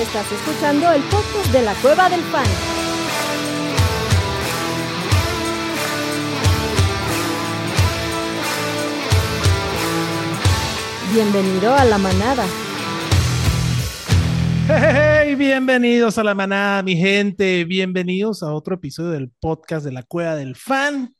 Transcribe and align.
Estás 0.00 0.32
escuchando 0.32 0.90
el 0.92 1.02
podcast 1.02 1.52
de 1.52 1.60
la 1.60 1.74
Cueva 1.74 2.08
del 2.08 2.22
Fan. 2.22 2.46
Bienvenido 11.12 11.74
a 11.74 11.84
la 11.84 11.98
manada. 11.98 12.46
Hey, 14.68 15.34
bienvenidos 15.34 16.16
a 16.16 16.24
la 16.24 16.34
manada, 16.34 16.82
mi 16.82 16.96
gente. 16.96 17.66
Bienvenidos 17.66 18.42
a 18.42 18.54
otro 18.54 18.76
episodio 18.76 19.10
del 19.10 19.30
podcast 19.38 19.84
de 19.84 19.92
la 19.92 20.02
Cueva 20.02 20.34
del 20.34 20.56
Fan. 20.56 21.14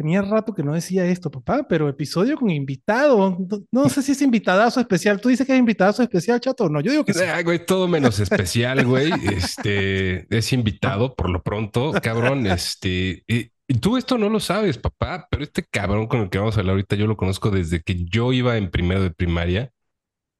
Tenía 0.00 0.22
rato 0.22 0.54
que 0.54 0.62
no 0.62 0.72
decía 0.72 1.04
esto, 1.04 1.30
papá, 1.30 1.66
pero 1.68 1.86
episodio 1.86 2.38
con 2.38 2.48
invitado. 2.48 3.36
No, 3.38 3.58
no 3.70 3.88
sé 3.90 4.00
si 4.00 4.12
es 4.12 4.22
invitadazo 4.22 4.80
especial. 4.80 5.20
¿Tú 5.20 5.28
dices 5.28 5.46
que 5.46 5.52
es 5.52 5.58
invitadazo 5.58 6.02
especial, 6.02 6.40
chato? 6.40 6.70
No, 6.70 6.80
yo 6.80 6.90
digo 6.90 7.04
que 7.04 7.12
sí. 7.12 7.20
Ah, 7.22 7.42
güey, 7.42 7.66
todo 7.66 7.86
menos 7.86 8.18
especial, 8.18 8.86
güey. 8.86 9.12
Este 9.30 10.26
es 10.34 10.54
invitado 10.54 11.14
por 11.14 11.28
lo 11.28 11.42
pronto, 11.42 11.92
cabrón. 12.02 12.46
Este, 12.46 13.24
y, 13.28 13.52
y 13.68 13.74
tú 13.74 13.98
esto 13.98 14.16
no 14.16 14.30
lo 14.30 14.40
sabes, 14.40 14.78
papá, 14.78 15.28
pero 15.30 15.42
este 15.42 15.64
cabrón 15.64 16.06
con 16.06 16.20
el 16.20 16.30
que 16.30 16.38
vamos 16.38 16.56
a 16.56 16.60
hablar 16.60 16.76
ahorita 16.76 16.96
yo 16.96 17.06
lo 17.06 17.18
conozco 17.18 17.50
desde 17.50 17.82
que 17.82 18.02
yo 18.06 18.32
iba 18.32 18.56
en 18.56 18.70
primero 18.70 19.02
de 19.02 19.10
primaria 19.10 19.70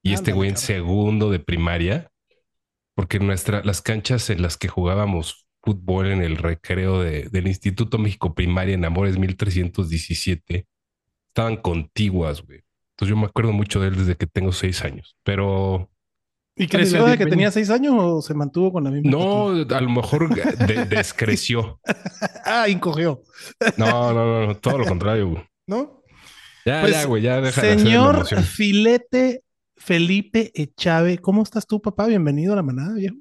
y 0.03 0.15
este 0.15 0.31
Ándale, 0.31 0.37
güey 0.37 0.49
en 0.49 0.57
segundo 0.57 1.31
de 1.31 1.39
primaria, 1.39 2.11
porque 2.95 3.19
nuestra, 3.19 3.63
las 3.63 3.83
canchas 3.83 4.31
en 4.31 4.41
las 4.41 4.57
que 4.57 4.69
jugábamos 4.69 5.47
fútbol 5.63 6.07
en 6.09 6.23
el 6.23 6.37
recreo 6.37 7.01
de- 7.03 7.29
del 7.31 7.47
Instituto 7.49 7.99
México 7.99 8.35
Primaria 8.35 8.75
en 8.75 8.85
Amores 8.85 9.19
1317 9.19 10.67
estaban 11.29 11.57
contiguas, 11.57 12.43
güey. 12.43 12.61
Entonces 12.93 13.11
yo 13.11 13.17
me 13.17 13.27
acuerdo 13.27 13.53
mucho 13.53 13.81
de 13.81 13.89
él 13.89 13.97
desde 13.97 14.17
que 14.17 14.27
tengo 14.27 14.53
seis 14.53 14.83
años, 14.85 15.17
pero 15.23 15.91
¿Y 16.57 16.67
creció 16.67 17.05
desde 17.05 17.19
que 17.19 17.27
tenía 17.27 17.51
seis 17.51 17.71
años 17.71 17.95
o 17.97 18.21
se 18.21 18.35
mantuvo 18.35 18.73
con 18.73 18.85
la 18.85 18.91
misma? 18.91 19.11
no, 19.11 19.49
a 19.51 19.81
lo 19.81 19.91
mejor 19.91 20.29
de- 20.35 20.85
descreció. 20.87 21.81
Ah, 22.45 22.67
encogió, 22.69 23.23
No, 23.77 24.13
no, 24.13 24.27
no, 24.27 24.47
no, 24.49 24.57
todo 24.57 24.79
lo 24.79 24.87
contrario, 24.87 25.29
güey. 25.29 25.43
¿no? 25.67 26.03
Ya, 26.67 26.83
Pues, 26.83 26.93
ya, 26.93 27.05
güey, 27.07 27.23
ya 27.23 27.41
deja 27.41 27.63
de 27.63 27.69
hacer 27.73 27.81
Señor. 27.81 28.27
Filete 28.45 29.43
Felipe 29.77 30.51
Echave, 30.55 31.17
¿cómo 31.19 31.43
estás 31.43 31.67
tú, 31.67 31.81
papá? 31.81 32.07
Bienvenido 32.07 32.53
a 32.53 32.57
la 32.57 32.63
manada, 32.63 32.95
viejo. 32.95 33.17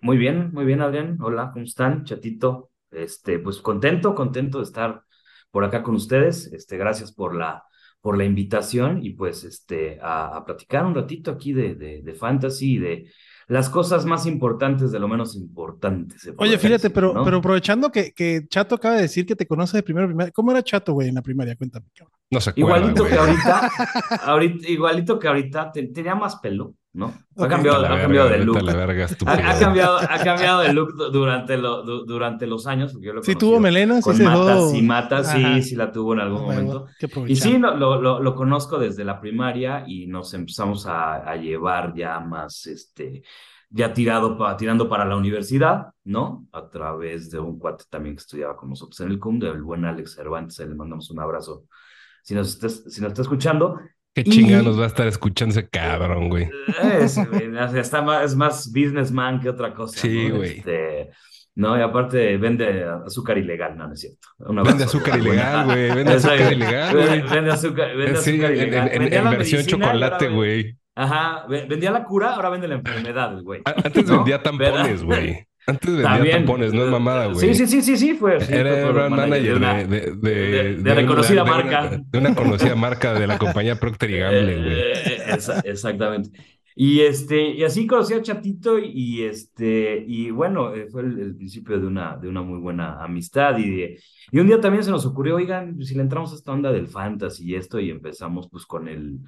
Muy 0.00 0.16
bien, 0.18 0.50
muy 0.52 0.64
bien, 0.64 0.80
Adrián. 0.82 1.18
Hola, 1.20 1.50
¿cómo 1.52 1.64
están? 1.64 2.04
Chatito. 2.04 2.70
Este, 2.90 3.38
pues 3.38 3.58
contento, 3.58 4.14
contento 4.14 4.58
de 4.58 4.64
estar 4.64 5.02
por 5.50 5.64
acá 5.64 5.82
con 5.82 5.94
ustedes. 5.94 6.52
Este, 6.52 6.76
gracias 6.76 7.12
por 7.12 7.34
la, 7.34 7.64
por 8.00 8.18
la 8.18 8.24
invitación 8.24 9.04
y 9.04 9.10
pues 9.10 9.44
este, 9.44 9.98
a, 10.02 10.36
a 10.36 10.44
platicar 10.44 10.84
un 10.84 10.94
ratito 10.94 11.30
aquí 11.30 11.52
de, 11.52 11.74
de, 11.76 12.02
de 12.02 12.14
fantasy 12.14 12.74
y 12.74 12.78
de 12.78 13.10
las 13.48 13.68
cosas 13.68 14.04
más 14.06 14.26
importantes 14.26 14.92
de 14.92 14.98
lo 15.00 15.08
menos 15.08 15.34
importante. 15.34 16.18
se 16.18 16.32
Oye, 16.36 16.56
fíjate, 16.56 16.74
decir, 16.74 16.92
pero, 16.92 17.12
¿no? 17.14 17.24
pero 17.24 17.38
aprovechando 17.38 17.90
que, 17.90 18.12
que 18.12 18.46
Chato 18.48 18.76
acaba 18.76 18.96
de 18.96 19.02
decir 19.02 19.26
que 19.26 19.34
te 19.36 19.46
conoce 19.46 19.76
de 19.78 19.82
primero 19.82 20.06
primaria, 20.06 20.30
¿cómo 20.32 20.50
era 20.52 20.62
Chato, 20.62 20.92
güey, 20.92 21.08
en 21.08 21.14
la 21.16 21.22
primaria? 21.22 21.56
Cuéntame, 21.56 21.86
cabrón. 21.94 22.14
No 22.30 22.40
se 22.40 22.50
acuerda, 22.50 22.76
Igualito 22.78 23.02
güey. 23.02 23.12
que 23.12 23.18
ahorita, 23.18 23.70
ahorita, 24.24 24.68
igualito 24.68 25.18
que 25.18 25.28
ahorita, 25.28 25.72
te- 25.72 25.88
tenía 25.88 26.14
más 26.14 26.36
pelo, 26.36 26.74
¿no? 26.92 27.14
Ha 27.36 27.46
cambiado, 27.48 27.78
ha 27.78 27.82
verga, 27.82 28.02
cambiado 28.02 28.28
de 28.28 28.32
vete 28.38 28.44
look. 28.46 28.64
verga, 28.64 29.06
Ha, 29.26 29.32
ha 29.50 29.58
cambiado, 29.60 29.98
ha 29.98 30.18
cambiado 30.24 30.60
de 30.62 30.72
look 30.72 30.94
du- 30.96 31.10
durante, 31.10 31.56
lo- 31.56 31.82
du- 31.82 32.04
durante 32.04 32.46
los 32.46 32.66
años. 32.66 32.96
yo 33.00 33.12
lo 33.12 33.22
Sí 33.22 33.36
tuvo 33.36 33.60
melena, 33.60 33.96
sí 33.96 34.02
con 34.02 34.16
se 34.16 34.24
matas 34.24 34.46
dejó- 34.58 34.74
y 34.74 34.82
matas, 34.82 35.28
Ajá. 35.28 35.38
sí, 35.56 35.62
sí 35.62 35.76
la 35.76 35.92
tuvo 35.92 36.14
en 36.14 36.20
algún 36.20 36.42
momento. 36.42 36.86
Y 37.26 37.36
sí, 37.36 37.58
lo, 37.58 37.76
lo, 37.76 38.00
lo, 38.00 38.20
lo 38.20 38.34
conozco 38.34 38.78
desde 38.78 39.04
la 39.04 39.20
primaria 39.20 39.84
y 39.86 40.06
nos 40.08 40.34
empezamos 40.34 40.86
a, 40.86 41.16
a 41.30 41.36
llevar 41.36 41.94
ya 41.94 42.18
más, 42.18 42.66
este, 42.66 43.22
ya 43.68 43.92
tirado 43.94 44.36
pa- 44.36 44.56
tirando 44.56 44.88
para 44.88 45.04
la 45.04 45.16
universidad, 45.16 45.86
¿no? 46.02 46.46
A 46.50 46.68
través 46.68 47.30
de 47.30 47.38
un 47.38 47.56
cuate 47.58 47.84
también 47.88 48.16
que 48.16 48.20
estudiaba 48.22 48.56
con 48.56 48.68
nosotros 48.70 48.98
en 49.00 49.10
el 49.12 49.20
CUM, 49.20 49.38
del 49.38 49.62
buen 49.62 49.84
Alex 49.84 50.16
Cervantes, 50.16 50.58
le 50.58 50.74
mandamos 50.74 51.08
un 51.12 51.20
abrazo. 51.20 51.66
Si 52.24 52.34
nos 52.34 52.48
está, 52.48 52.68
si 52.68 53.00
nos 53.00 53.10
está 53.12 53.22
escuchando, 53.22 53.78
Qué 54.14 54.22
Y- 54.26 54.30
chingada 54.30 54.62
nos 54.62 54.78
va 54.78 54.84
a 54.84 54.88
estar 54.88 55.06
escuchando 55.06 55.52
ese 55.52 55.68
cabrón, 55.68 56.28
güey. 56.28 56.48
es, 57.00 57.16
está 57.74 58.02
más, 58.02 58.24
es 58.24 58.36
más 58.36 58.72
businessman 58.72 59.40
que 59.40 59.48
otra 59.48 59.72
cosa. 59.72 59.98
Sí, 60.00 60.28
¿no? 60.28 60.36
güey. 60.38 60.58
Este, 60.58 61.10
no, 61.54 61.78
y 61.78 61.82
aparte 61.82 62.36
vende 62.36 62.84
azúcar 63.06 63.38
ilegal, 63.38 63.76
no, 63.76 63.86
no 63.88 63.94
es 63.94 64.00
cierto. 64.00 64.18
Vende 64.38 64.84
azúcar 64.84 65.18
ilegal, 65.18 65.66
güey. 65.66 65.90
Vende 65.94 66.12
azúcar 66.14 66.52
ilegal, 66.52 66.94
Vende, 66.96 67.20
güey. 67.20 67.30
vende 67.34 67.50
azúcar, 67.52 67.96
vende 67.96 68.16
Sí, 68.16 68.30
azúcar 68.32 68.50
en, 68.52 68.56
ilegal. 68.56 68.90
en- 69.12 69.30
versión 69.30 69.60
y 69.62 69.66
chocolate, 69.66 70.28
güey. 70.28 70.76
Ajá, 70.96 71.46
ve- 71.48 71.66
vendía 71.68 71.90
la 71.92 72.04
cura, 72.04 72.34
ahora 72.34 72.50
vende 72.50 72.66
la 72.68 72.74
enfermedad, 72.74 73.40
güey. 73.42 73.62
Antes 73.64 74.06
¿No? 74.06 74.16
vendía 74.16 74.42
tampones, 74.42 75.04
¿Verdad? 75.06 75.22
güey. 75.22 75.46
Antes 75.70 75.90
vendía 75.90 76.08
También. 76.10 76.36
tampones, 76.38 76.72
no 76.74 76.84
es 76.84 76.90
mamada, 76.90 77.26
güey. 77.26 77.38
Sí, 77.38 77.54
sí, 77.54 77.66
sí, 77.66 77.82
sí, 77.82 77.96
sí, 77.96 78.14
fue. 78.14 78.40
sí, 78.40 78.52
Era 78.52 78.70
brand 78.90 78.92
product 78.92 79.10
manager 79.16 79.42
de 79.42 79.54
una- 79.56 79.74
de, 79.74 79.86
de, 79.86 80.10
de, 80.12 80.32
de- 80.32 80.74
de 80.74 80.80
una- 80.82 80.94
reconocida 80.94 81.42
una- 81.42 81.52
marca. 81.52 82.02
de 82.10 82.18
una 82.18 82.34
conocida 82.34 82.74
marca 82.76 83.14
de 83.14 83.26
la 83.26 83.38
compañía 83.38 83.76
Procter 83.76 84.10
y 84.10 84.18
Gamble, 84.18 84.56
güey. 84.56 84.72
Eh, 84.72 85.36
exactamente. 85.64 86.30
Y 86.76 87.00
este, 87.00 87.50
y 87.50 87.64
así 87.64 87.86
conocí 87.86 88.14
a 88.14 88.22
Chatito 88.22 88.78
y, 88.78 89.22
este, 89.24 90.02
y 90.06 90.30
bueno, 90.30 90.72
eh, 90.74 90.86
fue 90.90 91.02
el, 91.02 91.18
el 91.18 91.36
principio 91.36 91.78
de 91.78 91.86
una, 91.86 92.16
de 92.16 92.28
una 92.28 92.42
muy 92.42 92.58
buena 92.60 93.02
amistad 93.02 93.58
y 93.58 93.68
de, 93.70 94.00
y 94.30 94.38
un 94.38 94.46
día 94.46 94.60
también 94.60 94.84
se 94.84 94.90
nos 94.90 95.04
ocurrió, 95.04 95.36
oigan, 95.36 95.82
si 95.84 95.94
le 95.94 96.02
entramos 96.02 96.32
a 96.32 96.36
esta 96.36 96.52
onda 96.52 96.72
del 96.72 96.86
fantasy 96.86 97.44
y 97.50 97.54
esto 97.56 97.80
y 97.80 97.90
empezamos 97.90 98.48
pues 98.50 98.64
con 98.66 98.88
el, 98.88 99.18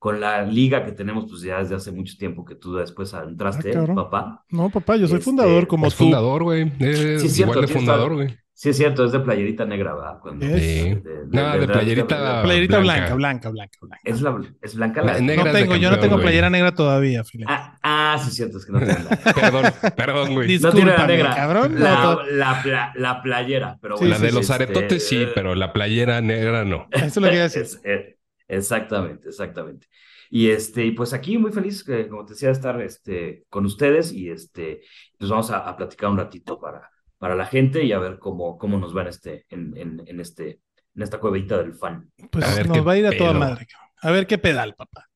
con 0.00 0.18
la 0.18 0.42
liga 0.42 0.82
que 0.84 0.92
tenemos 0.92 1.26
pues 1.28 1.42
ya 1.42 1.58
desde 1.58 1.74
hace 1.74 1.92
mucho 1.92 2.14
tiempo 2.18 2.42
que 2.44 2.54
tú 2.54 2.74
después 2.74 3.12
entraste, 3.12 3.68
Ah, 3.70 3.74
cabrón. 3.74 3.96
papá. 3.96 4.44
No, 4.48 4.70
papá, 4.70 4.96
yo 4.96 5.06
soy 5.06 5.18
Este, 5.18 5.26
fundador 5.26 5.66
como 5.66 5.88
tú. 5.88 5.94
fundador, 5.94 6.42
güey. 6.42 6.72
Es 6.80 6.98
Sí, 7.20 7.26
es 7.26 7.32
cierto, 7.34 7.52
igual 7.52 7.66
de 7.68 7.72
fundador, 7.74 8.14
güey. 8.14 8.36
Sí, 8.54 8.68
es 8.70 8.76
cierto, 8.76 9.04
es 9.06 9.12
de 9.12 9.20
playerita 9.20 9.64
negra, 9.66 9.94
¿verdad? 9.94 10.18
Cuando, 10.20 10.44
Es. 10.44 10.62
Sí. 10.62 10.94
No, 11.30 11.58
de 11.58 11.66
playerita 11.66 12.42
Playerita 12.42 12.78
blanca, 12.78 13.14
blanca. 13.14 13.14
blanca, 13.14 13.48
blanca, 13.50 13.78
blanca. 13.80 14.00
Es, 14.04 14.20
la, 14.20 14.38
es 14.62 14.74
blanca 14.74 15.02
la... 15.02 15.12
La 15.14 15.20
negra 15.20 15.44
No 15.44 15.52
de 15.52 15.60
tengo, 15.62 15.76
yo 15.76 15.90
no 15.90 15.98
tengo 15.98 16.14
güey. 16.16 16.24
playera 16.26 16.50
negra 16.50 16.74
todavía, 16.74 17.24
Filete. 17.24 17.50
Ah, 17.50 17.78
ah, 17.82 18.18
sí, 18.22 18.28
es 18.28 18.36
cierto, 18.36 18.58
es 18.58 18.66
que 18.66 18.72
no 18.72 18.78
tiene 18.80 18.96
la... 19.04 19.16
Perdón, 19.34 19.64
perdón, 19.96 20.34
güey. 20.34 20.58
No 20.58 20.72
tiene 20.72 20.92
la 20.92 21.06
negra. 21.06 21.34
cabrón. 21.34 21.74
No, 21.74 21.80
La, 21.80 22.18
la, 22.32 22.62
pla- 22.62 22.92
la 22.96 23.22
playera, 23.22 23.78
pero 23.80 23.96
Sí, 23.96 24.04
bueno, 24.04 24.14
la 24.18 24.20
de 24.24 24.28
sí, 24.30 24.34
los 24.34 24.42
este, 24.50 24.54
aretotes 24.54 25.08
sí, 25.08 25.22
eh, 25.22 25.28
pero 25.34 25.54
la 25.54 25.72
playera 25.72 26.20
negra 26.20 26.64
no. 26.64 26.86
Eso 26.90 27.06
es 27.06 27.16
lo 27.16 27.28
que 27.28 27.34
iba 27.34 27.40
a 27.44 27.48
decir. 27.48 27.62
es- 27.62 27.80
eh, 27.84 28.09
exactamente, 28.50 29.28
exactamente. 29.28 29.86
Y 30.30 30.50
este, 30.50 30.86
y 30.86 30.92
pues 30.92 31.12
aquí 31.12 31.38
muy 31.38 31.52
feliz, 31.52 31.82
que, 31.84 32.08
como 32.08 32.24
te 32.24 32.34
decía, 32.34 32.48
de 32.48 32.52
estar 32.54 32.80
este, 32.82 33.44
con 33.48 33.64
ustedes 33.66 34.12
y 34.12 34.30
este, 34.30 34.82
pues 35.18 35.30
vamos 35.30 35.50
a, 35.50 35.58
a 35.68 35.76
platicar 35.76 36.10
un 36.10 36.18
ratito 36.18 36.60
para, 36.60 36.88
para 37.18 37.34
la 37.34 37.46
gente 37.46 37.84
y 37.84 37.92
a 37.92 37.98
ver 37.98 38.18
cómo, 38.18 38.56
cómo 38.58 38.78
nos 38.78 38.96
va 38.96 39.02
en 39.02 39.08
este, 39.08 39.46
en, 39.50 39.76
en, 39.76 40.02
en 40.06 40.20
este, 40.20 40.60
en 40.94 41.02
esta 41.02 41.18
cuevita 41.18 41.58
del 41.58 41.74
fan. 41.74 42.10
Pues 42.30 42.44
A 42.44 42.54
ver 42.54 42.68
nos 42.68 42.78
qué 42.78 42.80
va 42.80 42.92
a 42.92 42.98
ir 42.98 43.06
a 43.06 43.16
toda 43.16 43.30
pedo. 43.30 43.40
madre. 43.40 43.66
cabrón. 43.66 43.90
A 44.02 44.10
ver 44.12 44.26
qué 44.26 44.38
pedal, 44.38 44.74
papá. 44.76 45.06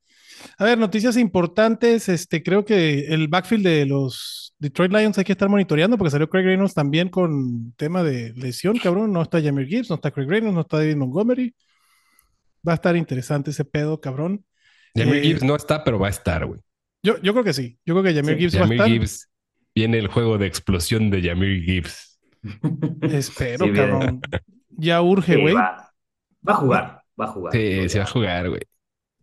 A 0.57 0.65
ver, 0.65 0.77
noticias 0.77 1.17
importantes. 1.17 2.09
Este, 2.09 2.43
creo 2.43 2.65
que 2.65 3.07
el 3.07 3.27
backfield 3.27 3.65
de 3.65 3.85
los 3.85 4.53
Detroit 4.59 4.91
Lions 4.91 5.17
hay 5.17 5.23
que 5.25 5.31
estar 5.31 5.49
monitoreando 5.49 5.97
porque 5.97 6.11
salió 6.11 6.29
Craig 6.29 6.43
Reynolds 6.43 6.73
también 6.73 7.09
con 7.09 7.73
tema 7.77 8.03
de 8.03 8.33
lesión, 8.35 8.77
cabrón. 8.77 9.11
No 9.13 9.21
está 9.21 9.41
Jamir 9.41 9.67
Gibbs, 9.67 9.89
no 9.89 9.95
está 9.95 10.11
Craig 10.11 10.27
Reynolds, 10.27 10.55
no 10.55 10.61
está 10.61 10.77
David 10.77 10.97
Montgomery. 10.97 11.55
Va 12.67 12.73
a 12.73 12.75
estar 12.75 12.95
interesante 12.95 13.51
ese 13.51 13.65
pedo, 13.65 13.99
cabrón. 14.01 14.45
Jamir 14.95 15.15
Eh, 15.15 15.21
Gibbs 15.23 15.43
no 15.43 15.55
está, 15.55 15.83
pero 15.83 15.99
va 15.99 16.07
a 16.07 16.09
estar, 16.09 16.45
güey. 16.45 16.61
Yo, 17.03 17.21
yo 17.21 17.33
creo 17.33 17.43
que 17.43 17.53
sí. 17.53 17.77
Yo 17.85 17.93
creo 17.93 18.03
que 18.03 18.13
Jamir 18.13 18.35
Sí, 18.35 18.41
Gibbs 18.41 18.55
va 18.55 18.59
a 18.59 18.61
Jamir 18.63 18.77
estar. 18.77 18.87
Gibbs 18.91 19.29
viene 19.75 19.97
el 19.99 20.07
juego 20.07 20.37
de 20.37 20.47
explosión 20.47 21.09
de 21.09 21.21
Jamir 21.21 21.63
Gibbs. 21.63 22.19
Espero, 23.01 23.65
Sí, 23.65 23.73
cabrón. 23.73 24.21
Ya 24.69 25.01
urge, 25.01 25.35
Sí, 25.35 25.41
güey. 25.41 25.53
va, 25.53 25.91
va 26.47 26.53
a 26.53 26.55
jugar, 26.55 27.03
va 27.19 27.25
a 27.25 27.27
jugar. 27.27 27.53
Sí, 27.53 27.79
¿no? 27.81 27.89
se 27.89 27.97
va 27.99 28.03
a 28.05 28.07
jugar, 28.07 28.49
güey. 28.49 28.61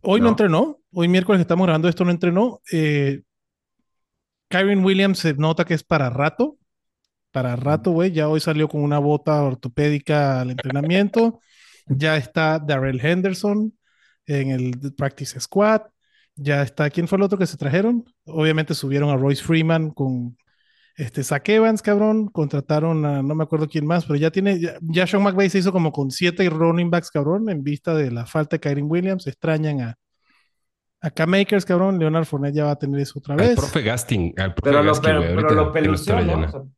Hoy 0.01 0.19
no. 0.19 0.25
No. 0.25 0.29
entrenó. 0.31 0.79
Hoy 0.91 1.07
miércoles 1.07 1.39
que 1.39 1.43
estamos 1.43 1.65
grabando 1.65 1.87
esto 1.89 2.05
no 2.05 2.11
entrenó. 2.11 2.61
Eh, 2.71 3.21
Kyron 4.49 4.83
Williams 4.83 5.19
se 5.19 5.33
nota 5.33 5.65
que 5.65 5.73
es 5.73 5.83
para 5.83 6.09
rato. 6.09 6.57
Para 7.31 7.55
rato, 7.55 7.91
güey. 7.91 8.11
Ya 8.11 8.29
hoy 8.29 8.39
salió 8.39 8.67
con 8.67 8.81
una 8.81 8.99
bota 8.99 9.41
ortopédica 9.41 10.41
al 10.41 10.51
entrenamiento. 10.51 11.39
Ya 11.87 12.17
está 12.17 12.59
Darrell 12.59 12.99
Henderson 13.03 13.73
en 14.25 14.51
el 14.51 14.93
Practice 14.95 15.39
Squad. 15.39 15.81
Ya 16.35 16.61
está. 16.63 16.89
¿Quién 16.89 17.07
fue 17.07 17.17
el 17.17 17.23
otro 17.23 17.37
que 17.37 17.45
se 17.45 17.57
trajeron? 17.57 18.05
Obviamente 18.25 18.73
subieron 18.73 19.09
a 19.09 19.17
Royce 19.17 19.43
Freeman 19.43 19.91
con 19.91 20.37
este 20.95 21.23
Zach 21.23 21.47
Evans, 21.49 21.81
cabrón. 21.81 22.27
Contrataron 22.27 23.05
a 23.05 23.21
no 23.21 23.35
me 23.35 23.43
acuerdo 23.43 23.67
quién 23.67 23.85
más, 23.85 24.05
pero 24.05 24.17
ya 24.17 24.31
tiene. 24.31 24.59
Ya, 24.59 24.77
ya 24.81 25.05
Sean 25.05 25.23
McVay 25.23 25.49
se 25.49 25.59
hizo 25.59 25.71
como 25.71 25.91
con 25.91 26.09
siete 26.09 26.49
running 26.49 26.89
backs, 26.89 27.11
cabrón, 27.11 27.49
en 27.49 27.63
vista 27.63 27.93
de 27.93 28.11
la 28.11 28.25
falta 28.25 28.55
de 28.55 28.61
Kyron 28.61 28.89
Williams. 28.89 29.27
Extrañan 29.27 29.81
a, 29.81 29.95
a 31.01 31.11
K-Makers, 31.11 31.65
cabrón. 31.65 31.99
Leonard 31.99 32.25
Fournette 32.25 32.55
ya 32.55 32.65
va 32.65 32.71
a 32.71 32.79
tener 32.79 32.99
eso 32.99 33.19
otra 33.19 33.35
Al 33.35 33.41
vez. 33.41 33.55
profe 33.55 33.81
Gasting, 33.81 34.33
al 34.37 34.53
profe 34.55 34.71
Pero 34.71 34.83
lo, 34.83 35.01
pero, 35.01 35.51
lo 35.51 35.71
pelució, 35.71 36.19
¿no? 36.21 36.71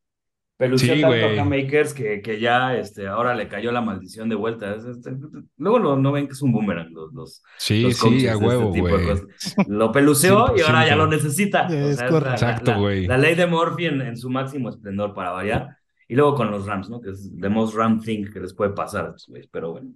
Pelució 0.58 0.94
Sí, 0.96 1.02
tanto 1.02 1.18
güey. 1.18 1.34
a 1.34 1.36
Cam 1.36 1.52
Akers 1.52 1.94
que, 1.94 2.22
que 2.22 2.40
ya 2.40 2.78
este, 2.78 3.08
ahora 3.08 3.36
le 3.36 3.48
cayó 3.50 3.72
la 3.74 3.82
maldición 3.82 4.30
de 4.30 4.36
vuelta. 4.36 4.74
Es- 4.76 4.86
este, 4.86 5.12
luego 5.58 5.80
lo- 5.80 5.98
no 5.98 6.12
ven 6.14 6.28
que 6.28 6.34
es 6.34 6.42
un 6.42 6.54
boomerang 6.54 6.92
los, 6.94 7.14
los, 7.14 7.44
Sí, 7.58 7.82
los 7.84 7.98
sí, 7.98 8.26
a 8.28 8.32
de 8.32 8.38
huevo, 8.38 8.62
este 8.70 8.74
tipo 8.76 8.88
de 8.88 8.94
güey. 8.94 9.08
cosas. 9.08 9.28
Lo 9.68 9.92
peluceó 9.92 10.54
y 10.56 10.62
ahora 10.62 10.86
ya 10.88 10.94
100%. 10.96 10.98
lo 10.98 11.08
necesita. 11.08 11.68
O 11.68 11.74
Es 11.74 11.98
sea, 11.98 12.08
correcto. 12.08 12.30
la- 12.30 12.34
Exacto, 12.36 12.72
la, 12.72 12.78
güey. 12.78 13.06
La, 13.08 13.18
ley 13.18 13.36
de 13.36 13.48
Murphy 13.48 13.86
en, 13.88 14.02
en 14.02 14.16
su 14.16 14.30
máximo 14.30 14.70
esplendor 14.70 15.14
para 15.14 15.32
variar. 15.32 15.76
Y 16.08 16.16
luego 16.16 16.36
con 16.36 16.52
los 16.52 16.66
Rams, 16.68 16.90
¿no? 16.90 17.02
Que 17.02 17.10
es 17.10 17.32
the 17.42 17.50
most 17.50 17.76
Ram 17.76 18.00
thing 18.00 18.26
que 18.32 18.40
les 18.40 18.54
puede 18.54 18.72
pasar 18.72 19.06
a 19.06 19.10
estos 19.10 19.28
güeyes. 19.28 19.50
Pero 19.52 19.72
bueno. 19.74 19.90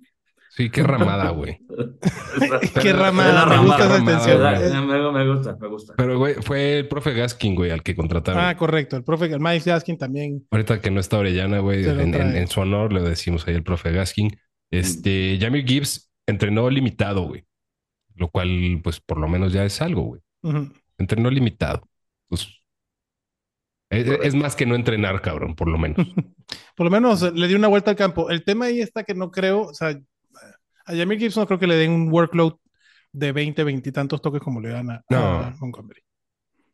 Sí, 0.49 0.69
qué 0.71 0.83
ramada, 0.83 1.29
güey. 1.29 1.59
Qué 2.81 2.91
ramada, 2.91 3.43
Es 3.53 3.61
me 3.61 3.65
gusta 3.67 3.85
esa 3.85 3.97
extensión. 3.97 4.87
Me, 4.87 5.11
me 5.11 5.33
gusta, 5.33 5.55
me 5.59 5.67
gusta. 5.67 5.93
Pero, 5.95 6.17
güey, 6.17 6.35
fue 6.41 6.79
el 6.79 6.87
profe 6.87 7.13
Gaskin, 7.13 7.55
güey, 7.55 7.69
al 7.71 7.83
que 7.83 7.95
contrataron. 7.95 8.43
Ah, 8.43 8.57
correcto. 8.57 8.97
El 8.97 9.03
profe 9.03 9.25
el 9.25 9.39
Mike 9.39 9.69
Gaskin 9.69 9.97
también. 9.97 10.47
Ahorita 10.51 10.81
que 10.81 10.89
no 10.91 10.99
está 10.99 11.19
Orellana, 11.19 11.59
güey, 11.59 11.85
en, 11.85 11.99
en- 11.99 12.11
trae. 12.11 12.39
en 12.39 12.47
su 12.47 12.59
honor 12.61 12.91
le 12.91 13.01
decimos 13.01 13.47
ahí 13.47 13.53
el 13.55 13.63
profe 13.63 13.91
Gaskin. 13.91 14.31
Este, 14.71 15.37
Jamir 15.39 15.65
Gibbs 15.67 16.11
entrenó 16.27 16.69
limitado, 16.69 17.21
güey. 17.23 17.45
Lo 18.15 18.29
cual, 18.29 18.81
pues, 18.83 18.99
por 18.99 19.19
lo 19.19 19.27
menos 19.27 19.53
ya 19.53 19.63
es 19.63 19.81
algo, 19.81 20.01
güey. 20.03 20.21
Entrenó 20.97 21.29
limitado. 21.29 21.87
Pues, 22.27 22.47
es, 23.91 24.03
Correcto. 24.03 24.23
es 24.27 24.35
más 24.35 24.55
que 24.55 24.65
no 24.65 24.75
entrenar, 24.75 25.21
cabrón, 25.21 25.55
por 25.55 25.67
lo 25.69 25.77
menos. 25.77 25.97
Por 26.75 26.85
lo 26.85 26.91
menos 26.91 27.21
le 27.33 27.47
dio 27.47 27.57
una 27.57 27.67
vuelta 27.67 27.91
al 27.91 27.97
campo. 27.97 28.29
El 28.31 28.43
tema 28.43 28.65
ahí 28.65 28.79
está 28.81 29.03
que 29.03 29.13
no 29.13 29.29
creo, 29.31 29.63
o 29.63 29.73
sea, 29.73 29.99
a 30.89 30.95
Jamir 30.97 31.19
Gibson 31.19 31.41
no 31.43 31.47
creo 31.47 31.59
que 31.59 31.67
le 31.67 31.75
den 31.75 31.91
un 31.91 32.11
workload 32.11 32.53
de 33.11 33.31
20, 33.31 33.63
20 33.63 33.89
y 33.89 33.91
tantos 33.91 34.21
toques 34.21 34.41
como 34.41 34.59
le 34.61 34.69
dan 34.69 34.89
a, 34.91 35.03
No. 35.09 35.17
a 35.17 35.55
Montgomery. 35.59 36.01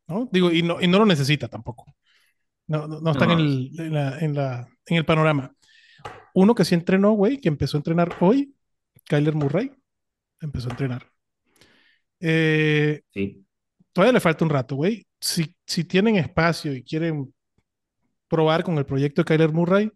¿No? 0.07 0.29
Digo, 0.31 0.51
y 0.51 0.61
no, 0.61 0.81
y 0.81 0.87
no 0.87 0.99
lo 0.99 1.05
necesita 1.05 1.47
tampoco. 1.47 1.95
No, 2.67 2.87
no, 2.87 2.99
no 3.01 3.11
están 3.11 3.29
No. 3.29 3.33
en, 3.35 3.39
el, 3.39 3.71
en, 3.79 3.93
la- 3.93 4.19
en 4.19 4.33
la- 4.35 4.67
en 4.87 4.97
el 4.97 5.05
panorama. 5.05 5.53
Uno 6.33 6.53
que 6.55 6.65
sí 6.65 6.75
entrenó, 6.75 7.11
güey, 7.13 7.39
que 7.39 7.47
empezó 7.49 7.77
a 7.77 7.79
entrenar 7.79 8.15
hoy, 8.19 8.53
Kyler 9.05 9.35
Murray, 9.35 9.71
empezó 10.41 10.67
a 10.67 10.71
entrenar. 10.71 11.07
Eh, 12.19 13.01
Sí. 13.13 13.45
todavía 13.93 14.13
le 14.13 14.19
falta 14.19 14.43
un 14.45 14.51
rato, 14.51 14.75
güey. 14.75 15.05
Si, 15.19 15.55
si 15.65 15.83
tienen 15.85 16.17
espacio 16.17 16.73
y 16.73 16.83
quieren 16.83 17.33
probar 18.27 18.63
con 18.63 18.77
el 18.77 18.85
proyecto 18.85 19.21
de 19.21 19.25
Kyler 19.25 19.51
Murray, 19.53 19.91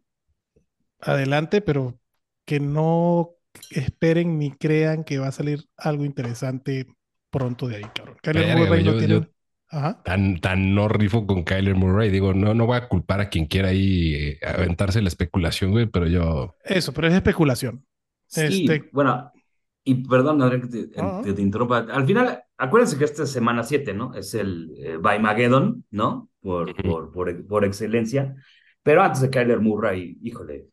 adelante, 1.01 1.61
pero 1.61 1.99
que 2.45 2.59
no 2.59 3.31
esperen 3.71 4.37
ni 4.39 4.51
crean 4.51 5.03
que 5.03 5.19
va 5.19 5.27
a 5.27 5.31
salir 5.31 5.65
algo 5.77 6.05
interesante 6.05 6.87
pronto 7.31 7.67
de 7.67 7.77
ahí, 7.77 7.83
cabrón. 7.95 8.17
Kyler 8.21 8.43
Verga, 8.45 8.55
Murray 8.57 8.67
güey, 8.69 8.83
no 8.83 8.91
yo- 8.93 8.97
tiene. 8.97 9.13
yo- 9.13 9.27
Ajá. 9.71 10.01
Tan, 10.03 10.39
tan 10.39 10.73
no 10.73 10.87
rifo 10.87 11.27
con 11.27 11.43
Kyler 11.43 11.75
Murray. 11.75 12.09
Digo, 12.09 12.33
no, 12.33 12.55
no 12.55 12.65
voy 12.65 12.77
a 12.77 12.87
culpar 12.87 13.21
a 13.21 13.29
quien 13.29 13.45
quiera 13.45 13.67
ahí 13.69 14.15
eh, 14.15 14.39
aventarse 14.43 14.99
la 14.99 15.09
especulación, 15.09 15.69
güey, 15.71 15.85
pero 15.85 16.07
yo. 16.07 16.55
Eso, 16.63 16.91
pero 16.91 17.07
es 17.07 17.13
especulación. 17.13 17.85
Sí, 18.25 18.65
Este- 18.65 18.89
bueno, 18.91 19.31
y 19.83 20.07
perdón, 20.07 20.41
Adrián, 20.41 20.61
que 20.61 20.67
te, 20.67 20.89
Ah. 20.97 21.21
que 21.23 21.33
te 21.33 21.41
interrumpa. 21.43 21.79
Al 21.79 22.05
final, 22.07 22.41
acuérdense 22.57 22.97
que 22.97 23.03
esta 23.05 23.23
es 23.23 23.31
semana 23.31 23.61
7, 23.63 23.93
¿no? 23.93 24.15
Es 24.15 24.33
el 24.33 24.71
eh, 24.77 24.97
Baimageddon, 24.99 25.85
¿no? 25.91 26.31
Por, 26.41 26.71
Ujú. 26.71 26.81
por, 26.81 27.11
por, 27.11 27.45
por 27.47 27.63
excelencia. 27.65 28.35
Pero 28.81 29.03
antes 29.03 29.21
de 29.21 29.29
Kyler 29.29 29.59
Murray, 29.59 30.17
híjole, 30.23 30.65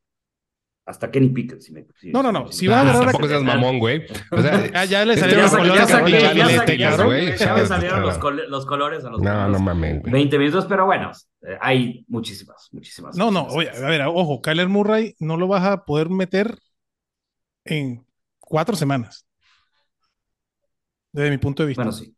hasta 0.87 1.11
Kenny 1.11 1.29
Pickett. 1.31 1.61
Si 1.61 1.73
me, 1.73 1.85
si- 1.97 2.13
No, 2.13 2.23
no, 2.23 2.31
no, 2.33 2.51
si 2.53 2.61
si 2.61 2.67
vas 2.69 2.79
a 2.79 2.81
agarrar 2.83 3.03
a- 3.03 3.05
Tampoco 3.07 3.29
seas 3.29 3.43
mamón, 3.43 3.79
güey. 3.81 4.07
O 4.31 4.41
sea, 4.41 4.71
Ah, 4.75 4.85
ya 4.85 5.05
le 5.05 5.17
salieron 5.17 5.39
ya 5.39 5.43
los 5.43 5.51
sa- 5.51 5.59
colores 5.59 5.81
ya 5.81 5.87
ya 5.89 6.35
ya 6.35 7.37
ya 7.37 7.55
me 7.55 7.67
salieron 7.67 8.03
los, 8.03 8.19
col- 8.19 8.45
los 8.49 8.65
colores 8.67 9.05
a 9.05 9.11
los 9.11 9.21
no, 9.21 9.31
no 9.35 9.41
colores. 9.45 9.61
mames, 9.63 10.01
güey. 10.01 10.13
20 10.13 10.39
minutos, 10.39 10.67
pero 10.67 10.87
bueno, 10.87 11.11
eh, 11.43 11.59
hay 11.61 12.05
muchísimas, 12.09 12.69
muchísimas. 12.73 13.17
No, 13.17 13.31
no, 13.31 13.47
oye, 13.49 13.69
a 13.71 13.89
ver, 13.89 14.03
ojo, 14.03 14.41
Kyler 14.41 14.69
Murray 14.69 15.15
no 15.19 15.37
lo 15.37 15.49
vas 15.49 15.65
a 15.65 15.85
poder 15.85 16.09
meter 16.09 16.57
en 17.65 18.07
cuatro 18.39 18.77
semanas. 18.77 19.27
Desde 21.13 21.31
mi 21.31 21.39
punto 21.39 21.63
de 21.63 21.69
vista. 21.69 21.83
Bueno, 21.83 21.97
sí. 21.97 22.15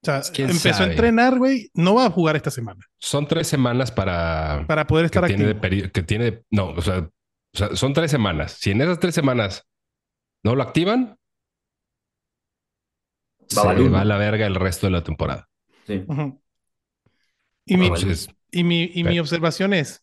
O 0.00 0.04
sea, 0.06 0.22
¿Quién 0.32 0.48
empezó 0.50 0.74
sabe? 0.78 0.84
a 0.84 0.90
entrenar, 0.92 1.38
güey, 1.38 1.70
no 1.74 1.94
va 1.96 2.06
a 2.06 2.10
jugar 2.10 2.36
esta 2.36 2.52
semana 2.52 2.78
Son 2.98 3.26
tres 3.26 3.48
semanas 3.48 3.90
para, 3.90 4.64
para 4.68 4.86
poder 4.86 5.02
que 5.10 5.18
estar 5.18 5.26
tiene 5.26 5.44
de 5.44 5.50
activo. 5.50 5.62
peri- 5.74 5.90
que 5.90 6.02
tiene, 6.04 6.42
no, 6.50 6.68
o 6.68 6.80
sea, 6.80 7.08
o 7.54 7.58
sea, 7.58 7.76
son 7.76 7.92
tres 7.92 8.10
semanas. 8.10 8.52
Si 8.52 8.70
en 8.70 8.80
esas 8.80 9.00
tres 9.00 9.14
semanas 9.14 9.66
no 10.42 10.54
lo 10.54 10.62
activan, 10.62 11.16
se 13.46 13.60
va 13.60 14.00
a 14.00 14.04
la 14.04 14.18
verga 14.18 14.46
el 14.46 14.54
resto 14.54 14.86
de 14.86 14.92
la 14.92 15.02
temporada. 15.02 15.48
sí. 15.86 16.04
Y, 17.70 17.76
mi, 17.76 17.90
y, 18.50 18.64
mi, 18.64 18.90
y 18.94 19.04
mi 19.04 19.20
observación 19.20 19.74
es, 19.74 20.02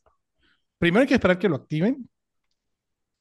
primero 0.78 1.02
hay 1.02 1.08
que 1.08 1.16
esperar 1.16 1.40
que 1.40 1.50
lo 1.50 1.56
activen 1.56 2.08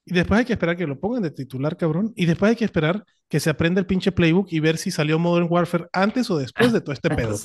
y 0.05 0.13
después 0.13 0.39
hay 0.39 0.45
que 0.45 0.53
esperar 0.53 0.77
que 0.77 0.87
lo 0.87 1.01
pongan 1.01 1.23
de 1.23 1.31
titular, 1.31 1.79
cabrón, 1.79 2.13
y 2.15 2.27
después 2.27 2.51
hay 2.51 2.57
que 2.57 2.67
esperar 2.67 3.05
que 3.29 3.41
se 3.41 3.49
aprenda 3.49 3.81
el 3.81 3.87
pinche 3.87 4.13
playbook 4.13 4.49
y 4.51 4.61
ver 4.61 4.77
si 4.77 4.91
salió 4.91 5.19
Modern 5.19 5.47
Warfare 5.49 5.87
antes 5.93 6.31
o 6.31 6.37
después 6.37 6.73
de 6.73 6.83
todo 6.83 6.93
este 6.93 7.09
pedo. 7.17 7.39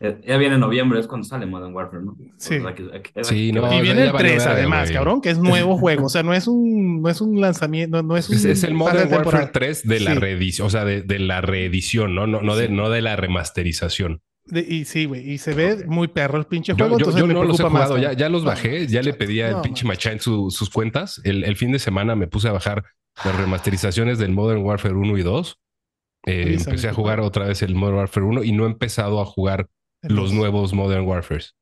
Eh, 0.00 0.20
Ya 0.26 0.36
viene 0.36 0.58
noviembre, 0.58 1.00
es 1.00 1.06
cuando 1.08 1.26
sale 1.26 1.44
Modern 1.46 1.74
Warfare, 1.74 2.04
¿no? 2.04 2.16
Sí. 2.36 2.58
Que- 2.76 3.02
que- 3.02 3.52
no. 3.52 3.72
Y 3.72 3.80
viene 3.82 4.04
el 4.04 4.12
valió 4.12 4.18
3 4.30 4.38
verga, 4.44 4.52
además, 4.52 4.82
güey. 4.88 4.94
cabrón, 4.94 5.20
que 5.20 5.30
es 5.30 5.38
nuevo 5.38 5.76
juego. 5.76 6.06
O 6.06 6.08
sea, 6.08 6.22
no 6.22 6.32
es 6.34 6.46
un, 6.46 7.02
no 7.02 7.08
es 7.08 7.20
un 7.20 7.40
lanzamiento, 7.40 8.02
no 8.04 8.16
es 8.16 8.28
un 8.28 8.36
es, 8.36 8.44
es 8.44 8.62
el 8.62 8.74
Modern 8.74 8.98
Warfare 8.98 9.16
temporada. 9.22 9.52
3 9.52 9.82
de 9.86 10.00
la 10.00 10.12
Sí. 10.14 10.18
reedición, 10.20 10.66
o 10.68 10.70
sea, 10.70 10.84
de, 10.84 11.02
de 11.02 11.18
la 11.18 11.40
reedición, 11.40 12.14
¿no? 12.14 12.26
No, 12.28 12.42
no, 12.42 12.54
de, 12.56 12.68
Sí. 12.68 12.72
no 12.72 12.90
de 12.90 13.02
la 13.02 13.16
remasterización. 13.16 14.20
De- 14.44 14.60
y 14.66 14.84
sí, 14.86 15.04
güey, 15.04 15.28
y 15.30 15.38
se 15.38 15.52
ve 15.52 15.84
muy 15.86 16.08
perro 16.08 16.38
el 16.38 16.46
pinche 16.46 16.72
Yo, 16.72 16.76
juego, 16.76 16.92
yo- 16.92 16.98
entonces 17.00 17.20
yo 17.20 17.26
me 17.26 17.34
no 17.34 17.44
los 17.44 17.54
he 17.54 17.56
preocupa 17.58 17.78
más. 17.80 17.88
jugado, 17.88 18.02
ya, 18.02 18.12
ya 18.14 18.28
los 18.28 18.44
bajé, 18.44 18.86
ya 18.86 19.02
le 19.02 19.12
pedí 19.14 19.40
al 19.42 19.52
No, 19.52 19.62
pinche 19.62 19.82
no. 19.84 19.88
Machá 19.88 20.12
en 20.12 20.20
su- 20.20 20.50
sus 20.50 20.70
cuentas. 20.70 21.20
El, 21.24 21.44
el 21.44 21.56
fin 21.56 21.70
de 21.72 21.78
semana 21.78 22.14
me 22.14 22.28
puse 22.28 22.48
a 22.48 22.52
bajar 22.52 22.84
las 23.24 23.36
remasterizaciones 23.36 24.18
del 24.18 24.30
Modern 24.30 24.62
Warfare 24.62 24.94
1 24.94 25.18
y 25.18 25.22
2. 25.22 25.58
Eh, 26.26 26.56
empecé 26.58 26.88
a 26.88 26.94
jugar 26.94 27.20
otra 27.20 27.46
vez 27.46 27.62
el 27.62 27.74
Modern 27.74 27.96
Warfare 27.98 28.24
1 28.26 28.42
y 28.44 28.52
no 28.52 28.64
he 28.64 28.66
empezado 28.70 29.20
a 29.20 29.24
jugar 29.24 29.68
los 30.02 30.32
nuevos 30.32 30.72
Modern 30.72 31.04
Warfares. 31.06 31.54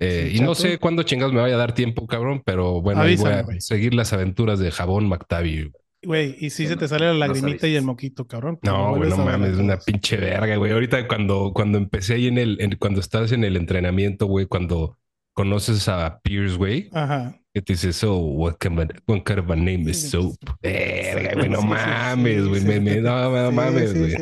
Eh, 0.00 0.32
y 0.34 0.40
no 0.40 0.54
sé 0.54 0.78
cuándo 0.78 1.02
chingados 1.02 1.34
me 1.34 1.40
vaya 1.40 1.56
a 1.56 1.58
dar 1.58 1.74
tiempo, 1.74 2.06
cabrón, 2.06 2.42
pero 2.44 2.80
bueno, 2.80 3.00
ahí 3.02 3.16
voy 3.16 3.30
a 3.32 3.44
seguir 3.58 3.94
las 3.94 4.12
aventuras 4.12 4.58
de 4.60 4.70
Jabón 4.70 5.08
McTavish. 5.08 5.70
Güey, 6.04 6.36
y 6.38 6.50
si 6.50 6.68
se 6.68 6.76
te 6.76 6.86
sale 6.86 7.06
la 7.06 7.12
no 7.12 7.18
lagrimita 7.18 7.66
y 7.66 7.74
el 7.74 7.82
moquito, 7.82 8.24
cabrón. 8.24 8.60
No, 8.62 8.94
güey, 8.94 9.10
no 9.10 9.16
mames, 9.16 9.56
una 9.56 9.74
todos. 9.74 9.84
pinche 9.84 10.16
verga, 10.16 10.54
güey. 10.54 10.70
Ahorita 10.70 11.08
cuando, 11.08 11.50
cuando 11.52 11.76
empecé 11.78 12.14
ahí 12.14 12.28
en 12.28 12.38
el, 12.38 12.60
en- 12.60 12.76
cuando 12.76 13.00
estás 13.00 13.32
en 13.32 13.42
el 13.42 13.56
entrenamiento, 13.56 14.26
güey, 14.26 14.46
cuando 14.46 14.96
conoces 15.32 15.88
a 15.88 16.20
Pierce, 16.22 16.56
güey, 16.56 16.88
Ajá. 16.92 17.36
que 17.52 17.62
te 17.62 17.72
dice, 17.72 17.92
so, 17.92 18.16
what 18.16 18.54
what 19.08 19.22
kind 19.24 19.38
of 19.40 19.50
a 19.50 19.56
name 19.56 19.90
is 19.90 20.10
soap? 20.10 20.36
Verga, 20.62 21.34
güey, 21.34 21.48
no 21.48 21.62
mames, 21.62 22.46
güey, 22.46 23.00
no, 23.00 23.50
mames, 23.50 23.98
güey. 23.98 24.14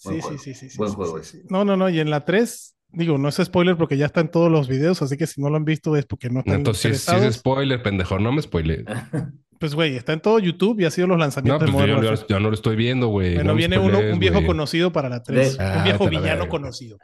Sí, 0.00 0.20
sí. 0.38 0.54
Sí, 0.54 0.68
sí, 0.70 0.76
Buen 0.78 0.90
sí, 0.90 0.96
juego 0.96 1.16
sí, 1.16 1.20
ese. 1.22 1.38
sí. 1.42 1.46
No, 1.50 1.64
no, 1.64 1.76
no. 1.76 1.88
Y 1.88 2.00
en 2.00 2.10
la 2.10 2.24
3, 2.24 2.76
digo, 2.88 3.18
no 3.18 3.28
es 3.28 3.36
spoiler 3.36 3.76
porque 3.76 3.96
ya 3.96 4.06
está 4.06 4.20
en 4.20 4.30
todos 4.30 4.50
los 4.50 4.66
videos, 4.68 5.00
así 5.02 5.16
que 5.16 5.26
si 5.26 5.40
no 5.40 5.50
lo 5.50 5.56
han 5.56 5.64
visto 5.64 5.96
es 5.96 6.06
porque 6.06 6.28
no 6.30 6.40
están 6.40 6.54
Entonces, 6.56 6.82
si 6.82 6.88
es, 6.88 7.00
si 7.02 7.10
interesados. 7.10 7.34
es 7.36 7.40
spoiler, 7.40 7.82
pendejo, 7.82 8.18
no 8.18 8.32
me 8.32 8.42
spoile. 8.42 8.84
Pues, 9.60 9.74
güey, 9.74 9.94
está 9.94 10.14
en 10.14 10.20
todo 10.22 10.38
YouTube 10.38 10.80
y 10.80 10.86
ha 10.86 10.90
sido 10.90 11.06
los 11.06 11.18
No, 11.18 11.24
lanzamientos 11.24 11.60
pues 11.70 11.70
de 11.70 11.72
Modern 11.92 12.00
yo- 12.02 12.08
Warfare. 12.08 12.26
yo 12.30 12.40
no 12.40 12.48
lo 12.48 12.54
estoy 12.54 12.76
viendo, 12.76 13.08
güey. 13.08 13.34
Bueno, 13.34 13.50
no 13.50 13.56
viene 13.58 13.78
uno, 13.78 13.98
un 13.98 14.18
viejo 14.18 14.42
conocido 14.46 14.90
para 14.90 15.10
la 15.10 15.22
3. 15.22 15.58
De- 15.58 15.62
un 15.62 15.70
Ah, 15.70 15.82
viejo 15.84 16.04
vete 16.06 16.16
a 16.16 16.20
la 16.20 16.24
villano 16.26 16.48
conocido. 16.48 16.96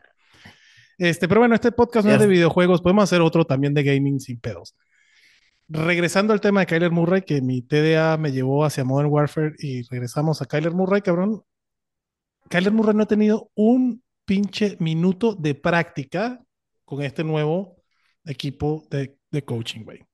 Este, 0.97 1.29
pero 1.29 1.43
bueno, 1.43 1.55
este 1.55 1.71
podcast 1.71 2.07
no 2.07 2.15
es 2.15 2.19
de 2.19 2.27
videojuegos. 2.27 2.81
Podemos 2.81 3.05
hacer 3.05 3.21
otro 3.21 3.45
también 3.45 3.75
de 3.75 3.83
gaming 3.83 4.21
sin 4.21 4.41
pedos. 4.41 4.75
Regresando 5.69 6.33
al 6.33 6.41
tema 6.41 6.61
de 6.61 6.67
Kyler 6.67 6.93
Murray, 6.93 7.21
que 7.23 7.43
mi 7.43 7.61
TDA 7.61 8.17
me 8.17 8.33
llevó 8.33 8.65
hacia 8.65 8.85
Modern 8.85 9.11
Warfare 9.11 9.53
y 9.59 9.83
regresamos 9.91 10.41
a 10.41 10.47
Kyler 10.47 10.73
Murray, 10.73 11.03
cabrón. 11.03 11.43
Kyler 12.49 12.73
Murray 12.73 12.95
no 12.95 13.03
ha 13.03 13.07
tenido 13.07 13.51
un 13.55 14.03
pinche 14.25 14.77
minuto 14.81 15.35
de 15.35 15.55
práctica 15.55 16.43
con 16.85 17.03
este 17.03 17.25
nuevo 17.25 17.77
equipo 18.25 18.87
de, 18.91 19.17
de 19.31 19.45
coaching, 19.45 19.85
güey. 19.85 20.05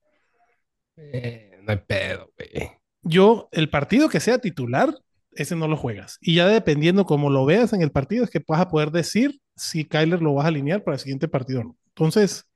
Eh, 0.97 1.59
no 1.63 1.73
hay 1.73 1.79
pedo, 1.79 2.31
güey. 2.37 2.71
yo, 3.03 3.49
el 3.53 3.71
partido 3.71 4.09
que 4.09 4.21
sea 4.21 4.39
titular, 4.39 4.95
ese 5.33 5.57
no 5.57 5.69
lo 5.69 5.77
juegas. 5.77 6.19
Y 6.21 6.35
ya 6.35 6.47
dependiendo 6.47 7.07
cómo 7.07 7.31
lo 7.31 7.45
veas 7.45 7.73
en 7.73 7.83
el 7.83 7.91
partido, 7.91 8.25
es 8.25 8.31
que 8.31 8.43
vas 8.47 8.61
a 8.61 8.69
poder 8.69 8.91
decir 8.91 9.41
si 9.57 9.85
Kyler 9.85 10.21
lo 10.21 10.35
vas 10.35 10.45
a 10.45 10.49
alinear 10.49 10.85
para 10.85 10.97
el 10.97 11.01
siguiente 11.01 11.29
partido 11.29 11.61
o 11.61 11.65
no. 11.65 11.77
Entonces, 11.89 12.47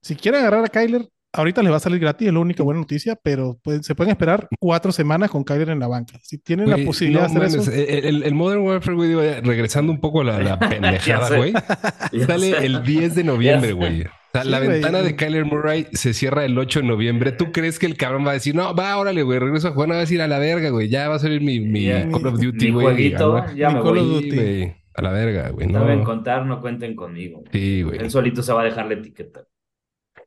si 0.00 0.16
quieren 0.16 0.40
agarrar 0.40 0.64
a 0.64 0.68
Kyler, 0.68 1.08
ahorita 1.36 1.62
les 1.62 1.72
va 1.72 1.76
a 1.76 1.80
salir 1.80 2.00
gratis, 2.00 2.28
es 2.28 2.34
la 2.34 2.40
única 2.40 2.62
buena 2.62 2.80
noticia, 2.80 3.16
pero 3.22 3.58
pueden- 3.62 3.82
se 3.82 3.94
pueden 3.94 4.10
esperar 4.10 4.48
cuatro 4.58 4.90
semanas 4.92 5.30
con 5.30 5.44
Kyler 5.44 5.70
en 5.70 5.78
la 5.80 5.86
banca. 5.88 6.18
Si 6.22 6.38
tienen 6.38 6.68
la 6.70 6.78
posibilidad 6.84 7.28
no 7.30 7.40
de 7.40 7.46
hacer 7.46 7.60
eso. 7.60 7.70
El, 7.72 8.04
el- 8.04 8.22
el 8.24 8.34
Modern 8.34 8.62
Warfare, 8.62 8.96
güey, 8.96 9.08
digo, 9.10 9.22
regresando 9.42 9.92
un 9.92 10.00
poco 10.00 10.22
a 10.22 10.24
la, 10.24 10.40
la 10.40 10.58
pendejada, 10.68 11.36
güey. 11.36 11.52
Sale 12.26 12.50
sé. 12.52 12.66
el 12.66 12.82
10 12.82 13.14
de 13.14 13.24
noviembre, 13.24 13.72
güey. 13.72 14.02
O 14.02 14.08
sea, 14.32 14.42
Sí, 14.42 14.50
la 14.50 14.58
güey. 14.58 14.68
ventana 14.70 15.00
de 15.02 15.16
Kyler 15.16 15.44
Murray 15.46 15.86
se 15.92 16.12
cierra 16.12 16.44
el 16.44 16.58
8 16.58 16.80
de 16.80 16.86
noviembre. 16.86 17.32
¿Tú 17.32 17.52
crees 17.52 17.78
que 17.78 17.86
el 17.86 17.96
cabrón 17.96 18.26
va 18.26 18.30
a 18.30 18.34
decir, 18.34 18.54
no, 18.54 18.74
va, 18.74 18.96
órale, 18.98 19.22
güey, 19.22 19.38
regreso 19.38 19.68
a 19.68 19.70
jugar, 19.72 19.88
no 19.88 19.94
va 19.94 19.98
a 19.98 20.02
decir 20.02 20.20
a 20.20 20.28
la 20.28 20.38
verga, 20.38 20.68
güey, 20.70 20.88
ya 20.88 21.08
va 21.08 21.14
a 21.14 21.18
salir 21.18 21.40
mi, 21.40 21.60
mi 21.60 21.84
Ya. 21.84 22.08
Call 22.10 22.26
of 22.26 22.40
Duty, 22.40 22.66
Mi 22.66 22.70
güey. 22.72 22.86
jueguito, 22.86 23.46
ya 23.54 23.68
Mi 23.70 23.74
me 23.76 23.80
Call 23.82 23.98
of 23.98 24.04
voy. 24.06 24.14
Duty. 24.14 24.30
Sí, 24.30 24.36
güey, 24.36 24.74
a 24.94 25.02
la 25.02 25.10
verga, 25.12 25.48
güey, 25.50 25.70
Saben 25.72 25.98
no. 26.00 26.04
contar, 26.04 26.44
no 26.44 26.60
cuenten 26.60 26.94
conmigo. 26.96 27.44
Sí, 27.52 27.82
güey. 27.82 27.98
Él 27.98 28.10
solito 28.10 28.42
se 28.42 28.52
va 28.52 28.60
a 28.60 28.64
dejar 28.64 28.86
la 28.86 28.94
etiqueta. 28.94 29.40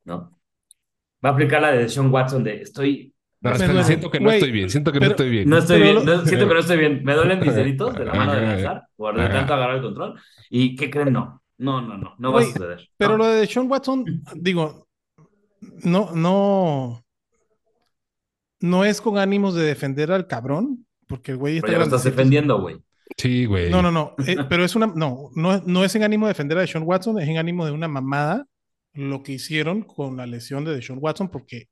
¿No? 0.05 0.31
Va 1.23 1.29
a 1.29 1.33
aplicar 1.33 1.61
la 1.61 1.71
de 1.71 1.89
Sean 1.89 2.11
Watson 2.11 2.43
de 2.43 2.61
estoy. 2.61 3.13
No, 3.41 3.51
espera, 3.51 3.83
siento 3.83 4.11
que 4.11 4.19
no 4.19 4.31
estoy 4.31 4.51
bien, 4.51 4.69
siento 4.69 4.91
que 4.91 4.99
pero- 4.99 5.09
no 5.09 5.11
estoy 5.13 5.29
bien. 5.29 5.49
No 5.49 5.57
estoy 5.57 5.79
Pero 5.79 5.93
bien, 5.93 6.05
no- 6.05 6.25
siento 6.25 6.47
que 6.47 6.53
no 6.53 6.59
estoy 6.59 6.77
bien. 6.77 7.01
Me 7.03 7.13
duelen 7.15 7.39
mis 7.39 7.55
deditos 7.55 7.95
de 7.97 8.05
la 8.05 8.13
mano 8.13 8.33
de 8.35 8.41
lanzar 8.41 8.83
o 8.97 9.11
de 9.13 9.27
tanto 9.29 9.53
agarrar 9.53 9.77
el 9.77 9.81
control. 9.81 10.19
¿Y 10.49 10.75
qué 10.75 10.89
creen? 10.89 11.13
No, 11.13 11.41
no, 11.57 11.81
no, 11.81 11.97
no, 11.97 12.15
no 12.17 12.33
va 12.33 12.41
a 12.41 12.43
suceder. 12.43 12.89
Pero 12.97 13.11
No. 13.11 13.17
lo 13.19 13.27
de 13.27 13.47
Sean 13.47 13.69
Watson, 13.71 14.03
digo, 14.35 14.87
no, 15.83 16.11
no, 16.13 17.03
no 18.61 18.83
es 18.85 19.01
con 19.01 19.17
ánimos 19.17 19.55
de 19.55 19.63
defender 19.63 20.11
al 20.11 20.27
cabrón, 20.27 20.85
porque 21.07 21.31
el 21.31 21.37
güey 21.37 21.55
está 21.57 21.67
Pero 21.67 21.73
ya 21.73 21.79
lo 21.79 21.85
estás 21.85 22.01
grandecito. 22.03 22.17
defendiendo, 22.17 22.61
güey. 22.61 22.77
Sí, 23.17 23.45
güey. 23.45 23.69
No, 23.69 23.81
no, 23.81 23.91
no, 23.91 24.15
eh, 24.27 24.35
pero 24.49 24.63
es 24.65 24.75
una, 24.75 24.87
no, 24.87 25.29
no, 25.35 25.61
no 25.65 25.83
es 25.83 25.95
en 25.95 26.03
ánimo 26.03 26.27
de 26.27 26.31
defender 26.31 26.57
a 26.57 26.67
Sean 26.67 26.83
Watson, 26.85 27.19
es 27.19 27.27
en 27.27 27.37
ánimo 27.37 27.65
de 27.65 27.71
una 27.71 27.87
mamada 27.87 28.45
lo 28.99 29.23
que 29.23 29.33
hicieron 29.33 29.83
con 29.83 30.17
la 30.17 30.25
lesión 30.25 30.65
de 30.65 30.81
Sean 30.81 30.99
Watson, 31.01 31.29
porque 31.29 31.69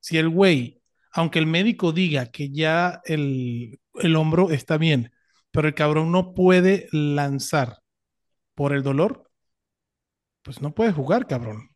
si 0.00 0.18
el 0.18 0.28
güey, 0.28 0.82
aunque 1.12 1.38
el 1.38 1.46
médico 1.46 1.92
diga 1.92 2.26
que 2.26 2.50
ya 2.50 3.00
el, 3.04 3.80
el 3.94 4.16
hombro 4.16 4.50
está 4.50 4.78
bien, 4.78 5.12
pero 5.50 5.68
el 5.68 5.74
cabrón 5.74 6.12
no 6.12 6.34
puede 6.34 6.88
lanzar 6.92 7.78
por 8.54 8.72
el 8.72 8.82
dolor, 8.82 9.30
pues 10.42 10.60
no 10.62 10.74
puede 10.74 10.92
jugar, 10.92 11.26
cabrón. 11.26 11.70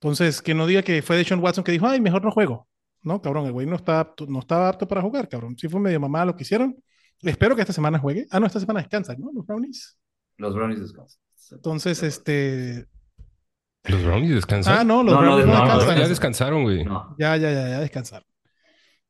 Entonces, 0.00 0.40
que 0.42 0.54
no 0.54 0.66
diga 0.66 0.82
que 0.82 1.02
fue 1.02 1.16
de 1.16 1.24
Sean 1.24 1.40
Watson 1.42 1.64
que 1.64 1.72
dijo, 1.72 1.86
ay, 1.86 2.00
mejor 2.00 2.24
no 2.24 2.30
juego. 2.30 2.68
No, 3.02 3.20
cabrón, 3.20 3.46
el 3.46 3.52
güey 3.52 3.66
no 3.66 3.76
está 3.76 4.00
apto- 4.00 4.26
no 4.28 4.40
estaba 4.40 4.68
apto 4.68 4.86
para 4.86 5.02
jugar, 5.02 5.28
cabrón. 5.28 5.56
Sí 5.58 5.68
fue 5.68 5.80
medio 5.80 6.00
mamada 6.00 6.26
lo 6.26 6.36
que 6.36 6.42
hicieron. 6.42 6.76
Espero 7.22 7.54
que 7.56 7.62
esta 7.62 7.72
semana 7.72 7.98
juegue. 7.98 8.26
Ah, 8.30 8.38
no, 8.40 8.46
esta 8.46 8.60
semana 8.60 8.80
descansan, 8.80 9.18
¿no? 9.18 9.30
Los 9.32 9.44
Brownies. 9.46 9.98
Los 10.36 10.54
Brownies 10.54 10.80
descansan. 10.80 11.20
Entonces, 11.50 12.02
este. 12.02 12.86
Los 13.84 14.04
Brownies 14.04 14.34
descansan. 14.34 14.78
Ah, 14.78 14.84
no, 14.84 15.02
los 15.02 15.14
No, 15.14 15.20
no, 15.22 15.26
Brownies 15.36 15.46
no, 15.46 15.52
no, 15.52 15.58
no, 15.58 15.74
descansan. 15.76 15.98
ya 15.98 16.08
descansaron, 16.08 16.62
güey. 16.64 16.84
No. 16.84 17.14
Ya, 17.18 17.36
ya, 17.36 17.52
ya, 17.52 17.68
ya 17.68 17.80
descansaron. 17.80 18.26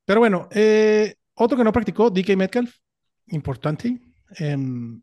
Pero 0.05 0.21
bueno, 0.21 0.49
eh, 0.53 1.15
otro 1.35 1.57
que 1.57 1.65
no 1.65 1.73
practicó, 1.73 2.11
DK 2.11 2.37
Metcalf, 2.37 2.75
importante. 3.27 4.01
Em, 4.37 5.03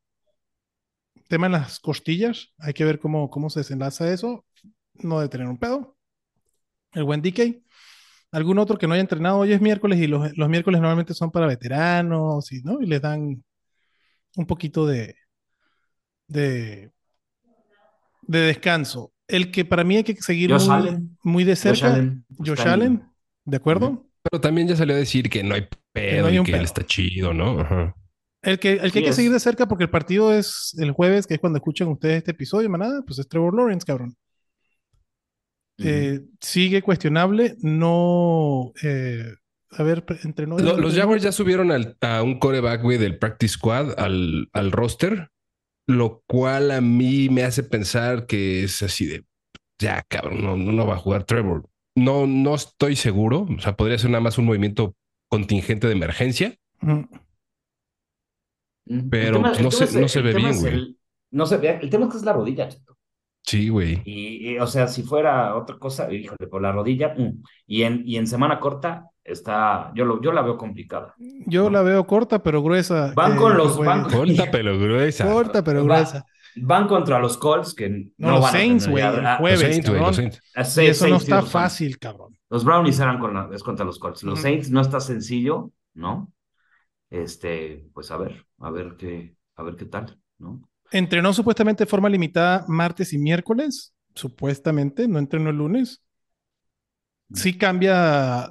tema 1.27 1.47
en 1.47 1.53
las 1.53 1.79
costillas, 1.79 2.53
hay 2.59 2.73
que 2.73 2.85
ver 2.85 2.99
cómo, 2.99 3.29
cómo 3.29 3.49
se 3.49 3.59
desenlaza 3.61 4.11
eso. 4.11 4.45
No 4.93 5.19
de 5.19 5.29
tener 5.29 5.47
un 5.47 5.57
pedo. 5.57 5.97
El 6.93 7.03
buen 7.03 7.21
DK. 7.21 7.61
Algún 8.31 8.59
otro 8.59 8.77
que 8.77 8.87
no 8.87 8.93
haya 8.93 9.01
entrenado 9.01 9.39
hoy 9.39 9.53
es 9.53 9.61
miércoles 9.61 9.99
y 9.99 10.07
los, 10.07 10.35
los 10.37 10.49
miércoles 10.49 10.79
normalmente 10.81 11.13
son 11.13 11.31
para 11.31 11.47
veteranos 11.47 12.51
y, 12.51 12.61
¿no? 12.63 12.81
y 12.81 12.85
les 12.85 13.01
dan 13.01 13.43
un 14.35 14.45
poquito 14.45 14.85
de, 14.85 15.15
de, 16.27 16.91
de 18.23 18.39
descanso. 18.39 19.13
El 19.27 19.51
que 19.51 19.65
para 19.65 19.83
mí 19.83 19.97
hay 19.97 20.03
que 20.03 20.15
seguir 20.15 20.51
muy, 20.51 20.69
Allen. 20.69 21.17
muy 21.23 21.43
de 21.43 21.53
Josh 21.55 21.59
cerca. 21.79 21.93
Allen. 21.93 22.25
Josh 22.37 22.61
Allen, 22.61 23.03
¿de 23.45 23.57
acuerdo? 23.57 24.07
Pero 24.23 24.41
también 24.41 24.67
ya 24.67 24.75
salió 24.75 24.95
a 24.95 24.99
decir 24.99 25.29
que 25.29 25.43
no 25.43 25.55
hay 25.55 25.67
pedo 25.93 26.21
no 26.23 26.27
hay 26.27 26.37
y 26.37 26.43
que 26.43 26.51
pedo. 26.51 26.57
él 26.59 26.63
está 26.65 26.85
chido, 26.85 27.33
¿no? 27.33 27.59
Ajá. 27.59 27.95
El 28.41 28.59
que, 28.59 28.73
el 28.73 28.79
que 28.81 28.89
Sí 28.91 28.97
hay 28.99 29.03
que 29.05 29.09
es. 29.09 29.15
seguir 29.15 29.31
de 29.31 29.39
cerca 29.39 29.67
porque 29.67 29.85
el 29.85 29.89
partido 29.89 30.31
es 30.33 30.75
el 30.77 30.91
jueves, 30.91 31.25
que 31.25 31.33
es 31.35 31.39
cuando 31.39 31.57
escuchan 31.57 31.87
ustedes 31.87 32.17
este 32.17 32.31
episodio, 32.31 32.69
manada, 32.69 33.01
pues 33.05 33.17
es 33.19 33.27
Trevor 33.27 33.55
Lawrence, 33.55 33.85
cabrón. 33.85 34.15
Eh, 35.77 36.21
sigue 36.39 36.81
cuestionable, 36.81 37.55
no... 37.59 38.71
eh, 38.81 39.25
a 39.71 39.83
ver, 39.83 40.05
entrenó... 40.23 40.57
Lo- 40.57 40.77
los 40.77 40.95
Jaguars 40.95 41.21
ya 41.21 41.31
subieron 41.33 41.71
al- 41.71 41.97
a 42.01 42.23
un 42.23 42.39
coreback, 42.39 42.81
güey, 42.81 42.97
del 42.97 43.17
practice 43.17 43.53
squad 43.55 43.99
al, 43.99 44.47
al 44.53 44.71
roster, 44.71 45.31
lo 45.87 46.23
cual 46.27 46.71
a 46.71 46.81
mí 46.81 47.29
me 47.29 47.43
hace 47.43 47.63
pensar 47.63 48.25
que 48.27 48.63
es 48.63 48.81
así 48.83 49.05
de, 49.05 49.25
ya, 49.79 50.03
cabrón, 50.07 50.43
no, 50.43 50.57
no 50.57 50.87
va 50.87 50.95
a 50.95 50.99
jugar 50.99 51.23
Trevor. 51.25 51.69
No, 51.95 52.27
no 52.27 52.55
estoy 52.55 52.95
seguro. 52.95 53.47
O 53.57 53.59
sea, 53.61 53.75
podría 53.77 53.97
ser 53.97 54.09
nada 54.11 54.21
más 54.21 54.37
un 54.37 54.45
movimiento 54.45 54.95
contingente 55.29 55.87
de 55.87 55.93
emergencia. 55.93 56.55
Ujú. 56.81 57.07
Pero, 59.09 59.41
pues, 59.41 59.61
no 59.61 59.71
se- 59.71 59.85
es- 59.85 59.95
no 59.95 60.07
se 60.07 60.21
ve 60.21 60.33
bien, 60.33 60.59
güey. 60.59 60.73
el- 60.73 60.97
No 61.31 61.45
se 61.45 61.57
ve, 61.57 61.79
el 61.81 61.89
tema 61.89 62.05
es 62.05 62.11
que 62.11 62.17
es 62.17 62.23
la 62.23 62.33
rodilla, 62.33 62.69
chato. 62.69 62.97
Sí, 63.43 63.69
güey. 63.69 64.01
Y, 64.05 64.53
y, 64.53 64.59
o 64.59 64.67
sea, 64.67 64.87
si 64.87 65.03
fuera 65.03 65.55
otra 65.55 65.77
cosa, 65.77 66.11
híjole, 66.11 66.47
por 66.49 66.61
la 66.61 66.71
rodilla, 66.71 67.13
mm. 67.17 67.43
y 67.67 67.83
en, 67.83 68.03
y 68.05 68.17
en 68.17 68.27
semana 68.27 68.59
corta 68.59 69.09
está, 69.25 69.91
yo, 69.95 70.05
lo, 70.05 70.21
yo 70.21 70.31
la 70.31 70.41
veo 70.43 70.57
complicada. 70.57 71.13
Yo 71.45 71.69
la 71.69 71.81
veo 71.81 72.07
corta 72.07 72.41
pero 72.41 72.63
gruesa. 72.63 73.11
Van 73.15 73.33
que- 73.33 73.37
con 73.39 73.57
los- 73.57 73.77
van 73.77 74.03
Corta 74.03 74.49
pero 74.51 74.79
gruesa. 74.79 75.25
Corta 75.29 75.63
pero 75.63 75.85
Va- 75.85 75.95
gruesa. 75.97 76.25
Van 76.57 76.87
contra 76.87 77.19
los 77.19 77.37
Colts, 77.37 77.73
que 77.73 77.89
no, 77.89 78.05
No, 78.17 78.31
los 78.31 78.41
van 78.41 78.49
a 78.49 78.51
Saints, 78.57 78.87
güey, 78.87 79.03
el 79.03 79.25
ah, 79.25 79.39
Los 79.41 79.59
Saints, 79.59 79.85
cabrón. 79.85 80.03
los 80.03 80.15
Saints. 80.15 80.41
ah, 80.55 80.61
Y 80.61 80.65
seis- 80.65 80.89
eso 80.91 81.07
no 81.09 81.17
está 81.17 81.41
fácil, 81.41 81.99
cabrón. 81.99 82.37
Los 82.49 82.63
Brownies 82.63 82.99
eran 83.01 83.19
con 83.19 83.33
la- 83.33 83.49
es 83.53 83.61
contra 83.63 83.83
los 83.83 83.99
Colts. 83.99 84.23
Los. 84.23 84.39
Saints 84.39 84.69
no 84.71 84.79
está 84.79 85.01
sencillo, 85.01 85.71
¿no? 85.95 86.31
Este, 87.09 87.87
pues 87.93 88.09
a 88.11 88.17
ver, 88.17 88.45
a 88.59 88.71
ver 88.71 88.95
qué, 88.97 89.35
a 89.55 89.63
ver 89.63 89.75
qué 89.75 89.85
tal, 89.85 90.17
¿no? 90.39 90.61
Entrenó 90.91 91.33
supuestamente 91.33 91.83
de 91.83 91.89
forma 91.89 92.09
limitada 92.09 92.63
martes 92.67 93.11
y 93.13 93.17
miércoles, 93.17 93.93
supuestamente, 94.13 95.07
no 95.07 95.19
entrenó 95.19 95.49
el 95.49 95.57
lunes. 95.57 96.01
Sí 97.33 97.57
cambia 97.57 98.49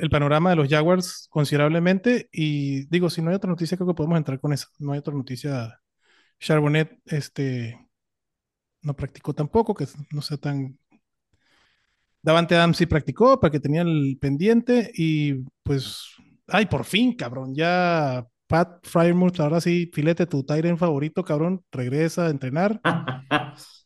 el 0.00 0.10
panorama 0.10 0.50
de 0.50 0.56
los 0.56 0.68
Jaguars 0.68 1.26
considerablemente 1.28 2.28
y 2.32 2.86
digo, 2.86 3.10
si 3.10 3.20
no 3.20 3.30
hay 3.30 3.36
otra 3.36 3.50
noticia, 3.50 3.76
creo 3.76 3.88
que 3.88 3.94
podemos 3.94 4.16
entrar 4.16 4.40
con 4.40 4.52
esa. 4.52 4.68
No 4.78 4.92
hay 4.92 5.00
otra 5.00 5.14
noticia. 5.14 5.80
Charbonnet, 6.38 6.98
este, 7.06 7.78
no 8.82 8.94
practicó 8.94 9.34
tampoco, 9.34 9.74
que 9.74 9.86
no 10.10 10.22
sea 10.22 10.36
tan... 10.36 10.78
Davante 12.20 12.54
Adams 12.54 12.76
sí 12.76 12.86
practicó 12.86 13.40
para 13.40 13.50
que 13.50 13.58
tenía 13.58 13.82
el 13.82 14.16
pendiente 14.20 14.92
y 14.94 15.44
pues, 15.64 16.04
ay, 16.46 16.66
por 16.66 16.84
fin, 16.84 17.14
cabrón, 17.16 17.52
ya 17.54 18.24
Pat 18.46 18.86
Fryermuth, 18.86 19.40
ahora 19.40 19.60
sí, 19.60 19.90
filete 19.92 20.26
tu 20.26 20.44
Tyrant 20.44 20.78
favorito, 20.78 21.24
cabrón, 21.24 21.64
regresa 21.72 22.26
a 22.26 22.30
entrenar. 22.30 22.80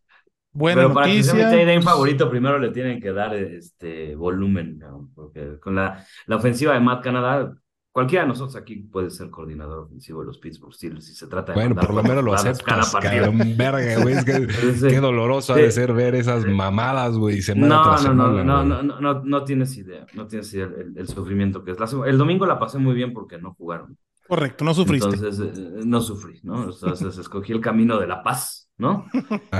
Buena 0.56 0.82
Pero 0.82 0.94
para 0.94 1.06
que 1.06 1.22
sea 1.22 1.34
mi 1.34 1.40
noticia. 1.42 1.50
tight 1.58 1.68
end 1.68 1.84
favorito, 1.84 2.30
primero 2.30 2.58
le 2.58 2.70
tienen 2.70 3.00
que 3.00 3.12
dar 3.12 3.34
este 3.34 4.14
volumen, 4.16 4.78
¿no? 4.78 5.10
porque 5.14 5.58
con 5.60 5.74
la, 5.74 6.04
la 6.26 6.36
ofensiva 6.36 6.72
de 6.74 6.80
Matt 6.80 7.02
Canadá, 7.04 7.54
cualquiera 7.92 8.24
de 8.24 8.28
nosotros 8.28 8.56
aquí 8.56 8.76
puede 8.76 9.10
ser 9.10 9.30
coordinador 9.30 9.80
ofensivo 9.80 10.20
de 10.20 10.26
los 10.26 10.38
Pittsburgh 10.38 10.72
Steelers 10.74 11.06
si 11.06 11.14
se 11.14 11.26
trata 11.26 11.52
de 11.52 11.56
Bueno, 11.58 11.74
por 11.76 11.94
lo 11.94 12.02
menos 12.02 12.24
lo 12.24 12.30
jugadas 12.36 12.62
cada 12.62 12.80
aceptas, 12.82 13.02
partido. 13.02 13.24
cabrón. 13.32 13.54
Verga, 13.56 14.02
güey. 14.02 14.14
Es 14.16 14.24
que, 14.24 14.48
Sí. 14.74 14.88
qué 14.88 15.00
doloroso 15.00 15.52
ha 15.54 15.56
Sí. 15.56 15.62
de 15.62 15.70
ser 15.72 15.92
ver 15.92 16.14
esas 16.14 16.44
mamadas, 16.46 17.16
güey, 17.16 17.40
semana 17.42 17.76
No, 17.76 17.82
tras 17.82 18.04
no, 18.04 18.14
no, 18.14 18.24
semana. 18.28 18.44
no, 18.44 18.64
no, 18.64 18.82
no, 18.82 19.00
no, 19.00 19.22
no 19.24 19.44
tienes 19.44 19.76
idea, 19.76 20.06
no 20.14 20.26
tienes 20.26 20.52
idea 20.54 20.66
el, 20.66 20.92
el 20.96 21.08
sufrimiento 21.08 21.64
que 21.64 21.70
es. 21.72 21.78
La 21.80 21.88
el 22.06 22.18
domingo 22.18 22.44
la 22.46 22.58
pasé 22.58 22.78
muy 22.78 22.94
bien 22.94 23.12
porque 23.12 23.38
no 23.38 23.54
jugaron. 23.54 23.96
Correcto, 24.28 24.64
no 24.64 24.74
sufriste. 24.74 25.08
Entonces, 25.14 25.56
eh, 25.58 25.80
no 25.86 26.00
sufrí, 26.00 26.40
¿no? 26.42 26.64
Entonces 26.64 27.16
escogí 27.16 27.52
el 27.52 27.60
camino 27.60 27.98
de 28.00 28.08
la 28.08 28.22
paz, 28.24 28.65
¿no? 28.78 29.06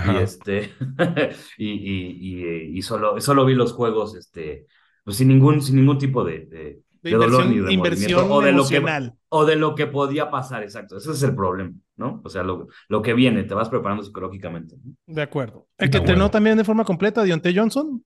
Y 0.04 0.16
este, 0.16 0.72
y, 1.58 1.70
y, 1.70 2.38
y, 2.74 2.78
y 2.78 2.82
solo, 2.82 3.20
solo 3.20 3.44
vi 3.44 3.54
los 3.54 3.72
juegos, 3.72 4.14
este, 4.16 4.66
pues 5.04 5.16
sin 5.16 5.28
ningún, 5.28 5.62
sin 5.62 5.76
ningún 5.76 5.98
tipo 5.98 6.24
de, 6.24 6.46
de, 6.46 6.80
de 7.02 7.10
de 7.10 7.16
dolor 7.16 7.44
inversión, 7.44 7.50
ni 7.50 7.60
remordimiento, 7.60 7.72
inversión 7.72 8.26
o 8.30 8.40
de 8.40 8.52
lo 8.52 8.66
que 8.68 9.12
o 9.28 9.44
de 9.44 9.56
lo 9.56 9.74
que 9.74 9.86
podía 9.86 10.30
pasar, 10.30 10.62
exacto. 10.62 10.96
Ese 10.96 11.12
es 11.12 11.22
el 11.22 11.34
problema, 11.34 11.72
¿no? 11.96 12.20
O 12.24 12.28
sea, 12.28 12.42
lo, 12.42 12.68
lo 12.88 13.02
que 13.02 13.14
viene, 13.14 13.44
te 13.44 13.54
vas 13.54 13.68
preparando 13.68 14.02
psicológicamente. 14.02 14.76
¿no? 14.82 14.92
De 15.06 15.22
acuerdo. 15.22 15.68
El 15.78 15.90
que 15.90 15.98
Ah, 15.98 16.00
entrenó 16.00 16.18
bueno. 16.24 16.30
también 16.30 16.56
de 16.58 16.64
forma 16.64 16.84
completa, 16.84 17.22
Dionte 17.22 17.54
Johnson. 17.56 18.04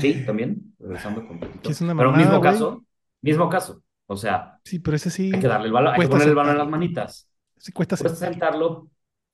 Sí, 0.00 0.24
también, 0.24 0.74
regresando 0.78 1.26
completito. 1.26 1.60
Que 1.62 1.72
es 1.72 1.80
una 1.80 1.94
Pero 1.94 2.12
mismo 2.12 2.38
güey. 2.38 2.52
caso, 2.52 2.84
mismo 3.20 3.48
caso. 3.48 3.82
O 4.06 4.16
sea, 4.16 4.58
Sí, 4.64 4.78
pero 4.78 4.96
ese 4.96 5.10
sí 5.10 5.30
hay 5.32 5.40
que 5.40 5.46
darle 5.48 5.66
el 5.66 5.72
balón, 5.72 5.94
hay 5.94 6.00
que 6.00 6.08
cuesta 6.08 6.12
ponerle 6.14 6.30
el 6.30 6.36
balón 6.36 6.52
en 6.52 6.58
las 6.58 6.68
manitas. 6.68 7.28
sí 7.58 7.72
cuesta 7.72 7.96
Puedes 7.96 8.22
aceptar. 8.22 8.54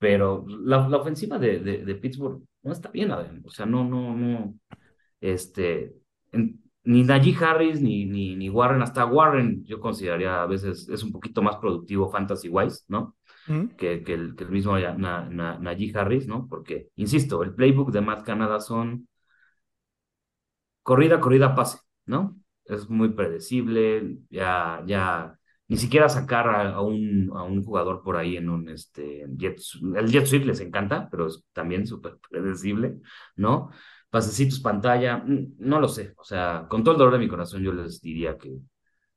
Pero 0.01 0.47
la, 0.49 0.89
la 0.89 0.99
ofensiva 0.99 1.39
de, 1.39 1.61
de, 1.61 1.87
de 1.87 1.97
Pittsburgh 1.97 2.43
no 2.65 2.73
está 2.73 2.91
bien, 2.91 3.13
Adrián. 3.13 3.43
O 3.47 3.51
sea, 3.51 3.67
no, 3.67 3.85
no, 3.85 4.17
no. 4.17 4.57
Este, 5.21 5.95
en- 6.33 6.63
ni 6.85 7.05
Najee 7.05 7.37
Harris 7.45 7.81
ni, 7.83 8.07
ni, 8.07 8.37
ni 8.37 8.51
Warren, 8.51 8.83
hasta 8.83 9.07
Warren 9.07 9.65
yo 9.67 9.81
consideraría 9.81 10.43
a 10.43 10.47
veces 10.47 10.89
es 10.89 11.03
un 11.05 11.13
poquito 11.13 11.43
más 11.43 11.57
productivo 11.59 12.11
fantasy-wise, 12.11 12.85
¿no? 12.89 13.17
Que, 13.77 14.03
que, 14.05 14.15
el, 14.15 14.37
que 14.37 14.45
el 14.45 14.51
mismo 14.51 14.79
ya- 14.79 14.95
Na- 14.97 15.29
Na- 15.31 15.59
Najee 15.59 15.93
Harris, 15.97 16.27
¿no? 16.29 16.49
Porque, 16.49 16.91
insisto, 16.97 17.43
el 17.45 17.55
playbook 17.55 17.93
de 17.93 18.03
Matt 18.03 18.25
Canada 18.25 18.61
son 18.61 19.09
corrida, 20.83 21.21
corrida, 21.21 21.55
pase, 21.55 21.79
¿no? 22.07 22.37
Es 22.65 22.89
muy 22.89 23.11
predecible, 23.11 24.19
ya, 24.31 24.83
ya, 24.87 25.39
ni 25.71 25.79
siquiera 25.79 26.11
sacar 26.11 26.49
a, 26.51 26.75
a 26.75 26.83
un, 26.83 27.33
a 27.35 27.45
un 27.45 27.65
jugador 27.65 28.03
por 28.05 28.19
ahí 28.19 28.37
en 28.37 28.51
un, 28.51 28.69
este, 28.71 29.27
jet, 29.39 29.61
el 29.97 30.09
jet 30.13 30.27
sweep 30.27 30.47
les 30.47 30.61
encanta, 30.61 31.09
pero 31.11 31.29
es 31.29 31.45
también 31.55 31.87
súper 31.87 32.19
predecible, 32.31 32.99
¿no? 33.37 33.71
Pasecitos 34.11 34.61
pantalla, 34.61 35.19
mm, 35.19 35.55
no 35.61 35.81
lo 35.81 35.89
sé, 35.89 36.15
o 36.19 36.25
sea, 36.25 36.67
con 36.71 36.85
todo 36.85 36.95
el 36.95 36.99
dolor 37.01 37.15
de 37.15 37.21
mi 37.21 37.29
corazón 37.29 37.63
yo 37.65 37.73
les 37.73 38.03
diría 38.03 38.39
que 38.39 38.59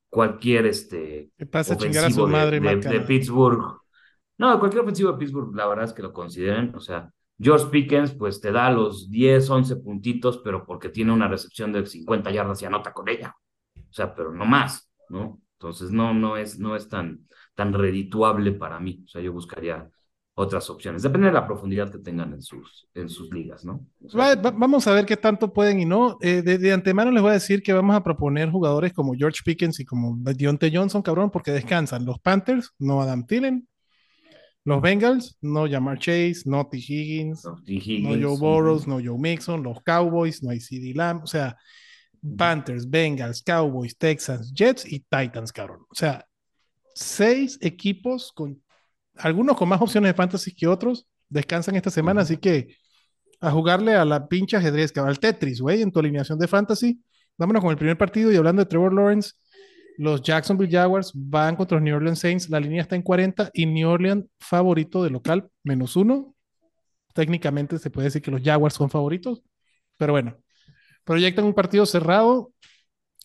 cualquier, 0.08 0.66
este, 0.66 1.30
pasa 1.50 1.74
a 1.74 2.06
a 2.06 2.10
su 2.10 2.22
ofensivo 2.22 2.26
de- 2.28 2.52
madre, 2.60 2.60
de, 2.60 2.76
de. 2.76 3.00
Pittsburgh, 3.00 3.80
no, 4.38 4.58
cualquier 4.58 4.82
ofensivo 4.82 5.12
de 5.12 5.18
Pittsburgh, 5.18 5.54
la 5.56 5.66
verdad 5.68 5.84
es 5.86 5.92
que 5.92 6.02
lo 6.02 6.12
consideren, 6.12 6.74
o 6.74 6.80
sea, 6.80 7.10
George 7.38 7.66
Pickens, 7.70 8.12
pues 8.14 8.40
te 8.40 8.52
da 8.52 8.70
los 8.70 9.10
10, 9.10 9.50
11 9.50 9.76
puntitos, 9.76 10.38
pero 10.44 10.64
porque 10.66 10.88
tiene 10.90 11.12
una 11.12 11.28
recepción 11.28 11.72
de 11.72 11.86
50 11.86 12.30
yardas 12.30 12.62
y 12.62 12.66
anota 12.66 12.92
con 12.92 13.08
ella. 13.08 13.34
O 13.76 13.92
sea, 13.92 14.14
pero 14.14 14.32
no 14.32 14.44
más, 14.46 14.90
¿no? 15.08 15.40
Entonces 15.58 15.90
no, 15.90 16.12
no 16.14 16.36
es, 16.36 16.58
no 16.58 16.76
es 16.76 16.88
tan, 16.88 17.26
tan 17.54 17.72
redituable 17.72 18.52
para 18.52 18.80
mí. 18.80 19.02
O 19.04 19.08
sea, 19.08 19.22
yo 19.22 19.32
buscaría 19.32 19.88
otras 20.36 20.68
opciones. 20.68 21.02
Depende 21.02 21.28
de 21.28 21.32
la 21.32 21.46
profundidad 21.46 21.90
que 21.90 21.98
tengan 21.98 22.32
en 22.34 22.42
sus, 22.42 22.88
en 22.94 23.08
sus 23.08 23.32
ligas, 23.32 23.64
¿no? 23.64 23.86
O 24.04 24.08
sea, 24.08 24.20
Va- 24.20 24.34
va- 24.34 24.50
vamos 24.50 24.86
a 24.86 24.92
ver 24.92 25.06
qué 25.06 25.16
tanto 25.16 25.52
pueden 25.52 25.80
y 25.80 25.84
no. 25.84 26.18
Eh, 26.20 26.42
de, 26.42 26.58
de 26.58 26.72
antemano 26.72 27.10
les 27.12 27.22
voy 27.22 27.30
a 27.30 27.34
decir 27.34 27.62
que 27.62 27.72
vamos 27.72 27.94
a 27.96 28.02
proponer 28.02 28.50
jugadores 28.50 28.92
como 28.92 29.14
George 29.14 29.40
Pickens 29.44 29.78
y 29.80 29.84
como 29.84 30.16
Deontay 30.18 30.74
Johnson, 30.74 31.02
cabrón, 31.02 31.30
porque 31.30 31.52
descansan. 31.52 32.04
Los 32.04 32.18
Panthers, 32.18 32.72
no 32.78 33.00
Adam 33.00 33.24
Thielen. 33.26 33.68
Los 34.64 34.80
Bengals, 34.80 35.36
no 35.42 35.68
Jamar 35.68 35.98
Chase, 35.98 36.42
no 36.46 36.66
T. 36.66 36.78
Higgins, 36.78 37.44
no, 37.44 37.56
T. 37.64 37.72
no 37.72 37.80
Higgins, 37.80 38.24
Joe 38.24 38.36
Burrows, 38.38 38.86
no 38.86 38.98
Joe 39.04 39.18
Mixon. 39.18 39.62
Los 39.62 39.82
Cowboys, 39.82 40.42
no 40.42 40.50
hay 40.50 40.60
CD 40.60 40.94
Lamb. 40.94 41.22
O 41.22 41.26
sea, 41.26 41.56
Panthers, 42.36 42.88
Bengals, 42.88 43.42
Cowboys, 43.42 43.96
Texans, 43.96 44.52
Jets 44.52 44.90
y 44.90 45.00
Titans, 45.00 45.52
cabrón. 45.52 45.80
O 45.90 45.94
sea, 45.94 46.26
seis 46.94 47.58
equipos 47.60 48.32
con 48.32 48.62
algunos 49.16 49.56
con 49.56 49.68
más 49.68 49.80
opciones 49.80 50.10
de 50.10 50.14
fantasy 50.14 50.54
que 50.54 50.66
otros 50.66 51.06
descansan 51.28 51.76
esta 51.76 51.90
semana, 51.90 52.22
así 52.22 52.36
que 52.36 52.76
a 53.40 53.50
jugarle 53.50 53.94
a 53.94 54.04
la 54.04 54.26
pinche 54.26 54.56
ajedrez, 54.56 54.92
cabrón, 54.92 55.10
al 55.10 55.18
Tetris, 55.20 55.60
güey, 55.60 55.82
en 55.82 55.92
tu 55.92 56.00
alineación 56.00 56.38
de 56.38 56.48
fantasy. 56.48 57.02
Vámonos 57.36 57.62
con 57.62 57.70
el 57.70 57.76
primer 57.76 57.98
partido 57.98 58.32
y 58.32 58.36
hablando 58.36 58.62
de 58.62 58.66
Trevor 58.66 58.94
Lawrence, 58.94 59.32
los 59.98 60.22
Jacksonville 60.22 60.70
Jaguars 60.70 61.12
van 61.14 61.56
contra 61.56 61.76
los 61.76 61.84
New 61.84 61.94
Orleans 61.94 62.18
Saints, 62.18 62.48
la 62.48 62.60
línea 62.60 62.82
está 62.82 62.96
en 62.96 63.02
40 63.02 63.50
y 63.52 63.66
New 63.66 63.88
Orleans 63.88 64.26
favorito 64.38 65.02
de 65.02 65.10
local, 65.10 65.48
menos 65.62 65.96
uno. 65.96 66.34
Técnicamente 67.12 67.78
se 67.78 67.90
puede 67.90 68.06
decir 68.06 68.22
que 68.22 68.30
los 68.30 68.42
Jaguars 68.42 68.74
son 68.74 68.90
favoritos, 68.90 69.42
pero 69.96 70.12
bueno, 70.12 70.36
proyectan 71.04 71.44
un 71.44 71.54
partido 71.54 71.86
cerrado. 71.86 72.52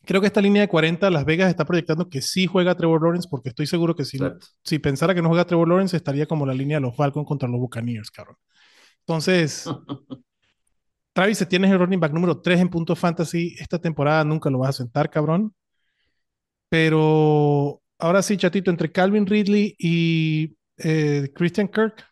Creo 0.06 0.22
que 0.22 0.28
esta 0.28 0.42
línea 0.42 0.62
de 0.62 0.68
40, 0.70 1.10
Las 1.10 1.26
Vegas 1.26 1.50
está 1.50 1.66
proyectando 1.66 2.10
que 2.10 2.22
sí 2.22 2.48
juega 2.48 2.76
Trevor 2.76 3.04
Lawrence, 3.04 3.28
porque 3.30 3.50
estoy 3.50 3.68
seguro 3.68 3.96
que 3.96 4.06
si, 4.06 4.18
Exacto. 4.18 4.48
si 4.64 4.80
pensara 4.80 5.14
que 5.14 5.22
no 5.22 5.30
juega 5.30 5.46
Trevor 5.46 5.68
Lawrence, 5.68 5.96
estaría 5.96 6.26
como 6.26 6.46
la 6.46 6.54
línea 6.54 6.78
de 6.78 6.82
los 6.82 6.96
Falcons 6.96 7.28
contra 7.28 7.50
los 7.50 7.60
Buccaneers, 7.60 8.10
cabrón. 8.12 8.38
Entonces, 9.02 9.66
Travis 11.14 11.42
Etienne 11.42 11.66
es 11.66 11.72
el 11.74 11.80
running 11.80 12.00
back 12.00 12.14
número 12.14 12.40
3 12.40 12.62
en 12.62 12.70
puntos 12.70 12.98
fantasy. 12.98 13.56
Esta 13.60 13.80
temporada 13.80 14.24
nunca 14.24 14.50
lo 14.50 14.60
vas 14.60 14.70
a 14.70 14.84
sentar, 14.84 15.10
cabrón. 15.10 15.54
Pero 16.70 17.82
ahora 17.98 18.22
sí, 18.22 18.38
chatito, 18.38 18.72
entre 18.72 18.92
Calvin 18.92 19.26
Ridley 19.26 19.76
y 19.78 20.56
eh, 20.78 21.32
Christian 21.36 21.68
Kirk, 21.68 22.06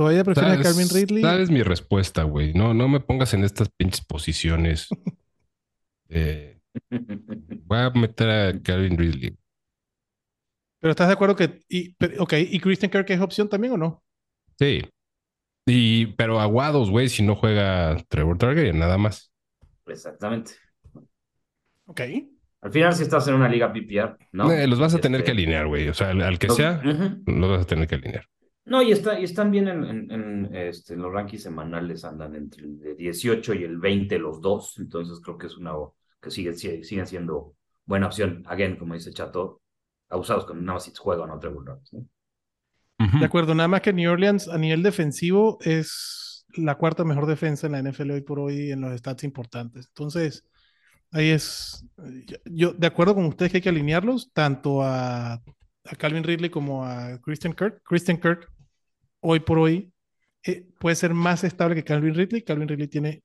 ¿todavía 0.00 0.24
prefieres 0.24 0.60
a 0.60 0.62
Calvin 0.62 0.88
Ridley? 0.88 1.22
¿Sabes 1.22 1.50
mi 1.50 1.62
respuesta, 1.62 2.22
güey? 2.22 2.54
No, 2.54 2.72
no 2.72 2.88
me 2.88 3.00
pongas 3.00 3.34
en 3.34 3.44
estas 3.44 3.68
pinches 3.68 4.04
posiciones. 4.04 4.88
Eh, 6.12 6.58
voy 6.90 7.78
a 7.78 7.90
meter 7.90 8.30
a 8.30 8.62
Calvin 8.62 8.98
Ridley. 8.98 9.36
Pero 10.80 10.90
estás 10.90 11.06
de 11.06 11.12
acuerdo 11.12 11.36
que, 11.36 11.60
y, 11.68 11.94
pero- 11.94 12.24
ok, 12.24 12.32
¿y 12.50 12.58
Christian 12.58 12.90
Kirk 12.90 13.08
es 13.10 13.20
opción 13.20 13.48
también 13.48 13.74
o 13.74 13.76
no? 13.76 14.02
Sí. 14.58 14.82
Y, 15.68 16.06
pero 16.14 16.40
aguados, 16.40 16.90
güey, 16.90 17.08
si 17.08 17.22
no 17.22 17.36
juega 17.36 17.96
Trevor 18.08 18.38
Target, 18.38 18.72
nada 18.74 18.98
más. 18.98 19.32
Exactamente. 19.86 20.54
Ok. 21.86 22.00
Al 22.62 22.72
final, 22.72 22.92
si 22.92 23.04
estás 23.04 23.28
en 23.28 23.34
una 23.34 23.48
liga 23.48 23.72
PPR, 23.72 24.18
¿no? 24.32 24.50
Eh, 24.50 24.66
los 24.66 24.80
vas 24.80 24.94
a 24.94 24.98
tener 24.98 25.22
que 25.22 25.30
alinear, 25.30 25.68
güey. 25.68 25.88
O 25.88 25.94
sea, 25.94 26.10
al, 26.10 26.22
al 26.22 26.40
que 26.40 26.50
sea, 26.50 26.82
ujú. 26.84 27.22
los 27.38 27.50
vas 27.50 27.62
a 27.62 27.66
tener 27.66 27.86
que 27.86 27.94
alinear. 27.94 28.26
No, 28.70 28.80
y, 28.82 28.92
está, 28.92 29.18
y 29.18 29.24
están 29.24 29.50
bien 29.50 29.66
en, 29.68 29.84
en- 29.84 30.10
en, 30.12 30.54
este, 30.54 30.96
los 30.96 31.12
rankings 31.12 31.42
semanales, 31.42 32.04
andan 32.04 32.36
entre 32.36 32.64
el 32.64 32.78
de 32.78 32.94
18 32.94 33.52
y 33.54 33.64
el 33.64 33.78
20 33.78 34.18
los 34.18 34.40
dos, 34.40 34.78
entonces 34.78 35.20
creo 35.20 35.36
que 35.36 35.48
es 35.48 35.56
una 35.56 35.72
que 36.22 36.30
sigue, 36.30 36.54
sigue- 36.54 37.04
siendo 37.04 37.56
buena 37.84 38.06
opción. 38.06 38.44
Again, 38.46 38.76
como 38.76 38.94
dice 38.94 39.12
Chato, 39.12 39.60
abusados 40.08 40.46
con 40.46 40.64
nada 40.64 40.74
más 40.76 40.84
si 40.84 40.92
juegan 40.96 41.30
otra 41.30 41.50
Lawrence, 41.50 41.96
¿no? 41.96 42.06
De 43.18 43.24
acuerdo, 43.24 43.54
nada 43.54 43.66
más 43.68 43.80
que 43.80 43.92
New 43.92 44.10
Orleans 44.10 44.46
a 44.48 44.58
nivel 44.58 44.82
defensivo 44.82 45.58
es 45.62 46.44
la 46.54 46.76
cuarta 46.76 47.02
mejor 47.02 47.26
defensa 47.26 47.66
en 47.66 47.72
la 47.72 47.78
NFL 47.80 48.10
hoy 48.12 48.20
por 48.20 48.38
hoy 48.38 48.70
en 48.72 48.82
los 48.82 48.96
stats 48.98 49.24
importantes. 49.24 49.86
Entonces, 49.88 50.44
ahí 51.10 51.30
es, 51.30 51.84
yo, 52.26 52.36
yo 52.44 52.72
de 52.74 52.86
acuerdo 52.86 53.14
con 53.14 53.24
ustedes 53.24 53.50
que 53.52 53.58
hay 53.58 53.62
que 53.62 53.68
alinearlos, 53.70 54.30
tanto 54.32 54.82
a, 54.82 55.32
a 55.34 55.96
Calvin 55.98 56.24
Ridley 56.24 56.50
como 56.50 56.84
a 56.84 57.18
Christian 57.22 57.54
Kirk. 57.54 57.82
Christian 57.84 58.18
Kirk, 58.20 58.50
hoy 59.20 59.40
por 59.40 59.58
hoy, 59.58 59.92
eh, 60.44 60.66
puede 60.78 60.96
ser 60.96 61.14
más 61.14 61.44
estable 61.44 61.74
que 61.74 61.84
Calvin 61.84 62.14
Ridley. 62.14 62.42
Calvin 62.42 62.68
Ridley 62.68 62.88
tiene, 62.88 63.22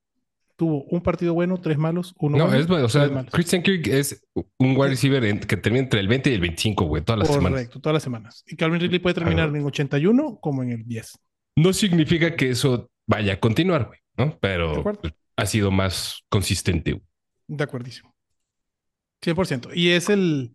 tuvo 0.56 0.84
un 0.84 1.00
partido 1.02 1.34
bueno, 1.34 1.58
tres 1.58 1.78
malos, 1.78 2.14
uno 2.18 2.36
No, 2.38 2.46
bueno, 2.46 2.76
es, 2.78 2.84
o 2.84 2.88
sea. 2.88 3.26
Christian 3.32 3.62
Kirk 3.62 3.86
es 3.88 4.22
un 4.58 4.76
wide 4.76 4.88
receiver 4.90 5.24
en- 5.24 5.40
que 5.40 5.56
termina 5.56 5.84
entre 5.84 6.00
el 6.00 6.08
20 6.08 6.30
y 6.30 6.34
el 6.34 6.40
25, 6.40 6.84
güey, 6.84 7.02
todas 7.02 7.18
las 7.20 7.28
semanas. 7.28 7.50
Correcto, 7.52 7.80
todas 7.80 7.94
las 7.94 8.02
semanas. 8.02 8.44
Y 8.46 8.56
Calvin 8.56 8.80
Ridley 8.80 8.98
puede 8.98 9.14
terminar 9.14 9.50
Ah. 9.52 9.56
en 9.58 9.64
81 9.64 10.38
como 10.40 10.62
en 10.62 10.70
el 10.72 10.84
10. 10.86 11.18
No 11.56 11.72
significa 11.72 12.36
que 12.36 12.50
eso 12.50 12.90
vaya 13.06 13.34
a 13.34 13.40
continuar, 13.40 13.86
güey, 13.86 13.98
¿no? 14.16 14.38
Pero 14.40 14.84
ha 15.36 15.46
sido 15.46 15.70
más 15.70 16.22
consistente. 16.28 16.92
güey. 16.92 17.02
De 17.48 17.64
acuerdísimo. 17.64 18.14
100%. 19.22 19.70
Y 19.74 19.88
es 19.90 20.08
el, 20.10 20.54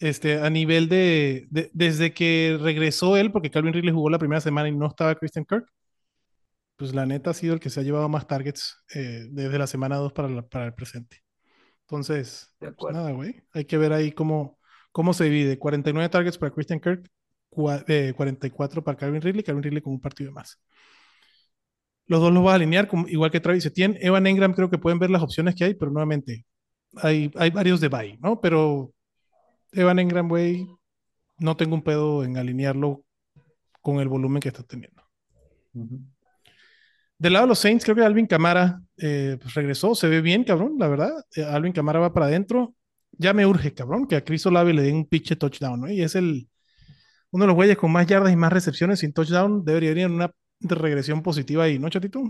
este, 0.00 0.40
a 0.40 0.50
nivel 0.50 0.88
de, 0.88 1.46
de- 1.50 1.70
desde 1.74 2.12
que 2.14 2.58
regresó 2.60 3.16
él, 3.16 3.32
porque 3.32 3.50
Calvin 3.50 3.72
Ridley 3.74 3.92
jugó 3.92 4.10
la 4.10 4.18
primera 4.18 4.40
semana 4.40 4.68
y 4.68 4.72
no 4.76 4.86
estaba 4.88 5.14
Christian 5.16 5.44
Kirk, 5.44 5.66
pues 6.76 6.94
la 6.94 7.06
neta 7.06 7.30
ha 7.30 7.34
sido 7.34 7.54
el 7.54 7.60
que 7.60 7.70
se 7.70 7.80
ha 7.80 7.82
llevado 7.82 8.08
más 8.08 8.26
targets 8.26 8.84
eh, 8.94 9.26
desde 9.30 9.58
la 9.58 9.66
semana 9.66 9.96
2 9.96 10.12
para, 10.12 10.28
la- 10.28 10.46
para 10.46 10.66
el 10.66 10.74
presente. 10.74 11.18
Entonces, 11.82 12.54
De 12.60 12.72
pues 12.72 12.74
acuerdo. 12.74 12.98
nada, 13.00 13.12
güey. 13.12 13.42
Hay 13.54 13.64
que 13.64 13.78
ver 13.78 13.92
ahí 13.92 14.12
cómo, 14.12 14.58
cómo 14.92 15.14
se 15.14 15.24
divide. 15.24 15.58
49 15.58 16.08
targets 16.10 16.38
para 16.38 16.52
Christian 16.52 16.80
Kirk, 16.80 17.08
cua- 17.50 17.84
eh, 17.88 18.12
44 18.16 18.84
para 18.84 18.96
Calvin 18.98 19.22
Ridley, 19.22 19.42
Calvin 19.42 19.62
Ridley 19.64 19.82
con 19.82 19.94
un 19.94 20.00
partido 20.00 20.30
de 20.30 20.34
más. 20.34 20.60
Los 22.06 22.20
dos 22.20 22.32
los 22.32 22.42
vas 22.42 22.52
a 22.52 22.56
alinear, 22.56 22.88
como- 22.88 23.08
igual 23.08 23.30
que 23.30 23.40
Travis 23.40 23.66
Etienne. 23.66 23.98
Evan 24.00 24.26
Engram 24.26 24.54
creo 24.54 24.70
que 24.70 24.78
pueden 24.78 24.98
ver 24.98 25.10
las 25.10 25.22
opciones 25.22 25.54
que 25.54 25.64
hay, 25.64 25.74
pero 25.74 25.90
nuevamente 25.90 26.46
hay, 26.96 27.30
hay 27.36 27.50
varios 27.50 27.80
de 27.80 27.88
bye, 27.88 28.18
¿no? 28.22 28.40
Pero 28.40 28.92
Evan 29.72 29.98
Engram, 29.98 30.28
güey, 30.28 30.66
no 31.38 31.56
tengo 31.56 31.74
un 31.74 31.82
pedo 31.82 32.24
en 32.24 32.36
alinearlo 32.36 33.04
con 33.82 34.00
el 34.00 34.08
volumen 34.08 34.40
que 34.40 34.48
está 34.48 34.62
teniendo. 34.62 35.02
Del 37.18 37.32
lado 37.32 37.46
de 37.46 37.48
los 37.48 37.58
Saints, 37.58 37.84
creo 37.84 37.96
que 37.96 38.02
Alvin 38.02 38.26
Camara 38.26 38.80
eh, 38.96 39.38
pues 39.40 39.54
regresó, 39.54 39.94
se 39.94 40.08
ve 40.08 40.20
bien, 40.20 40.44
cabrón, 40.44 40.76
la 40.78 40.88
verdad. 40.88 41.10
Eh, 41.34 41.44
Alvin 41.44 41.72
Camara 41.72 41.98
va 41.98 42.12
para 42.12 42.26
adentro. 42.26 42.74
Ya 43.12 43.32
me 43.32 43.46
urge, 43.46 43.74
cabrón, 43.74 44.06
que 44.06 44.16
a 44.16 44.24
Chris 44.24 44.46
Olave 44.46 44.72
le 44.72 44.82
den 44.82 44.96
un 44.96 45.06
pinche 45.06 45.34
touchdown, 45.36 45.80
¿no? 45.80 45.90
Y 45.90 46.02
es 46.02 46.14
el 46.14 46.48
uno 47.30 47.44
de 47.44 47.48
los 47.48 47.56
güeyes 47.56 47.76
con 47.76 47.90
más 47.92 48.06
yardas 48.06 48.32
y 48.32 48.36
más 48.36 48.52
recepciones 48.52 49.00
sin 49.00 49.12
touchdown. 49.12 49.64
Debería 49.64 49.90
ir 49.90 49.98
en 49.98 50.12
una 50.12 50.30
regresión 50.60 51.22
positiva 51.22 51.64
ahí, 51.64 51.78
¿no, 51.78 51.88
chatito? 51.88 52.22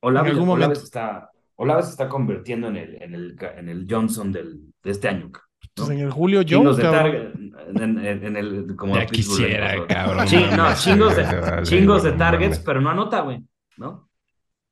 Olaves, 0.00 0.32
En 0.32 0.36
algún 0.36 0.48
Olaves 0.50 0.78
momento. 0.78 0.84
está, 0.84 1.30
Olaves 1.56 1.86
se 1.86 1.90
está 1.92 2.08
convirtiendo 2.08 2.68
en 2.68 2.76
el, 2.76 3.02
en 3.02 3.14
el, 3.14 3.36
en 3.56 3.68
el 3.68 3.86
Johnson 3.88 4.30
del, 4.32 4.74
de 4.82 4.90
este 4.90 5.08
año. 5.08 5.30
¿No? 5.76 5.86
Pues 5.86 5.90
en 5.90 6.04
el 6.04 6.10
Julio 6.10 6.42
Jones, 6.48 6.76
de 6.76 6.82
target, 6.82 7.32
en, 7.74 7.98
en- 7.98 8.24
en 8.26 8.36
el, 8.36 8.76
como 8.76 8.94
Ya 8.96 9.06
quisiera, 9.06 9.86
cabrón. 9.86 10.28
Sí, 10.28 10.36
no, 10.56 10.74
chingos 10.74 11.16
de, 11.16 11.22
vale, 11.22 11.62
chingos 11.62 12.02
de 12.02 12.12
targets, 12.12 12.58
pero 12.58 12.80
no 12.80 12.90
anota, 12.90 13.20
güey, 13.22 13.42
¿no? 13.76 14.08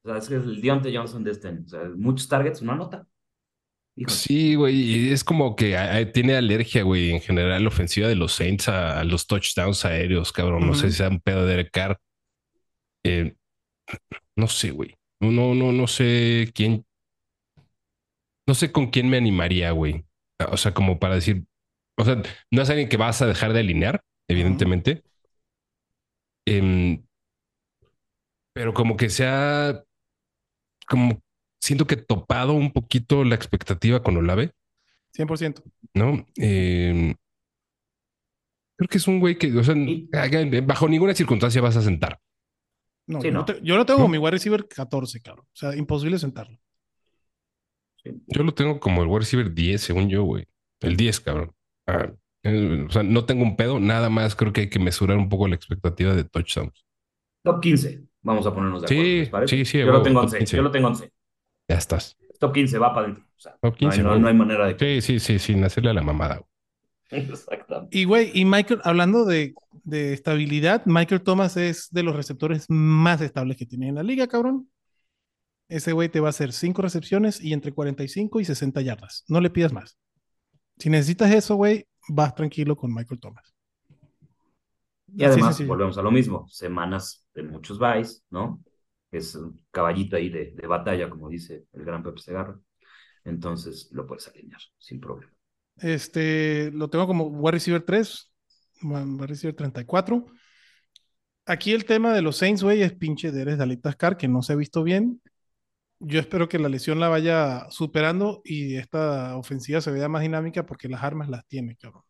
O 0.03 0.09
sea, 0.09 0.19
es 0.19 0.29
que 0.29 0.37
es 0.37 0.43
el 0.43 0.61
Deontay 0.61 0.97
Johnson 0.97 1.23
de 1.25 1.31
este 1.31 1.49
año. 1.49 1.63
O 1.65 1.69
sea, 1.69 1.81
muchos 1.97 2.29
targets, 2.29 2.63
no 2.63 2.73
anota. 2.73 3.07
Híjole. 3.97 4.15
Sí, 4.17 4.55
güey, 4.55 4.77
y 4.77 5.11
es 5.13 5.25
como 5.25 5.57
que 5.57 5.77
tiene 6.15 6.37
alergia, 6.37 6.83
güey, 6.85 7.11
en 7.11 7.21
general, 7.21 7.63
la 7.63 7.69
ofensiva 7.69 8.09
de 8.09 8.15
los 8.17 8.33
Saints 8.33 8.69
a, 8.69 8.99
a 9.01 9.05
los 9.05 9.27
touchdowns 9.27 9.85
aéreos, 9.85 10.33
cabrón. 10.33 10.67
No 10.67 10.75
sé 10.75 10.91
si 10.91 10.99
sea 10.99 11.09
un 11.09 11.21
pedo 11.21 11.45
de 11.45 11.69
Carr. 11.69 11.99
Eh, 13.05 13.35
no 14.37 14.47
sé, 14.47 14.71
güey. 14.71 14.97
No, 15.21 15.31
no, 15.31 15.55
no, 15.55 15.73
no 15.73 15.87
sé 15.87 16.51
quién. 16.55 16.87
No 18.47 18.55
sé 18.55 18.73
con 18.73 18.87
quién 18.91 19.09
me 19.11 19.17
animaría, 19.19 19.71
güey. 19.73 20.05
O 20.47 20.57
sea, 20.57 20.73
como 20.75 20.99
para 20.99 21.15
decir. 21.17 21.45
O 21.97 22.05
sea, 22.05 22.23
no 22.51 22.63
es 22.63 22.71
alguien 22.71 22.89
que 22.89 22.97
vas 22.97 23.21
a 23.23 23.27
dejar 23.27 23.53
de 23.53 23.61
alinear, 23.61 24.03
evidentemente. 24.29 25.03
Em, 26.47 27.03
pero 28.55 28.75
como 28.75 28.97
que 28.97 29.11
sea. 29.11 29.83
Como 30.89 31.23
siento 31.61 31.87
que 31.87 31.97
topado 31.97 32.53
un 32.55 32.73
poquito 32.73 33.23
la 33.25 33.35
expectativa 33.35 34.03
con 34.03 34.17
Olave. 34.17 34.53
100%. 35.15 35.63
¿no? 35.95 36.25
Eh, 36.41 37.15
creo 38.77 38.89
que 38.89 38.99
es 38.99 39.07
un 39.09 39.21
güey 39.21 39.37
que, 39.37 39.53
o 39.57 39.63
sea, 39.65 39.75
Y- 39.77 40.09
bajo 40.63 40.89
ninguna 40.89 41.15
circunstancia 41.15 41.61
vas 41.61 41.77
a 41.77 41.83
sentar. 41.83 42.21
No, 43.07 43.21
Sí, 43.21 43.27
yo, 43.29 43.33
no. 43.35 43.45
te- 43.45 43.61
yo 43.63 43.85
tengo 43.85 44.07
mi 44.09 44.19
wide 44.19 44.31
receiver 44.33 44.67
14, 44.69 45.21
cabrón. 45.21 45.47
O 45.47 45.57
sea, 45.57 45.75
imposible 45.77 46.19
sentarlo. 46.19 46.59
Yo 48.05 48.43
lo 48.43 48.53
tengo 48.55 48.81
como 48.81 49.03
el 49.03 49.09
wide 49.09 49.21
receiver 49.21 49.53
10, 49.53 49.81
según 49.81 50.09
yo, 50.09 50.23
güey. 50.25 50.47
El 50.81 50.97
10, 50.97 51.21
cabrón. 51.21 51.53
Ah, 51.87 52.11
eh, 52.43 52.87
o 52.89 52.91
sea, 52.91 53.03
no 53.03 53.25
tengo 53.27 53.43
un 53.43 53.57
pedo, 53.57 53.79
nada 53.81 54.09
más 54.09 54.35
creo 54.35 54.53
que 54.53 54.63
hay 54.63 54.71
que 54.71 54.79
mesurar 54.79 55.19
un 55.19 55.29
poco 55.29 55.47
la 55.49 55.55
expectativa 55.57 56.15
de 56.15 56.25
touchdowns. 56.25 56.85
Top 57.43 57.61
15. 57.61 58.03
Vamos 58.23 58.47
a 58.47 58.55
ponernos 58.55 58.83
de 58.83 58.89
Sí, 58.89 58.95
acuerdo. 58.95 59.13
¿les 59.19 59.29
parece? 59.31 59.57
sí, 59.57 59.65
sí, 59.65 59.79
Yo 59.79 59.87
lo 59.87 60.03
tengo 60.03 60.21
top 60.21 60.25
11. 60.27 60.39
15. 60.39 60.57
Yo 60.57 60.63
lo 60.63 60.71
tengo 60.71 60.89
11. 60.89 61.11
Ya 61.69 61.77
estás. 61.77 62.17
Top 62.39 62.53
15 62.55 62.79
va 62.79 62.95
para 62.95 63.07
adentro. 63.07 63.25
O 63.37 63.41
sea, 63.41 63.57
Top 63.61 63.77
15, 63.77 64.03
no, 64.03 64.09
hay, 64.13 64.17
no- 64.17 64.23
no 64.23 64.29
hay 64.29 64.35
manera 64.35 64.67
de 64.67 65.01
Sí, 65.01 65.01
sí, 65.01 65.21
sí, 65.21 65.39
sin 65.39 65.65
hacerle 65.65 65.91
a 65.91 65.95
la 65.95 66.03
mamada. 66.03 66.37
güey. 66.37 66.47
Exactamente. 67.31 67.97
Y 67.99 68.05
güey, 68.05 68.31
y 68.35 68.45
Michael, 68.45 68.81
hablando 68.85 69.25
de, 69.25 69.55
de 69.85 70.13
estabilidad, 70.13 70.83
Michael 70.87 71.23
Thomas 71.23 71.57
es 71.57 71.89
de 71.91 72.03
los 72.03 72.15
receptores 72.17 72.67
más 72.69 73.21
estables 73.21 73.57
que 73.57 73.67
tiene 73.67 73.89
en 73.89 73.97
la 73.97 74.03
liga, 74.03 74.27
cabrón. 74.29 74.69
Ese 75.71 75.93
güey 75.93 76.09
te 76.09 76.19
va 76.19 76.27
a 76.27 76.31
hacer 76.31 76.53
5 76.53 76.83
recepciones 76.83 77.41
y 77.41 77.53
entre 77.53 77.73
45 77.73 78.41
y 78.41 78.45
60 78.45 78.81
yardas. 78.83 79.25
No 79.29 79.41
le 79.41 79.51
pidas 79.51 79.73
más. 79.73 79.97
Si 80.79 80.91
necesitas 80.91 81.33
eso, 81.33 81.55
güey, 81.55 81.87
vas 82.09 82.35
tranquilo 82.35 82.77
con 82.77 82.93
Michael 82.93 83.21
Thomas. 83.21 83.55
Y 85.15 85.25
además, 85.25 85.57
sencillo. 85.57 85.69
volvemos 85.69 85.97
a 85.97 86.03
lo 86.03 86.11
mismo, 86.11 86.49
semanas 86.49 87.25
de 87.35 87.45
muchos 87.45 87.79
buys, 87.79 88.25
¿no? 88.31 88.61
Es 89.13 89.37
un 89.37 89.65
caballito 89.71 90.17
ahí 90.17 90.29
de, 90.29 90.53
de 90.57 90.67
batalla, 90.67 91.09
como 91.09 91.29
dice 91.29 91.67
el 91.73 91.85
gran 91.85 92.03
Pepe 92.03 92.21
Segarra. 92.21 92.59
Entonces 93.25 93.91
lo 93.93 94.07
puedes 94.07 94.27
alinear 94.27 94.61
sin 94.79 95.01
problema. 95.01 95.33
Este, 95.77 96.73
lo 96.73 96.91
tengo 96.91 97.07
como 97.07 97.27
wide 97.27 97.53
receiver 97.53 97.83
3, 97.83 98.33
wide 98.83 99.27
receiver 99.27 99.55
34. 99.55 100.27
Aquí 101.47 101.73
el 101.73 101.85
tema 101.85 102.13
de 102.13 102.23
los 102.23 102.37
Saints, 102.37 102.63
güey, 102.63 102.83
es 102.83 102.93
pinche 102.93 103.31
de 103.31 103.43
Eres 103.43 103.59
Dalit 103.59 103.83
Tascar, 103.83 104.17
que 104.17 104.29
no 104.29 104.43
se 104.43 104.53
ha 104.53 104.57
visto 104.57 104.83
bien. 104.83 105.21
Yo 106.01 106.19
espero 106.21 106.49
que 106.49 106.59
la 106.59 106.69
lesión 106.69 106.99
la 107.01 107.09
vaya 107.09 107.67
superando 107.71 108.41
y 108.45 108.77
esta 108.77 109.37
ofensiva 109.37 109.81
se 109.81 109.91
vea 109.93 110.09
más 110.09 110.23
dinámica 110.23 110.65
porque 110.67 110.89
las 110.89 111.03
armas 111.03 111.29
las 111.29 111.47
tiene, 111.47 111.77
cabrón. 111.77 112.05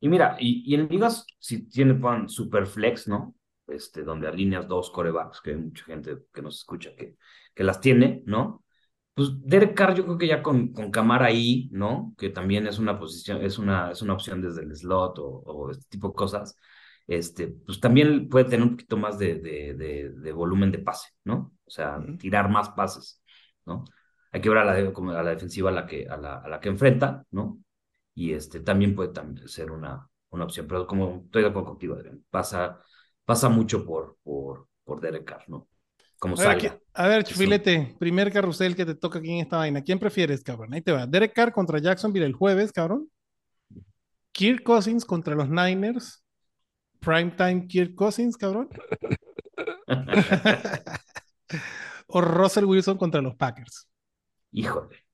Y 0.00 0.08
mira, 0.08 0.36
y, 0.40 0.62
y 0.66 0.74
en 0.74 0.88
ligas, 0.88 1.26
si 1.38 1.68
tiene 1.68 1.94
pan 1.94 2.28
super 2.28 2.66
flex, 2.66 3.06
¿no? 3.08 3.34
Este, 3.68 4.02
donde 4.02 4.26
alineas 4.28 4.66
dos 4.66 4.90
corebacks, 4.90 5.40
que 5.40 5.50
hay 5.50 5.56
mucha 5.56 5.84
gente 5.84 6.18
que 6.32 6.42
nos 6.42 6.58
escucha 6.58 6.90
que, 6.96 7.16
que 7.54 7.64
las 7.64 7.80
tiene, 7.80 8.22
¿no? 8.26 8.64
Pues 9.14 9.28
Derek 9.44 9.74
Carr, 9.76 9.94
yo 9.94 10.04
creo 10.04 10.18
que 10.18 10.26
ya 10.26 10.42
con, 10.42 10.72
con 10.72 10.90
Camara 10.90 11.26
ahí, 11.26 11.68
¿no? 11.72 12.14
Que 12.18 12.30
también 12.30 12.66
es 12.66 12.78
una 12.78 12.98
posición, 12.98 13.42
es 13.44 13.58
una, 13.58 13.92
es 13.92 14.02
una 14.02 14.14
opción 14.14 14.40
desde 14.42 14.62
el 14.62 14.74
slot 14.74 15.18
o, 15.20 15.24
o 15.46 15.70
este 15.70 15.84
tipo 15.88 16.08
de 16.08 16.14
cosas. 16.14 16.56
Este, 17.06 17.48
pues 17.48 17.80
también 17.80 18.28
puede 18.28 18.44
tener 18.46 18.62
un 18.62 18.70
poquito 18.72 18.96
más 18.96 19.18
de, 19.18 19.34
de, 19.36 19.74
de, 19.74 20.10
de 20.10 20.32
volumen 20.32 20.70
de 20.72 20.78
pase, 20.78 21.10
¿no? 21.24 21.52
O 21.66 21.70
sea, 21.70 22.00
tirar 22.18 22.48
más 22.50 22.70
pases, 22.70 23.22
¿no? 23.66 23.84
Hay 24.32 24.40
que 24.40 24.48
ver 24.48 24.58
a 24.58 24.64
la, 24.64 24.92
como 24.92 25.10
a 25.12 25.22
la 25.22 25.30
defensiva 25.30 25.70
a 25.70 25.72
la 25.72 25.86
que, 25.86 26.08
a 26.08 26.16
la, 26.16 26.36
a 26.38 26.48
la 26.48 26.60
que 26.60 26.68
enfrenta, 26.68 27.24
¿no? 27.30 27.58
y 28.14 28.32
este 28.34 28.60
también 28.60 28.94
puede 28.94 29.10
también 29.12 29.48
ser 29.48 29.70
una, 29.70 30.08
una 30.30 30.44
opción, 30.44 30.66
pero 30.68 30.86
como 30.86 31.22
estoy 31.24 31.42
de 31.42 31.48
acuerdo 31.48 31.70
contigo, 31.70 31.94
Adrián, 31.94 32.22
pasa, 32.30 32.80
pasa 33.24 33.48
mucho 33.48 33.84
por, 33.86 34.18
por, 34.22 34.68
por 34.84 35.00
Derek 35.00 35.24
Carr, 35.24 35.44
¿no? 35.48 35.68
Como 36.18 36.36
A 36.36 36.44
ver, 36.44 36.58
salga. 36.60 36.78
a 36.94 37.08
ver. 37.08 37.24
Chufilete, 37.24 37.96
primer 37.98 38.32
carrusel 38.32 38.76
que 38.76 38.86
te 38.86 38.94
toca 38.94 39.18
aquí 39.18 39.30
en 39.32 39.40
esta 39.40 39.56
vaina. 39.58 39.82
¿Quién 39.82 39.98
prefieres, 39.98 40.42
cabrón? 40.42 40.72
Ahí 40.74 40.82
te 40.82 40.92
va. 40.92 41.06
Derek 41.06 41.32
Carr 41.34 41.52
contra 41.52 41.78
Jacksonville 41.78 42.26
el 42.26 42.32
jueves, 42.34 42.72
cabrón. 42.72 43.08
Kirk 44.32 44.62
Cousins 44.62 45.04
contra 45.04 45.34
los 45.34 45.48
Niners. 45.48 46.21
Primetime 47.02 47.66
Kirk 47.66 47.94
Cousins, 47.94 48.36
cabrón. 48.36 48.68
o 52.06 52.20
Russell 52.20 52.64
Wilson 52.64 52.96
contra 52.96 53.20
los 53.20 53.34
Packers. 53.34 53.88
Híjole. 54.52 55.04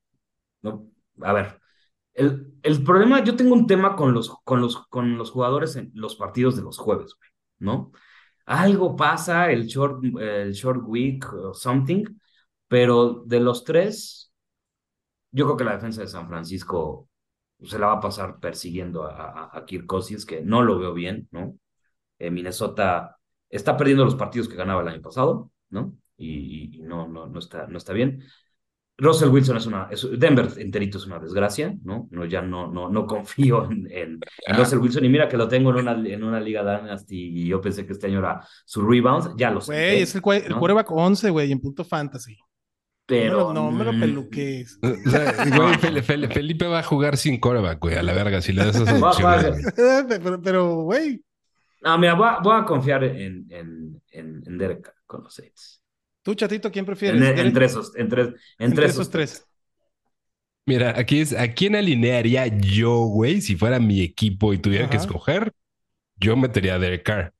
No, 0.62 0.90
a 1.22 1.32
ver, 1.32 1.60
el, 2.14 2.54
el 2.62 2.84
problema, 2.84 3.22
yo 3.24 3.36
tengo 3.36 3.54
un 3.54 3.66
tema 3.66 3.96
con 3.96 4.12
los, 4.12 4.34
con 4.44 4.60
los, 4.60 4.86
con 4.88 5.16
los 5.16 5.30
jugadores 5.30 5.76
en 5.76 5.90
los 5.94 6.16
partidos 6.16 6.56
de 6.56 6.62
los 6.62 6.78
jueves, 6.78 7.14
güey, 7.16 7.30
¿no? 7.60 7.92
Algo 8.46 8.96
pasa, 8.96 9.50
el 9.52 9.66
short, 9.66 10.02
el 10.20 10.52
short 10.52 10.82
week 10.84 11.32
o 11.32 11.54
something, 11.54 12.04
pero 12.66 13.22
de 13.26 13.40
los 13.40 13.64
tres, 13.64 14.32
yo 15.30 15.44
creo 15.46 15.56
que 15.56 15.64
la 15.64 15.74
defensa 15.74 16.00
de 16.00 16.08
San 16.08 16.28
Francisco 16.28 17.08
se 17.62 17.78
la 17.78 17.88
va 17.88 17.92
a 17.94 18.00
pasar 18.00 18.40
persiguiendo 18.40 19.04
a, 19.04 19.50
a, 19.52 19.58
a 19.58 19.64
Kirk 19.64 19.86
Cousins, 19.86 20.26
que 20.26 20.40
no 20.42 20.62
lo 20.62 20.78
veo 20.78 20.92
bien, 20.94 21.28
¿no? 21.30 21.56
Eh, 22.18 22.30
Minnesota 22.30 23.16
está 23.48 23.76
perdiendo 23.76 24.04
los 24.04 24.14
partidos 24.16 24.48
que 24.48 24.56
ganaba 24.56 24.82
el 24.82 24.88
año 24.88 25.00
pasado, 25.02 25.50
¿no? 25.70 25.94
Y, 26.16 26.78
y 26.78 26.82
no, 26.82 27.06
no, 27.08 27.26
no, 27.26 27.38
está, 27.38 27.66
no 27.66 27.78
está 27.78 27.92
bien. 27.92 28.22
Russell 29.00 29.28
Wilson 29.28 29.56
es 29.56 29.66
una, 29.66 29.86
es, 29.92 30.06
Denver 30.18 30.48
enterito 30.56 30.98
es 30.98 31.06
una 31.06 31.20
desgracia, 31.20 31.72
¿no? 31.84 32.08
no 32.10 32.24
ya 32.24 32.42
no, 32.42 32.66
no, 32.66 32.88
no 32.88 33.06
confío 33.06 33.64
en, 33.70 33.86
en, 33.92 34.18
en 34.46 34.56
Russell 34.56 34.78
Wilson 34.80 35.04
y 35.04 35.08
mira 35.08 35.28
que 35.28 35.36
lo 35.36 35.46
tengo 35.46 35.70
en 35.70 35.76
una, 35.76 35.92
en 35.92 36.24
una 36.24 36.40
liga 36.40 36.62
Dynasty 36.62 37.42
y 37.42 37.46
yo 37.46 37.60
pensé 37.60 37.86
que 37.86 37.92
este 37.92 38.08
año 38.08 38.18
era 38.18 38.44
su 38.64 38.82
rebound, 38.84 39.38
ya 39.38 39.52
lo 39.52 39.60
sé. 39.60 39.72
Güey, 39.72 40.02
es 40.02 40.14
el, 40.16 40.22
el 40.44 40.48
¿no? 40.48 40.58
quarterback 40.58 40.90
11, 40.90 41.30
güey, 41.30 41.52
en 41.52 41.60
punto 41.60 41.84
fantasy. 41.84 42.36
Pero 43.06 43.54
no, 43.54 43.70
me 43.70 43.84
lo, 43.84 43.92
no 43.92 43.92
me 43.92 43.92
lo 43.92 43.92
mm, 43.92 44.00
peluques. 44.00 44.78
O 44.82 45.10
sea, 45.10 45.32
güey, 45.46 45.74
Fel- 45.76 46.02
Fel- 46.02 46.32
Felipe 46.32 46.66
va 46.66 46.80
a 46.80 46.82
jugar 46.82 47.16
sin 47.16 47.38
coreback, 47.38 47.78
güey, 47.80 47.94
a 47.96 48.02
la 48.02 48.12
verga, 48.12 48.42
si 48.42 48.52
le 48.52 48.64
das 48.64 48.76
esas 48.76 49.00
opciones. 49.00 49.64
pero, 50.08 50.42
pero, 50.42 50.74
güey, 50.82 51.22
No, 51.80 51.96
mira, 51.98 52.14
voy 52.14 52.28
a, 52.28 52.38
voy 52.40 52.60
a 52.60 52.64
confiar 52.64 53.04
en, 53.04 53.46
en, 53.50 54.02
en, 54.10 54.42
en 54.46 54.58
Derek 54.58 54.82
Carr 54.82 54.94
con 55.06 55.22
los 55.24 55.34
Saints. 55.34 55.82
tú, 56.22 56.34
chatito, 56.34 56.70
¿quién 56.70 56.84
prefieres? 56.84 57.20
Entre 57.38 57.64
esos, 57.66 57.94
entre, 57.96 58.22
entre, 58.22 58.40
entre 58.58 58.84
esos 58.86 58.94
esos 58.96 59.10
tres. 59.10 59.44
Mira, 60.66 60.92
aquí 60.98 61.20
es, 61.20 61.32
¿a 61.32 61.48
quién 61.54 61.76
alinearía 61.76 62.46
yo, 62.48 62.98
güey? 63.06 63.40
Si 63.40 63.56
fuera 63.56 63.78
mi 63.78 64.02
equipo 64.02 64.52
y 64.52 64.58
tuviera 64.58 64.90
que 64.90 64.98
escoger, 64.98 65.52
yo 66.16 66.36
metería 66.36 66.74
a 66.74 66.78
Derek 66.78 67.04
Carr. 67.04 67.32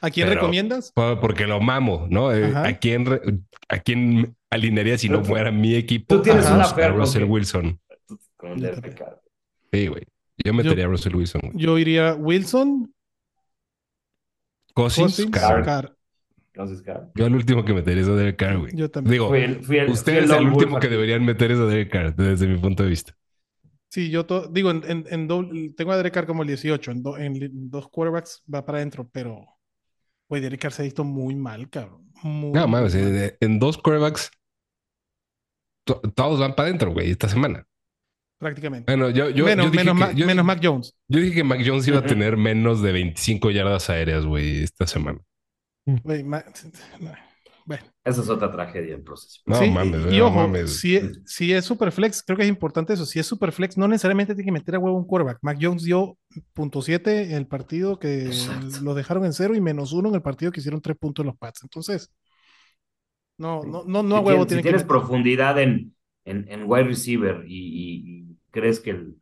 ¿A 0.00 0.10
quién 0.10 0.28
Pero- 0.28 0.40
recomiendas? 0.40 0.92
Po- 0.92 1.20
Porque 1.20 1.46
lo 1.46 1.60
mamo, 1.60 2.06
¿no? 2.08 2.32
Eh, 2.32 2.46
Ajá. 2.46 2.68
¿A 2.68 2.78
quién, 2.78 3.04
re- 3.04 3.20
¿A 3.68 3.78
quién 3.80 4.34
alinearía 4.48 4.96
si 4.96 5.10
no 5.10 5.18
Tú- 5.20 5.26
fuera 5.26 5.50
mi 5.52 5.74
equipo? 5.74 6.16
tú 6.16 6.22
tienes 6.22 6.46
A 6.46 6.54
una 6.54 6.64
a 6.64 6.74
con 6.74 6.96
Russell 6.96 7.24
que- 7.24 7.28
Wilson. 7.28 7.80
Con 8.36 8.58
Derek 8.58 8.96
Carr. 8.98 9.20
Sí, 9.70 9.88
güey. 9.88 10.04
Yo 10.42 10.54
metería 10.54 10.86
a 10.86 10.88
Russell 10.88 11.14
Wilson. 11.14 11.42
güey. 11.44 11.52
Yo 11.62 11.76
iría 11.78 12.14
Wilson, 12.14 12.94
Cousins, 14.74 15.26
Carr. 15.30 15.64
Carr. 15.64 15.96
Entonces, 16.52 16.82
Carr. 16.82 17.10
Yo 17.14 17.26
el 17.26 17.34
último 17.34 17.64
que 17.64 17.72
metería 17.72 18.02
es 18.02 18.08
a 18.08 18.14
Derek 18.14 18.36
Carr, 18.36 18.58
güey. 18.58 18.74
Yo 18.74 18.90
también. 18.90 19.12
Digo, 19.12 19.28
Fui 19.28 19.38
el, 19.40 19.62
fui 19.64 19.78
el- 19.78 19.86
fui 19.86 19.94
ustedes 19.94 20.28
lone 20.28 20.40
el 20.40 20.44
wolf 20.46 20.56
último 20.56 20.80
que 20.80 20.88
deberían 20.88 21.24
meter 21.24 21.52
es 21.52 21.58
a 21.58 21.66
Derek 21.66 21.90
Carr, 21.90 22.14
desde 22.16 22.46
mi 22.48 22.58
punto 22.58 22.82
de 22.82 22.88
vista. 22.90 23.16
Sí, 23.88 24.10
yo 24.10 24.24
to- 24.26 24.46
digo, 24.48 24.70
en, 24.70 24.82
en, 24.86 25.04
en 25.10 25.28
doble- 25.28 25.74
tengo 25.76 25.92
a 25.92 25.96
Derek 25.96 26.12
Carr 26.14 26.26
como 26.26 26.42
el 26.42 26.48
18, 26.48 26.90
en, 26.90 27.02
do- 27.02 27.18
en 27.18 27.70
dos 27.70 27.88
quarterbacks 27.88 28.42
va 28.52 28.64
para 28.64 28.78
adentro, 28.78 29.08
pero, 29.10 29.44
güey, 30.28 30.40
Derek 30.42 30.60
Carr 30.60 30.72
se 30.72 30.82
ha 30.82 30.84
visto 30.84 31.02
muy 31.04 31.34
mal, 31.34 31.68
cabrón. 31.70 32.08
Muy, 32.22 32.52
No, 32.52 32.68
mames, 32.68 32.94
eh, 32.94 33.36
en 33.40 33.58
dos 33.58 33.78
quarterbacks 33.78 34.30
to- 35.84 36.00
todos 36.14 36.38
van 36.40 36.54
para 36.54 36.68
adentro, 36.68 36.92
güey, 36.92 37.10
esta 37.10 37.28
semana. 37.28 37.66
Prácticamente. 38.40 38.90
Bueno, 38.92 39.10
yo, 39.10 39.30
yo, 39.30 39.44
menos 39.44 39.66
yo 39.66 39.70
dije 39.70 39.84
menos, 39.84 39.94
que- 40.00 40.06
Mac, 40.06 40.14
yo- 40.16 40.26
menos 40.26 40.44
Mac 40.44 40.60
Jones. 40.60 40.96
yo 41.06 41.20
dije 41.20 41.34
que 41.36 41.44
Mac 41.44 41.60
Jones 41.64 41.86
iba 41.86 41.98
a 42.00 42.04
tener 42.04 42.36
menos 42.36 42.82
de 42.82 42.90
25 42.90 43.50
yardas 43.52 43.88
aéreas, 43.90 44.26
güey, 44.26 44.62
esta 44.64 44.86
semana. 44.88 45.20
Güey, 45.86 46.24
Ma- 46.24 46.44
bueno, 47.66 47.84
Esa 48.04 48.22
es 48.22 48.28
otra 48.28 48.50
tragedia 48.50 48.94
en 48.94 49.04
proceso. 49.04 49.40
No 49.46 49.54
sí, 49.56 49.70
mames, 49.70 50.12
y 50.12 50.18
no 50.18 50.26
ojo, 50.26 50.36
mames. 50.48 50.80
si, 50.80 50.96
es- 50.96 51.20
si 51.26 51.52
es 51.52 51.64
Superflex, 51.64 52.22
creo 52.24 52.36
que 52.36 52.42
es 52.42 52.48
importante 52.48 52.94
eso. 52.94 53.06
Si 53.06 53.18
es 53.20 53.26
Superflex, 53.26 53.76
no 53.78 53.86
necesariamente 53.86 54.34
tiene 54.34 54.46
que 54.46 54.52
meter 54.52 54.74
a 54.74 54.78
huevo 54.80 54.96
un 54.96 55.06
quarterback. 55.06 55.38
Mac 55.42 55.58
Jones 55.60 55.84
dio 55.84 56.18
punto 56.52 56.80
.7 56.80 57.24
en 57.26 57.32
el 57.32 57.46
partido 57.46 57.98
que 57.98 58.26
Exacto. 58.26 58.80
lo 58.82 58.94
dejaron 58.94 59.24
en 59.24 59.32
cero 59.32 59.54
y 59.54 59.60
menos 59.60 59.92
uno 59.92 60.08
en 60.08 60.14
el 60.16 60.22
partido 60.22 60.50
que 60.50 60.60
hicieron 60.60 60.80
tres 60.80 60.96
puntos 60.98 61.24
los 61.24 61.36
Pats. 61.36 61.62
Entonces, 61.62 62.10
no, 63.38 63.62
no, 63.62 63.84
no, 63.86 64.02
no 64.02 64.16
a 64.16 64.20
si 64.20 64.24
huevo 64.26 64.46
tienes, 64.46 64.48
si 64.48 64.48
tiene 64.48 64.62
que 64.62 64.68
tienes 64.68 64.82
meter. 64.82 64.86
profundidad 64.88 65.60
en, 65.60 65.94
en, 66.24 66.46
en 66.50 66.62
wide 66.66 66.84
receiver 66.84 67.44
y, 67.46 67.54
y- 67.56 68.02
y 68.29 68.29
crees 68.50 68.80
que, 68.80 68.90
el, 68.90 69.16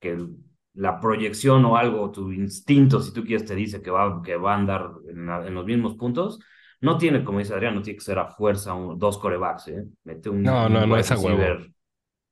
que 0.00 0.10
el- 0.12 0.36
la 0.74 1.00
proyección 1.00 1.64
o 1.66 1.76
algo, 1.76 2.10
tu 2.12 2.32
instinto, 2.32 3.00
si 3.02 3.12
tú 3.12 3.24
quieres, 3.24 3.46
te 3.46 3.54
dice 3.54 3.82
que 3.82 3.90
va, 3.90 4.22
que 4.22 4.36
va 4.36 4.54
a 4.54 4.56
andar 4.58 4.90
en, 5.08 5.26
la- 5.26 5.46
en 5.46 5.54
los 5.54 5.66
mismos 5.66 5.96
puntos, 5.96 6.40
no 6.80 6.98
tiene, 6.98 7.24
como 7.24 7.38
dice 7.40 7.54
Adrián, 7.54 7.74
no 7.74 7.82
tiene 7.82 7.98
que 7.98 8.04
ser 8.04 8.18
a 8.18 8.28
fuerza 8.28 8.74
un- 8.74 8.98
dos 8.98 9.18
corebacks, 9.18 9.68
¿eh? 9.68 9.84
Mete 10.04 10.30
un, 10.30 10.38
No, 10.44 10.68
un 10.68 10.68
no, 10.68 10.86
no 10.86 10.96
wide 10.96 11.00
es 11.00 11.10
receiver, 11.10 11.72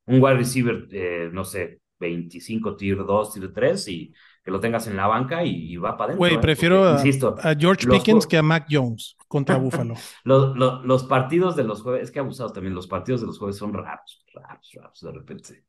un 0.06 0.22
wide 0.22 0.36
receiver, 0.36 0.88
eh, 0.92 1.30
no 1.32 1.44
sé, 1.44 1.80
25 1.98 2.76
tier 2.76 2.98
2, 3.04 3.32
tier 3.34 3.52
3 3.52 3.86
y 3.88 4.12
que 4.44 4.50
lo 4.50 4.60
tengas 4.60 4.86
en 4.86 4.96
la 4.96 5.06
banca 5.06 5.44
y, 5.44 5.72
y 5.72 5.76
va 5.76 5.96
para 5.96 6.12
adentro. 6.12 6.16
Güey, 6.18 6.38
¿eh? 6.40 6.42
prefiero 6.42 6.76
Porque, 6.78 6.86
a, 6.86 6.94
insisto, 6.94 7.36
a 7.36 7.54
George 7.58 7.86
Pickens 7.86 8.26
que 8.26 8.36
a 8.36 8.42
Mac 8.42 8.66
Jones 8.70 9.16
contra 9.28 9.56
Buffalo. 9.58 10.04
los, 10.24 10.56
los, 10.56 10.84
los 10.84 11.04
partidos 11.04 11.56
de 11.56 11.64
los 11.64 11.82
jueves, 11.82 12.04
es 12.04 12.10
que 12.10 12.18
abusados 12.20 12.52
también, 12.52 12.74
los 12.74 12.86
partidos 12.86 13.20
de 13.20 13.26
los 13.26 13.38
jueves 13.38 13.56
son 13.56 13.72
raros, 13.74 14.24
raros, 14.34 14.70
raros 14.74 15.00
de 15.00 15.12
repente. 15.12 15.64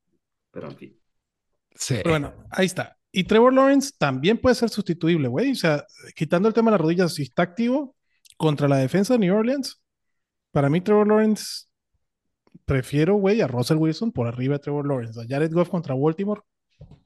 Pero 0.51 0.69
en 0.69 0.77
fin. 0.77 0.99
Sí. 1.75 1.95
Pero 1.97 2.11
bueno, 2.11 2.33
ahí 2.51 2.65
está. 2.65 2.97
Y 3.11 3.23
Trevor 3.23 3.53
Lawrence 3.53 3.91
también 3.97 4.37
puede 4.37 4.55
ser 4.55 4.69
sustituible, 4.69 5.27
güey. 5.27 5.51
O 5.51 5.55
sea, 5.55 5.85
quitando 6.15 6.47
el 6.47 6.53
tema 6.53 6.69
de 6.69 6.77
las 6.77 6.81
rodillas, 6.81 7.13
si 7.13 7.23
está 7.23 7.43
activo 7.43 7.95
contra 8.37 8.67
la 8.67 8.77
defensa 8.77 9.13
de 9.13 9.19
New 9.19 9.35
Orleans, 9.35 9.81
para 10.51 10.69
mí 10.69 10.81
Trevor 10.81 11.07
Lawrence 11.07 11.65
prefiero, 12.65 13.15
güey, 13.15 13.41
a 13.41 13.47
Russell 13.47 13.77
Wilson 13.77 14.11
por 14.11 14.27
arriba 14.27 14.53
de 14.53 14.59
Trevor 14.59 14.87
Lawrence. 14.87 15.19
A 15.19 15.25
Jared 15.27 15.51
Goff 15.51 15.69
contra 15.69 15.95
Baltimore, 15.95 16.41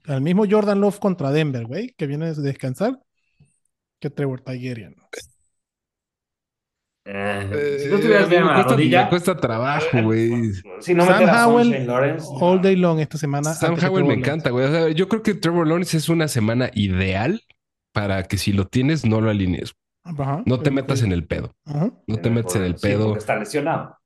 al 0.06 0.20
mismo 0.20 0.44
Jordan 0.48 0.80
Love 0.80 0.98
contra 0.98 1.30
Denver, 1.30 1.64
güey, 1.64 1.94
que 1.96 2.06
viene 2.06 2.32
de 2.32 2.42
descansar, 2.42 2.98
que 3.98 4.10
Trevor 4.10 4.42
Tigerian. 4.42 4.94
Eh, 7.06 7.76
si 7.80 7.86
Eh, 7.86 7.88
no 7.90 7.96
estuvieras 7.96 8.24
a 8.24 8.26
mí 8.26 8.30
bien 8.30 8.44
me, 8.44 8.48
a 8.48 8.52
la 8.52 8.54
cuesta, 8.62 8.72
rodilla. 8.74 9.02
me 9.04 9.08
cuesta 9.10 9.36
trabajo, 9.36 10.02
güey. 10.02 10.52
Si 10.80 10.94
no 10.94 11.04
Sam 11.04 11.24
Howell, 11.28 11.86
Lawrence. 11.86 12.26
All 12.40 12.62
day 12.62 12.76
long 12.76 12.98
esta 13.00 13.18
semana. 13.18 13.52
Sam 13.52 13.74
Howell 13.74 14.04
me 14.04 14.08
Trevor 14.08 14.12
encanta, 14.18 14.50
güey. 14.50 14.66
O 14.66 14.70
sea, 14.70 14.88
yo 14.90 15.08
creo 15.08 15.22
que 15.22 15.34
Trevor 15.34 15.66
Lawrence 15.68 15.96
es 15.96 16.08
una 16.08 16.28
semana 16.28 16.70
ideal 16.74 17.42
para 17.92 18.22
que 18.24 18.38
si 18.38 18.52
lo 18.52 18.66
tienes, 18.66 19.04
no 19.04 19.20
lo 19.20 19.30
alinees. 19.30 19.74
Ajá, 20.04 20.42
No 20.46 20.60
te 20.60 20.70
metas 20.70 21.00
que- 21.00 21.06
en 21.06 21.12
el 21.12 21.26
pedo. 21.26 21.54
Ajá. 21.66 21.90
No 22.06 22.16
te 22.18 22.30
metas 22.30 22.56
en 22.56 22.62
el 22.64 22.76
Sí, 22.78 22.86
pedo. 22.88 23.04
porque 23.08 23.18
está 23.20 23.36
lesionado. 23.38 23.96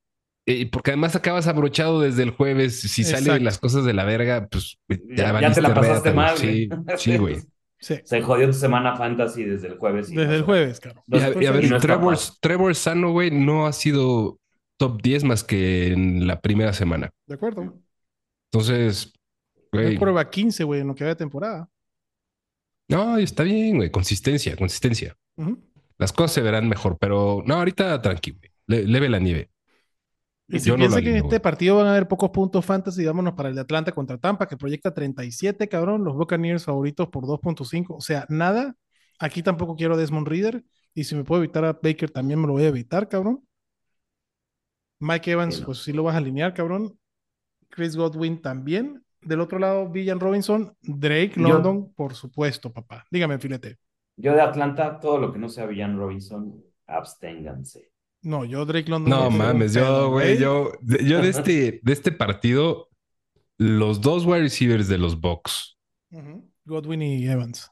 Y 0.47 0.65
porque 0.67 0.93
además 0.93 1.15
acabas 1.15 1.47
abrochado 1.47 2.01
desde 2.01 2.23
el 2.23 2.31
jueves. 2.31 2.81
Si 2.81 3.05
salen 3.05 3.45
las 3.45 3.59
cosas 3.59 3.85
de 3.85 3.93
la 3.93 4.05
verga, 4.05 4.49
pues 4.51 4.79
ya, 4.89 5.33
Ya, 5.33 5.41
ya 5.41 5.53
te 5.53 5.61
la 5.61 5.75
pasaste 5.75 6.13
mal. 6.13 6.37
güey. 6.39 6.69
Sí, 6.69 6.69
güey. 6.69 6.79
sí, 6.99 7.17
güey. 7.19 7.37
Sí. 7.81 8.01
Se 8.05 8.23
jodió 8.23 8.47
tu 8.47 8.53
semana 8.55 8.97
fantasy 8.97 9.45
desde 9.45 9.69
el 9.69 9.79
jueves. 9.79 10.11
y 10.11 10.17
Desde 10.17 10.37
el 10.37 10.43
jueves, 10.43 10.81
claro. 10.81 11.05
Y 11.07 11.19
a, 11.19 11.43
y 11.43 11.47
a 11.47 11.53
ver, 11.53 11.65
Y 11.65 11.69
no 11.69 11.77
está 11.77 11.87
Trevor. 11.89 12.17
Trevor 12.41 12.75
Sano, 12.75 13.13
güey, 13.13 13.31
no 13.31 13.67
ha 13.67 13.73
sido 13.73 14.39
top 14.79 15.01
10 15.03 15.25
más 15.25 15.45
que 15.45 15.93
en 15.93 16.27
la 16.27 16.41
primera 16.41 16.73
semana. 16.73 17.11
De 17.27 17.35
acuerdo. 17.35 17.79
Entonces, 18.53 19.13
güey, 19.73 19.99
prueba 19.99 20.29
15, 20.29 20.65
güey, 20.65 20.81
en 20.81 20.89
lo 20.89 20.95
que 20.95 21.05
va 21.05 21.11
de 21.11 21.17
temporada. 21.17 21.69
no, 22.89 23.19
está 23.19 23.43
bien, 23.43 23.77
güey. 23.77 23.91
Consistencia, 23.91 24.57
consistencia. 24.57 25.17
Las 25.99 26.13
cosas 26.13 26.33
se 26.33 26.43
verán 26.43 26.69
mejor, 26.69 26.97
pero 26.99 27.43
no, 27.47 27.55
ahorita 27.57 28.01
tranquilo. 28.03 28.39
Le, 28.67 28.85
leve 28.85 29.09
la 29.09 29.19
nieve. 29.19 29.51
Y 30.51 30.61
si 30.61 30.71
no 30.71 30.77
piensa 30.77 31.01
que 31.03 31.11
en 31.11 31.17
este 31.17 31.41
partido 31.41 31.77
van 31.77 31.87
a 31.87 31.91
haber 31.91 32.09
pocos 32.09 32.31
puntos 32.31 32.65
fantasy, 32.65 33.05
vámonos 33.05 33.35
para 33.35 33.51
el 33.51 33.55
de 33.55 33.61
Atlanta 33.61 33.93
contra 33.93 34.17
Tampa, 34.17 34.49
que 34.49 34.57
proyecta 34.57 34.95
37, 34.95 35.69
cabrón. 35.69 36.05
Los 36.05 36.17
Buccaneers 36.17 36.65
favoritos 36.65 37.09
por 37.09 37.25
2.5. 37.27 37.97
O 37.97 38.01
sea, 38.01 38.25
nada. 38.31 38.75
Aquí 39.19 39.43
tampoco 39.43 39.77
quiero 39.77 39.95
a 39.95 39.97
Desmond 39.99 40.27
Reader. 40.27 40.65
Y 40.95 41.05
si 41.05 41.15
me 41.15 41.23
puedo 41.25 41.43
evitar 41.43 41.65
a 41.67 41.75
Baker, 41.75 42.11
también 42.11 42.41
me 42.41 42.47
lo 42.47 42.55
voy 42.55 42.65
a 42.65 42.69
evitar, 42.69 43.09
cabrón. 43.09 43.45
Mike 45.01 45.31
Evans, 45.33 45.55
Sí, 45.57 45.61
no. 45.61 45.67
pues 45.67 45.79
sí 45.85 45.93
lo 45.93 46.03
vas 46.03 46.15
a 46.15 46.19
alinear, 46.19 46.55
cabrón. 46.55 46.99
Chris 47.69 47.95
Godwin 47.97 48.41
también. 48.41 49.05
Del 49.21 49.41
otro 49.41 49.59
lado, 49.59 49.89
Villan 49.91 50.19
Robinson, 50.21 50.75
Drake 50.81 51.33
Yo- 51.37 51.43
London, 51.49 51.93
por 51.93 52.15
supuesto, 52.15 52.73
papá. 52.73 53.05
Dígame, 53.11 53.39
filete. 53.39 53.77
Yo 54.17 54.33
de 54.33 54.41
Atlanta, 54.41 54.99
todo 54.99 55.19
lo 55.19 55.33
que 55.33 55.39
no 55.39 55.49
sea 55.49 55.67
Villan 55.67 55.97
Robinson, 55.99 56.65
absténganse. 56.87 57.91
No, 58.23 58.45
yo 58.45 58.65
Drake 58.65 58.91
London. 58.91 59.11
No 59.11 59.31
mames, 59.31 59.75
yo, 59.75 60.11
güey, 60.11 60.39
yo, 60.39 60.73
de- 60.81 61.05
yo 61.09 61.23
de 61.23 61.29
este, 61.29 61.81
de 61.83 61.93
este 61.93 62.11
partido, 62.13 62.89
los 63.59 64.01
dos 64.01 64.25
wide 64.27 64.41
receivers 64.43 64.89
de 64.89 64.99
los 64.99 65.21
Bucks. 65.21 65.77
Godwin 66.65 67.03
y 67.03 67.27
Evans. 67.27 67.71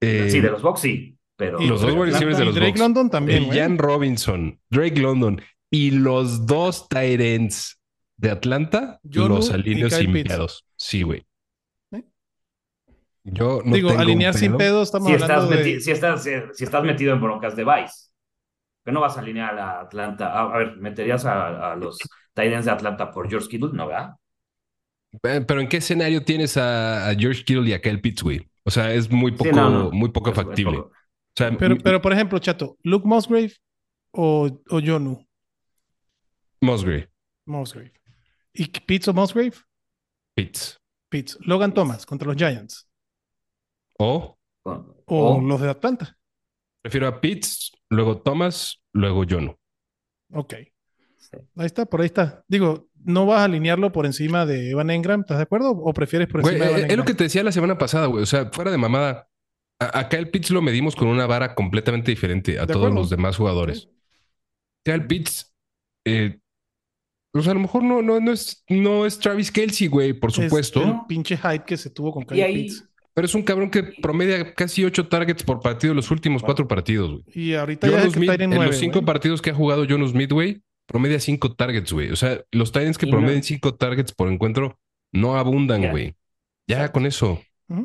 eh, 0.00 0.28
sí, 0.30 0.40
de 0.40 0.50
los 0.50 0.62
Bucks 0.62 0.80
sí, 0.80 1.16
pero... 1.36 1.58
los 1.60 1.80
dos 1.80 1.92
wide 1.92 2.06
receivers 2.12 2.38
de 2.38 2.44
los 2.44 2.54
Drake 2.54 2.70
Bucks. 2.72 2.80
London 2.80 3.10
también, 3.10 3.44
güey. 3.46 3.58
Jan 3.58 3.78
Robinson, 3.78 4.60
Drake 4.70 5.00
London 5.00 5.40
y 5.70 5.90
los 5.92 6.46
dos 6.46 6.88
tight 6.88 7.20
ends 7.20 7.80
de 8.16 8.30
Atlanta, 8.30 9.00
los 9.02 9.50
alineos 9.50 9.92
sin 9.94 10.12
Pitts. 10.12 10.28
pedos. 10.28 10.66
Sí, 10.76 11.02
güey. 11.02 11.24
¿Eh? 11.92 12.02
Yo 13.24 13.60
no 13.64 13.74
Digo, 13.74 13.88
tengo 13.88 14.00
un 14.02 14.06
alinear 14.08 14.34
sin 14.34 14.52
pedo. 14.52 14.58
pedo, 14.58 14.82
estamos 14.82 15.08
si 15.08 15.14
estás, 15.14 15.48
de... 15.50 15.80
si, 15.80 15.90
estás, 15.90 16.22
si 16.52 16.64
estás 16.64 16.84
metido 16.84 17.14
en 17.14 17.20
broncas 17.20 17.54
de 17.56 17.64
Vice, 17.64 18.05
que 18.86 18.92
no 18.92 19.00
vas 19.00 19.18
a 19.18 19.20
alinear 19.20 19.58
a 19.58 19.80
Atlanta. 19.82 20.28
A, 20.32 20.54
a 20.54 20.58
ver, 20.58 20.76
¿meterías 20.78 21.26
a, 21.26 21.72
a 21.72 21.76
los 21.76 21.98
Titans 22.34 22.64
de 22.64 22.70
Atlanta 22.70 23.10
por 23.10 23.28
George 23.28 23.48
Kittle? 23.48 23.70
No, 23.74 23.88
¿verdad? 23.88 24.14
Eh, 25.22 25.44
Pero 25.46 25.60
¿en 25.60 25.68
qué 25.68 25.78
escenario 25.78 26.24
tienes 26.24 26.56
a, 26.56 27.08
a 27.10 27.14
George 27.14 27.44
Kittle 27.44 27.68
y 27.68 27.72
a 27.74 27.80
Kyle 27.82 28.00
Pitts, 28.00 28.22
güey? 28.22 28.48
O 28.64 28.70
sea, 28.70 28.92
es 28.92 29.10
muy 29.10 29.32
poco, 29.32 29.50
Sí, 29.50 29.56
no, 29.56 29.70
no. 29.70 29.90
muy 29.90 30.10
poco 30.10 30.30
Es- 30.30 30.38
es 30.38 30.44
factible. 30.44 30.76
poco. 30.78 30.88
O 30.90 31.36
sea, 31.36 31.50
Pero, 31.58 31.76
pero, 31.78 32.00
por 32.00 32.12
ejemplo, 32.14 32.38
Chato, 32.38 32.78
Luke 32.82 33.06
Musgrave 33.06 33.52
o, 34.12 34.46
o 34.70 34.80
Jonu 34.80 35.22
Musgrave, 36.62 37.08
Musgrave. 37.46 37.92
¿Y 38.54 38.66
Pitts 38.68 39.08
o 39.08 39.12
Musgrave? 39.14 39.52
Pitts. 40.34 40.78
Pitts. 41.10 41.38
Logan 41.42 41.74
Thomas 41.74 42.06
contra 42.06 42.26
los 42.28 42.36
Giants. 42.36 42.88
O 43.98 44.36
O 44.64 44.94
o- 45.06 45.40
los 45.40 45.60
de 45.60 45.70
Atlanta. 45.70 46.16
prefiero 46.82 47.06
a 47.06 47.20
Pitts, 47.20 47.72
luego 47.90 48.18
Thomas, 48.18 48.82
luego 48.92 49.24
Jono. 49.28 49.58
Ok. 50.32 50.54
sí. 51.18 51.36
Ahí 51.56 51.66
está, 51.66 51.86
por 51.86 52.00
ahí 52.00 52.06
está. 52.06 52.44
Digo, 52.48 52.88
¿no 53.04 53.26
vas 53.26 53.40
a 53.40 53.44
alinearlo 53.44 53.92
por 53.92 54.06
encima 54.06 54.46
de 54.46 54.70
Evan 54.70 54.90
Engram? 54.90 55.20
¿Estás 55.20 55.36
de 55.38 55.42
acuerdo? 55.44 55.70
¿O 55.70 55.92
prefieres 55.92 56.28
por 56.28 56.40
Güey, 56.42 56.54
encima 56.54 56.66
de 56.66 56.70
eh, 56.70 56.74
Evan 56.78 56.90
es 56.90 56.96
lo 56.96 57.02
Engram? 57.02 57.06
que 57.06 57.14
te 57.14 57.24
decía 57.24 57.42
la 57.44 57.52
semana 57.52 57.78
pasada, 57.78 58.06
güey. 58.06 58.22
O 58.22 58.26
sea, 58.26 58.50
fuera 58.52 58.70
de 58.70 58.78
mamada. 58.78 59.28
a- 59.80 59.98
Acá 60.00 60.16
el 60.18 60.30
Pitts 60.30 60.50
lo 60.50 60.62
medimos 60.62 60.96
con 60.96 61.08
una 61.08 61.26
vara 61.26 61.54
completamente 61.54 62.10
diferente 62.10 62.58
a 62.58 62.66
todos 62.66 62.78
acuerdo. 62.78 62.96
los 62.96 63.10
demás 63.10 63.36
jugadores. 63.36 63.88
Ya 64.86 64.94
el 64.94 65.06
Pitts, 65.06 65.54
eh, 66.06 66.38
pues 67.32 67.46
a 67.48 67.54
lo 67.54 67.60
mejor 67.60 67.82
no, 67.82 68.00
no, 68.02 68.18
no 68.20 68.32
es, 68.32 68.64
no 68.68 69.04
es 69.04 69.18
Travis 69.18 69.50
Kelsey, 69.52 69.88
güey, 69.88 70.12
por 70.14 70.30
Es 70.30 70.36
supuesto. 70.36 70.82
el 70.82 70.94
pinche 71.08 71.36
hype 71.36 71.64
que 71.66 71.76
se 71.76 71.90
tuvo 71.90 72.12
con 72.12 72.24
Kyle 72.24 72.42
ahí, 72.42 72.62
Pitts. 72.64 72.88
Pero 73.16 73.24
es 73.24 73.34
un 73.34 73.42
cabrón 73.44 73.70
que 73.70 73.82
promedia 73.82 74.52
casi 74.52 74.84
ocho 74.84 75.08
targets 75.08 75.42
por 75.42 75.60
partido 75.60 75.92
en 75.92 75.96
los 75.96 76.10
últimos 76.10 76.42
cuatro 76.42 76.68
partidos, 76.68 77.10
güey. 77.12 77.22
Y 77.34 77.54
ahorita 77.54 77.88
ya 77.88 78.10
Smith, 78.10 78.28
en 78.38 78.50
los 78.62 78.76
cinco 78.76 78.98
güey. 79.00 79.06
partidos 79.06 79.40
que 79.40 79.48
ha 79.50 79.54
jugado 79.54 79.86
Jono 79.88 80.06
Smith, 80.06 80.30
güey, 80.30 80.60
promedia 80.86 81.18
cinco 81.18 81.54
targets, 81.54 81.90
güey. 81.94 82.10
O 82.10 82.16
sea, 82.16 82.42
los 82.52 82.72
Titans 82.72 82.98
que 82.98 83.06
Y 83.06 83.10
no- 83.10 83.16
promedian 83.16 83.42
cinco 83.42 83.74
targets 83.74 84.12
por 84.12 84.30
encuentro 84.30 84.78
no 85.12 85.36
abundan, 85.38 85.90
güey. 85.90 86.14
Ya 86.68 86.92
con 86.92 87.06
eso. 87.06 87.40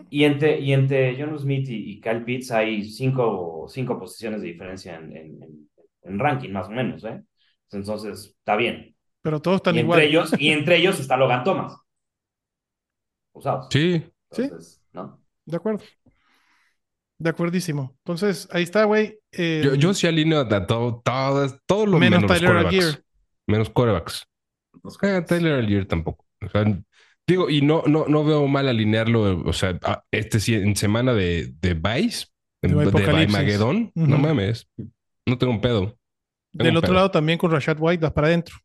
Y 0.10 0.26
entre, 0.26 0.60
y 0.60 0.74
entre 0.74 1.16
John 1.18 1.40
Smith 1.40 1.70
y, 1.70 1.94
y 1.94 2.02
Kyle 2.02 2.26
Pitts 2.26 2.52
hay 2.52 2.84
cinco, 2.84 3.68
cinco 3.70 3.98
posiciones 3.98 4.42
de 4.42 4.48
diferencia 4.50 4.96
en, 4.98 5.16
en, 5.16 5.44
en- 5.44 5.70
en 6.04 6.20
ranking, 6.20 6.50
más 6.50 6.68
o 6.68 6.72
menos, 6.72 7.04
¿eh? 7.06 7.22
Entonces, 7.72 8.36
está 8.38 8.58
bien. 8.58 8.94
Pero 9.22 9.40
todos 9.42 9.58
están 9.58 9.76
y 9.76 9.80
igual. 9.80 10.00
entre 10.00 10.10
ellos, 10.10 10.34
y 10.38 10.50
entre 10.50 10.76
ellos 10.78 11.00
está 11.00 11.16
Logan 11.16 11.44
Thomas. 11.46 11.78
Usados. 13.34 13.68
Sí. 13.72 14.04
Sí. 14.32 14.42
Entonces, 14.44 14.82
¿no? 14.94 15.21
De 15.46 15.58
acuerdo. 15.58 15.84
De 17.20 17.30
acuerdísimo. 17.30 17.96
Entonces, 18.00 18.48
ahí 18.52 18.64
está, 18.64 18.86
güey. 18.86 19.20
Eh, 19.32 19.62
Yo, 19.64 19.76
yo 19.76 19.94
sí 19.94 20.08
alineo 20.08 20.40
a 20.40 20.68
todo, 20.68 21.02
todo, 21.06 21.60
todo 21.68 21.86
lo 21.86 22.00
menos 22.00 22.22
menos, 22.24 22.36
Tyler. 22.40 22.58
Algier. 22.58 23.04
Menos 23.48 23.70
quarterbacks. 23.70 24.26
Los 24.84 24.98
Ah, 25.04 25.24
Tyler 25.24 25.54
Algier 25.54 25.86
tampoco. 25.86 26.26
O 26.44 26.50
sea, 26.50 26.66
digo, 27.28 27.50
y 27.50 27.62
no, 27.62 27.84
no, 27.86 28.06
no 28.08 28.24
veo 28.24 28.48
mal 28.48 28.68
alinearlo. 28.68 29.44
O 29.46 29.54
sea, 29.54 29.78
a- 29.84 30.04
este 30.12 30.40
sí, 30.40 30.56
en 30.56 30.76
semana 30.76 31.14
de, 31.14 31.54
de 31.62 31.74
Vice, 31.76 32.28
De 32.62 32.70
de, 32.70 33.90
no 33.96 34.18
mames. 34.18 34.68
No 35.28 35.38
tengo 35.38 35.54
un 35.54 35.62
pedo. 35.62 35.98
Tengo 36.52 36.64
Del 36.66 36.72
un 36.72 36.78
otro 36.78 36.88
pedo. 36.88 36.96
lado 36.96 37.12
también 37.12 37.38
con 37.38 37.52
Rashad 37.52 37.78
White, 37.80 38.02
vas 38.02 38.14
para 38.14 38.28
adentro. 38.28 38.56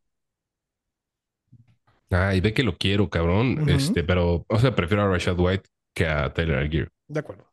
Ay, 2.11 2.41
ve 2.41 2.55
que 2.55 2.62
lo 2.62 2.77
quiero, 2.79 3.11
cabrón. 3.11 3.69
Este, 3.69 4.05
pero, 4.05 4.47
o 4.49 4.59
sea, 4.59 4.75
prefiero 4.75 5.03
a 5.03 5.09
Rashad 5.09 5.39
White 5.39 5.69
que 5.97 6.07
a 6.07 6.33
Tyler 6.33 6.59
Algier. 6.59 6.93
De 7.09 7.21
acuerdo. 7.21 7.51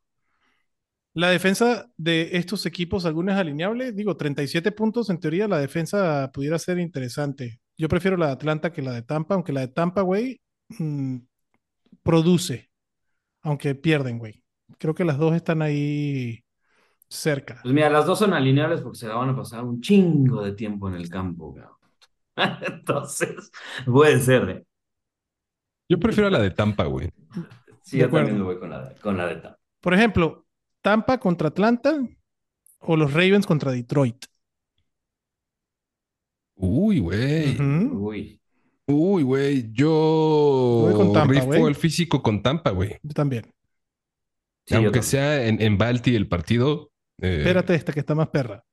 La 1.13 1.29
defensa 1.29 1.89
de 1.95 2.31
estos 2.33 2.65
equipos, 2.65 3.05
algunas 3.05 3.39
alineables, 3.39 3.95
digo, 3.95 4.17
37 4.17 4.71
puntos, 4.73 5.09
en 5.09 5.19
teoría 5.19 5.47
la 5.47 5.59
defensa 5.59 6.29
pudiera 6.33 6.59
ser 6.59 6.77
interesante. 6.79 7.61
Yo 7.77 7.87
prefiero 7.87 8.17
la 8.17 8.27
de 8.27 8.31
Atlanta 8.33 8.73
que 8.73 8.81
la 8.81 8.91
de 8.91 9.03
Tampa, 9.03 9.35
aunque 9.35 9.53
la 9.53 9.61
de 9.61 9.69
Tampa, 9.69 10.01
güey, 10.01 10.41
mm, 10.77 11.19
produce, 12.03 12.69
aunque 13.43 13.75
pierden, 13.75 14.19
güey. 14.19 14.43
Creo 14.77 14.93
que 14.93 15.05
las 15.05 15.17
dos 15.17 15.35
están 15.35 15.61
ahí 15.61 16.43
cerca. 17.07 17.59
Pues 17.61 17.73
mira, 17.73 17.89
las 17.89 18.05
dos 18.05 18.19
son 18.19 18.33
alineables 18.33 18.81
porque 18.81 18.97
se 18.97 19.07
la 19.07 19.15
van 19.15 19.29
a 19.29 19.35
pasar 19.35 19.63
un 19.63 19.79
chingo 19.79 20.43
de 20.43 20.51
tiempo 20.51 20.89
en 20.89 20.95
el 20.95 21.09
campo, 21.09 21.53
cabrón. 21.53 21.77
Entonces, 22.73 23.51
puede 23.85 24.19
ser, 24.19 24.49
¿eh? 24.49 24.65
Yo 25.87 25.99
prefiero 25.99 26.27
a 26.27 26.31
la 26.31 26.39
de 26.39 26.51
Tampa, 26.51 26.85
güey. 26.85 27.09
Sí, 27.83 27.97
De 27.97 28.01
yo 28.01 28.07
acuerdo. 28.07 28.27
también 28.27 28.37
me 28.37 28.43
voy 28.53 28.59
con 28.59 28.69
la 28.69 28.89
de, 28.89 28.95
con 28.95 29.17
la 29.17 29.27
de 29.27 29.35
Tampa. 29.37 29.59
Por 29.81 29.93
ejemplo, 29.93 30.45
Tampa 30.81 31.19
contra 31.19 31.49
Atlanta 31.49 31.99
o 32.79 32.97
los 32.97 33.13
Ravens 33.13 33.45
contra 33.45 33.71
Detroit. 33.71 34.25
Uy, 36.55 36.99
güey. 36.99 37.57
Uy, 37.89 38.39
Uy, 38.87 39.23
güey. 39.23 39.71
Yo 39.73 39.89
Voy 39.89 40.93
con 40.93 41.13
Tampa, 41.13 41.33
rifo 41.33 41.45
güey. 41.45 41.63
el 41.67 41.75
físico 41.75 42.21
con 42.21 42.41
Tampa, 42.41 42.71
güey. 42.71 42.97
Yo 43.01 43.13
también. 43.13 43.43
Sí, 44.65 44.75
yo 44.75 44.77
Aunque 44.77 44.99
también. 44.99 45.03
sea 45.03 45.47
en, 45.47 45.61
en 45.61 45.77
Balti 45.77 46.15
el 46.15 46.27
partido. 46.27 46.91
eh, 47.21 47.37
Espérate 47.37 47.75
esta 47.75 47.93
que 47.93 47.99
está 48.01 48.15
más 48.15 48.29
perra. 48.29 48.63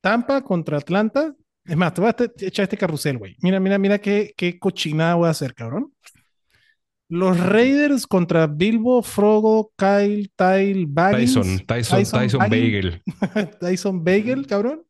Tampa 0.00 0.42
contra 0.42 0.78
Atlanta. 0.78 1.34
Es 1.64 1.76
más, 1.76 1.94
te 1.94 2.00
voy 2.02 2.10
a 2.10 2.16
echar 2.46 2.64
este 2.64 2.76
carrusel, 2.76 3.18
güey. 3.18 3.36
Mira, 3.40 3.60
mira, 3.60 3.78
mira 3.78 3.98
qué, 3.98 4.34
qué 4.36 4.58
cochinada 4.58 5.14
voy 5.14 5.28
a 5.28 5.30
hacer, 5.30 5.54
cabrón. 5.54 5.92
Los 7.08 7.38
Raiders 7.38 8.06
contra 8.06 8.46
Bilbo, 8.46 9.02
Frogo, 9.02 9.72
Kyle, 9.76 10.30
Tyle, 10.36 10.86
Baggins. 10.88 11.34
Tyson, 11.34 11.66
Tyson, 11.66 11.98
Tyson, 12.04 12.38
Baggins, 12.40 12.40
Bagel. 12.40 13.02
Tyson 13.60 14.04
Bagel, 14.04 14.46
cabrón. 14.46 14.86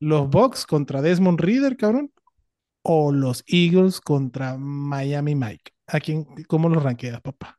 Los 0.00 0.28
Bucks 0.28 0.66
contra 0.66 1.02
Desmond 1.02 1.40
Reader, 1.40 1.76
cabrón. 1.76 2.12
O 2.82 3.12
los 3.12 3.42
Eagles 3.46 4.00
contra 4.00 4.56
Miami 4.58 5.34
Mike. 5.34 5.72
¿A 5.86 6.00
quién, 6.00 6.26
cómo 6.46 6.68
los 6.68 6.82
ranqueas, 6.82 7.20
papá? 7.20 7.58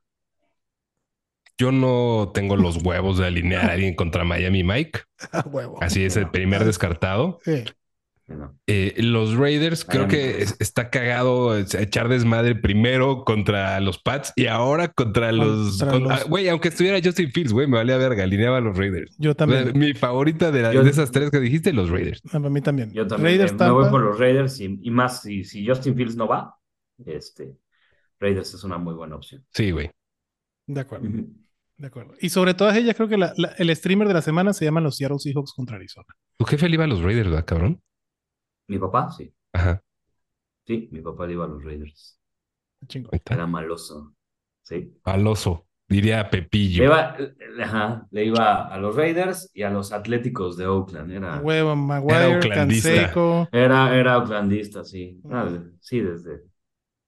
yo 1.57 1.71
no 1.71 2.31
tengo 2.33 2.57
los 2.57 2.83
huevos 2.83 3.17
de 3.17 3.27
alinear 3.27 3.69
a 3.69 3.73
alguien 3.73 3.95
contra 3.95 4.23
Miami 4.23 4.63
Mike. 4.63 5.01
Huevo. 5.45 5.81
Así 5.81 6.03
es 6.03 6.17
el 6.17 6.29
primer 6.29 6.65
descartado. 6.65 7.39
Sí. 7.43 7.63
No. 8.27 8.57
Eh, 8.65 8.95
los 8.97 9.35
Raiders 9.35 9.85
creo 9.85 10.07
que 10.07 10.41
es- 10.41 10.55
está 10.59 10.89
cagado 10.89 11.55
echar 11.59 12.09
desmadre 12.09 12.55
primero 12.55 13.23
contra 13.23 13.79
los 13.81 13.99
Pats 13.99 14.33
y 14.35 14.47
ahora 14.47 14.87
contra 14.87 15.31
los... 15.31 15.79
Ah, 15.83 16.21
Güey, 16.27 16.49
aunque 16.49 16.69
estuviera 16.69 16.99
Justin 17.03 17.31
Fields, 17.31 17.53
güey, 17.53 17.67
me 17.67 17.77
valía 17.77 17.97
verga, 17.97 18.23
alineaba 18.23 18.57
a 18.57 18.61
los 18.61 18.75
Raiders. 18.75 19.15
Yo 19.19 19.35
también. 19.35 19.77
Mi 19.77 19.93
favorita 19.93 20.51
de, 20.51 20.61
la- 20.63 20.73
Yo- 20.73 20.83
de 20.83 20.89
esas 20.89 21.11
tres 21.11 21.29
que 21.29 21.39
dijiste, 21.39 21.71
los 21.71 21.91
Raiders. 21.91 22.21
A 22.33 22.39
mí 22.39 22.61
también. 22.61 22.91
Yo 22.93 23.05
también 23.05 23.37
Raiders, 23.37 23.51
eh, 23.51 23.55
me 23.65 23.69
voy 23.71 23.89
por 23.91 24.01
los 24.01 24.17
Raiders 24.17 24.59
y, 24.59 24.79
y 24.81 24.89
más 24.89 25.21
si, 25.21 25.43
si 25.43 25.67
Justin 25.67 25.95
Fields 25.95 26.15
no 26.15 26.27
va, 26.27 26.55
este, 27.05 27.55
Raiders 28.19 28.55
es 28.55 28.63
una 28.63 28.79
muy 28.79 28.95
buena 28.95 29.17
opción. 29.17 29.45
Sí, 29.53 29.69
güey. 29.69 29.91
De 30.65 30.81
acuerdo, 30.81 31.07
de 31.77 31.87
acuerdo. 31.87 32.13
Y 32.19 32.29
sobre 32.29 32.55
todas 32.55 32.75
ellas, 32.75 32.95
creo 32.95 33.07
que 33.07 33.17
la- 33.17 33.33
la- 33.37 33.53
el 33.59 33.75
streamer 33.75 34.07
de 34.07 34.15
la 34.15 34.23
semana 34.23 34.51
se 34.53 34.65
llaman 34.65 34.83
los 34.83 34.97
Seattle 34.97 35.19
Seahawks 35.19 35.53
contra 35.53 35.75
Arizona. 35.75 36.07
Tu 36.39 36.45
jefe 36.45 36.67
le 36.69 36.73
iba 36.73 36.85
a 36.85 36.87
los 36.87 37.01
Raiders, 37.03 37.29
¿verdad, 37.29 37.45
cabrón? 37.45 37.81
Mi 38.67 38.77
papá, 38.79 39.11
sí. 39.11 39.31
Ajá. 39.53 39.81
Sí, 40.65 40.89
mi 40.91 41.01
papá 41.01 41.27
le 41.27 41.33
iba 41.33 41.45
a 41.45 41.47
los 41.47 41.63
Raiders. 41.63 42.19
Chingón. 42.87 43.19
Era 43.29 43.47
maloso. 43.47 44.13
Sí. 44.63 44.93
Paloso, 45.03 45.67
diría 45.87 46.27
Pepillo. 46.29 46.79
Le 46.79 46.85
iba, 46.85 47.17
ajá, 47.63 48.07
le 48.11 48.25
iba 48.25 48.67
a 48.67 48.77
los 48.79 48.95
Raiders 48.95 49.49
y 49.53 49.61
a 49.61 49.69
los 49.69 49.91
Atléticos 49.91 50.57
de 50.57 50.65
Oakland. 50.65 51.11
Era, 51.11 51.39
Huevo, 51.39 51.75
Maguire, 51.75 52.35
oaklandista. 52.37 52.89
Canseco. 52.89 53.47
era, 53.51 53.95
era 53.95 54.17
oaklandista, 54.17 54.83
sí. 54.83 55.21
Ah, 55.31 55.47
sí, 55.79 55.99
desde 55.99 56.41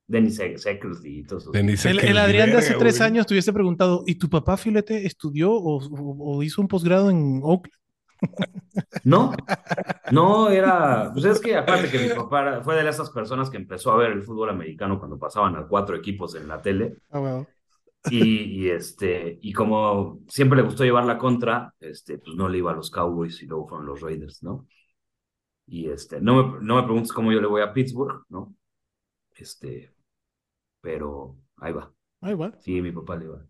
Dennis 0.05 0.35
Security 0.35 1.19
y 1.19 1.23
todo 1.23 1.39
eso. 1.39 1.51
El, 1.53 2.17
Adrián 2.17 2.51
de 2.51 2.57
hace 2.57 2.75
tres 2.75 3.01
años 3.01 3.25
te 3.25 3.33
hubiese 3.33 3.51
preguntado, 3.53 4.03
¿y 4.05 4.15
tu 4.15 4.29
papá 4.29 4.55
Filete 4.57 5.05
estudió 5.07 5.51
o, 5.51 5.77
o- 5.83 6.37
o 6.37 6.43
hizo 6.43 6.61
un 6.61 6.67
posgrado 6.67 7.09
en 7.09 7.39
Oakland? 7.43 7.73
No, 9.03 9.45
no 10.11 10.49
era, 10.49 11.11
pues 11.13 11.25
es 11.25 11.39
que 11.41 11.55
aparte 11.55 11.89
que 11.89 11.99
mi 11.99 12.09
papá 12.09 12.61
fue 12.63 12.75
de 12.81 12.89
esas 12.89 13.09
personas 13.11 13.49
que 13.49 13.57
empezó 13.57 13.91
a 13.91 13.97
ver 13.97 14.11
el 14.11 14.23
fútbol 14.23 14.49
americano 14.49 14.99
cuando 14.99 15.19
pasaban 15.19 15.55
a 15.55 15.67
cuatro 15.67 15.95
equipos 15.95 16.35
en 16.35 16.47
la 16.47 16.61
tele 16.61 16.97
Ah, 17.09 17.19
huevo. 17.19 17.47
y, 18.09 18.65
y, 18.65 18.69
este 18.69 19.39
y 19.41 19.53
como 19.53 20.19
siempre 20.27 20.57
le 20.57 20.63
gustó 20.63 20.83
llevar 20.83 21.05
la 21.05 21.17
contra, 21.17 21.73
este 21.79 22.17
pues 22.19 22.35
no 22.35 22.47
le 22.49 22.59
iba 22.59 22.71
a 22.71 22.75
los 22.75 22.89
Cowboys 22.91 23.41
y 23.43 23.47
luego 23.47 23.67
fueron 23.67 23.87
los 23.87 24.01
Raiders, 24.01 24.43
¿no? 24.43 24.67
Y 25.65 25.89
este 25.89 26.21
no 26.21 26.35
me, 26.35 26.59
no 26.65 26.75
me 26.77 26.83
preguntes 26.83 27.11
cómo 27.13 27.31
yo 27.31 27.41
le 27.41 27.47
voy 27.47 27.61
a 27.61 27.73
Pittsburgh, 27.73 28.23
¿no? 28.29 28.55
Este, 29.35 29.93
pero 30.81 31.37
ahí 31.57 31.73
va. 31.73 31.93
Ahí 32.21 32.35
va. 32.35 32.51
Sí, 32.59 32.81
mi 32.81 32.91
papá 32.91 33.17
le 33.17 33.25
iba. 33.25 33.45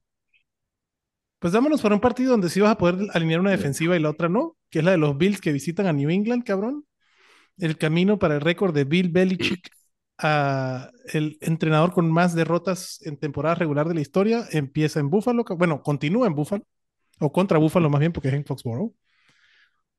Pues 1.40 1.54
vámonos 1.54 1.82
para 1.82 1.96
un 1.96 2.02
partido 2.02 2.32
donde 2.32 2.50
sí 2.50 2.60
vas 2.62 2.72
a 2.72 2.78
poder 2.78 3.10
alinear 3.14 3.40
una 3.40 3.52
defensiva 3.52 3.96
y 3.96 4.00
la 4.00 4.10
otra 4.10 4.28
no, 4.28 4.58
que 4.70 4.80
es 4.80 4.86
la 4.86 4.92
de 4.92 4.98
los 4.98 5.18
Bills 5.18 5.40
que 5.40 5.52
visitan 5.52 5.86
a 5.86 5.94
New 5.94 6.10
England, 6.10 6.44
cabrón. 6.44 6.86
El 7.58 7.78
camino 7.78 8.20
para 8.20 8.36
el 8.36 8.42
récord 8.42 8.74
de 8.74 8.86
Bill 8.86 9.10
Belichick, 9.10 9.70
a 10.18 10.92
el 11.14 11.38
entrenador 11.42 11.94
con 11.94 12.12
más 12.12 12.34
derrotas 12.34 13.00
en 13.04 13.18
temporada 13.18 13.56
regular 13.56 13.88
de 13.88 13.96
la 13.96 14.02
historia, 14.02 14.46
empieza 14.52 15.00
en 15.00 15.10
Buffalo, 15.10 15.46
bueno, 15.58 15.82
continúa 15.84 16.28
en 16.28 16.36
Buffalo, 16.36 16.64
o 17.20 17.32
contra 17.32 17.60
Buffalo 17.60 17.90
más 17.90 18.00
bien, 18.00 18.12
porque 18.14 18.30
es 18.30 18.34
en 18.34 18.46
Foxborough. 18.46 18.94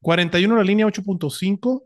41 0.01 0.57
la 0.57 0.65
línea, 0.65 0.87
8.5. 0.87 1.85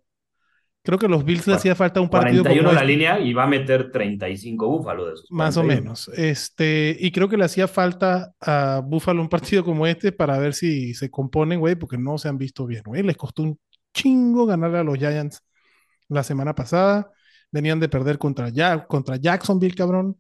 Creo 0.84 0.98
que 0.98 1.06
a 1.06 1.08
los 1.08 1.24
Bills 1.24 1.46
le 1.46 1.54
hacía 1.54 1.74
falta 1.76 2.00
un 2.00 2.08
partido 2.10 2.42
41 2.42 2.68
como 2.70 2.74
la 2.74 2.80
este. 2.80 2.92
línea 2.92 3.20
y 3.20 3.32
va 3.32 3.44
a 3.44 3.46
meter 3.46 3.92
35 3.92 4.66
Búfalo 4.68 5.06
de 5.06 5.12
esos. 5.14 5.26
Más 5.30 5.56
o 5.56 5.60
41. 5.60 5.80
menos. 5.82 6.08
Este, 6.08 6.96
y 6.98 7.12
creo 7.12 7.28
que 7.28 7.36
le 7.36 7.44
hacía 7.44 7.68
falta 7.68 8.32
a 8.40 8.80
Buffalo 8.84 9.22
un 9.22 9.28
partido 9.28 9.64
como 9.64 9.86
este 9.86 10.10
para 10.10 10.38
ver 10.38 10.54
si 10.54 10.92
se 10.94 11.08
componen, 11.10 11.60
güey, 11.60 11.76
porque 11.76 11.98
no 11.98 12.18
se 12.18 12.28
han 12.28 12.36
visto 12.36 12.66
bien, 12.66 12.82
güey. 12.84 13.02
Les 13.04 13.16
costó 13.16 13.42
un 13.44 13.58
chingo 13.94 14.44
ganarle 14.46 14.78
a 14.78 14.82
los 14.84 14.98
Giants 14.98 15.40
la 16.08 16.24
semana 16.24 16.54
pasada. 16.54 17.10
Venían 17.52 17.78
de 17.78 17.88
perder 17.88 18.18
contra, 18.18 18.50
Ja- 18.52 18.84
contra 18.86 19.16
Jacksonville, 19.16 19.74
cabrón. 19.76 20.18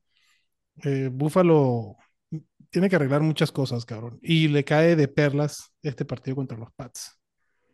Eh, 0.84 1.08
Buffalo 1.12 1.96
tiene 2.70 2.88
que 2.88 2.96
arreglar 2.96 3.20
muchas 3.22 3.50
cosas, 3.50 3.84
cabrón. 3.84 4.18
Y 4.22 4.46
le 4.48 4.64
cae 4.64 4.94
de 4.96 5.08
perlas 5.08 5.72
este 5.82 6.04
partido 6.04 6.36
contra 6.36 6.56
los 6.56 6.70
Pats. 6.76 7.18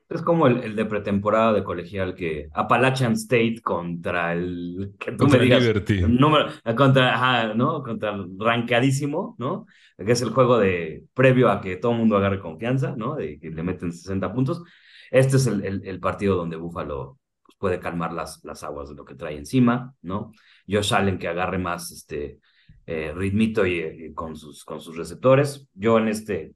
Es 0.08 0.22
como 0.22 0.46
el, 0.46 0.62
el 0.64 0.74
de 0.76 0.86
pretemporada 0.86 1.52
de 1.52 1.62
colegial 1.62 2.14
que 2.14 2.48
Appalachian 2.54 3.12
State 3.12 3.60
contra 3.62 4.32
el 4.32 4.94
que 4.98 5.12
tú 5.12 5.18
Contra 5.18 5.38
me 5.38 5.38
digas 5.38 5.62
Liberty. 5.62 6.02
número 6.06 6.48
contra 6.76 7.14
ajá, 7.14 7.54
¿no? 7.54 7.82
Contra 7.82 8.14
el 8.14 8.38
rancadísimo, 8.38 9.36
¿no? 9.38 9.66
Que 9.98 10.12
es 10.12 10.22
el 10.22 10.30
juego 10.30 10.58
de 10.58 11.04
previo 11.12 11.50
a 11.50 11.60
que 11.60 11.76
todo 11.76 11.92
el 11.92 11.98
mundo 11.98 12.16
agarre 12.16 12.40
confianza, 12.40 12.94
¿no? 12.96 13.16
De 13.16 13.38
que 13.38 13.50
le 13.50 13.62
meten 13.62 13.92
60 13.92 14.32
puntos. 14.32 14.62
Este 15.10 15.36
es 15.36 15.46
el, 15.46 15.64
el, 15.64 15.86
el 15.86 16.00
partido 16.00 16.36
donde 16.36 16.56
Buffalo 16.56 17.18
pues, 17.44 17.56
puede 17.58 17.78
calmar 17.78 18.12
las, 18.14 18.42
las 18.44 18.62
aguas 18.64 18.88
de 18.88 18.94
lo 18.94 19.04
que 19.04 19.14
trae 19.14 19.36
encima, 19.36 19.94
¿no? 20.00 20.32
Josh 20.66 20.94
Allen 20.94 21.18
que 21.18 21.28
agarre 21.28 21.58
más 21.58 21.90
este 21.92 22.38
eh, 22.86 23.12
ritmito 23.14 23.66
y, 23.66 23.80
y 23.80 24.14
con 24.14 24.36
sus 24.36 24.64
con 24.64 24.80
sus 24.80 24.96
receptores. 24.96 25.68
Yo 25.74 25.98
en 25.98 26.08
este 26.08 26.54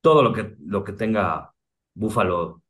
todo 0.00 0.22
lo 0.22 0.32
que 0.32 0.56
lo 0.64 0.82
que 0.84 0.94
tenga 0.94 1.52
Buffalo 1.94 2.62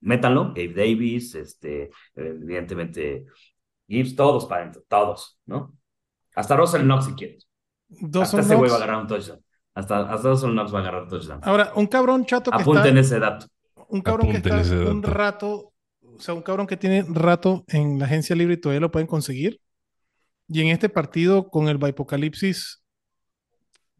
métanlo, 0.00 0.48
Gabe 0.48 0.74
Davis, 0.74 1.34
este, 1.34 1.90
evidentemente 2.14 3.26
Gibbs, 3.88 4.16
todos 4.16 4.46
para 4.46 4.62
adentro, 4.62 4.82
todos, 4.88 5.38
¿no? 5.46 5.74
Hasta 6.34 6.56
Russell 6.56 6.82
Knox 6.82 7.06
si 7.06 7.12
quieres. 7.12 7.48
Hasta 8.20 8.40
ese 8.40 8.54
güey 8.54 8.70
va 8.70 8.76
a 8.76 8.78
agarrar 8.78 9.02
un 9.02 9.06
touchdown. 9.06 9.40
Hasta, 9.74 10.12
hasta 10.12 10.28
Russell 10.28 10.50
Knox 10.50 10.72
va 10.72 10.78
a 10.78 10.82
agarrar 10.82 11.08
touchdown. 11.08 11.40
Ahora, 11.42 11.72
un 11.74 11.86
cabrón 11.86 12.24
chato 12.24 12.50
que 12.50 12.62
Apunten 12.62 12.98
está, 12.98 13.16
ese 13.16 13.18
dato. 13.18 13.46
un 13.88 14.00
cabrón 14.00 14.30
que 14.30 14.38
Apunten 14.38 14.58
está 14.58 14.76
ese 14.76 14.90
un 14.90 15.02
rato, 15.02 15.72
o 16.02 16.20
sea, 16.20 16.34
un 16.34 16.42
cabrón 16.42 16.66
que 16.66 16.76
tiene 16.76 17.04
rato 17.08 17.64
en 17.68 17.98
la 17.98 18.06
agencia 18.06 18.36
libre 18.36 18.54
y 18.54 18.56
todavía 18.58 18.80
lo 18.80 18.90
pueden 18.90 19.06
conseguir. 19.06 19.60
Y 20.48 20.60
en 20.62 20.68
este 20.68 20.88
partido 20.88 21.48
con 21.48 21.68
el 21.68 21.78
Bipocalipsis, 21.78 22.82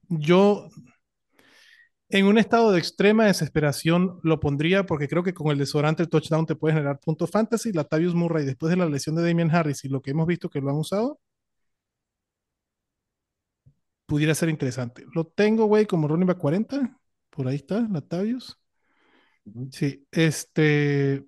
yo 0.09 0.69
en 2.11 2.27
un 2.27 2.39
estado 2.39 2.73
de 2.73 2.79
extrema 2.79 3.27
desesperación 3.27 4.19
lo 4.23 4.41
pondría 4.41 4.85
porque 4.85 5.09
creo 5.09 5.23
que 5.23 5.35
con 5.35 5.51
el 5.53 5.59
desodorante 5.59 6.03
el 6.03 6.09
touchdown 6.11 6.47
te 6.47 6.57
puede 6.57 6.75
generar 6.75 6.99
puntos 7.01 7.31
fantasy. 7.31 7.73
Latavius 7.73 8.15
Murray, 8.15 8.45
después 8.45 8.71
de 8.71 8.77
la 8.77 8.87
lesión 8.87 9.15
de 9.17 9.27
Damian 9.27 9.51
Harris 9.55 9.85
y 9.85 9.89
lo 9.89 10.03
que 10.03 10.11
hemos 10.11 10.27
visto 10.27 10.51
que 10.51 10.61
lo 10.61 10.71
han 10.71 10.77
usado, 10.77 11.21
pudiera 14.07 14.35
ser 14.35 14.49
interesante. 14.49 15.05
Lo 15.15 15.27
tengo, 15.27 15.67
güey, 15.67 15.87
como 15.87 16.09
running 16.09 16.27
back 16.27 16.39
40. 16.39 16.99
Por 17.31 17.47
ahí 17.49 17.57
está, 17.57 17.81
Latavius. 17.91 18.59
Sí, 19.73 20.07
este. 20.11 21.25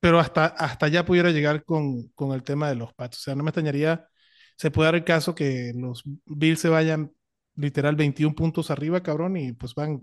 Pero 0.00 0.18
hasta, 0.18 0.46
hasta 0.46 0.86
allá 0.86 1.04
pudiera 1.04 1.30
llegar 1.30 1.64
con, 1.64 2.08
con 2.08 2.32
el 2.32 2.42
tema 2.42 2.68
de 2.68 2.74
los 2.74 2.92
Pats. 2.94 3.18
O 3.18 3.20
sea, 3.22 3.34
no 3.34 3.44
me 3.44 3.50
extrañaría. 3.50 4.08
Se 4.56 4.70
puede 4.70 4.88
dar 4.88 4.94
el 4.96 5.04
caso 5.04 5.34
que 5.34 5.72
los 5.74 6.02
Bills 6.26 6.60
se 6.60 6.68
vayan 6.68 7.12
literal 7.56 7.96
21 7.96 8.34
puntos 8.34 8.70
arriba, 8.70 9.02
cabrón, 9.02 9.36
y 9.36 9.52
pues 9.52 9.74
van. 9.74 10.00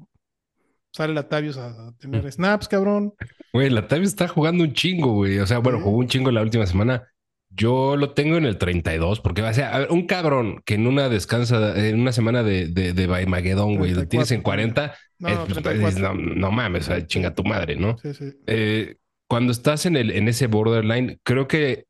Sale 0.91 1.13
Latavius 1.13 1.57
a, 1.57 1.67
a 1.67 1.91
tener 1.99 2.31
snaps, 2.31 2.67
cabrón. 2.67 3.13
Güey, 3.53 3.69
Latavius 3.69 4.09
está 4.09 4.27
jugando 4.27 4.63
un 4.63 4.73
chingo, 4.73 5.13
güey. 5.13 5.38
O 5.39 5.45
sea, 5.45 5.59
bueno, 5.59 5.79
jugó 5.79 5.97
un 5.97 6.07
chingo 6.07 6.31
la 6.31 6.41
última 6.41 6.65
semana. 6.65 7.03
Yo 7.51 7.95
lo 7.95 8.13
tengo 8.13 8.38
en 8.38 8.45
el 8.45 8.57
32 8.57 9.19
porque 9.21 9.41
va 9.41 9.49
a 9.49 9.53
ser 9.53 9.65
a 9.65 9.88
un 9.89 10.05
cabrón 10.05 10.62
que 10.65 10.75
en 10.75 10.85
una 10.85 11.09
descansa, 11.09 11.75
en 11.88 11.99
una 11.99 12.12
semana 12.12 12.43
de, 12.43 12.67
de, 12.67 12.93
de 12.93 13.07
Baimagedón, 13.07 13.77
güey, 13.77 13.93
lo 13.93 14.07
tienes 14.07 14.31
en 14.31 14.41
40. 14.41 14.95
No, 15.17 15.29
eh, 15.29 15.35
no, 15.35 15.45
pues, 15.45 15.63
34. 15.63 16.13
no, 16.13 16.35
no 16.35 16.51
mames, 16.51 16.83
o 16.83 16.93
sea, 16.93 17.05
chinga 17.05 17.33
tu 17.33 17.43
madre, 17.43 17.75
¿no? 17.75 17.97
Sí, 17.97 18.13
sí. 18.13 18.31
Eh, 18.45 18.97
cuando 19.27 19.51
estás 19.51 19.85
en, 19.85 19.95
el, 19.95 20.12
en 20.12 20.27
ese 20.27 20.47
borderline, 20.47 21.19
creo 21.23 21.47
que 21.47 21.85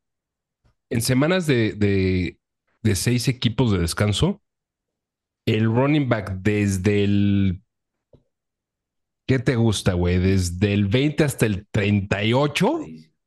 en 0.90 1.02
semanas 1.02 1.46
de, 1.46 1.72
de, 1.72 2.38
de 2.82 2.96
seis 2.96 3.28
equipos 3.28 3.70
de 3.72 3.78
descanso, 3.78 4.42
el 5.54 5.64
running 5.66 6.08
back 6.08 6.32
desde 6.42 7.04
el. 7.04 7.62
¿Qué 9.26 9.38
te 9.38 9.56
gusta, 9.56 9.92
güey? 9.94 10.18
Desde 10.18 10.72
el 10.72 10.86
20 10.86 11.22
hasta 11.24 11.46
el 11.46 11.66
38 11.70 12.80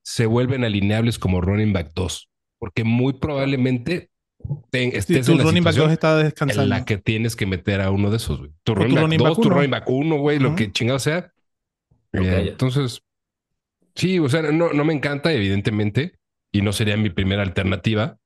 se 0.04 0.26
vuelven 0.26 0.64
alineables 0.66 1.18
como 1.18 1.40
running 1.42 1.72
back 1.72 1.92
2. 1.96 2.30
Porque 2.60 2.84
muy 2.84 3.14
probablemente 3.14 4.10
te- 4.70 4.92
Sí, 4.92 4.98
estés 4.98 5.26
tu 5.26 5.32
en 5.34 5.38
la 5.38 5.44
running 5.46 5.64
back 5.64 5.76
2 5.76 5.84
situación 5.86 5.92
está 5.92 6.20
en 6.20 6.26
descansando. 6.26 6.68
la 6.70 6.86
que 6.86 6.98
tienes 6.98 7.36
que 7.38 7.46
meter 7.46 7.80
a 7.80 7.90
uno 7.92 8.10
de 8.10 8.18
esos, 8.18 8.40
güey. 8.40 8.52
Tu 8.64 8.76
running 8.76 8.90
tu 8.90 8.96
back 8.96 9.04
running 9.04 9.20
2, 9.20 9.28
back 9.30 9.36
tu 9.36 9.42
uno. 9.48 9.56
running 9.56 9.72
back 9.72 9.90
1, 9.90 10.18
güey, 10.18 10.40
lo 10.40 10.56
que 10.56 10.72
chingado 10.72 11.00
sea. 11.00 11.32
Eh, 12.12 12.48
entonces, 12.50 13.02
sí, 13.96 14.20
o 14.20 14.28
sea, 14.28 14.42
no, 14.44 14.74
no 14.74 14.84
me 14.86 14.94
encanta, 14.94 15.32
evidentemente, 15.32 16.18
y 16.52 16.62
no 16.62 16.74
sería 16.74 16.98
mi 16.98 17.10
primera 17.10 17.42
alternativa, 17.44 18.18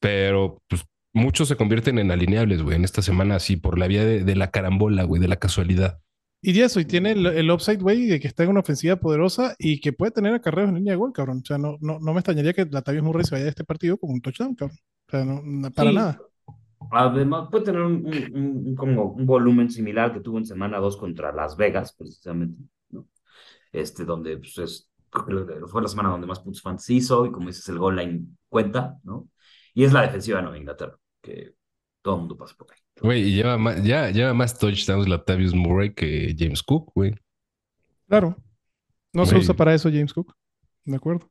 pero 0.00 0.60
pues 0.68 0.84
muchos 1.12 1.48
se 1.48 1.56
convierten 1.56 1.98
en 1.98 2.10
alineables, 2.10 2.62
güey, 2.62 2.76
en 2.76 2.84
esta 2.84 3.02
semana 3.02 3.36
así, 3.36 3.56
por 3.56 3.78
la 3.78 3.86
vía 3.88 4.04
de, 4.04 4.24
de 4.24 4.36
la 4.36 4.50
carambola, 4.50 5.04
güey, 5.04 5.20
de 5.20 5.28
la 5.28 5.36
casualidad. 5.36 6.00
Y 6.42 6.52
de 6.54 6.64
eso, 6.64 6.80
y 6.80 6.86
tiene 6.86 7.12
el, 7.12 7.26
el 7.26 7.50
upside, 7.50 7.80
güey, 7.82 8.06
de 8.06 8.18
que 8.18 8.26
está 8.28 8.44
en 8.44 8.50
una 8.50 8.60
ofensiva 8.60 8.96
poderosa 8.96 9.54
y 9.58 9.78
que 9.80 9.92
puede 9.92 10.10
tener 10.12 10.32
acarreos 10.32 10.70
en 10.70 10.76
línea 10.76 10.92
de 10.94 10.96
gol, 10.96 11.12
cabrón. 11.12 11.40
O 11.42 11.46
sea, 11.46 11.58
no, 11.58 11.76
no, 11.80 11.98
no 12.00 12.12
me 12.14 12.20
extrañaría 12.20 12.54
que 12.54 12.64
Latavius 12.64 13.04
Murray 13.04 13.24
se 13.24 13.34
vaya 13.34 13.44
de 13.44 13.50
este 13.50 13.64
partido 13.64 13.98
con 13.98 14.10
un 14.10 14.22
touchdown, 14.22 14.54
cabrón. 14.54 14.78
O 15.08 15.10
sea, 15.10 15.24
no, 15.24 15.42
no- 15.44 15.70
para 15.70 15.90
Sí. 15.90 15.96
nada. 15.96 16.18
Además, 16.92 17.48
puede 17.50 17.64
tener 17.66 17.82
un, 17.82 18.06
un- 18.06 18.36
un- 18.36 18.66
un 18.68 18.74
como 18.74 19.04
un 19.12 19.26
volumen 19.26 19.70
similar 19.70 20.12
que 20.14 20.20
tuvo 20.20 20.38
en 20.38 20.46
semana 20.46 20.78
2 20.78 20.96
contra 20.96 21.30
Las 21.32 21.56
Vegas, 21.56 21.92
precisamente, 21.92 22.62
¿no? 22.90 23.06
Este, 23.72 24.04
donde 24.04 24.38
pues, 24.38 24.58
es, 24.58 24.88
fue 25.68 25.82
la 25.82 25.88
semana 25.88 26.08
donde 26.10 26.26
más 26.26 26.40
puntos 26.40 26.62
fantasy 26.62 26.96
hizo, 26.96 27.26
y 27.26 27.30
como 27.32 27.48
dices, 27.48 27.68
el 27.68 27.78
goal 27.78 27.96
line 27.96 28.26
cuenta, 28.48 28.98
¿no? 29.04 29.28
Y 29.74 29.84
es 29.84 29.92
la 29.92 30.02
defensiva 30.02 30.38
de 30.38 30.42
Nueva 30.42 30.58
Inglaterra, 30.58 30.98
que 31.22 31.54
todo 32.02 32.14
el 32.14 32.20
mundo 32.20 32.36
pasa 32.36 32.54
por 32.56 32.68
ahí. 32.72 32.78
Güey, 33.00 33.22
y 33.28 33.34
lleva 33.34 33.56
más, 33.56 33.82
ya, 33.82 34.10
lleva 34.10 34.34
más 34.34 34.58
touchdowns 34.58 35.08
Latavius 35.08 35.54
Murray 35.54 35.94
que 35.94 36.34
James 36.38 36.62
Cook, 36.62 36.92
güey. 36.94 37.14
Claro. 38.08 38.36
No 39.12 39.26
se 39.26 39.36
usa 39.36 39.54
para 39.54 39.74
eso 39.74 39.88
James 39.88 40.12
Cook. 40.12 40.34
De 40.84 40.96
acuerdo. 40.96 41.30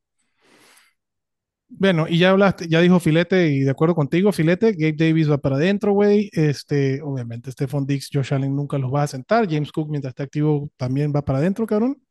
Bueno, 1.71 2.07
y 2.09 2.17
ya 2.17 2.31
hablaste, 2.31 2.67
ya 2.67 2.81
dijo 2.81 2.99
Filete, 2.99 3.49
y 3.49 3.59
de 3.59 3.69
acuerdo 3.69 3.93
contigo, 3.93 4.31
Filete, 4.31 4.73
Gabe 4.73 4.95
Davis 4.97 5.29
va 5.29 5.37
para 5.37 5.57
adentro, 5.57 5.93
güey. 5.93 6.29
Este, 6.33 6.99
obviamente, 7.03 7.51
Stephon 7.51 7.85
Dix, 7.85 8.09
Josh 8.11 8.33
Allen 8.33 8.55
nunca 8.55 8.79
los 8.79 8.91
va 8.91 9.03
a 9.03 9.07
sentar. 9.07 9.47
James 9.47 9.71
Cook, 9.71 9.89
mientras 9.89 10.11
está 10.11 10.23
activo, 10.23 10.71
también 10.77 11.13
va 11.15 11.21
para 11.21 11.39
adentro, 11.39 11.67
cabrón. 11.67 12.01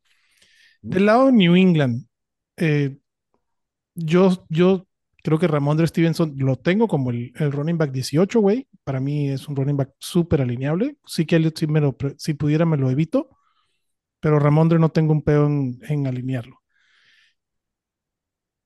Del 0.81 1.07
lado 1.07 1.27
de 1.27 1.33
New 1.33 1.57
England, 1.57 2.07
eh, 2.57 2.99
yo, 3.95 4.47
yo 4.49 4.88
creo 5.23 5.39
que 5.39 5.49
Ramondre 5.49 5.87
Stevenson 5.87 6.35
lo 6.37 6.57
tengo 6.57 6.89
como 6.89 7.11
el, 7.11 7.33
el 7.37 7.53
running 7.53 7.79
back 7.79 7.91
18, 7.93 8.41
güey. 8.41 8.69
Para 8.85 9.01
mí 9.01 9.31
es 9.31 9.49
un 9.49 9.57
running 9.57 9.77
back 9.77 9.91
súper 9.99 10.41
alineable. 10.41 10.99
Sí 11.07 11.27
que 11.27 11.37
Elliot, 11.37 11.59
si, 11.59 11.67
me 11.67 11.81
lo 11.81 11.97
si 12.17 12.35
pudiera, 12.35 12.65
me 12.65 12.77
lo 12.77 12.91
evito. 12.91 13.29
Pero 14.21 14.39
Ramondre 14.39 14.79
no 14.79 14.91
tengo 14.91 15.13
un 15.13 15.23
peo 15.23 15.47
en, 15.47 15.79
en 15.89 16.07
alinearlo. 16.07 16.61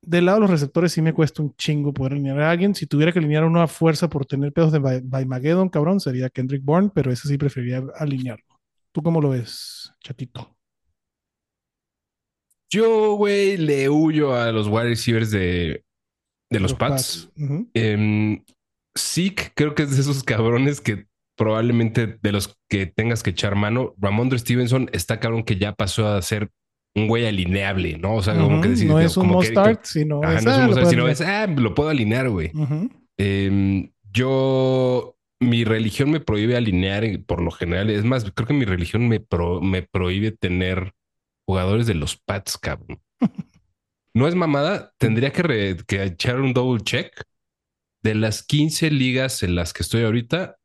Del 0.05 0.26
lado 0.26 0.38
de 0.38 0.40
los 0.42 0.50
receptores 0.50 0.92
sí 0.92 1.00
me 1.00 1.12
cuesta 1.12 1.42
un 1.42 1.55
chingo 1.55 1.92
poder 1.92 2.12
alinear 2.14 2.40
a 2.40 2.50
alguien. 2.50 2.74
Si 2.74 2.86
tuviera 2.86 3.12
que 3.12 3.20
alinear 3.20 3.44
uno 3.44 3.62
a 3.62 3.68
fuerza 3.68 4.09
por 4.09 4.26
tener 4.26 4.53
pedos 4.53 4.72
de 4.72 4.80
Bymageddon, 4.80 5.68
cabrón, 5.68 6.00
sería 6.00 6.28
Kendrick 6.28 6.64
Bourne, 6.64 6.90
pero 6.94 7.12
ese 7.12 7.28
sí 7.28 7.38
preferiría 7.38 7.84
alinearlo. 7.96 8.44
¿Tú 8.90 9.03
cómo 9.03 9.20
lo 9.20 9.30
ves, 9.30 9.92
chatito? 10.00 10.57
Yo, 12.68 13.14
güey, 13.14 13.57
le 13.59 13.88
huyo 13.88 14.34
a 14.34 14.50
los 14.50 14.66
wide 14.66 14.88
receivers 14.88 15.30
de, 15.30 15.84
de 16.53 16.61
los, 16.61 16.74
Pats. 16.74 17.30
Ujú. 17.36 17.68
Em, 17.74 18.42
Zeke 18.96 19.53
creo 19.55 19.74
que 19.74 19.82
es 19.84 19.94
de 19.94 20.00
esos 20.03 20.22
cabrones 20.22 20.80
que 20.80 21.07
probablemente 21.36 22.18
de 22.22 22.32
los 22.32 22.57
que 22.68 22.86
tengas 22.86 23.22
que 23.22 23.30
echar 23.30 23.55
mano. 23.55 23.94
Ramondre 23.98 24.38
Stevenson 24.38 24.88
está 24.92 25.18
cabrón 25.18 25.42
que 25.44 25.57
ya 25.57 25.72
pasó 25.72 26.09
a 26.09 26.20
ser 26.22 26.50
un 26.94 27.09
güey 27.09 27.26
alineable, 27.26 27.96
¿no? 27.98 28.16
O 28.16 28.22
sea, 28.22 28.34
como 28.34 28.61
que 28.61 28.68
decir, 28.68 28.86
no 28.86 29.00
es 29.00 29.16
un 29.16 29.24
como 29.24 29.38
must 29.38 29.50
start, 29.50 29.84
sino 29.84 30.22
Ajá, 30.22 30.38
es, 30.38 30.44
no 30.44 30.50
es 30.50 30.57
ah, 30.59 30.61
un 30.61 30.64
start, 30.64 30.74
puedo 30.74 30.90
sino 30.90 31.03
alinear. 31.07 31.11
es, 31.11 31.20
ah, 31.22 31.46
lo 31.62 31.74
puedo 31.74 31.88
alinear, 31.88 32.28
güey. 32.28 32.53
Em, 33.18 33.90
yo, 34.12 35.16
mi 35.40 35.64
religión 35.64 36.11
me 36.11 36.20
prohíbe 36.20 36.55
alinear 36.57 37.05
por 37.26 37.40
lo 37.40 37.50
general. 37.50 37.88
Es 37.88 38.05
más, 38.05 38.30
creo 38.34 38.46
que 38.46 38.53
mi 38.55 38.66
religión 38.66 39.09
me, 39.09 39.20
pro- 39.20 39.62
me 39.62 39.82
prohíbe 39.82 40.32
tener 40.32 40.92
jugadores 41.48 41.86
de 41.86 41.94
los 41.94 42.16
Pats, 42.16 42.59
cabrón. 42.59 43.00
No 44.14 44.28
es 44.28 44.34
mamada, 44.34 44.92
tendría 44.98 45.32
que, 45.32 45.42
re- 45.42 45.76
que 45.86 46.02
echar 46.04 46.40
un 46.40 46.52
double 46.52 46.82
check. 46.82 47.12
De 48.02 48.14
las 48.16 48.42
15 48.42 48.90
ligas 48.90 49.42
en 49.44 49.54
las 49.54 49.72
que 49.72 49.82
estoy 49.84 50.02
ahorita, 50.02 50.56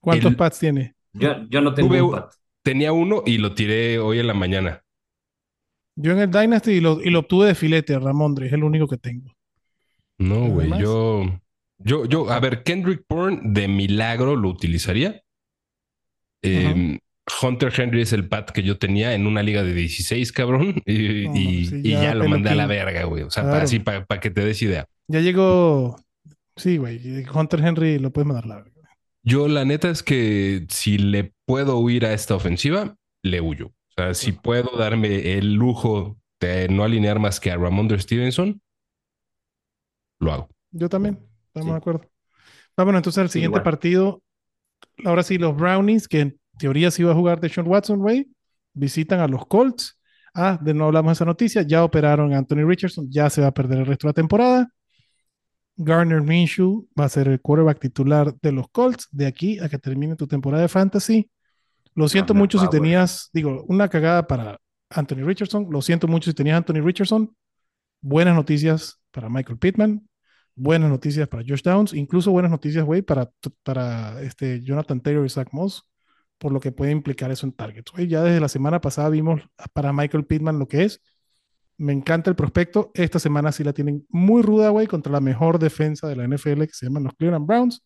¿Cuántos 0.00 0.30
El- 0.32 0.36
pads 0.36 0.58
tiene? 0.58 0.94
Yo, 1.12 1.44
yo 1.48 1.60
no 1.60 1.74
tengo 1.74 1.88
Tuve 1.88 2.02
un 2.02 2.22
tenía 2.62 2.92
uno 2.92 3.22
y 3.26 3.38
lo 3.38 3.54
tiré 3.54 3.98
hoy 3.98 4.18
en 4.18 4.26
la 4.26 4.34
mañana. 4.34 4.82
Yo 5.96 6.12
en 6.12 6.18
el 6.18 6.30
Dynasty 6.30 6.72
y 6.72 6.80
lo, 6.80 7.00
y 7.02 7.10
lo 7.10 7.20
obtuve 7.20 7.48
de 7.48 7.54
filete, 7.54 7.98
Ramondre, 7.98 8.46
es 8.46 8.52
el 8.52 8.64
único 8.64 8.86
que 8.88 8.96
tengo. 8.96 9.32
No, 10.18 10.48
güey, 10.48 10.70
yo, 10.78 11.24
yo, 11.78 12.04
yo, 12.04 12.30
a 12.30 12.40
ver, 12.40 12.62
Kendrick 12.62 13.04
Bourne 13.08 13.40
de 13.44 13.68
milagro 13.68 14.36
lo 14.36 14.48
utilizaría. 14.48 15.22
Eh, 16.42 16.98
Hunter 17.42 17.72
Henry 17.76 18.02
es 18.02 18.12
el 18.12 18.28
pat 18.28 18.50
que 18.50 18.62
yo 18.62 18.78
tenía 18.78 19.14
en 19.14 19.26
una 19.26 19.42
liga 19.42 19.62
de 19.62 19.72
16, 19.74 20.32
cabrón, 20.32 20.82
y, 20.86 21.26
No, 21.28 21.36
y- 21.36 21.66
sí, 21.66 21.80
y 21.84 21.90
ya 21.92 22.14
lo 22.14 22.28
mandé 22.28 22.50
a 22.50 22.54
la 22.54 22.66
verga, 22.66 23.04
güey. 23.04 23.22
O 23.24 23.30
sea, 23.30 23.42
Claro. 23.42 23.54
para, 23.54 23.64
así, 23.64 23.78
para, 23.78 24.04
para 24.06 24.20
que 24.20 24.30
te 24.30 24.44
des 24.44 24.60
idea. 24.62 24.86
Ya 25.08 25.20
llegó. 25.20 25.96
Sí, 26.56 26.76
güey. 26.76 27.24
Hunter 27.32 27.60
Henry 27.60 27.98
lo 27.98 28.10
puedes 28.12 28.26
mandar 28.26 28.46
la 28.46 28.56
verga. 28.56 28.70
Yo, 29.22 29.48
la 29.48 29.64
neta 29.64 29.90
es 29.90 30.02
que 30.02 30.66
si 30.68 30.96
le 30.98 31.32
puedo 31.46 31.78
huir 31.78 32.06
a 32.06 32.12
esta 32.14 32.34
ofensiva, 32.34 32.96
le 33.22 33.40
huyo. 33.40 33.66
O 33.68 33.92
sea, 33.96 34.14
si 34.14 34.32
puedo 34.32 34.76
darme 34.78 35.34
el 35.36 35.54
lujo 35.54 36.18
de 36.40 36.68
no 36.68 36.84
alinear 36.84 37.18
más 37.18 37.38
que 37.40 37.50
a 37.50 37.56
Ramondre 37.56 37.98
Stevenson, 38.00 38.62
lo 40.20 40.32
hago. 40.32 40.48
Yo 40.70 40.88
también. 40.88 41.18
Estamos 41.48 41.66
Sí. 41.66 41.70
de 41.72 41.76
acuerdo. 41.76 42.10
Vámonos 42.76 43.00
entonces 43.00 43.20
al 43.20 43.30
siguiente 43.30 43.52
igual. 43.58 43.62
partido. 43.62 44.22
Ahora 45.04 45.22
sí, 45.22 45.36
los 45.38 45.54
Brownies, 45.56 46.08
que 46.08 46.20
en 46.20 46.39
teoría 46.60 46.90
sí 46.90 47.02
iba 47.02 47.12
a 47.12 47.14
jugar 47.14 47.40
de 47.40 47.48
Sean 47.48 47.66
Watson, 47.66 48.00
güey, 48.00 48.28
visitan 48.74 49.20
a 49.20 49.26
los 49.26 49.46
Colts. 49.46 49.98
Ah, 50.34 50.58
de 50.62 50.74
no 50.74 50.84
hablamos 50.84 51.10
de 51.10 51.12
esa 51.14 51.24
noticia. 51.24 51.62
Ya 51.62 51.82
operaron 51.82 52.32
a 52.32 52.38
Anthony 52.38 52.64
Richardson. 52.66 53.10
Ya 53.10 53.30
se 53.30 53.40
va 53.40 53.48
a 53.48 53.54
perder 53.54 53.78
el 53.78 53.86
resto 53.86 54.06
de 54.06 54.10
la 54.10 54.14
temporada. 54.14 54.68
Garner 55.76 56.20
Minshew 56.20 56.86
va 56.98 57.06
a 57.06 57.08
ser 57.08 57.28
el 57.28 57.40
quarterback 57.40 57.80
titular 57.80 58.34
de 58.40 58.52
los 58.52 58.68
Colts 58.68 59.08
de 59.10 59.26
aquí 59.26 59.58
a 59.58 59.68
que 59.68 59.78
termine 59.78 60.14
tu 60.14 60.26
temporada 60.26 60.62
de 60.62 60.68
fantasy. 60.68 61.30
Lo 61.94 62.06
siento 62.08 62.34
Garner 62.34 62.42
mucho 62.42 62.58
si 62.60 62.68
tenías, 62.68 63.30
digo, 63.32 63.64
una 63.66 63.88
cagada 63.88 64.26
para 64.26 64.60
Anthony 64.90 65.24
Richardson. 65.24 65.68
Lo 65.70 65.80
siento 65.80 66.06
mucho 66.06 66.30
si 66.30 66.34
tenías 66.34 66.58
Anthony 66.58 66.82
Richardson. 66.84 67.34
Buenas 68.02 68.34
noticias 68.34 69.00
para 69.10 69.28
Michael 69.28 69.58
Pittman. 69.58 70.06
Buenas 70.54 70.90
noticias 70.90 71.26
para 71.26 71.42
Josh 71.42 71.62
Downs. 71.62 71.94
Incluso 71.94 72.30
buenas 72.30 72.50
noticias, 72.50 72.84
güey, 72.84 73.00
para, 73.02 73.30
para 73.62 74.20
este 74.22 74.62
Jonathan 74.62 75.00
Taylor 75.00 75.24
y 75.24 75.30
Zach 75.30 75.48
Moss. 75.52 75.89
Por 76.40 76.52
lo 76.52 76.60
que 76.60 76.72
puede 76.72 76.90
implicar 76.90 77.30
eso 77.30 77.46
en 77.46 77.52
targets. 77.52 77.92
güey. 77.92 78.08
Ya 78.08 78.22
desde 78.22 78.40
la 78.40 78.48
semana 78.48 78.80
pasada 78.80 79.10
vimos 79.10 79.42
para 79.74 79.92
Michael 79.92 80.24
Pittman 80.24 80.58
lo 80.58 80.66
que 80.66 80.84
es. 80.84 81.02
Me 81.76 81.92
encanta 81.92 82.30
el 82.30 82.36
prospecto. 82.36 82.90
Esta 82.94 83.18
semana 83.18 83.52
sí 83.52 83.62
la 83.62 83.74
tienen 83.74 84.06
muy 84.08 84.40
ruda, 84.40 84.70
güey, 84.70 84.86
contra 84.86 85.12
la 85.12 85.20
mejor 85.20 85.58
defensa 85.58 86.08
de 86.08 86.16
la 86.16 86.24
NFL 86.24 86.62
que 86.62 86.72
se 86.72 86.86
llaman 86.86 87.04
los 87.04 87.14
Cleveland 87.14 87.46
Browns. 87.46 87.82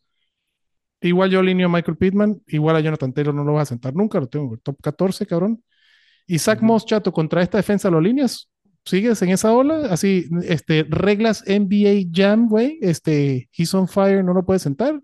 Igual 1.00 1.30
yo 1.30 1.40
alineo 1.40 1.66
a 1.66 1.72
Michael 1.72 1.96
Pittman, 1.96 2.42
igual 2.46 2.76
a 2.76 2.80
Jonathan 2.80 3.12
Taylor 3.12 3.34
no 3.34 3.42
lo 3.42 3.54
vas 3.54 3.68
a 3.68 3.74
sentar 3.74 3.94
nunca, 3.94 4.20
lo 4.20 4.28
tengo 4.28 4.46
en 4.46 4.52
el 4.52 4.60
top 4.60 4.80
14, 4.80 5.26
cabrón. 5.26 5.62
Y 6.28 6.38
Zach. 6.38 6.62
Moss, 6.62 6.86
chato, 6.86 7.12
contra 7.12 7.42
esta 7.42 7.58
defensa 7.58 7.90
lo 7.90 7.98
alineas. 7.98 8.48
¿Sigues 8.84 9.20
en 9.22 9.30
esa 9.30 9.52
ola? 9.52 9.88
Así, 9.90 10.28
este, 10.44 10.86
reglas 10.88 11.42
NBA 11.46 12.10
Jam, 12.12 12.48
güey. 12.48 12.78
Este, 12.80 13.48
He's 13.52 13.74
on 13.74 13.88
fire, 13.88 14.22
no 14.22 14.32
lo 14.32 14.46
puedes 14.46 14.62
sentar. 14.62 15.00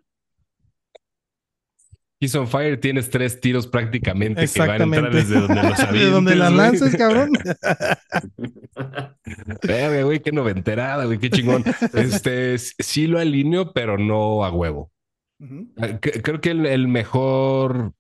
He's 2.23 2.35
on 2.35 2.47
fire, 2.47 2.77
tienes 2.79 3.09
tres 3.09 3.41
tiros 3.41 3.67
prácticamente 3.67 4.47
que 4.47 4.61
van 4.61 4.83
a 4.83 4.85
entrar 4.85 5.15
desde 5.15 5.41
donde 5.41 5.63
los 5.63 5.79
De 5.93 6.11
donde 6.11 6.33
avientes, 6.33 6.37
las 6.37 6.53
lances, 6.53 6.97
cabrón. 6.97 7.31
Verga, 9.63 10.03
güey, 10.03 10.21
qué 10.21 10.33
noventerada, 10.33 11.05
güey, 11.07 11.19
qué 11.19 11.31
chingón. 11.31 11.65
Este, 11.95 12.59
sí 12.59 13.07
lo 13.07 13.19
alineo, 13.19 13.73
pero 13.73 13.99
no 13.99 14.45
a 14.45 14.51
huevo. 14.53 14.91
Cre- 15.41 16.23
Creo 16.23 16.41
que 16.41 16.51
el, 16.51 16.67
el 16.67 16.89
mejor 16.89 17.93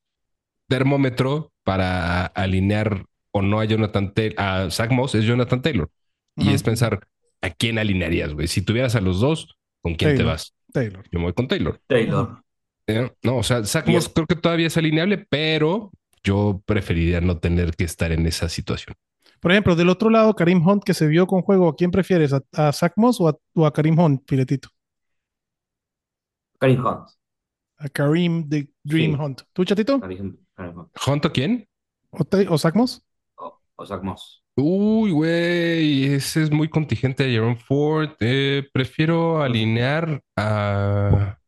termómetro 0.69 1.53
para 1.65 2.27
alinear 2.27 3.05
o 3.33 3.43
no 3.43 3.61
a 3.61 3.65
Jonathan 3.65 4.13
Taylor, 4.13 4.35
a 4.39 4.71
Zach 4.71 4.91
Moss 4.91 5.15
es 5.15 5.25
Jonathan 5.25 5.63
Taylor. 5.63 5.89
Y 6.37 6.53
es 6.55 6.63
pensar, 6.63 7.07
¿a 7.43 7.51
quién 7.51 7.79
alinearías, 7.79 8.33
güey? 8.33 8.49
Si 8.49 8.63
tuvieras 8.63 8.97
a 8.97 9.01
los 9.01 9.21
dos, 9.21 9.57
¿con 9.83 9.95
quién 9.95 10.17
te 10.17 10.23
vas? 10.23 10.55
Taylor. 10.73 11.05
Yo 11.11 11.19
me 11.19 11.27
voy 11.27 11.35
con 11.35 11.49
Taylor. 11.49 11.81
Taylor. 11.87 12.43
¿Eh? 12.91 13.13
No, 13.23 13.37
o 13.39 13.43
sea, 13.43 13.65
Zach 13.65 13.89
Y 13.89 13.93
Moss 13.93 14.07
es- 14.07 14.13
creo 14.15 14.27
que 14.27 14.37
todavía 14.37 14.67
es 14.67 14.77
alineable, 14.77 15.27
pero 15.31 15.91
yo 16.23 16.63
preferiría 16.67 17.21
no 17.21 17.39
tener 17.39 17.73
que 17.77 17.85
estar 17.85 18.13
en 18.13 18.27
esa 18.27 18.49
situación. 18.49 18.95
Por 19.41 19.53
ejemplo, 19.53 19.75
del 19.75 19.89
otro 19.89 20.11
lado, 20.11 20.35
Karim 20.35 20.67
Hunt 20.67 20.85
que 20.85 20.93
se 20.95 21.07
vio 21.07 21.27
con 21.27 21.41
juego, 21.43 21.69
¿a 21.71 21.77
quién 21.77 21.91
prefieres? 21.91 22.33
¿A, 22.35 22.43
a 22.53 22.73
Zach 22.73 22.93
Moss 22.97 23.21
o 23.21 23.29
a, 23.29 23.37
o 23.55 23.65
a 23.67 23.73
Karim 23.73 23.99
Hunt, 23.99 24.23
filetito? 24.29 24.69
Karim 26.59 26.85
Hunt. 26.85 27.09
A 27.79 27.89
Karim 27.89 28.49
the 28.49 28.69
Dream 28.85 29.13
Sí. 29.17 29.19
Hunt. 29.23 29.41
¿Tú, 29.55 29.65
chatito? 29.65 29.99
Karim, 30.01 30.37
Karim 30.55 30.79
Hunt. 30.79 30.89
¿Junto 30.97 31.33
quién? 31.33 31.67
¿O, 32.11 32.25
te- 32.25 32.47
o 32.49 32.59
Zach 32.59 32.75
Moss? 32.75 33.03
O, 33.37 33.59
o 33.77 33.87
Zach 33.87 34.03
Moss. 34.03 34.43
Uy, 34.57 35.11
güey, 35.13 36.05
ese 36.13 36.43
es 36.43 36.51
muy 36.51 36.69
contingente 36.69 37.23
de 37.25 37.31
Jerome 37.31 37.57
Ford. 37.57 38.11
Eh, 38.21 38.69
prefiero 38.75 39.41
alinear 39.43 40.21
a. 40.37 41.39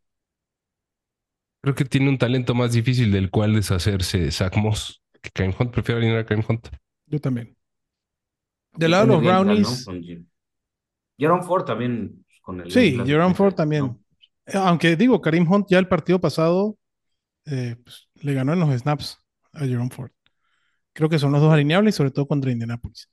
Creo 1.63 1.75
que 1.75 1.85
tiene 1.85 2.09
un 2.09 2.19
talento 2.19 2.55
más 2.55 2.73
difícil 2.73 3.13
del 3.13 3.31
cual 3.31 3.55
deshacerse 3.55 4.31
Zach 4.31 4.57
Moss 4.57 5.03
que 5.23 5.31
Karim 5.31 5.55
Hunt. 5.59 5.71
Prefiero 5.71 5.99
alinear 5.99 6.19
a 6.19 6.27
Karim 6.27 6.45
Hunt. 6.47 6.69
Yo 7.07 7.21
también. 7.21 7.57
Del 8.75 8.91
lado 8.91 9.07
de 9.07 9.13
los 9.13 9.23
Brownies. 9.23 9.87
Jerome 11.17 11.43
Ford 11.45 11.65
también. 11.65 12.25
pues, 12.27 12.41
Con 12.43 12.61
el 12.61 12.71
Sí, 12.71 12.99
Jerome 13.07 13.35
Ford 13.35 13.55
también. 13.55 13.85
¿no? 13.85 13.99
aunque 14.55 14.97
digo, 14.97 15.21
Karim 15.21 15.51
Hunt 15.51 15.69
ya 15.71 15.79
el 15.79 15.87
partido 15.87 16.21
pasado 16.21 16.77
eh, 17.47 17.77
pues, 17.83 18.09
le 18.17 18.35
ganó 18.35 18.53
en 18.53 18.61
los 18.61 18.81
snaps 18.81 19.19
a 19.53 19.61
Jerome 19.61 19.91
Ford. 19.91 20.11
Creo 20.93 21.09
que 21.09 21.19
son 21.19 21.33
los 21.33 21.41
dos 21.41 21.53
alineables, 21.53 21.95
sobre 21.95 22.11
todo 22.11 22.27
contra 22.27 22.51
Indianapolis. 22.51 23.09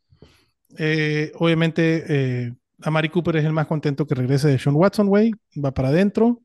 Eh, 0.77 1.31
obviamente, 1.35 2.03
eh, 2.07 2.53
Amari 2.81 3.09
Cooper 3.09 3.37
es 3.37 3.45
el 3.45 3.53
más 3.53 3.67
contento 3.67 4.07
que 4.07 4.15
regrese 4.15 4.47
de 4.47 4.59
Sean 4.59 4.75
Watson, 4.75 5.07
güey. 5.07 5.31
Va 5.63 5.71
para 5.71 5.89
adentro. 5.89 6.41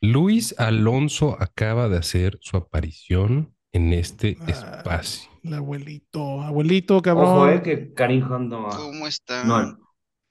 Luis 0.00 0.54
Alonso 0.58 1.36
acaba 1.40 1.88
de 1.88 1.98
hacer 1.98 2.38
su 2.40 2.56
aparición 2.56 3.54
en 3.72 3.92
este 3.92 4.36
Ah, 4.40 4.46
espacio. 4.78 5.30
El 5.42 5.54
abuelito, 5.54 6.40
abuelito, 6.42 7.00
cabrón. 7.02 7.26
Ojo, 7.28 7.48
eh, 7.48 7.62
que 7.62 7.94
Karim 7.94 8.26
no. 8.48 8.68
¿Cómo 8.68 9.06
está? 9.06 9.44
No. 9.44 9.78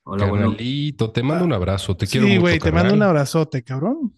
Hola. 0.04 0.26
Carnalito, 0.26 1.12
te 1.12 1.22
mando 1.22 1.46
un 1.46 1.54
abrazo. 1.54 1.96
Te 1.96 2.08
quiero 2.08 2.26
sí, 2.26 2.32
mucho, 2.34 2.42
güey, 2.42 2.60
te 2.60 2.72
mando 2.72 2.94
un 2.94 3.04
abrazote, 3.04 3.64
cabrón. 3.64 4.16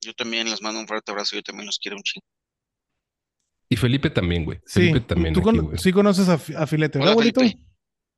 Yo 0.00 0.14
también 0.14 0.48
les 0.48 0.62
mando 0.62 0.80
un 0.80 0.86
fuerte 0.86 1.10
abrazo. 1.10 1.36
Yo 1.36 1.42
también 1.42 1.66
los 1.66 1.78
quiero 1.78 1.96
un 1.96 2.02
chingo. 2.02 2.24
Y 3.68 3.76
Felipe 3.76 4.08
también, 4.08 4.44
güey. 4.46 4.58
Sí, 4.64 4.80
Felipe 4.80 5.00
también 5.00 5.34
tú 5.34 5.40
aquí, 5.40 5.44
con- 5.58 5.66
güey. 5.66 5.78
sí 5.78 5.92
conoces 5.92 6.28
a, 6.30 6.38
Fi- 6.38 6.54
a 6.54 6.66
Filete, 6.66 6.98
¿verdad, 6.98 7.12
Hola, 7.12 7.12
abuelito? 7.12 7.40
Felipe. 7.40 7.60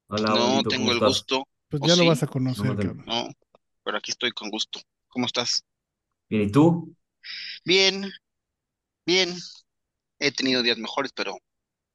Hola, 0.08 0.22
no 0.28 0.36
abuelito, 0.36 0.68
tengo 0.70 0.84
¿cómo 0.86 0.92
el 0.92 0.98
gusto. 1.00 1.44
Pues 1.68 1.82
¿O 1.82 1.86
ya 1.86 1.96
lo 1.96 2.02
sí? 2.02 2.08
vas 2.08 2.22
a 2.22 2.26
conocer, 2.28 2.66
No 2.66 2.76
cabrón. 2.76 3.04
No, 3.06 3.28
pero 3.82 3.96
aquí 3.98 4.12
estoy 4.12 4.30
con 4.30 4.50
gusto. 4.50 4.80
¿Cómo 5.08 5.26
estás? 5.26 5.64
Bien, 6.30 6.42
¿y 6.42 6.50
tú? 6.52 6.94
Bien, 7.64 8.08
bien. 9.04 9.36
He 10.20 10.30
tenido 10.30 10.62
días 10.62 10.78
mejores, 10.78 11.12
pero 11.12 11.36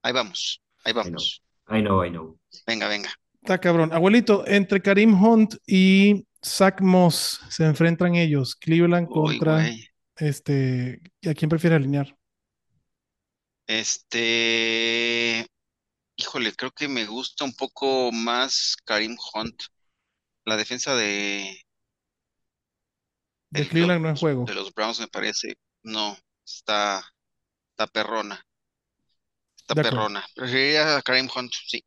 ahí 0.02 0.12
vamos. 0.12 0.62
Ahí 0.84 0.92
vamos. 0.92 1.42
I 1.70 1.82
know, 1.82 2.04
I 2.04 2.10
know. 2.10 2.38
Venga, 2.68 2.90
venga. 2.90 3.10
Está 3.42 3.60
cabrón. 3.60 3.94
Abuelito, 3.94 4.46
entre 4.46 4.82
Karim 4.82 5.14
Hunt 5.24 5.56
y 5.66 6.28
Zach 6.44 6.82
Moss 6.82 7.40
se 7.50 7.64
enfrentan 7.64 8.16
ellos. 8.16 8.56
Cleveland 8.58 9.08
Uy, 9.10 9.38
contra 9.38 9.62
güey. 9.62 9.88
este. 10.18 11.02
¿A 11.30 11.34
quién 11.34 11.50
prefiere 11.50 11.78
alinear? 11.78 12.18
Este, 13.68 15.48
híjole, 16.18 16.54
creo 16.54 16.72
que 16.72 16.88
me 16.88 17.06
gusta 17.06 17.46
un 17.46 17.54
poco 17.54 18.12
más 18.12 18.76
Karim 18.84 19.16
Hunt. 19.34 19.64
La 20.44 20.58
defensa 20.58 20.94
de, 20.96 21.65
De 23.56 23.64
de 23.64 23.70
Cleveland 23.70 24.02
no 24.04 24.10
es 24.12 24.20
juego. 24.20 24.46
de 24.46 24.54
los 24.56 24.74
Browns 24.74 25.00
me 25.00 25.08
parece, 25.08 25.56
no, 25.84 26.18
está, 26.46 27.02
está 27.72 27.88
perrona, 27.88 28.44
está 29.58 29.74
De 29.74 29.82
acuerdo. 29.82 29.98
perrona. 29.98 30.26
Preferiría 30.36 30.98
a 30.98 31.02
Karim 31.02 31.28
Hunt, 31.36 31.52
sí. 31.68 31.84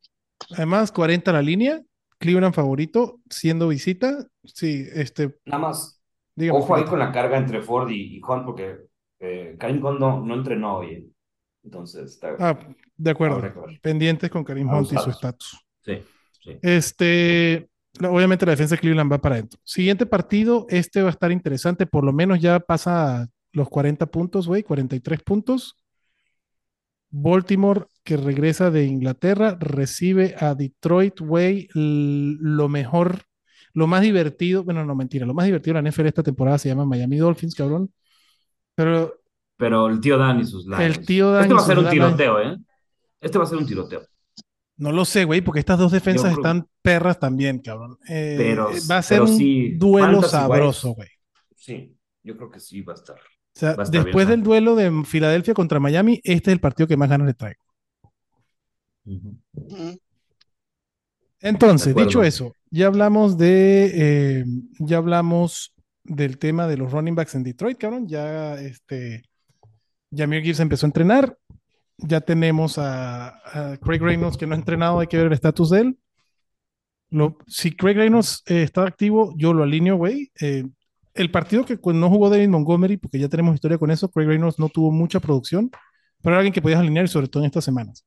Además, 0.51 0.91
40 0.91 1.31
la 1.33 1.41
línea. 1.41 1.81
Cleveland 2.17 2.53
favorito, 2.53 3.21
siendo 3.29 3.69
visita. 3.69 4.27
Sí, 4.43 4.85
este. 4.93 5.37
Nada 5.45 5.59
más, 5.59 6.01
Dígame. 6.35 6.59
ojo 6.59 6.75
ahí 6.75 6.83
con 6.83 6.99
la 6.99 7.11
carga 7.13 7.37
entre 7.37 7.61
Ford 7.61 7.89
y, 7.89 8.17
y 8.17 8.21
Hunt, 8.21 8.45
porque 8.45 8.77
eh, 9.19 9.55
Karim 9.57 9.83
Hunt 9.85 9.99
no, 9.99 10.19
no 10.25 10.33
entrenó 10.35 10.77
hoy. 10.77 10.87
eh. 10.93 11.05
Entonces, 11.63 12.11
está. 12.11 12.35
Ah, 12.39 12.59
de 12.97 13.11
acuerdo. 13.11 13.41
Pendientes 13.81 14.29
con 14.29 14.43
Karim 14.43 14.69
Hunt 14.69 14.91
y 14.91 14.97
su 14.97 15.09
estatus. 15.09 15.57
Sí, 15.85 16.03
sí. 16.43 16.57
Este, 16.61 17.68
obviamente 18.01 18.45
la 18.45 18.51
defensa 18.51 18.75
de 18.75 18.81
Cleveland 18.81 19.11
va 19.11 19.19
para 19.19 19.35
adentro. 19.35 19.59
Siguiente 19.63 20.05
partido, 20.05 20.65
este 20.69 21.01
va 21.01 21.09
a 21.09 21.11
estar 21.11 21.31
interesante, 21.31 21.85
por 21.85 22.03
lo 22.03 22.13
menos 22.13 22.39
ya 22.39 22.59
pasa 22.59 23.27
los 23.51 23.69
40 23.69 24.05
puntos, 24.07 24.47
güey, 24.47 24.63
43 24.63 25.21
puntos. 25.23 25.75
Baltimore, 27.11 27.85
que 28.03 28.17
regresa 28.17 28.69
de 28.69 28.85
Inglaterra, 28.85 29.57
recibe 29.59 30.35
a 30.39 30.53
Detroit, 30.53 31.19
güey, 31.19 31.67
lo 31.73 32.69
mejor, 32.69 33.23
lo 33.73 33.87
más 33.87 34.01
divertido, 34.01 34.63
bueno, 34.63 34.85
no 34.85 34.95
mentira, 34.95 35.25
lo 35.25 35.33
más 35.33 35.45
divertido 35.45 35.75
de 35.75 35.81
la 35.81 35.89
NFL 35.89 36.07
esta 36.07 36.23
temporada 36.23 36.59
se 36.59 36.69
llama 36.69 36.85
Miami 36.85 37.17
Dolphins, 37.17 37.55
cabrón. 37.55 37.91
Pero 38.75 39.15
Pero 39.57 39.87
el 39.87 39.99
tío 39.99 40.17
Dan 40.17 40.39
y 40.39 40.45
sus. 40.45 40.67
El 40.67 41.05
tío 41.05 41.31
Dan 41.31 41.43
Este 41.43 41.53
y 41.53 41.57
va 41.57 41.61
a 41.61 41.65
ser 41.65 41.79
un 41.79 41.89
tiroteo, 41.89 42.41
¿eh? 42.41 42.57
Este 43.19 43.37
va 43.37 43.43
a 43.43 43.47
ser 43.47 43.57
un 43.57 43.65
tiroteo. 43.65 44.01
No 44.79 44.91
lo 44.91 45.05
sé, 45.05 45.25
güey, 45.25 45.41
porque 45.41 45.59
estas 45.59 45.77
dos 45.77 45.91
defensas 45.91 46.33
creo- 46.33 46.37
están 46.37 46.67
perras 46.81 47.19
también, 47.19 47.59
cabrón. 47.59 47.97
Eh, 48.07 48.35
Pero- 48.37 48.71
va 48.89 48.97
a 48.97 49.01
ser 49.03 49.21
un 49.21 49.37
sí, 49.37 49.73
duelo 49.77 50.23
sabroso, 50.23 50.91
güey. 50.93 51.09
Sí, 51.55 51.95
yo 52.23 52.35
creo 52.35 52.49
que 52.49 52.59
sí 52.59 52.81
va 52.81 52.93
a 52.93 52.95
estar. 52.95 53.17
O 53.17 53.59
sea, 53.59 53.71
estar 53.71 53.89
después 53.89 54.25
bien, 54.27 54.39
del 54.39 54.43
duelo 54.43 54.75
de 54.75 55.03
Filadelfia 55.05 55.53
contra 55.53 55.79
Miami, 55.79 56.21
este 56.23 56.49
es 56.51 56.53
el 56.53 56.59
partido 56.59 56.87
que 56.87 56.97
más 56.97 57.09
ganas 57.09 57.27
le 57.27 57.33
traigo. 57.33 57.61
Entonces, 61.41 61.95
dicho 61.95 62.23
eso, 62.23 62.53
ya 62.69 62.87
hablamos 62.87 63.37
de, 63.37 63.91
eh, 63.93 64.45
ya 64.79 64.97
hablamos 64.97 65.73
del 66.03 66.37
tema 66.37 66.67
de 66.67 66.77
los 66.77 66.91
running 66.91 67.15
backs 67.15 67.35
en 67.35 67.43
Detroit, 67.43 67.77
cabrón. 67.77 68.07
Ya, 68.07 68.55
este, 68.59 69.23
Jameer 70.11 70.43
Gibbs 70.43 70.59
empezó 70.59 70.85
a 70.85 70.89
entrenar. 70.89 71.37
Ya 72.01 72.21
tenemos 72.21 72.77
a, 72.77 73.77
Craig 73.81 73.99
Reynolds 73.99 74.37
que 74.37 74.47
no 74.47 74.55
ha 74.55 74.57
entrenado, 74.57 74.99
hay 74.99 75.07
que 75.07 75.17
ver 75.17 75.27
el 75.27 75.33
estatus 75.33 75.69
de 75.69 75.81
él. 75.81 75.97
Si 77.47 77.75
Craig 77.75 77.95
Reynolds 77.95 78.43
eh, 78.45 78.63
está 78.63 78.83
activo, 78.83 79.33
yo 79.37 79.53
lo 79.53 79.63
alineo, 79.63 79.95
güey. 79.97 80.31
Eh, 80.39 80.65
el 81.13 81.31
partido 81.31 81.65
que 81.65 81.77
no 81.83 82.09
jugó 82.09 82.29
David 82.29 82.49
Montgomery, 82.49 82.97
porque 82.97 83.19
ya 83.19 83.27
tenemos 83.27 83.55
historia 83.55 83.77
con 83.77 83.91
eso, 83.91 84.09
Craig 84.09 84.27
Reynolds 84.27 84.59
no 84.59 84.69
tuvo 84.69 84.91
mucha 84.91 85.19
producción, 85.19 85.69
pero 86.21 86.33
era 86.33 86.37
alguien 86.39 86.53
que 86.53 86.61
podías 86.61 86.79
alinear, 86.79 87.07
sobre 87.09 87.27
todo 87.27 87.43
en 87.43 87.47
estas 87.47 87.65
semanas. 87.65 88.05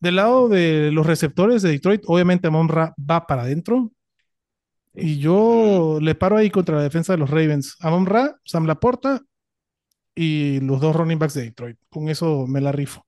Del 0.00 0.16
lado 0.16 0.48
de 0.48 0.90
los 0.92 1.06
receptores 1.06 1.62
de 1.62 1.70
Detroit, 1.70 2.02
obviamente 2.06 2.46
Amon 2.48 2.68
Ra 2.68 2.94
va 2.98 3.26
para 3.26 3.42
adentro. 3.42 3.90
Y 4.94 5.18
yo 5.18 5.98
le 6.00 6.14
paro 6.14 6.36
ahí 6.36 6.50
contra 6.50 6.76
la 6.76 6.82
defensa 6.82 7.12
de 7.12 7.18
los 7.18 7.30
Ravens. 7.30 7.76
Amon 7.80 8.06
Ra, 8.06 8.36
Sam 8.44 8.66
Laporta 8.66 9.22
y 10.14 10.60
los 10.60 10.80
dos 10.80 10.94
running 10.94 11.18
backs 11.18 11.34
de 11.34 11.42
Detroit. 11.42 11.78
Con 11.88 12.08
eso 12.08 12.46
me 12.46 12.60
la 12.60 12.72
rifo. 12.72 13.06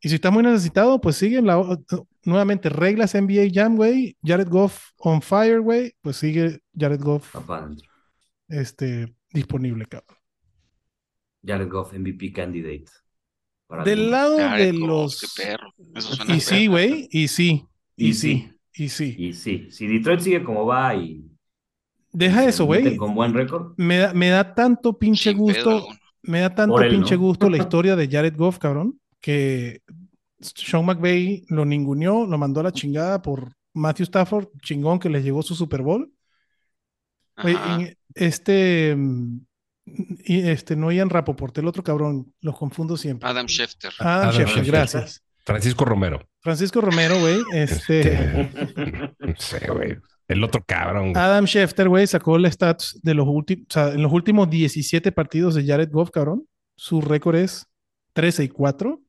Y 0.00 0.08
si 0.08 0.16
está 0.16 0.30
muy 0.30 0.42
necesitado, 0.42 1.00
pues 1.00 1.16
siguen 1.16 1.46
la, 1.46 1.78
nuevamente 2.24 2.68
reglas 2.68 3.14
NBA 3.14 3.48
Jam, 3.52 3.76
güey. 3.76 4.16
Jared 4.22 4.48
Goff 4.48 4.90
on 4.98 5.22
fire, 5.22 5.60
güey. 5.60 5.94
Pues 6.00 6.16
sigue 6.16 6.60
Jared 6.78 7.00
Goff 7.00 7.34
este, 8.48 9.14
disponible, 9.32 9.86
cabrón. 9.86 10.16
Jared 11.44 11.68
Goff, 11.68 11.92
MVP 11.92 12.32
candidate. 12.32 12.86
Para 13.66 13.84
Del 13.84 13.98
algunos. 13.98 14.10
lado 14.12 14.38
Jared 14.38 14.72
de 14.72 14.78
Goff, 14.78 14.88
los... 14.88 15.20
qué 15.20 15.42
perro. 15.42 15.74
Eso 15.94 16.14
suena 16.14 16.36
Y 16.36 16.40
sí, 16.40 16.66
güey. 16.66 17.08
Y 17.10 17.28
sí. 17.28 17.66
Y 17.96 18.08
Y 18.08 18.14
sí. 18.14 18.52
Y 18.74 18.88
sí. 18.90 19.16
Y 19.18 19.32
sí, 19.32 19.68
si 19.70 19.86
Detroit 19.86 20.20
sigue 20.20 20.44
como 20.44 20.66
va 20.66 20.94
y 20.94 21.24
Deja 22.12 22.44
eso, 22.44 22.64
güey. 22.64 22.96
con 22.96 23.14
buen 23.14 23.34
récord, 23.34 23.74
Me 23.76 23.98
da, 23.98 24.14
me 24.14 24.28
da 24.28 24.54
tanto 24.54 24.98
pinche 24.98 25.30
Sin 25.30 25.38
gusto. 25.38 25.86
Me 26.26 26.40
da 26.40 26.54
tanto 26.54 26.80
él, 26.80 26.90
pinche 26.90 27.14
¿no? 27.14 27.20
gusto 27.22 27.48
la 27.48 27.56
historia 27.56 27.96
de 27.96 28.08
Jared 28.08 28.36
Goff, 28.36 28.58
cabrón, 28.58 29.00
que 29.20 29.82
Sean 30.40 30.84
McVay 30.84 31.44
lo 31.48 31.64
ninguneó, 31.64 32.26
lo 32.26 32.38
mandó 32.38 32.60
a 32.60 32.64
la 32.64 32.72
chingada 32.72 33.22
por 33.22 33.52
Matthew 33.74 34.04
Stafford, 34.04 34.48
chingón 34.62 34.98
que 34.98 35.08
les 35.08 35.24
llegó 35.24 35.42
su 35.42 35.54
Super 35.54 35.82
Bowl. 35.82 36.12
Oye, 37.42 37.98
este, 38.14 38.96
y 39.84 40.48
este, 40.48 40.74
no 40.74 40.90
Ian 40.90 41.10
Rapoport, 41.10 41.56
el 41.58 41.66
otro 41.66 41.82
cabrón, 41.82 42.32
los 42.40 42.56
confundo 42.56 42.96
siempre. 42.96 43.28
Adam 43.28 43.46
Schefter. 43.46 43.92
Adam 43.98 44.20
Adam 44.20 44.32
Schefter, 44.32 44.54
Schefter. 44.54 44.72
gracias. 44.72 45.22
Francisco 45.44 45.84
Romero. 45.84 46.26
Francisco 46.40 46.80
Romero, 46.80 47.20
güey, 47.20 47.40
este, 47.52 48.50
No 49.18 49.34
sé, 49.36 49.70
güey. 49.70 49.96
El 50.28 50.42
otro 50.42 50.62
cabrón. 50.64 51.16
Adam 51.16 51.46
Schefter, 51.46 51.88
güey, 51.88 52.06
sacó 52.06 52.36
el 52.36 52.50
stats 52.50 52.98
de 53.02 53.14
los 53.14 53.26
últimos, 53.28 53.66
o 53.68 53.72
sea, 53.72 53.88
en 53.90 54.02
los 54.02 54.12
últimos 54.12 54.50
17 54.50 55.12
partidos 55.12 55.54
de 55.54 55.64
Jared 55.64 55.90
Goff, 55.90 56.10
cabrón. 56.10 56.46
Su 56.74 57.00
récord 57.00 57.36
es 57.36 57.66
13 58.12 58.44
y 58.44 58.48
4. 58.48 59.00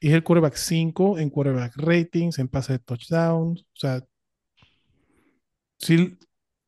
Y 0.00 0.08
es 0.08 0.14
el 0.14 0.22
quarterback 0.22 0.54
5 0.54 1.18
en 1.18 1.30
quarterback 1.30 1.76
ratings, 1.76 2.38
en 2.38 2.48
pase 2.48 2.74
de 2.74 2.78
touchdowns. 2.78 3.62
O 3.62 3.76
sea, 3.76 4.04
sí, 5.78 6.18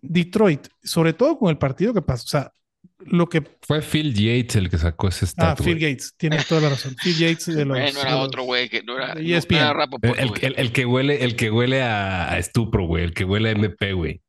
Detroit, 0.01 0.69
sobre 0.83 1.13
todo 1.13 1.39
con 1.39 1.51
el 1.51 1.59
partido 1.59 1.93
que 1.93 2.03
pasó. 2.03 2.25
O 2.25 2.29
sea, 2.29 2.53
lo 2.99 3.29
que. 3.29 3.43
Fue 3.63 3.83
Phil 3.83 4.15
Yates 4.15 4.57
el 4.57 4.71
que 4.71 4.79
sacó 4.79 5.09
ese 5.09 5.25
Ah, 5.27 5.29
stat. 5.29 5.59
Phil 5.63 5.79
güey. 5.79 5.91
Gates, 5.93 6.15
tienes 6.17 6.47
toda 6.47 6.63
la 6.63 6.69
razón. 6.71 6.95
Phil 7.03 7.17
Yates 7.17 7.47
de 7.47 7.65
los. 7.65 7.77
De 7.77 7.89
era 7.89 8.11
los- 8.13 8.27
otro 8.27 8.45
güey 8.45 8.69
que 8.69 8.83
no 8.83 8.97
era, 8.97 9.15
no, 9.15 9.21
no 9.21 9.75
Rapoport, 9.75 10.19
El, 10.19 10.29
güey. 10.29 10.45
el- 10.45 10.55
el 10.59 10.73
que 10.73 10.87
huele, 10.87 11.25
el 11.25 11.37
que 11.37 11.51
huele 11.51 11.83
a, 11.83 12.33
a 12.33 12.39
estupro, 12.39 12.87
güey. 12.87 13.05
El 13.05 13.13
que 13.15 13.25
huele 13.25 13.51
a 13.51 13.53
MP, 13.53 13.93
güey. 13.93 14.23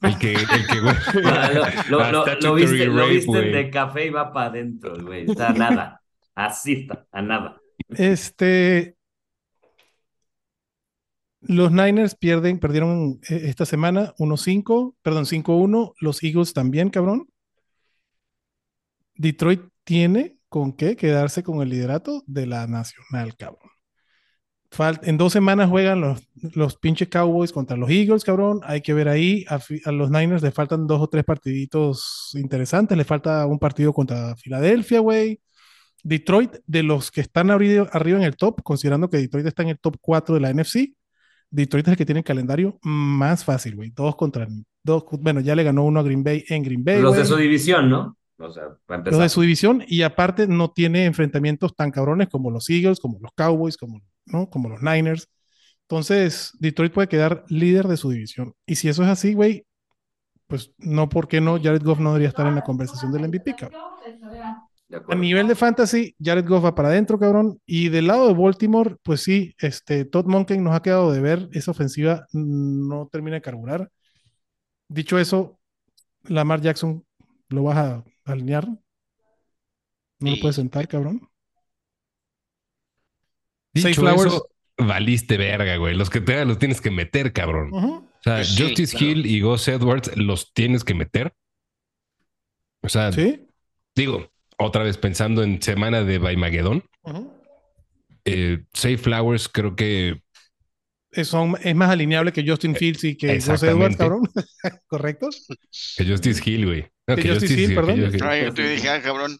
El 0.00 0.18
que, 0.18 0.32
el 0.32 0.46
que 0.46 0.80
huele 0.80 0.98
Ah, 1.26 1.50
lo, 1.88 1.98
lo- 1.98 2.04
a 2.04 2.10
lo- 2.10 2.18
lo 2.18 2.22
statutory 2.26 2.62
viste, 2.66 2.86
lo 2.86 3.08
viste 3.08 3.40
de 3.40 3.70
café 3.70 4.06
y 4.06 4.10
va 4.10 4.32
para 4.32 4.46
adentro, 4.46 4.96
güey. 5.04 5.30
Está 5.30 5.48
a 5.50 5.52
nada. 5.52 6.02
Así 6.34 6.72
está, 6.72 7.06
a 7.12 7.22
nada. 7.22 7.60
Este. 7.90 8.96
Los 11.44 11.72
Niners 11.72 12.14
pierden, 12.14 12.58
perdieron 12.60 13.18
eh, 13.28 13.42
esta 13.46 13.66
semana 13.66 14.14
1-5, 14.18 14.94
perdón, 15.02 15.24
5-1. 15.26 15.92
Los 16.00 16.22
Eagles 16.22 16.52
también, 16.52 16.88
cabrón. 16.90 17.28
Detroit 19.14 19.62
tiene 19.84 20.36
con 20.48 20.72
qué 20.72 20.96
quedarse 20.96 21.42
con 21.42 21.62
el 21.62 21.68
liderato 21.70 22.22
de 22.26 22.46
la 22.46 22.66
nacional, 22.66 23.36
cabrón. 23.36 23.70
Fal- 24.70 25.00
en 25.02 25.18
dos 25.18 25.32
semanas 25.32 25.68
juegan 25.68 26.00
los, 26.00 26.26
los 26.54 26.76
pinches 26.76 27.08
Cowboys 27.08 27.52
contra 27.52 27.76
los 27.76 27.90
Eagles, 27.90 28.24
cabrón. 28.24 28.60
Hay 28.64 28.80
que 28.80 28.94
ver 28.94 29.08
ahí. 29.08 29.44
A, 29.48 29.60
los 29.92 30.10
Niners 30.10 30.42
le 30.42 30.50
faltan 30.50 30.86
dos 30.86 31.00
o 31.00 31.08
tres 31.08 31.24
partiditos 31.24 32.30
interesantes. 32.34 32.96
Le 32.96 33.04
falta 33.04 33.44
un 33.46 33.58
partido 33.58 33.92
contra 33.92 34.34
Filadelfia, 34.36 35.00
güey. 35.00 35.40
Detroit, 36.02 36.56
de 36.66 36.82
los 36.82 37.10
que 37.10 37.20
están 37.20 37.50
arriba, 37.50 37.88
arriba 37.92 38.18
en 38.18 38.24
el 38.24 38.36
top, 38.36 38.62
considerando 38.62 39.08
que 39.10 39.18
Detroit 39.18 39.46
está 39.46 39.62
en 39.62 39.68
el 39.68 39.78
top 39.78 39.96
4 40.00 40.34
de 40.34 40.40
la 40.40 40.50
NFC, 40.52 40.94
Detroit 41.50 41.86
es 41.86 41.92
el 41.92 41.96
que 41.98 42.06
tiene 42.06 42.20
el 42.20 42.24
calendario 42.24 42.78
más 42.82 43.44
fácil, 43.44 43.76
güey. 43.76 43.90
Dos 43.90 44.16
contra 44.16 44.48
dos. 44.82 45.04
Bueno, 45.20 45.40
ya 45.40 45.54
le 45.54 45.62
ganó 45.64 45.84
uno 45.84 46.00
a 46.00 46.02
Green 46.02 46.24
Bay 46.24 46.44
en 46.48 46.62
Green 46.62 46.82
Bay. 46.82 47.00
Los 47.00 47.14
de 47.16 47.24
su 47.26 47.36
división, 47.36 47.90
¿no? 47.90 48.16
O 48.42 48.52
sea, 48.52 48.64
para 48.86 48.98
Los 48.98 49.04
de 49.04 49.10
empezar. 49.10 49.30
su 49.30 49.40
división 49.42 49.84
y 49.86 50.02
aparte 50.02 50.46
no 50.46 50.70
tiene 50.70 51.04
enfrentamientos 51.06 51.74
tan 51.74 51.90
cabrones 51.90 52.28
como 52.28 52.50
los 52.50 52.68
Eagles, 52.68 53.00
como 53.00 53.18
los 53.20 53.30
Cowboys, 53.34 53.76
como, 53.76 54.00
¿no? 54.26 54.50
como 54.50 54.68
los 54.68 54.82
Niners. 54.82 55.28
Entonces, 55.82 56.52
Detroit 56.58 56.92
puede 56.92 57.08
quedar 57.08 57.44
líder 57.48 57.86
de 57.86 57.96
su 57.96 58.10
división. 58.10 58.54
Y 58.66 58.76
si 58.76 58.88
eso 58.88 59.02
es 59.02 59.08
así, 59.08 59.34
güey, 59.34 59.66
pues 60.46 60.72
no, 60.78 61.08
¿por 61.08 61.28
qué 61.28 61.40
no? 61.40 61.60
Jared 61.62 61.82
Goff 61.82 61.98
no 61.98 62.10
debería 62.10 62.28
estar 62.28 62.46
en 62.46 62.54
la 62.54 62.62
conversación 62.62 63.12
del 63.12 63.28
MVP, 63.28 63.54
cabrón. 63.56 63.80
A 65.08 65.14
nivel 65.14 65.48
de 65.48 65.54
fantasy, 65.54 66.14
Jared 66.22 66.46
Goff 66.46 66.64
va 66.64 66.74
para 66.74 66.88
adentro, 66.88 67.18
cabrón. 67.18 67.58
Y 67.64 67.88
del 67.88 68.06
lado 68.06 68.28
de 68.28 68.34
Baltimore, 68.34 68.96
pues 69.02 69.22
sí, 69.22 69.54
este, 69.58 70.04
Todd 70.04 70.26
Monken 70.26 70.62
nos 70.62 70.74
ha 70.74 70.82
quedado 70.82 71.10
de 71.12 71.20
ver. 71.20 71.48
Esa 71.52 71.70
ofensiva 71.70 72.26
no 72.32 73.08
termina 73.10 73.36
de 73.36 73.42
carburar. 73.42 73.90
Dicho 74.88 75.18
eso, 75.18 75.58
Lamar 76.24 76.60
Jackson, 76.60 77.04
¿lo 77.48 77.62
vas 77.62 77.78
a 77.78 78.04
alinear? 78.24 78.66
¿No 78.66 80.30
lo 80.30 80.34
Sí. 80.36 80.40
puedes 80.40 80.56
sentar, 80.56 80.86
cabrón? 80.88 81.28
Dicho 83.74 83.88
Safe 83.88 84.00
Flowers. 84.00 84.32
eso, 84.34 84.48
valiste 84.78 85.36
verga, 85.36 85.76
güey. 85.76 85.94
Los 85.96 86.10
que 86.10 86.20
te 86.20 86.44
los 86.44 86.58
tienes 86.58 86.80
que 86.80 86.90
meter, 86.90 87.32
cabrón. 87.32 87.72
Ujú. 87.72 87.94
O 87.94 88.08
sea, 88.22 88.36
Pues 88.36 88.48
sí, 88.48 88.62
Justice 88.62 88.96
claro. 88.96 89.12
Hill 89.12 89.26
y 89.26 89.40
Gus 89.40 89.66
Edwards 89.68 90.16
los 90.16 90.52
tienes 90.52 90.84
que 90.84 90.94
meter. 90.94 91.34
O 92.82 92.88
sea, 92.88 93.12
Sí. 93.12 93.46
digo, 93.96 94.30
otra 94.58 94.82
vez 94.84 94.98
pensando 94.98 95.42
en 95.42 95.60
semana 95.62 96.02
de 96.04 96.18
Baimagedón, 96.18 96.84
Ujú. 97.02 97.32
eh, 98.24 98.64
Safe 98.72 98.98
Flowers 98.98 99.48
creo 99.48 99.74
que 99.74 100.22
Es, 101.10 101.28
son- 101.28 101.56
es 101.62 101.74
más 101.74 101.90
alineable 101.90 102.32
que 102.32 102.42
Justin 102.46 102.74
Fields 102.74 103.04
y 103.04 103.16
que 103.16 103.34
Gus 103.38 103.62
Edwards, 103.62 103.96
cabrón. 103.96 104.22
¿Correcto? 104.86 105.28
que 105.96 106.04
Justice 106.06 106.42
Hill, 106.48 106.66
güey. 106.66 106.91
No, 107.16 107.22
Que 107.22 107.28
Justice 107.30 107.60
Hill, 107.60 107.74
perdón. 107.74 108.10
que 108.10 108.24
Ay, 108.24 108.44
yo 108.44 108.54
te 108.54 108.68
dije, 108.68 108.88
ah, 108.88 109.00
cabrón. 109.02 109.38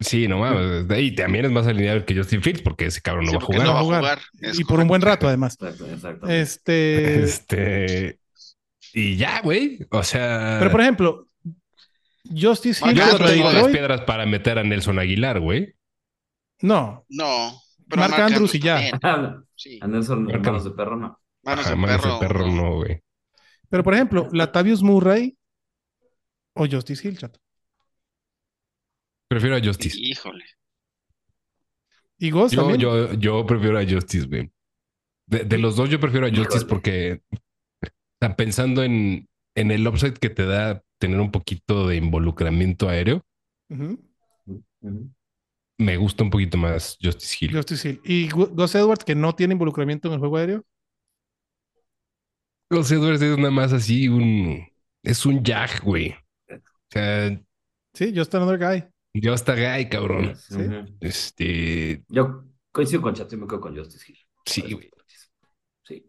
Sí, 0.00 0.26
no 0.26 0.38
mames. 0.38 0.84
Y 1.00 1.14
también 1.14 1.44
es 1.44 1.52
más 1.52 1.66
alineable 1.66 2.04
que 2.04 2.16
Justin 2.16 2.42
Fields 2.42 2.62
porque 2.62 2.86
ese 2.86 3.00
cabrón 3.00 3.26
no 3.26 3.30
Sí, 3.32 3.36
va 3.36 3.42
a 3.42 3.46
jugar. 3.46 3.66
no 3.66 3.74
va 3.74 3.80
a 3.80 3.84
jugar. 3.84 4.18
Y 4.40 4.64
por 4.64 4.80
un 4.80 4.88
buen 4.88 5.00
rato, 5.02 5.28
además. 5.28 5.54
Exacto, 5.60 5.86
exactamente. 5.86 6.40
Este. 6.40 7.22
Este. 7.22 8.18
Y 8.94 9.16
ya, 9.16 9.40
güey. 9.42 9.78
O 9.90 10.02
sea. 10.02 10.56
Pero 10.58 10.70
por 10.70 10.80
ejemplo, 10.80 11.28
Justice 12.24 12.84
Hill 12.84 12.94
yo 12.96 13.06
no 13.18 13.24
tengo 13.24 13.52
las 13.52 13.68
piedras 13.68 14.00
para 14.02 14.26
meter 14.26 14.58
a 14.58 14.64
Nelson 14.64 14.98
Aguilar, 14.98 15.40
güey. 15.40 15.74
No, 16.60 17.04
No. 17.08 17.60
Pero 17.88 18.02
Mark 18.08 18.22
Andrews 18.22 18.54
y 18.54 18.58
ya. 18.60 18.80
Sí. 19.54 19.78
A 19.80 19.86
Nelson, 19.86 20.24
Marca- 20.24 20.38
hermanos 20.38 20.64
de 20.64 20.70
perro, 20.72 20.96
no. 20.96 21.20
Manos 21.44 21.66
Ajá, 21.66 21.70
de 21.74 21.76
manos 21.76 22.02
de 22.02 22.26
perro. 22.26 22.46
no, 22.50 22.76
güey. 22.76 23.00
pero 23.68 23.84
por 23.84 23.94
ejemplo, 23.94 24.28
Latavius 24.32 24.82
Murray 24.82 25.36
o 26.54 26.66
Justice 26.66 27.06
Hill, 27.06 27.18
chato. 27.18 27.40
Prefiero 29.28 29.56
a 29.56 29.60
Justice. 29.60 29.96
Híjole. 29.98 30.44
Y 32.18 32.30
Ghost 32.30 32.54
Yo, 32.54 32.60
también. 32.62 32.80
yo, 32.80 33.14
yo 33.14 33.46
prefiero 33.46 33.78
a 33.78 33.84
Justice, 33.84 34.26
güey. 34.26 34.50
De, 35.26 35.44
de 35.44 35.58
los 35.58 35.76
dos, 35.76 35.88
yo 35.88 35.98
prefiero 35.98 36.26
a 36.26 36.30
Justice 36.30 36.64
Híjole. 36.64 36.68
porque 36.68 37.22
está 38.14 38.36
pensando 38.36 38.82
en, 38.82 39.28
en 39.54 39.70
el 39.70 39.86
upside 39.86 40.14
que 40.14 40.30
te 40.30 40.44
da 40.46 40.82
tener 40.98 41.20
un 41.20 41.30
poquito 41.30 41.88
de 41.88 41.96
involucramiento 41.96 42.88
aéreo. 42.88 43.24
Me 45.78 45.96
gusta 45.96 46.22
un 46.22 46.30
poquito 46.30 46.58
más 46.58 46.96
Justice 47.02 47.36
Hill. 47.40 47.56
Justice 47.56 47.88
Hill. 47.88 48.00
Y 48.04 48.28
Gus 48.28 48.74
Edwards, 48.74 49.04
que 49.04 49.14
no 49.14 49.34
tiene 49.34 49.54
involucramiento 49.54 50.08
en 50.08 50.14
el 50.14 50.20
juego 50.20 50.36
aéreo. 50.36 50.64
Los 52.70 52.90
Edwards 52.90 53.20
es 53.22 53.36
nada 53.36 53.50
más 53.50 53.72
así 53.72 54.08
un. 54.08 54.66
Es 55.02 55.26
un 55.26 55.42
jag, 55.44 55.82
güey. 55.82 56.14
Sea, 56.92 57.40
Sí, 57.94 58.12
just 58.16 58.34
another 58.34 58.58
guy. 58.58 58.84
yo 59.14 59.32
hasta 59.34 59.54
gay, 59.54 59.88
cabrón. 59.88 60.34
Sí. 60.36 60.54
Ujú. 60.56 60.96
Este. 61.00 62.04
Yo 62.08 62.44
coincido 62.70 63.02
con 63.02 63.14
Chato 63.14 63.34
y 63.34 63.38
me 63.38 63.46
quedo 63.46 63.60
con 63.60 63.76
Justice 63.76 64.04
Hill. 64.08 64.18
Sí, 64.46 64.72
güey. 64.72 64.90
Sí. 65.84 66.04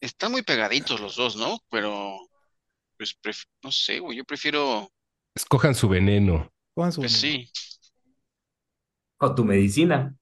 Están 0.00 0.32
muy 0.32 0.42
pegaditos 0.42 1.00
los 1.00 1.16
dos, 1.16 1.36
¿no? 1.36 1.58
Pero, 1.70 2.16
pues, 2.98 3.16
pref- 3.22 3.46
no 3.62 3.70
sé, 3.70 4.00
güey. 4.00 4.18
Yo 4.18 4.24
prefiero, 4.24 4.90
Escojan 5.34 5.74
su 5.74 5.88
veneno. 5.88 6.50
Cojan 6.74 6.92
su 6.92 7.00
pues 7.00 7.22
veneno. 7.22 7.44
sí. 7.46 7.52
O 9.18 9.34
tu 9.34 9.44
medicina. 9.44 10.14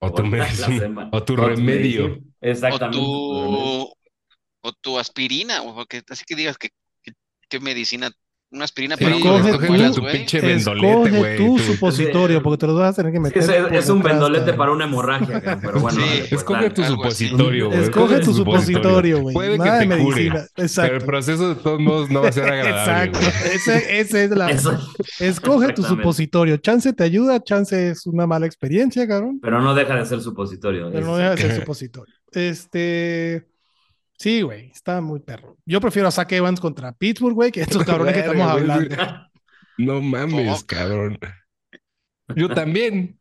O 0.00 0.12
tu, 0.12 0.24
medicina, 0.24 1.08
o 1.12 1.22
tu 1.24 1.36
remedio. 1.36 2.08
medicina. 2.08 2.26
O 2.40 2.46
Exactamente. 2.46 2.98
tu, 2.98 3.94
o 4.64 4.72
tu 4.80 4.98
aspirina, 4.98 5.62
o 5.62 5.86
que, 5.86 6.02
así 6.08 6.24
que 6.26 6.34
digas 6.34 6.58
que, 6.58 6.70
que, 7.02 7.12
que 7.48 7.60
medicina, 7.60 8.10
una 8.52 8.64
aspirina 8.64 8.96
Sí, 8.98 9.04
para 9.04 9.16
tú- 9.16 9.66
muelas, 9.66 9.94
tu 9.96 10.02
pinche 10.06 10.40
vendolete, 10.40 10.86
Escoge 10.92 11.18
güey. 11.18 11.36
tu 11.38 11.58
supositorio, 11.58 12.42
porque 12.42 12.58
te 12.58 12.66
lo 12.66 12.74
vas 12.74 12.90
a 12.92 12.96
tener 12.96 13.12
que 13.12 13.18
meter. 13.20 13.42
es, 13.42 13.48
es- 13.48 13.62
por 13.62 13.74
es 13.74 13.88
un 13.88 14.02
vendolete 14.02 14.52
para 14.52 14.72
una 14.72 14.84
hemorragia, 14.84 15.40
pero 15.62 15.80
bueno. 15.80 15.98
Sí. 15.98 16.06
pues, 16.20 16.32
Escoge 16.32 16.68
tu 16.70 16.84
supositorio, 16.84 17.68
güey. 17.68 17.80
Escoge 17.82 18.20
tu 18.20 18.34
supositorio, 18.34 19.20
güey. 19.20 19.32
Puede 19.34 19.52
que 19.52 19.58
Nada 19.58 19.78
te 19.80 19.86
cure. 19.86 19.98
medicina. 20.02 20.34
Pero 20.34 20.44
el 20.56 20.64
Exacto. 20.66 21.06
proceso 21.06 21.48
de 21.48 21.54
todos 21.56 21.80
modos 21.80 22.10
no 22.10 22.20
va 22.22 22.28
a 22.28 22.32
ser 22.32 22.44
agradable. 22.52 23.18
Exacto. 23.18 23.48
Ese, 23.54 24.00
ese 24.00 24.24
es 24.24 24.30
la. 24.30 24.50
Eso. 24.50 24.78
Escoge 25.18 25.72
tu 25.72 25.82
supositorio. 25.82 26.58
Chance 26.58 26.92
te 26.92 27.04
ayuda, 27.04 27.42
chance 27.42 27.90
es 27.90 28.06
una 28.06 28.26
mala 28.26 28.44
experiencia, 28.46 29.08
cabrón. 29.08 29.38
Pero 29.40 29.62
no 29.62 29.74
deja 29.74 29.96
de 29.96 30.04
ser 30.04 30.20
supositorio. 30.20 30.90
Pero 30.92 31.06
no 31.06 31.16
deja 31.16 31.30
de 31.30 31.36
ser 31.38 31.56
supositorio. 31.60 32.14
Este. 32.32 33.46
Sí, 34.18 34.42
güey, 34.42 34.70
está 34.70 35.00
muy 35.00 35.20
perro. 35.20 35.56
Yo 35.66 35.80
prefiero 35.80 36.08
a 36.08 36.12
Zach 36.12 36.30
Evans 36.32 36.60
contra 36.60 36.92
Pittsburgh, 36.92 37.34
güey, 37.34 37.50
que 37.50 37.60
estos 37.62 37.84
cabrones 37.84 38.14
que 38.14 38.20
estamos 38.20 38.42
hablando. 38.46 38.96
No 39.78 40.02
mames, 40.02 40.62
cabrón. 40.64 41.18
Yo 42.36 42.50
también. 42.50 43.18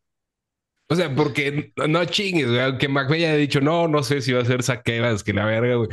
O 0.89 0.95
sea, 0.95 1.15
porque 1.15 1.73
no, 1.87 2.03
chingues, 2.03 2.47
güey. 2.49 2.59
Aunque 2.59 2.89
McVeigh 2.89 3.25
haya 3.25 3.35
dicho, 3.37 3.61
no, 3.61 3.87
no 3.87 4.03
sé 4.03 4.21
si 4.21 4.33
va 4.33 4.41
a 4.41 4.45
ser 4.45 4.61
Saquevas, 4.61 5.23
que 5.23 5.31
la 5.33 5.45
verga, 5.45 5.75
güey. 5.75 5.89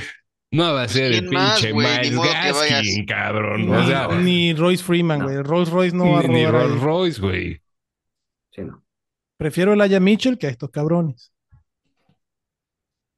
No 0.50 0.74
va 0.74 0.82
a 0.82 0.88
ser 0.88 1.12
el 1.12 1.20
¿quién 1.20 1.32
más, 1.32 1.60
pinche? 1.60 1.72
Ni 1.72 1.78
Miles. 1.78 2.16
Gaskin, 2.16 3.06
cabrón. 3.06 3.66
Ni, 3.66 3.72
o 3.72 3.86
sea, 3.86 4.08
ni 4.08 4.52
Royce 4.52 4.82
Freeman, 4.82 5.20
No. 5.20 5.24
güey. 5.26 5.42
Rolls 5.42 5.70
Royce 5.70 5.96
no 5.96 6.10
va 6.10 6.20
a 6.20 6.22
ni, 6.24 6.28
ni 6.34 6.46
robar 6.46 6.62
ahí. 6.62 6.68
Rolls 6.68 6.82
Royce, 6.82 7.20
güey. 7.20 7.62
Sí, 8.50 8.62
no. 8.62 8.84
Prefiero 9.38 9.72
el 9.74 9.80
Aya 9.80 10.00
Mitchell 10.00 10.36
que 10.38 10.48
a 10.48 10.50
estos 10.50 10.70
cabrones. 10.70 11.32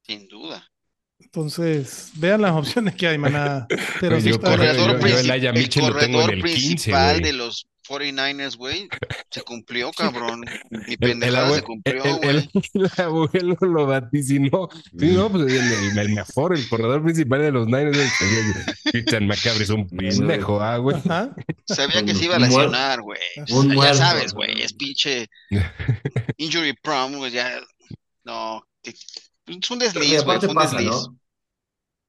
Sin 0.03 0.29
duda. 0.29 0.70
Entonces, 1.33 2.11
vean 2.17 2.43
las 2.43 2.53
opciones 2.53 2.95
que 2.97 3.07
hay, 3.07 3.17
manada. 3.19 3.67
Pero 4.01 4.21
sí 4.21 4.31
yo 4.31 4.35
está 4.35 4.57
corredor- 4.57 5.01
yo- 5.01 5.07
yo 5.09 5.19
el 5.21 5.31
Aya 5.31 5.51
el 5.51 5.63
lo 5.63 5.69
tengo 5.69 5.87
en 5.87 5.93
corredor 5.93 6.31
el 6.35 6.43
15, 6.43 6.67
principal 6.67 7.21
de 7.23 7.33
los 7.33 7.67
49ers, 7.89 8.57
güey, 8.57 8.89
se 9.31 9.43
cumplió, 9.43 9.91
cabrón. 9.93 10.41
Mi 10.71 10.79
El, 10.79 10.87
el 10.91 10.99
pendejada 10.99 11.49
abue- 11.49 11.55
se 11.57 11.63
cumplió, 11.63 12.05
el- 12.05 12.17
güey. 12.17 12.29
el- 12.31 12.51
el 12.75 12.91
abuelo 13.05 13.57
lo 13.61 13.87
vaticinó. 13.87 14.69
Sí, 14.99 15.07
no, 15.13 15.31
pues 15.31 15.53
el, 15.53 15.73
el- 15.73 15.99
el 15.99 16.09
mejor, 16.11 16.57
el 16.57 16.69
corredor 16.69 17.03
principal 17.05 17.41
de 17.43 17.53
los 17.53 17.67
Niners. 17.69 17.97
el- 17.97 18.93
Christian 18.93 19.27
McCaffrey 19.29 19.63
es 19.63 19.71
un 19.71 19.89
pendejo, 19.89 20.61
ah, 20.61 20.79
güey. 20.79 20.97
Sabía 21.67 22.05
que 22.05 22.15
se 22.15 22.25
iba 22.25 22.37
a 22.37 22.39
lesionar, 22.41 23.03
güey. 23.03 23.21
Ya 23.47 23.55
muerto. 23.55 23.95
sabes, 23.95 24.33
güey, 24.35 24.63
es 24.63 24.73
pinche 24.73 25.29
injury 26.39 26.75
prone, 26.83 27.17
güey, 27.17 27.31
ya. 27.31 27.61
No, 28.25 28.63
es 28.83 29.71
un 29.71 29.79
desliz, 29.79 30.23
güey, 30.25 30.39
fue 30.39 30.49
un 30.49 30.55
pasa, 30.55 30.77
desliz. 30.77 30.91
¿no? 30.93 31.17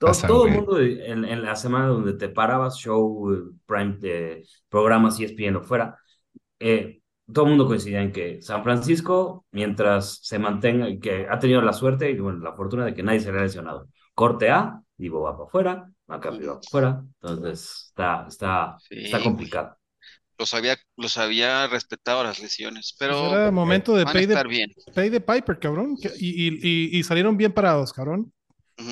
Todo, 0.02 0.10
Pasa, 0.12 0.28
todo 0.28 0.45
el 0.47 0.54
mundo 0.54 0.80
en, 0.82 1.26
en 1.26 1.43
la 1.43 1.56
semana 1.56 1.88
donde 1.88 2.14
te 2.14 2.30
parabas, 2.30 2.78
show, 2.78 3.32
eh, 3.34 3.38
prime, 3.68 3.97
eh, 4.04 4.43
programas 4.70 5.20
ESPN 5.20 5.58
o 5.60 5.64
fuera, 5.64 5.95
eh, 6.60 7.02
todo 7.34 7.45
el 7.45 7.52
mundo 7.52 7.68
coincidía 7.68 8.02
en 8.02 8.12
que 8.12 8.41
San 8.41 8.64
Francisco, 8.64 9.45
mientras 9.52 10.20
se 10.24 10.39
mantenga, 10.39 10.88
que 11.02 11.28
ha 11.30 11.39
tenido 11.39 11.62
la 11.62 11.74
suerte 11.74 12.12
y 12.12 12.20
bueno, 12.20 12.39
la 12.43 12.54
fortuna 12.56 12.86
de 12.86 12.93
que 12.93 13.04
nadie 13.04 13.20
se 13.22 13.32
le 13.32 13.39
ha 13.39 13.43
lesionado. 13.43 13.89
Corte 14.16 14.49
A, 14.49 14.82
Divo 14.97 15.22
va 15.22 15.34
para 15.38 15.45
afuera, 15.47 15.91
McCaffrey 16.08 16.47
va 16.47 16.56
para 16.56 16.68
afuera, 16.68 17.04
entonces 17.22 17.86
está, 17.89 18.26
está, 18.28 18.78
Sí, 18.78 18.95
está 19.06 19.22
complicado. 19.24 19.78
Los 20.38 20.54
había, 20.54 20.78
los 20.97 21.18
había 21.18 21.68
respetado 21.68 22.24
las 22.24 22.39
lesiones, 22.39 22.95
pero 22.97 23.16
Pues 23.20 23.32
era 23.32 23.52
momento 23.52 23.95
de 23.95 24.06
van 24.06 24.18
a 24.18 24.20
pay 24.20 24.26
estar 24.26 24.47
de, 24.47 24.49
bien. 24.49 24.72
pay 24.93 25.10
de 25.10 25.22
Piper, 25.22 25.60
cabrón. 25.60 25.95
Y, 26.18 26.47
y- 26.47 26.60
y- 26.95 26.99
y 26.99 27.04
salieron 27.04 27.38
bien 27.38 27.54
parados, 27.54 27.93
cabrón. 27.93 28.32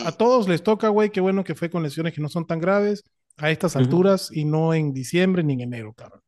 A 0.05 0.11
todos 0.11 0.47
les 0.47 0.63
toca, 0.63 0.89
güey. 0.89 1.09
Qué 1.09 1.21
bueno 1.21 1.43
que 1.43 1.55
fue 1.55 1.69
con 1.69 1.83
lesiones 1.83 2.13
que 2.13 2.21
no 2.21 2.29
son 2.29 2.45
tan 2.45 2.59
graves 2.59 3.03
a 3.37 3.51
estas 3.51 3.75
alturas 3.75 4.29
y 4.31 4.45
no 4.45 4.73
en 4.73 4.93
diciembre 4.93 5.43
ni 5.43 5.53
en 5.53 5.61
enero, 5.61 5.93
cabrón. 5.93 6.21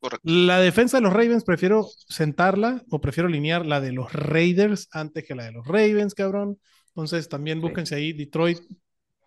Correcto. 0.00 0.26
La 0.28 0.58
defensa 0.60 0.96
de 0.96 1.02
los 1.02 1.12
Ravens 1.12 1.44
prefiero 1.44 1.86
sentarla 2.08 2.82
o 2.90 3.00
prefiero 3.00 3.28
alinear 3.28 3.66
la 3.66 3.80
de 3.80 3.92
los 3.92 4.12
Raiders 4.12 4.88
antes 4.92 5.24
que 5.24 5.34
la 5.34 5.44
de 5.44 5.52
los 5.52 5.66
Ravens, 5.66 6.14
cabrón. 6.14 6.58
Entonces 6.88 7.28
también 7.28 7.60
búsquense 7.60 7.94
ahí. 7.94 8.12
Detroit 8.12 8.60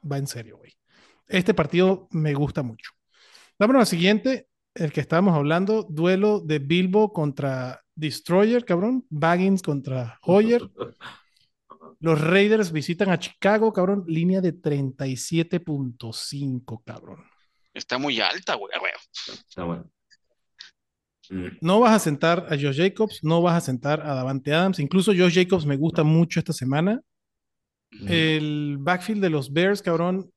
va 0.09 0.17
en 0.17 0.27
serio, 0.27 0.57
güey. 0.57 0.73
Este 1.27 1.53
partido 1.53 2.07
me 2.11 2.33
gusta 2.33 2.63
mucho. 2.63 2.91
Vámonos 3.59 3.81
al 3.81 3.87
siguiente, 3.87 4.47
el 4.73 4.91
que 4.91 5.01
estábamos 5.01 5.35
hablando, 5.35 5.83
duelo 5.83 6.39
de 6.39 6.59
Bilbo 6.59 7.13
contra 7.13 7.81
Destroyer, 7.95 8.65
cabrón. 8.65 9.05
Baggins 9.09 9.61
contra 9.61 10.19
Hoyer. 10.23 10.61
Los 12.03 12.19
Raiders 12.19 12.73
visitan 12.73 13.09
a 13.11 13.17
Chicago, 13.17 13.71
cabrón. 13.71 14.03
Línea 14.07 14.41
de 14.41 14.53
37.5, 14.53 16.83
cabrón. 16.83 17.23
Está 17.73 17.97
muy 17.97 18.19
alta, 18.19 18.55
güey, 18.55 18.77
güey. 18.77 18.91
Está 19.29 19.63
bueno. 19.63 19.89
Mm. 21.29 21.59
No 21.61 21.79
vas 21.79 21.93
a 21.93 21.99
sentar 21.99 22.47
a 22.49 22.57
Josh 22.57 22.75
Jacobs, 22.75 23.23
no 23.23 23.41
vas 23.41 23.55
a 23.55 23.61
sentar 23.61 24.01
a 24.01 24.15
Davante 24.15 24.53
Adams. 24.53 24.79
Incluso 24.79 25.13
Josh 25.13 25.33
Jacobs 25.33 25.65
me 25.65 25.77
gusta 25.77 26.03
mucho 26.03 26.41
esta 26.41 26.51
semana. 26.51 26.99
El 28.05 28.75
backfield 28.79 29.21
de 29.21 29.29
los 29.29 29.53
Bears, 29.53 29.81
cabrón, 29.81 30.29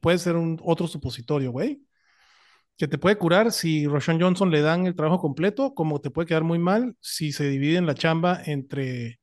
puede 0.00 0.16
ser 0.16 0.36
un 0.36 0.58
otro 0.64 0.88
supositorio, 0.88 1.52
güey. 1.52 1.82
Que 2.78 2.88
te 2.88 2.96
puede 2.96 3.18
curar 3.18 3.52
si 3.52 3.86
Roshan 3.86 4.18
Johnson 4.18 4.50
le 4.50 4.62
dan 4.62 4.86
el 4.86 4.94
trabajo 4.94 5.20
completo, 5.20 5.74
como 5.74 6.00
te 6.00 6.08
puede 6.08 6.28
quedar 6.28 6.44
muy 6.44 6.58
mal 6.58 6.96
si 6.98 7.30
se 7.30 7.46
dividen 7.46 7.84
la 7.84 7.94
chamba 7.94 8.40
entre 8.46 9.20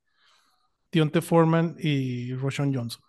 Dionte 0.91 1.21
Foreman 1.21 1.75
y 1.79 2.33
Roshan 2.35 2.73
Johnson. 2.73 3.01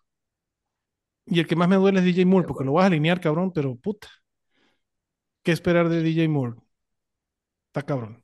Y 1.26 1.38
el 1.40 1.46
que 1.46 1.56
más 1.56 1.68
me 1.68 1.76
duele 1.76 2.00
es 2.00 2.04
DJ 2.04 2.24
Moore, 2.26 2.46
porque 2.46 2.64
lo 2.64 2.72
vas 2.72 2.84
a 2.84 2.86
alinear, 2.88 3.20
cabrón, 3.20 3.52
pero 3.52 3.76
puta. 3.76 4.08
¿Qué 5.42 5.52
esperar 5.52 5.88
de 5.88 6.02
DJ 6.02 6.28
Moore? 6.28 6.56
Está 7.68 7.82
cabrón. 7.82 8.22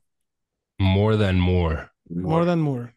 More 0.79 1.17
than 1.17 1.39
more. 1.39 1.89
More 2.09 2.45
than 2.45 2.59
Moore. 2.59 2.95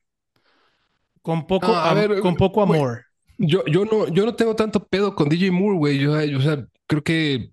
Con 1.22 1.46
poco, 1.46 1.68
No, 1.68 1.74
a 1.74 1.94
ver, 1.94 2.20
con 2.20 2.34
poco 2.36 2.62
amor. 2.62 3.04
Yo, 3.38 3.64
yo 3.66 3.84
no, 3.84 4.08
yo 4.08 4.26
no 4.26 4.34
tengo 4.34 4.54
tanto 4.56 4.86
pedo 4.86 5.14
con 5.14 5.28
DJ 5.28 5.50
Moore, 5.50 5.76
güey. 5.78 5.98
Yo, 5.98 6.22
yo, 6.24 6.38
o 6.38 6.42
sea, 6.42 6.66
creo 6.86 7.02
que 7.02 7.50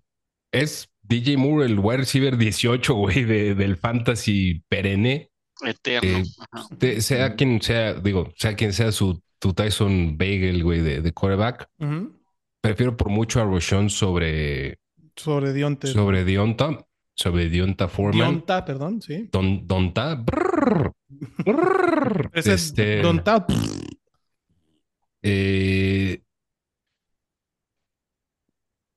es 0.51 0.89
DJ 1.01 1.37
Moore 1.37 1.65
el 1.65 1.79
wide 1.79 1.97
receiver 1.97 2.37
18, 2.37 2.93
güey, 2.95 3.23
de- 3.23 3.55
del 3.55 3.77
fantasy 3.77 4.63
perenne. 4.67 5.29
Eterno. 5.65 6.19
Eh. 6.19 6.23
De- 6.71 7.01
sea 7.01 7.35
quien 7.35 7.61
sea, 7.61 7.93
digo, 7.95 8.31
sea 8.37 8.55
quien 8.55 8.73
sea 8.73 8.91
su, 8.91 9.21
tu 9.39 9.53
Tyson 9.53 10.17
Bagel, 10.17 10.63
güey, 10.63 10.81
de, 10.81 11.01
de 11.01 11.11
quarterback. 11.13 11.69
Prefiero 12.61 12.97
por 12.97 13.09
mucho 13.09 13.39
a 13.41 13.45
Roshon 13.45 13.89
sobre, 13.89 14.79
Sobre 15.15 15.53
Dionte. 15.53 15.87
sobre 15.87 16.25
Dionta, 16.25 16.85
sobre 17.13 17.49
Dionta 17.49 17.87
Foreman. 17.87 18.29
Dionta, 18.29 18.65
perdón, 18.65 19.01
sí. 19.01 19.29
Don, 19.31 19.65
Donta. 19.67 20.15
brrr, 20.15 20.93
brrr, 21.45 22.29
Ese 22.33 22.53
es 22.53 22.65
este, 22.65 23.01
Donta. 23.01 23.45
eh, 25.21 26.21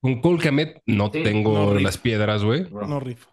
con 0.00 0.20
Cole 0.22 0.82
no 0.86 1.11
Sí, 1.12 1.22
tengo 1.22 1.74
no 1.74 1.78
las 1.78 1.98
piedras, 1.98 2.42
güey. 2.42 2.66
No 2.70 3.00
rifo. 3.00 3.30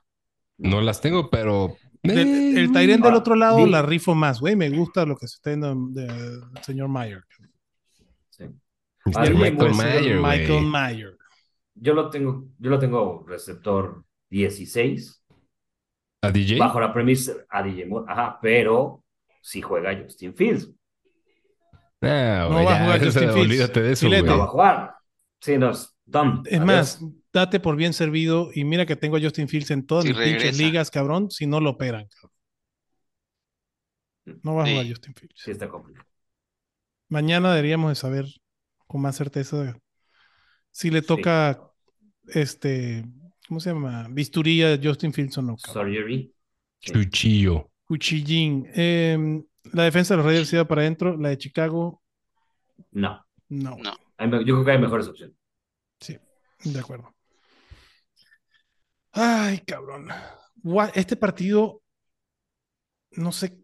No 0.57 0.81
las 0.81 0.99
tengo, 1.01 1.29
pero. 1.29 1.77
Del- 2.15 2.27
eh, 2.27 2.59
el 2.59 2.71
Tyren 2.71 3.01
del 3.01 3.13
otro 3.13 3.35
lado 3.35 3.65
la 3.65 3.81
rifo 3.81 4.15
más, 4.15 4.39
güey. 4.39 4.55
Me 4.55 4.69
gusta 4.69 5.05
lo 5.05 5.15
que 5.15 5.27
se 5.27 5.35
está 5.35 5.49
viendo 5.51 5.73
de- 5.91 6.07
del 6.07 6.63
señor 6.63 6.87
Mayer. 6.89 7.23
Sí. 8.29 8.45
Ah, 9.15 9.21
Michael 9.29 9.53
Moore, 9.55 9.73
Mayer. 9.73 10.17
Michael 10.21 10.65
Mayer. 10.65 11.17
Yo 11.75 11.93
lo 11.93 12.09
tengo, 12.09 12.45
yo 12.57 12.69
lo 12.69 12.79
tengo 12.79 13.23
receptor 13.27 14.03
16, 14.29 15.23
¿A 16.21 16.31
DJ? 16.31 16.57
bajo 16.57 16.79
la 16.79 16.91
premisa 16.91 17.33
a 17.49 17.61
DJ 17.63 17.85
Moore, 17.85 18.05
ajá, 18.11 18.39
pero 18.41 19.03
si 19.41 19.61
juega 19.61 19.95
Justin 20.03 20.33
Fields, 20.35 20.71
Ah, 22.01 22.45
No 22.47 22.53
güey, 22.55 22.65
va 22.65 22.75
a 22.75 22.83
jugar 22.83 22.99
Justin 23.05 23.23
Fields. 23.31 23.41
Olvídate 23.41 23.81
de 23.81 23.91
eso, 23.93 24.05
Filete. 24.05 24.21
güey. 24.21 24.33
no 24.33 24.39
va 24.39 24.45
a 24.45 24.47
jugar. 24.49 24.95
Sí, 25.41 25.57
no, 25.57 25.71
es 25.71 25.95
dumb. 26.05 26.45
Es 26.45 26.53
Adiós. 26.59 26.65
más, 26.65 27.01
date 27.33 27.59
por 27.59 27.75
bien 27.75 27.93
servido 27.93 28.49
y 28.53 28.63
mira 28.63 28.85
que 28.85 28.95
tengo 28.95 29.17
a 29.17 29.21
Justin 29.21 29.47
Fields 29.47 29.71
en 29.71 29.85
todas 29.85 30.05
Si 30.05 30.13
mis 30.13 30.19
pinches 30.21 30.57
ligas, 30.57 30.89
cabrón, 30.91 31.29
si 31.31 31.45
no 31.47 31.59
lo 31.59 31.71
operan. 31.71 32.07
cabrón. 32.07 32.31
No 34.43 34.55
va 34.55 34.63
a 34.63 34.65
Sí. 34.65 34.71
jugar 34.73 34.87
Justin 34.89 35.13
Fields. 35.15 35.35
Sí, 35.43 35.51
está 35.51 35.69
complicado. 35.69 36.05
Mañana 37.09 37.53
deberíamos 37.53 37.89
de 37.89 37.95
saber 37.95 38.25
con 38.87 39.01
más 39.01 39.15
certeza 39.15 39.77
si 40.71 40.89
le 40.91 41.01
Sí. 41.01 41.07
toca 41.07 41.63
este, 42.27 43.05
¿cómo 43.47 43.61
se 43.61 43.69
llama? 43.71 44.07
Bisturí 44.09 44.61
a 44.63 44.77
Justin 44.81 45.13
Fields 45.13 45.37
o 45.37 45.41
no. 45.41 45.55
cabrón. 45.55 45.85
Surgery. 45.93 46.33
Sí. 46.79 46.91
Cuchillo. 46.93 47.71
Cuchillín. 47.85 48.67
Em, 48.73 49.43
la 49.71 49.83
defensa 49.83 50.13
de 50.13 50.17
los 50.17 50.25
Raiders 50.25 50.49
se 50.49 50.57
iba 50.57 50.67
para 50.67 50.81
adentro, 50.81 51.15
la 51.17 51.29
de 51.29 51.37
Chicago, 51.37 52.01
No, 52.91 53.25
no. 53.49 53.77
Yo 54.19 54.55
creo 54.55 54.65
que 54.65 54.71
hay 54.71 54.77
mejores 54.79 55.07
opciones. 55.07 55.35
Sí, 56.01 56.17
de 56.65 56.79
acuerdo. 56.79 57.15
Ay, 59.11 59.59
cabrón. 59.59 60.07
Este 60.93 61.15
partido, 61.15 61.81
no 63.11 63.31
sé, 63.31 63.57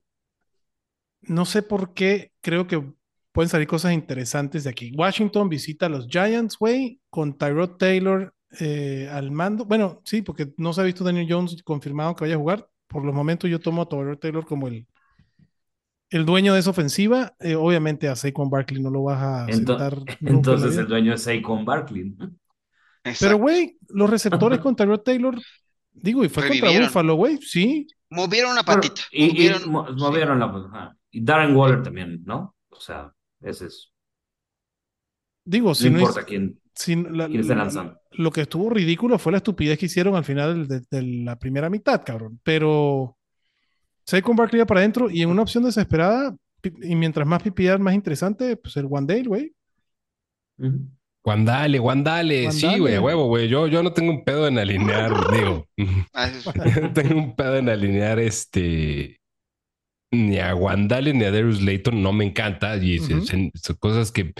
no 1.22 1.46
sé 1.46 1.62
por 1.62 1.94
qué, 1.94 2.32
creo 2.42 2.68
que 2.68 2.84
pueden 3.32 3.50
salir 3.50 3.68
cosas 3.68 3.94
interesantes 3.94 4.64
de 4.64 4.70
aquí. 4.70 4.92
Washington 4.96 5.50
visita 5.50 5.88
a 5.88 5.90
los 5.90 6.08
Giants, 6.08 6.58
güey, 6.58 7.00
con 7.10 7.38
Tyrod 7.38 7.78
Taylor 7.78 8.34
eh, 8.60 9.10
al 9.12 9.32
mando. 9.32 9.66
Bueno, 9.66 10.02
sí, 10.06 10.22
porque 10.22 10.54
no 10.58 10.74
se 10.74 10.82
ha 10.82 10.84
visto 10.84 11.04
Daniel 11.04 11.28
Jones 11.30 11.62
confirmado 11.64 12.16
que 12.16 12.26
vaya 12.26 12.36
a 12.36 12.40
jugar. 12.40 12.70
Por 12.88 13.04
los 13.06 13.16
momentos 13.16 13.50
yo 13.50 13.60
tomo 13.60 13.82
a 13.82 13.90
Tyrod 13.90 14.18
Taylor 14.20 14.46
como 14.46 14.68
el, 14.68 14.86
el 16.12 16.26
dueño 16.26 16.54
de 16.54 16.60
esa 16.60 16.70
ofensiva. 16.70 17.34
Eh, 17.40 17.56
obviamente 17.56 18.08
a 18.08 18.16
Saquon 18.16 18.50
Barkley 18.50 18.82
no 18.82 18.92
lo 18.92 19.04
vas 19.04 19.22
a 19.22 19.46
Ento- 19.48 19.56
sentar 19.56 19.98
Entonces 20.22 20.78
el 20.78 20.88
dueño 20.88 21.14
es 21.14 21.24
Saquon 21.24 21.66
Barkley. 21.66 22.12
¿no? 22.12 22.32
Pero, 23.20 23.38
güey, 23.38 23.78
los 23.90 24.10
receptores 24.10 24.60
con 24.60 24.76
Tyrod 24.76 25.02
Taylor, 25.02 25.38
digo, 25.92 26.24
y 26.24 26.30
fue 26.30 26.44
contra 26.48 26.62
Revivieron. 26.62 26.88
Buffalo, 26.88 27.16
güey, 27.16 27.38
sí. 27.42 27.88
Movieron 28.10 28.52
una 28.52 28.64
patita. 28.64 29.02
y, 29.12 29.26
y 29.26 29.30
movieron, 29.32 29.72
mo- 29.72 29.88
sí. 29.88 29.94
movieron 29.98 30.40
la. 30.40 30.46
ajá. 30.46 30.98
Y 31.12 31.24
Darren 31.24 31.56
Waller 31.56 31.84
también, 31.84 32.24
¿no? 32.26 32.56
O 32.70 32.80
sea, 32.80 33.12
ese 33.42 33.66
es. 33.68 33.92
Digo, 35.46 35.76
si 35.76 35.86
no 35.90 35.94
no, 35.94 36.00
importa 36.00 36.22
es- 36.22 36.26
quién, 36.26 36.60
si 36.74 36.96
la- 36.96 37.28
quién 37.28 37.48
lanzando. 37.48 38.00
lo 38.12 38.32
que 38.32 38.42
estuvo 38.42 38.70
ridículo 38.70 39.20
fue 39.20 39.32
la 39.34 39.40
estupidez 39.40 39.78
que 39.78 39.88
hicieron 39.88 40.16
al 40.16 40.24
final 40.24 40.68
de, 40.68 40.82
de 40.90 41.02
la 41.02 41.38
primera 41.38 41.70
mitad, 41.70 42.02
cabrón. 42.06 42.40
Pero 42.44 43.18
Saquon 44.06 44.36
Barkley 44.36 44.64
para 44.66 44.80
adentro 44.80 45.10
y 45.10 45.22
en 45.22 45.30
una 45.30 45.42
opción 45.42 45.64
desesperada, 45.66 46.36
y 46.82 46.96
mientras 46.96 47.28
más 47.28 47.44
PPR, 47.44 47.80
más 47.80 47.94
interesante, 47.94 48.56
pues 48.56 48.78
el 48.78 48.88
One 48.90 49.06
Day, 49.06 49.24
güey. 49.24 49.54
Ujú. 50.60 50.88
Guandale, 51.24 51.80
guandale. 51.80 52.52
Sí, 52.52 52.78
güey, 52.80 52.98
huevo, 52.98 53.28
güey. 53.28 53.48
Yo, 53.48 53.68
yo 53.68 53.82
no 53.82 53.94
tengo 53.94 54.12
un 54.12 54.26
pedo 54.26 54.48
en 54.48 54.58
alinear, 54.58 55.14
digo. 55.32 55.68
Ah, 56.14 56.30
no 56.82 56.92
tengo 56.94 57.18
un 57.18 57.36
pedo 57.36 57.58
en 57.58 57.70
alinear 57.70 58.20
este. 58.20 59.20
Ni 60.12 60.38
a 60.38 60.52
Guandale 60.52 61.14
ni 61.14 61.24
a 61.24 61.32
Darius 61.32 61.62
Layton. 61.62 62.04
No 62.04 62.12
me 62.12 62.26
encanta. 62.26 62.76
Y 62.76 63.00
son 63.00 63.52
cosas 63.80 64.12
que 64.12 64.34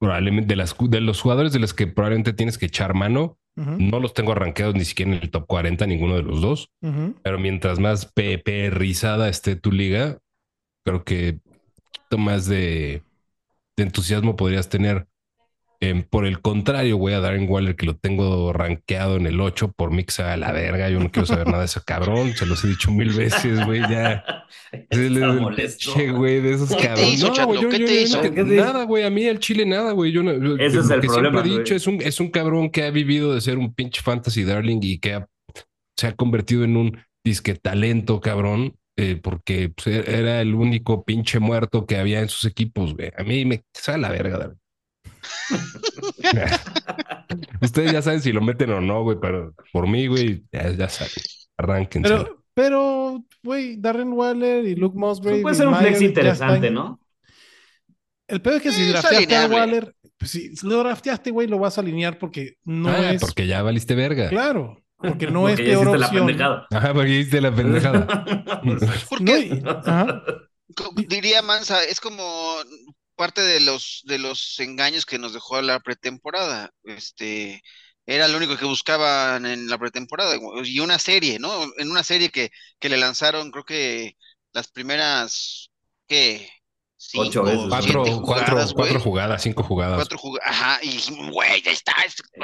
probablemente 0.00 0.48
de, 0.48 0.56
las, 0.56 0.74
de 0.78 1.00
los 1.00 1.20
jugadores 1.20 1.52
de 1.52 1.58
los 1.58 1.74
que 1.74 1.86
probablemente 1.86 2.32
tienes 2.32 2.58
que 2.58 2.66
echar 2.66 2.94
mano. 2.94 3.38
No 3.56 3.98
los 3.98 4.14
tengo 4.14 4.30
arranqueados 4.30 4.76
ni 4.76 4.84
siquiera 4.84 5.10
en 5.10 5.18
el 5.20 5.30
top 5.30 5.46
40, 5.48 5.84
ninguno 5.86 6.14
de 6.14 6.22
los 6.22 6.40
dos. 6.40 6.70
Pero 6.80 7.38
mientras 7.40 7.80
más 7.80 8.06
PP 8.06 8.70
rizada 8.70 9.28
esté 9.28 9.56
tu 9.56 9.72
liga, 9.72 10.18
creo 10.84 11.02
que 11.02 11.40
un 11.44 11.58
poquito 11.92 12.18
más 12.18 12.46
de, 12.46 13.02
de 13.76 13.82
entusiasmo 13.82 14.36
podrías 14.36 14.68
tener. 14.68 15.07
Em, 15.80 16.02
por 16.02 16.26
el 16.26 16.40
contrario, 16.40 16.96
güey, 16.96 17.14
a 17.14 17.20
Darren 17.20 17.48
Waller, 17.48 17.76
que 17.76 17.86
lo 17.86 17.94
tengo 17.96 18.52
rankeado 18.52 19.16
en 19.16 19.28
el 19.28 19.40
8, 19.40 19.72
por 19.76 19.92
mí 19.92 20.02
que 20.02 20.10
se 20.10 20.24
va 20.24 20.32
a 20.32 20.36
la 20.36 20.50
verga. 20.50 20.90
Yo 20.90 20.98
no 20.98 21.08
quiero 21.12 21.26
saber 21.26 21.46
nada 21.46 21.60
de 21.60 21.66
ese 21.66 21.80
cabrón. 21.86 22.32
Se 22.34 22.46
los 22.46 22.64
he 22.64 22.68
dicho 22.68 22.90
mil 22.90 23.10
veces, 23.12 23.64
güey, 23.64 23.80
ya. 23.82 24.24
Es 24.72 24.98
el, 24.98 25.14
Está 25.18 25.26
el 25.30 25.40
molesto. 25.40 25.92
pinche, 25.94 26.10
güey, 26.10 26.40
de 26.40 26.54
esos 26.54 26.70
¿Qué 26.70 26.76
te 26.76 26.88
cabrones. 26.88 27.22
No, 27.22 27.46
güey, 27.46 27.60
yo, 27.62 27.68
¿Qué 27.68 27.78
yo- 27.78 27.86
te 27.86 27.94
yo 27.94 28.00
hizo? 28.00 28.16
no- 28.16 28.22
¿Qué 28.22 28.30
te 28.44 28.56
nada, 28.56 28.82
güey. 28.84 29.04
A 29.04 29.10
mí 29.10 29.24
el 29.24 29.38
Chile 29.38 29.64
nada, 29.66 29.92
güey. 29.92 30.10
Yo 30.10 30.24
no, 30.24 30.32
yo- 30.32 30.56
Ese 30.56 30.78
es 30.80 30.86
lo 30.88 30.94
el 30.96 31.00
que 31.00 31.06
problema, 31.06 31.42
siempre 31.42 31.54
he 31.54 31.58
dicho 31.60 31.74
es 31.76 31.86
un, 31.86 32.02
es 32.02 32.18
un 32.18 32.30
cabrón 32.30 32.70
que 32.70 32.82
ha 32.82 32.90
vivido 32.90 33.32
de 33.32 33.40
ser 33.40 33.56
un 33.58 33.72
pinche 33.72 34.02
fantasy 34.02 34.42
darling 34.42 34.80
y 34.82 34.98
que 34.98 35.14
ha- 35.14 35.28
se 35.96 36.08
ha 36.08 36.12
convertido 36.16 36.64
en 36.64 36.76
un 36.76 36.98
disque 37.24 37.54
talento, 37.54 38.20
cabrón. 38.20 38.74
eh, 39.00 39.14
porque 39.22 39.68
pues, 39.68 39.86
e- 39.86 40.18
era 40.18 40.40
el 40.40 40.56
único 40.56 41.04
pinche 41.04 41.38
muerto 41.38 41.86
que 41.86 41.98
había 41.98 42.18
en 42.20 42.28
sus 42.28 42.46
equipos, 42.50 42.94
güey. 42.96 43.12
A 43.16 43.22
mí 43.22 43.44
me 43.44 43.62
sale 43.72 43.98
la 43.98 44.08
verga, 44.10 44.38
Darwin. 44.38 44.58
Ustedes 47.60 47.92
ya 47.92 48.02
saben 48.02 48.22
si 48.22 48.32
lo 48.32 48.40
meten 48.40 48.70
o 48.70 48.80
no, 48.80 49.02
güey, 49.02 49.18
pero 49.20 49.54
por 49.72 49.86
mí, 49.88 50.06
güey, 50.06 50.44
ya, 50.52 50.70
ya 50.70 50.88
saben. 50.88 51.12
Arránquense. 51.56 52.08
Pero, 52.08 52.44
pero, 52.54 53.24
güey, 53.42 53.76
Darren 53.80 54.12
Waller 54.12 54.64
y 54.64 54.74
Luke 54.76 54.96
Musgrave. 54.98 55.42
Puede 55.42 55.56
ser 55.56 55.66
un 55.66 55.72
Mayer 55.74 55.88
flex 55.90 56.02
interesante, 56.02 56.70
¿no? 56.70 57.00
El 58.26 58.42
peor 58.42 58.56
es 58.56 58.62
que 58.62 58.72
si 58.72 58.82
Es 58.82 58.92
drafteaste 58.92 59.36
a. 59.36 59.46
Waller, 59.46 59.94
pues 60.18 60.30
si 60.30 60.50
lo 60.62 60.78
drafteaste, 60.78 61.30
güey, 61.30 61.48
lo 61.48 61.58
vas 61.58 61.78
a 61.78 61.80
alinear 61.80 62.18
porque 62.18 62.54
no 62.64 62.88
Ah, 62.90 63.12
es. 63.12 63.20
porque 63.20 63.46
ya 63.46 63.62
valiste 63.62 63.94
verga. 63.94 64.28
Claro, 64.28 64.82
porque 64.98 65.26
no 65.28 65.42
Porque 65.42 65.54
es 65.54 65.58
ya 65.60 65.64
peor 65.64 65.82
hiciste 65.86 65.98
la 65.98 66.06
opción. 66.06 66.26
pendejada. 66.26 66.66
Ajá, 66.70 66.94
porque 66.94 67.10
hiciste 67.10 67.40
la 67.40 67.54
pendejada. 67.54 68.06
Porque 69.08 69.24
No, 69.24 69.36
y- 69.38 69.62
ajá. 69.66 70.22
co- 70.76 70.92
diría 71.08 71.40
Mansa, 71.42 71.82
es 71.84 72.00
como 72.00 72.22
parte 73.18 73.42
de 73.42 73.60
los 73.60 74.02
de 74.06 74.18
los 74.18 74.58
engaños 74.60 75.04
que 75.06 75.18
nos 75.18 75.34
dejó 75.34 75.60
la 75.62 75.80
pretemporada. 75.80 76.70
Este 76.84 77.62
era 78.06 78.28
lo 78.28 78.38
único 78.38 78.56
que 78.56 78.64
buscaban 78.64 79.44
en 79.46 79.68
la 79.68 79.78
pretemporada 79.78 80.36
y 80.64 80.80
una 80.80 80.98
serie, 80.98 81.38
¿no? 81.38 81.50
En 81.78 81.90
una 81.90 82.04
serie 82.04 82.30
que, 82.30 82.50
que 82.80 82.88
le 82.88 82.96
lanzaron, 82.96 83.50
creo 83.50 83.64
que 83.64 84.16
las 84.54 84.68
primeras, 84.68 85.70
¿qué? 86.08 86.48
cinco, 86.96 87.26
Ocho 87.28 87.42
veces. 87.44 87.60
siete 87.60 87.68
Cuatro, 87.68 88.22
cuatro, 88.22 88.46
jugadas, 88.54 88.72
cuatro 88.74 88.94
güey. 88.94 89.04
jugadas, 89.04 89.42
cinco 89.42 89.62
jugadas. 89.62 89.96
Cuatro 89.96 90.18
jugadas. 90.18 90.50
Ajá, 90.50 90.78
y 90.82 90.90
dijimos, 90.92 91.30
güey, 91.32 91.62
ya 91.62 91.70
está. 91.72 91.92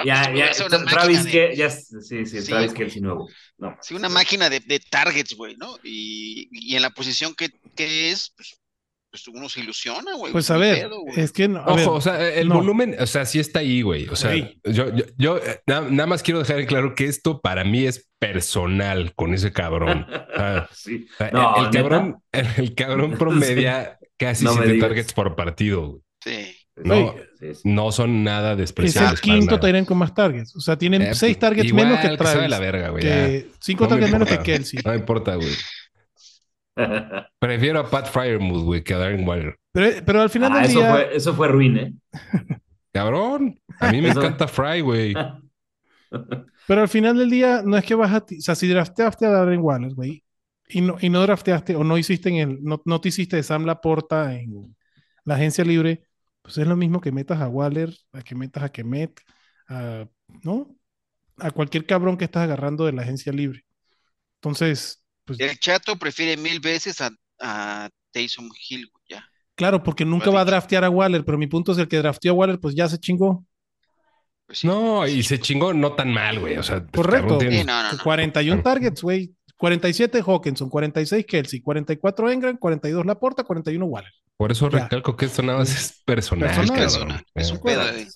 Ya, 0.05 0.33
ya, 0.35 0.51
Travis 0.87 1.25
de- 1.25 1.31
que, 1.31 1.57
ya, 1.57 1.71
sí, 1.71 2.27
sí, 2.27 2.27
Sí, 2.27 2.45
Travis 2.47 2.73
güey. 2.73 2.85
Kelsey 2.85 3.01
nuevo. 3.03 3.29
No, 3.59 3.77
Sí, 3.83 3.95
una 3.95 4.09
máquina 4.11 4.51
de, 4.51 4.61
de 4.61 4.81
targets, 4.81 5.35
güey, 5.35 5.57
¿no? 5.57 5.77
Y, 5.83 6.49
y 6.53 6.77
en 6.77 6.83
la 6.83 6.91
posición 6.91 7.35
que, 7.35 7.49
que 7.75 8.11
es, 8.11 8.33
pues, 8.37 8.61
pues 9.15 9.29
uno 9.29 9.49
se 9.49 9.61
ilusiona, 9.61 10.15
güey. 10.17 10.33
Pues 10.33 10.51
a 10.51 10.57
ver, 10.57 10.89
pedo, 10.89 11.03
güey. 11.03 11.21
es 11.21 11.31
que, 11.31 11.47
no- 11.47 11.61
Ojo, 11.61 11.77
ver, 11.77 11.89
o 11.89 12.01
sea, 12.01 12.29
el 12.35 12.49
no. 12.49 12.57
volumen, 12.57 12.97
o 12.99 13.07
sea, 13.07 13.25
sí 13.25 13.39
está 13.39 13.61
ahí, 13.61 13.81
güey. 13.81 14.09
O 14.09 14.17
sea, 14.17 14.35
yo, 14.35 14.93
yo, 14.93 15.05
yo, 15.17 15.37
eh, 15.37 15.61
na- 15.69 15.83
nada, 15.83 16.09
más 16.09 16.25
quiero 16.25 16.41
dejar 16.41 16.59
en 16.59 16.67
claro 16.67 16.97
que 16.97 17.05
esto 17.05 17.41
para 17.41 17.63
mí 17.63 17.87
es 17.87 18.11
personal 18.19 19.15
con 19.15 19.33
ese 19.33 19.53
cabrón. 19.53 20.05
Ah, 20.37 20.69
sí. 20.75 21.07
No, 21.33 21.65
el, 21.65 21.71
cabrón, 21.71 22.17
el, 22.33 22.47
el 22.57 22.75
cabrón 22.75 23.13
promedia 23.19 23.99
casi 24.19 24.45
No 24.45 24.51
me 24.55 24.57
siete 24.63 24.73
digas. 24.73 24.89
targets 24.89 25.13
por 25.13 25.37
partido. 25.37 25.87
güey. 25.91 26.03
Sí. 26.25 26.57
No, 26.77 27.15
Sí, 27.39 27.55
sí. 27.55 27.61
no 27.67 27.93
son 27.93 28.25
nada 28.25 28.49
es 28.49 28.53
el 28.55 28.59
despreciables. 28.63 29.21
quinto. 29.21 29.61
Tyrant 29.61 29.87
con 29.87 29.97
más 29.97 30.13
targets. 30.13 30.57
O 30.57 30.61
sea, 30.61 30.77
tienen 30.77 31.03
Eh, 31.03 31.15
seis 31.15 31.39
targets 31.39 31.69
igual, 31.69 31.87
menos 31.87 32.01
que 32.01 32.17
Travis. 32.17 32.51
la 32.51 32.59
verga, 32.59 32.89
güey. 32.89 33.03
que 33.05 33.47
cinco 33.61 33.85
No 33.85 33.91
me 33.91 33.97
targets 33.97 34.13
menos 34.13 34.29
que. 34.29 34.39
Kelsey. 34.43 34.81
No 34.85 34.91
me 34.91 34.97
importa, 34.97 35.37
güey. 35.37 35.53
Prefiero 37.39 37.81
a 37.81 37.91
Pat 37.91 38.07
Fryermuth, 38.09 38.65
güey, 38.65 38.83
que 38.83 38.95
a 38.95 38.99
Darren 38.99 39.27
Waller. 39.27 39.57
Pero, 39.73 40.05
pero 40.05 40.21
al 40.23 40.31
final 40.31 40.53
Ah, 40.53 40.57
del 40.63 40.71
eso, 40.71 40.79
día, 40.81 40.91
fue, 40.93 41.17
eso 41.17 41.35
fue 41.35 41.49
ruin, 41.49 41.77
¿eh? 41.79 41.95
Cabrón, 42.93 43.59
a 43.81 43.91
mí 43.91 44.01
me 44.01 44.09
Eso- 44.11 44.21
encanta 44.21 44.47
Fry, 44.49 44.81
güey. 44.81 45.15
pero 46.69 46.81
al 46.81 46.89
final 46.89 47.19
del 47.19 47.31
día 47.31 47.63
no 47.65 47.77
es 47.77 47.85
que 47.85 47.95
vas 47.95 48.13
a, 48.13 48.21
ti- 48.25 48.39
o 48.39 48.41
sea, 48.41 48.55
si 48.55 48.69
drafteaste 48.69 49.27
a 49.27 49.31
Darren 49.31 49.61
Waller, 49.61 49.95
güey, 49.95 50.23
y 50.69 50.81
no, 50.81 50.97
y 51.01 51.11
no 51.11 51.21
drafteaste 51.23 51.77
o 51.77 51.85
no 51.85 51.99
hiciste 51.99 52.29
en 52.31 52.37
el, 52.37 52.63
no, 52.63 52.81
no 52.85 53.01
te 53.01 53.09
hiciste 53.09 53.37
de 53.37 53.43
Sam 53.43 53.65
Laporta 53.67 54.35
en 54.35 54.75
la 55.25 55.35
agencia 55.35 55.65
libre, 55.65 56.05
pues 56.43 56.59
es 56.59 56.67
lo 56.67 56.77
mismo 56.77 57.01
que 57.01 57.13
metas 57.13 57.41
a 57.41 57.49
Waller, 57.49 57.93
a 58.13 58.23
que 58.23 58.35
metas 58.35 58.63
a 58.65 58.69
Kemet, 58.71 59.21
a, 59.69 60.07
¿no? 60.43 60.75
A 61.39 61.51
cualquier 61.51 61.85
cabrón 61.87 62.17
que 62.17 62.25
estás 62.27 62.45
agarrando 62.45 62.87
de 62.87 62.93
la 62.93 63.03
agencia 63.03 63.33
libre. 63.33 63.65
Entonces, 64.37 65.04
pues 65.25 65.41
El 65.41 65.59
chato 65.59 65.97
prefiere 65.97 66.37
mil 66.37 66.61
veces 66.61 67.01
a, 67.01 67.11
a 67.41 67.89
Taysom 68.13 68.49
Hill, 68.69 68.89
güey, 68.93 69.05
ya. 69.09 69.29
claro, 69.55 69.83
porque 69.83 70.05
nunca 70.05 70.31
va 70.31 70.41
a 70.41 70.45
draftear 70.45 70.85
a 70.85 70.91
Waller, 70.91 71.25
pero 71.25 71.39
mi 71.39 71.47
punto 71.47 71.73
es 71.73 71.79
el 71.79 71.89
que 71.89 71.99
drafteó 71.99 72.33
a 72.33 72.35
Waller, 72.35 72.59
pues 72.61 72.75
ya 72.75 72.89
se 72.89 72.99
chingó. 72.99 73.45
Pues 74.47 74.59
sí. 74.59 74.67
No, 74.67 75.07
y 75.07 75.23
se 75.23 75.41
chingó 75.41 75.73
no 75.73 75.95
tan 75.95 76.13
mal, 76.13 76.39
güey. 76.39 76.59
O 76.59 76.63
sea, 76.63 76.81
pues, 76.87 76.93
Correcto. 77.07 77.29
cabrón, 77.29 77.39
tiene- 77.39 77.59
Sí, 77.61 77.65
no, 77.65 77.83
no, 77.83 77.93
no. 77.93 77.99
41 78.03 78.63
targets, 78.63 79.01
güey. 79.03 79.35
47 79.57 80.21
Hawkinson, 80.27 80.69
46 80.69 81.25
Kelsey, 81.27 81.61
44 81.63 82.31
Engram, 82.31 82.57
42 82.59 83.07
Laporta, 83.07 83.43
41 83.45 83.87
Waller. 83.87 84.13
Por 84.37 84.53
eso 84.53 84.69
Ya. 84.69 84.81
recalco 84.81 85.17
que 85.17 85.27
esto 85.27 85.43
nada 85.43 85.61
más 85.61 85.71
es 85.75 86.03
personal. 86.05 86.49
Personal. 86.55 86.77
Personal. 86.79 87.25
Es 87.35 87.51
un 87.53 87.57
Eh, 87.57 87.61
pedo, 87.65 87.89
eh. 87.89 88.07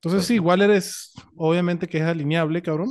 Entonces 0.00 0.26
sí, 0.26 0.38
Waller 0.38 0.70
es 0.70 1.12
obviamente 1.36 1.88
que 1.88 1.98
es 1.98 2.04
alineable, 2.04 2.60
cabrón. 2.62 2.90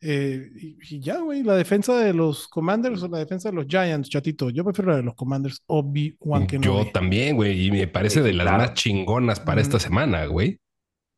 Eh, 0.00 0.50
y, 0.56 0.76
y 0.96 1.00
ya, 1.00 1.18
güey, 1.18 1.42
la 1.42 1.56
defensa 1.56 1.98
de 1.98 2.14
los 2.14 2.46
Commanders 2.48 3.02
o 3.02 3.08
la 3.08 3.18
defensa 3.18 3.50
de 3.50 3.56
los 3.56 3.66
Giants, 3.66 4.08
chatito. 4.08 4.48
Yo 4.50 4.62
prefiero 4.64 4.92
la 4.92 4.98
de 4.98 5.02
los 5.02 5.14
Commanders, 5.14 5.62
Obi-Wan 5.66 6.42
Yo 6.42 6.46
Kenobi. 6.46 6.92
también, 6.92 7.34
güey, 7.36 7.66
y 7.66 7.70
me 7.72 7.88
parece 7.88 8.20
Sí, 8.20 8.26
de 8.26 8.32
las 8.32 8.44
claro. 8.46 8.58
más 8.58 8.74
chingonas 8.74 9.40
para 9.40 9.60
esta 9.60 9.80
semana, 9.80 10.26
güey. 10.26 10.58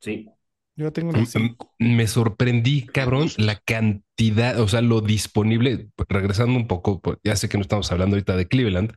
Sí. 0.00 0.28
Yo 0.76 0.92
tengo 0.94 1.10
en 1.10 1.16
M- 1.16 1.24
el 1.24 1.26
cinco. 1.30 1.74
Me 1.78 2.06
sorprendí, 2.06 2.86
cabrón, 2.86 3.28
la 3.36 3.56
cantidad, 3.56 4.58
o 4.60 4.66
sea, 4.68 4.80
lo 4.80 5.02
disponible, 5.02 5.88
regresando 6.08 6.56
un 6.56 6.66
poco, 6.66 7.00
pues, 7.02 7.18
ya 7.22 7.36
sé 7.36 7.50
que 7.50 7.58
no 7.58 7.62
estamos 7.62 7.92
hablando 7.92 8.16
ahorita 8.16 8.34
de 8.36 8.48
Cleveland, 8.48 8.94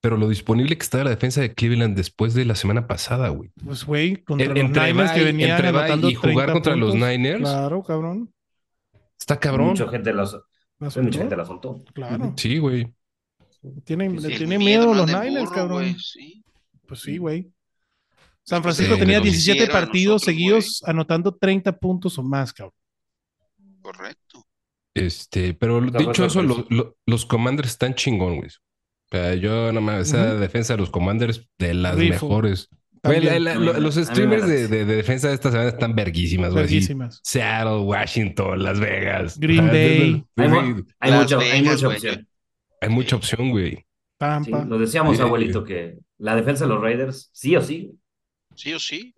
pero 0.00 0.16
lo 0.16 0.28
disponible 0.30 0.78
que 0.78 0.84
estaba 0.84 1.04
la 1.04 1.10
defensa 1.10 1.42
de 1.42 1.52
Cleveland 1.52 1.96
después 1.96 2.32
de 2.32 2.46
la 2.46 2.54
semana 2.54 2.86
pasada, 2.86 3.28
güey. 3.28 3.50
Pues, 3.62 3.84
güey, 3.84 4.16
contra 4.24 4.46
En- 4.46 4.54
los 4.54 4.60
entre 4.60 4.86
Niners 4.92 5.12
que 5.12 5.24
venían 5.24 5.62
anotando 5.66 6.08
y 6.08 6.14
jugar 6.14 6.34
30 6.46 6.52
contra 6.54 6.76
los. 6.76 6.94
Niners. 6.94 7.40
Claro, 7.40 7.82
cabrón. 7.82 8.30
Está 9.18 9.38
cabrón. 9.38 9.68
Mucha 9.68 9.88
gente 9.88 10.12
la, 10.12 10.22
mucha 10.78 10.90
soltó. 10.90 11.18
gente 11.18 11.36
la 11.36 11.44
soltó. 11.44 11.84
Claro. 11.94 12.34
Sí, 12.36 12.58
güey. 12.58 12.92
Tienen, 13.84 14.20
Sí, 14.20 14.28
le 14.28 14.36
tienen 14.36 14.58
miedo 14.60 14.94
los 14.94 15.06
Niners, 15.06 15.50
cabrón. 15.50 15.96
sí. 15.98 16.44
Pues 16.86 17.00
sí, 17.00 17.18
güey. 17.18 17.50
San 18.44 18.62
Francisco 18.62 18.94
Sí, 18.94 19.00
tenía 19.00 19.16
nos 19.18 19.24
17 19.24 19.56
hicieron 19.58 19.76
a 19.76 19.80
partidos 19.80 20.14
nosotros, 20.22 20.22
seguidos 20.34 20.82
anotando 20.86 21.34
30 21.36 21.72
puntos 21.78 22.18
o 22.18 22.22
más, 22.22 22.52
cabrón. 22.52 22.72
Correcto. 23.82 24.46
Este, 24.94 25.54
pero 25.54 25.80
dicho 25.80 26.24
eso, 26.24 26.42
lo- 26.42 26.66
lo- 26.70 26.96
los 27.06 27.26
Commanders 27.26 27.70
están 27.70 27.94
chingón, 27.94 28.36
güey. 28.38 28.48
O 28.48 29.10
sea, 29.16 29.34
yo 29.34 29.50
nada 29.72 29.80
más, 29.80 30.08
esa 30.08 30.34
defensa 30.34 30.74
de 30.74 30.78
los 30.78 30.90
Commanders 30.90 31.46
de 31.58 31.74
las 31.74 31.96
Rifo. 31.96 32.26
mejores. 32.26 32.68
También. 33.02 33.44
la- 33.44 33.54
los 33.54 33.94
streamers 33.96 34.46
de, 34.46 34.62
late. 34.62 34.68
de- 34.68 34.84
de 34.84 34.96
defensa 34.96 35.28
de 35.28 35.34
esta 35.34 35.50
semana 35.50 35.68
están 35.70 35.94
verguísimas, 35.94 36.50
güey. 36.52 36.64
Verguísimas. 36.64 37.20
Seattle, 37.22 37.78
Washington, 37.84 38.62
Las 38.62 38.80
Vegas. 38.80 39.38
Green 39.38 39.68
Ah, 39.68 39.72
Bay. 39.72 40.24
Hay, 40.36 40.46
hay 40.48 40.52
hay 41.00 41.18
mucha 41.18 41.36
opción. 41.88 42.28
hay 42.80 42.88
mucha 42.88 43.16
opción, 43.16 43.50
güey. 43.50 43.84
Sí, 44.44 44.50
lo 44.50 44.78
decíamos, 44.78 45.16
Sí. 45.16 45.22
abuelito, 45.22 45.62
que 45.64 45.98
la 46.18 46.34
defensa 46.34 46.64
de 46.64 46.70
los 46.70 46.80
Raiders, 46.82 47.30
sí 47.32 47.54
o 47.56 47.62
sí. 47.62 47.92
Sí 48.56 48.72
o 48.72 48.78
sí. 48.80 49.14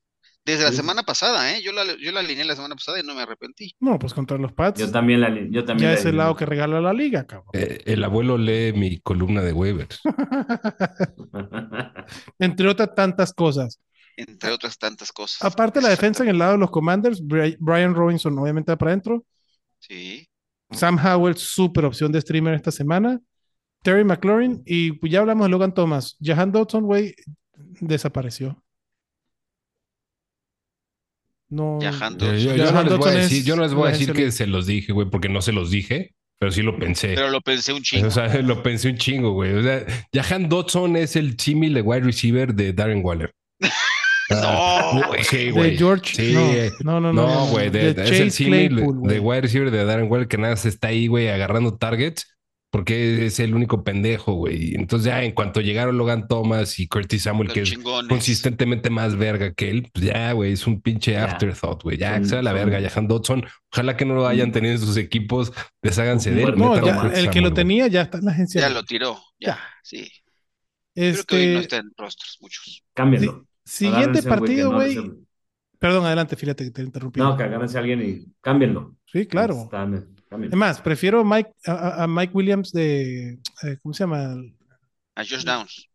Desde 0.51 0.65
la 0.65 0.71
Sí. 0.71 0.77
semana 0.77 1.03
pasada, 1.03 1.53
¿eh? 1.53 1.63
Yo 1.63 1.73
la, 1.73 1.85
yo 1.99 2.13
la 2.13 2.21
alineé 2.21 2.45
la 2.45 2.55
semana 2.57 2.75
pasada 2.75 3.01
y 3.01 3.03
no 3.03 3.15
me 3.15 3.23
arrepentí. 3.23 3.75
No, 3.81 3.99
pues 3.99 4.13
contra 4.15 4.37
los 4.39 4.53
Pats. 4.53 4.81
Yo 4.81 4.91
también 4.91 5.21
la 5.21 5.29
yo 5.51 5.65
también 5.65 5.91
ya 5.91 5.95
la- 5.95 6.01
es 6.01 6.05
el 6.07 6.17
lado 6.17 6.37
que 6.37 6.47
regala 6.47 6.81
la 6.81 6.93
liga, 6.93 7.27
cabrón. 7.27 7.49
Eh, 7.55 7.83
el 7.87 8.03
abuelo 8.05 8.39
lee 8.39 8.73
mi 8.75 9.01
columna 9.01 9.43
de 9.43 9.53
waivers. 9.53 10.01
Entre 12.39 12.69
otras 12.69 12.95
tantas 12.95 13.33
cosas. 13.33 13.81
Entre 14.17 14.51
otras 14.51 14.77
tantas 14.79 15.13
cosas. 15.13 15.43
Aparte, 15.43 15.81
la 15.81 15.89
defensa 15.89 16.23
en 16.23 16.31
el 16.31 16.39
lado 16.39 16.53
de 16.53 16.59
los 16.59 16.71
Commanders, 16.71 17.23
Bri- 17.23 17.57
Brian 17.59 17.95
Robinson, 17.95 18.39
obviamente, 18.39 18.77
para 18.77 18.91
adentro. 18.93 19.25
Sí. 19.79 20.29
Sam 20.73 20.99
Howell, 21.05 21.37
súper 21.37 21.85
opción 21.85 22.13
de 22.13 22.21
streamer 22.21 22.55
esta 22.55 22.71
semana. 22.71 23.19
Terry 23.83 24.05
McLaurin 24.05 24.63
y 24.67 24.93
pues, 24.93 25.11
ya 25.11 25.21
hablamos 25.21 25.47
de 25.47 25.51
Logan 25.51 25.73
Thomas. 25.73 26.17
Jahan 26.21 26.53
Dodson, 26.53 26.85
güey, 26.85 27.15
desapareció. 27.81 28.63
No. 31.51 31.79
Jahan 31.83 32.19
Yo, 32.19 32.35
yo- 32.35 32.57
yo 32.57 32.73
no 32.73 32.83
les 32.85 32.97
voy 32.97 33.09
a 33.11 33.15
decir, 33.15 33.45
yo 33.45 33.57
no 33.57 33.63
les 33.63 33.75
voy 33.75 33.89
a 33.89 33.93
decir 33.93 34.13
que 34.13 34.31
se 34.33 34.47
los 34.47 34.67
dije, 34.67 34.93
güey, 34.93 35.09
porque 35.11 35.29
no 35.29 35.43
se 35.43 35.53
los 35.53 35.71
dije, 35.71 36.15
pero 36.39 36.53
sí 36.53 36.63
lo 36.63 36.79
pensé. 36.79 37.15
Pero 37.15 37.29
lo 37.31 37.41
pensé 37.41 37.73
un 37.73 37.83
chingo. 37.83 38.07
O 38.09 38.11
sea, 38.11 38.29
lo 38.43 38.63
pensé 38.63 38.89
un 38.89 38.97
chingo, 38.97 39.33
güey. 39.33 39.53
O 39.53 39.63
sea, 39.63 39.85
Jahan 40.15 40.49
Dodson 40.49 40.97
es 40.97 41.17
el 41.17 41.39
símil 41.39 41.75
de 41.75 41.83
wide 41.83 42.01
receiver 42.03 42.55
de 42.55 42.73
Darren 42.73 43.05
Waller. 43.05 43.35
No, 44.31 45.03
güey. 45.09 45.25
Sí, 45.25 45.37
de 45.47 45.51
güey. 45.51 45.77
George. 45.77 46.15
Sí. 46.15 46.35
No, 46.85 47.01
no, 47.01 47.13
no. 47.13 47.27
No, 47.27 47.47
güey, 47.47 47.69
de, 47.69 47.95
de 47.95 48.05
es 48.05 48.11
el 48.13 48.19
Chase 48.27 48.31
símil 48.31 48.69
Claypool, 48.77 49.09
de 49.09 49.19
wide 49.19 49.41
receiver 49.41 49.71
de 49.73 49.85
Darren 49.85 50.09
Waller 50.09 50.29
que 50.29 50.39
nada 50.39 50.55
se 50.55 50.69
está 50.69 50.87
ahí, 50.87 51.09
güey, 51.09 51.29
agarrando 51.29 51.77
targets 51.77 52.29
porque 52.71 53.27
es 53.27 53.41
el 53.41 53.55
único 53.55 53.83
pendejo, 53.85 54.35
güey. 54.35 54.75
Entonces 54.75 55.07
ya 55.07 55.23
en 55.25 55.33
cuanto 55.33 55.61
llegaron 55.61 55.99
Logan 55.99 56.29
Thomas 56.29 56.79
y 56.79 56.87
Curtis 56.87 57.25
Samuel, 57.25 57.49
Los 57.49 57.55
que 57.55 57.63
es 57.63 57.79
consistentemente 58.09 58.91
más 58.91 59.17
verga 59.17 59.53
que 59.53 59.71
él, 59.71 59.91
pues 59.93 60.07
ya, 60.07 60.33
güey, 60.33 60.53
es 60.53 60.67
un 60.67 60.81
pinche 60.81 61.13
Ya. 61.13 61.25
afterthought, 61.25 61.83
güey. 61.83 61.99
Ya, 61.99 62.19
que 62.19 62.27
sea 62.27 62.43
la 62.43 62.53
verga, 62.53 62.81
Jahan 62.81 63.09
Dodson. 63.09 63.45
Ojalá 63.73 63.97
que 63.97 64.05
no 64.05 64.15
lo 64.15 64.27
hayan 64.27 64.53
tenido 64.53 64.75
en 64.75 64.81
sus 64.81 64.97
equipos, 64.97 65.53
desháganse 65.83 66.31
de 66.31 66.43
él. 66.45 66.55
No, 66.57 66.75
ya, 66.85 67.03
el 67.09 67.13
que 67.13 67.21
Samuel, 67.25 67.45
lo 67.45 67.53
tenía 67.55 67.87
ya 67.89 68.03
está 68.03 68.19
en 68.19 68.25
la 68.27 68.33
agencia. 68.33 68.61
Ya 68.61 68.71
lo 68.71 68.83
tiró. 68.85 69.19
Ya, 69.39 69.49
Ya. 69.49 69.59
sí. 69.83 70.09
Creo 70.95 71.25
que 71.25 71.37
hoy 71.37 71.47
no 71.47 71.53
Este, 71.53 71.61
está 71.61 71.77
en 71.79 71.91
rostros 71.97 72.39
muchos. 72.41 72.83
Cámbienlo. 72.95 73.47
siguiente 73.65 74.21
güey 74.21 74.25
partido, 74.39 74.71
no 74.71 74.77
güey. 74.77 74.97
Perdón, 75.79 76.05
adelante, 76.05 76.37
fíjate 76.37 76.65
que 76.65 76.71
te 76.73 76.83
interrumpí. 76.83 77.19
No, 77.21 77.37
que 77.37 77.43
agárrense 77.45 77.79
a 77.79 77.81
alguien 77.81 78.03
y 78.03 78.33
cámbienlo. 78.43 78.97
Sí, 79.07 79.27
claro. 79.27 79.55
Están-. 79.63 80.15
Es 80.31 80.55
más, 80.55 80.81
prefiero 80.81 81.25
Mike, 81.25 81.51
a, 81.67 82.07
Mike 82.07 82.33
Williams 82.35 82.71
de. 82.73 83.39
eh, 83.63 83.77
¿Cómo 83.83 83.93
se 83.93 84.05
llama? 84.05 84.35
A 85.17 85.23
Josh 85.25 85.43
Downs. 85.45 85.89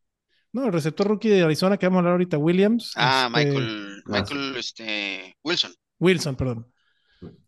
No, 0.52 0.66
el 0.66 0.74
receptor 0.74 1.08
rookie 1.08 1.30
de 1.30 1.44
Arizona 1.44 1.78
que 1.78 1.86
vamos 1.86 1.98
a 1.98 2.00
hablar 2.00 2.12
ahorita, 2.14 2.38
Williams. 2.38 2.92
Ah, 2.96 3.30
este, 3.34 3.46
Michael, 3.46 4.04
Ah, 4.06 4.10
Michael, 4.10 4.56
este, 4.58 5.36
Wilson. 5.44 5.72
Wilson, 6.00 6.36
perdón. 6.36 6.68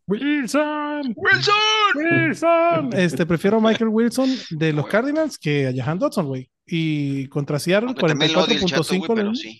Wilson. 0.08 1.14
¡Wilson! 1.16 1.96
Wilson. 1.96 2.90
Este, 2.94 3.26
prefiero 3.26 3.58
a 3.58 3.62
Michael 3.62 3.90
Wilson 3.90 4.30
de 4.52 4.72
los 4.72 4.88
Cardinals 4.88 5.38
que 5.38 5.68
a 5.68 5.74
Jahan 5.76 6.00
Dodson, 6.00 6.26
güey. 6.26 6.50
Y 6.66 7.28
contra 7.28 7.60
Seattle, 7.60 7.88
Aunque 7.90 8.08
también 8.08 8.32
lo 8.34 8.42
odia 8.44 8.56
el 8.56 8.66
chato, 8.66 8.84
güey, 8.88 9.02
44.5. 9.02 9.14
pero 9.16 9.24
¿no? 9.30 9.36
sí. 9.36 9.60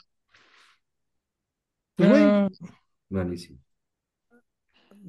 Pues, 1.96 2.10
güey, 2.10 2.22
Ah, 2.24 2.50
Buenísimo. 3.10 3.60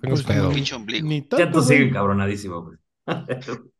Tengo 0.00 0.14
pues, 0.14 0.22
pedo. 0.26 0.48
ni- 0.48 0.54
Pinche 0.54 0.74
ombligo. 0.74 1.06
Ni 1.08 1.20
Ya 1.22 1.28
tanto, 1.28 1.58
tú 1.60 1.64
sigue 1.64 1.90
cabronadísimo, 1.90 2.62
güey. 2.62 2.78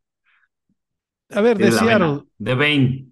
A 1.30 1.40
ver, 1.42 1.58
de 1.58 1.70
Seattle. 1.72 2.22
De 2.38 2.54
Bane. 2.54 3.06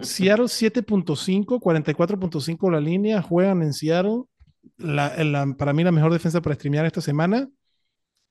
Seattle 0.00 0.46
7.5, 0.46 1.60
44.5 1.60 2.70
la 2.70 2.80
línea, 2.80 3.22
juegan 3.22 3.62
en 3.62 3.72
Seattle. 3.72 4.22
La, 4.76 5.22
la- 5.24 5.46
para 5.56 5.72
mí 5.72 5.84
la 5.84 5.92
mejor 5.92 6.12
defensa 6.12 6.40
para 6.42 6.54
streamear 6.54 6.84
esta 6.86 7.00
semana. 7.00 7.48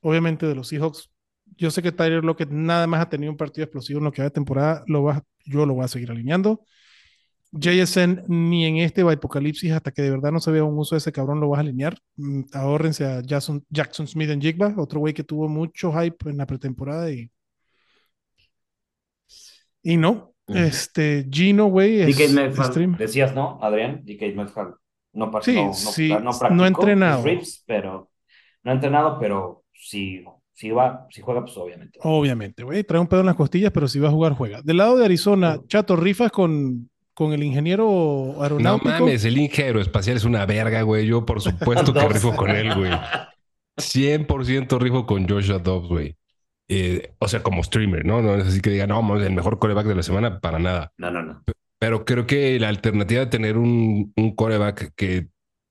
Obviamente 0.01 0.45
de 0.45 0.55
los 0.55 0.67
Seahawks. 0.67 1.09
Yo 1.57 1.71
sé 1.71 1.81
que 1.81 1.91
Tyler 1.91 2.23
Lockett 2.23 2.51
nada 2.51 2.85
más 2.87 3.01
ha 3.01 3.09
tenido 3.09 3.31
un 3.31 3.37
partido 3.37 3.63
explosivo 3.65 3.97
en 3.99 4.05
lo 4.05 4.11
que 4.11 4.21
va 4.21 4.25
de 4.25 4.31
temporada. 4.31 4.83
Lo 4.87 5.03
va, 5.03 5.23
yo 5.45 5.65
lo 5.65 5.73
voy 5.73 5.85
a 5.85 5.87
seguir 5.87 6.11
alineando. 6.11 6.63
JSN 7.51 8.23
ni 8.27 8.65
en 8.65 8.77
este 8.77 9.01
Apocalipsis 9.01 9.71
hasta 9.71 9.91
que 9.91 10.01
de 10.03 10.11
verdad 10.11 10.31
no 10.31 10.39
se 10.39 10.51
vea 10.51 10.63
un 10.63 10.77
uso 10.77 10.95
de 10.95 10.99
ese 10.99 11.11
cabrón 11.11 11.39
lo 11.39 11.49
vas 11.49 11.57
a 11.57 11.61
alinear. 11.61 11.97
Mm, 12.17 12.41
ahórrense 12.53 13.05
a 13.05 13.21
Jackson, 13.21 13.65
Jackson 13.69 14.07
Smith 14.07 14.29
en 14.29 14.41
Jigba, 14.41 14.73
otro 14.77 14.99
güey 14.99 15.13
que 15.13 15.23
tuvo 15.23 15.47
mucho 15.47 15.91
hype 15.93 16.29
en 16.29 16.37
la 16.37 16.45
pretemporada 16.45 17.11
y 17.11 17.29
y 19.81 19.97
no, 19.97 20.33
este 20.47 21.27
Gino 21.31 21.67
güey 21.67 22.01
es 22.01 22.15
stream. 22.17 22.97
decías, 22.97 23.33
¿no, 23.33 23.59
Adrián? 23.61 24.03
DK 24.03 24.35
Metcalf. 24.35 24.75
No, 25.13 25.31
par- 25.31 25.43
Sí, 25.43 25.55
no, 25.55 25.67
no, 25.67 25.73
sí, 25.73 26.09
no 26.09 26.19
no 26.19 26.31
ha 26.31 26.39
practicó 26.39 26.65
entrenado. 26.67 27.15
los 27.17 27.25
reps, 27.25 27.63
pero 27.65 28.09
no 28.63 28.71
ha 28.71 28.73
entrenado, 28.73 29.17
pero 29.19 29.63
si, 29.73 30.23
si 30.53 30.69
va, 30.71 31.07
si 31.09 31.21
juega, 31.21 31.41
pues 31.41 31.57
obviamente. 31.57 31.99
Obviamente, 32.03 32.63
güey, 32.63 32.83
trae 32.83 32.99
un 33.01 33.07
pedo 33.07 33.21
en 33.21 33.25
las 33.27 33.35
costillas, 33.35 33.71
pero 33.71 33.87
si 33.87 33.99
va 33.99 34.09
a 34.09 34.11
jugar 34.11 34.33
juega. 34.33 34.61
Del 34.61 34.77
lado 34.77 34.97
de 34.97 35.05
Arizona, 35.05 35.59
Chato, 35.67 35.95
rifas 35.95 36.31
con 36.31 36.89
con 37.19 37.33
el 37.33 37.43
ingeniero 37.43 38.33
No 38.35 38.41
aeronáutico. 38.43 38.89
mames, 38.89 39.23
el 39.25 39.37
ingeniero 39.37 39.79
espacial 39.79 40.17
es 40.17 40.23
una 40.23 40.45
verga, 40.47 40.81
güey. 40.81 41.05
Yo 41.05 41.23
por 41.25 41.39
supuesto 41.41 41.93
que 41.93 41.99
rifo 42.09 42.35
con 42.35 42.49
él, 42.49 42.73
güey. 42.73 42.91
100% 43.77 44.79
rifo 44.79 45.05
con 45.05 45.27
Joshua 45.27 45.59
Dobbs, 45.59 45.87
güey. 45.87 46.15
Eh, 46.67 47.13
o 47.19 47.27
sea, 47.27 47.41
como 47.41 47.63
streamer, 47.63 48.05
¿no? 48.05 48.21
No 48.21 48.35
es 48.35 48.47
así 48.47 48.61
que 48.61 48.69
diga, 48.69 48.87
no, 48.87 49.01
mames, 49.01 49.25
el 49.25 49.33
mejor 49.33 49.57
coreback 49.59 49.87
de 49.87 49.95
la 49.95 50.03
semana, 50.03 50.39
para 50.39 50.59
nada. 50.59 50.91
No, 50.97 51.09
no, 51.11 51.23
no. 51.23 51.43
Pero 51.79 52.05
creo 52.05 52.27
que 52.27 52.59
la 52.59 52.67
alternativa 52.69 53.21
de 53.21 53.27
tener 53.27 53.57
un, 53.57 54.11
un 54.15 54.35
coreback 54.35 54.93
que, 54.95 55.27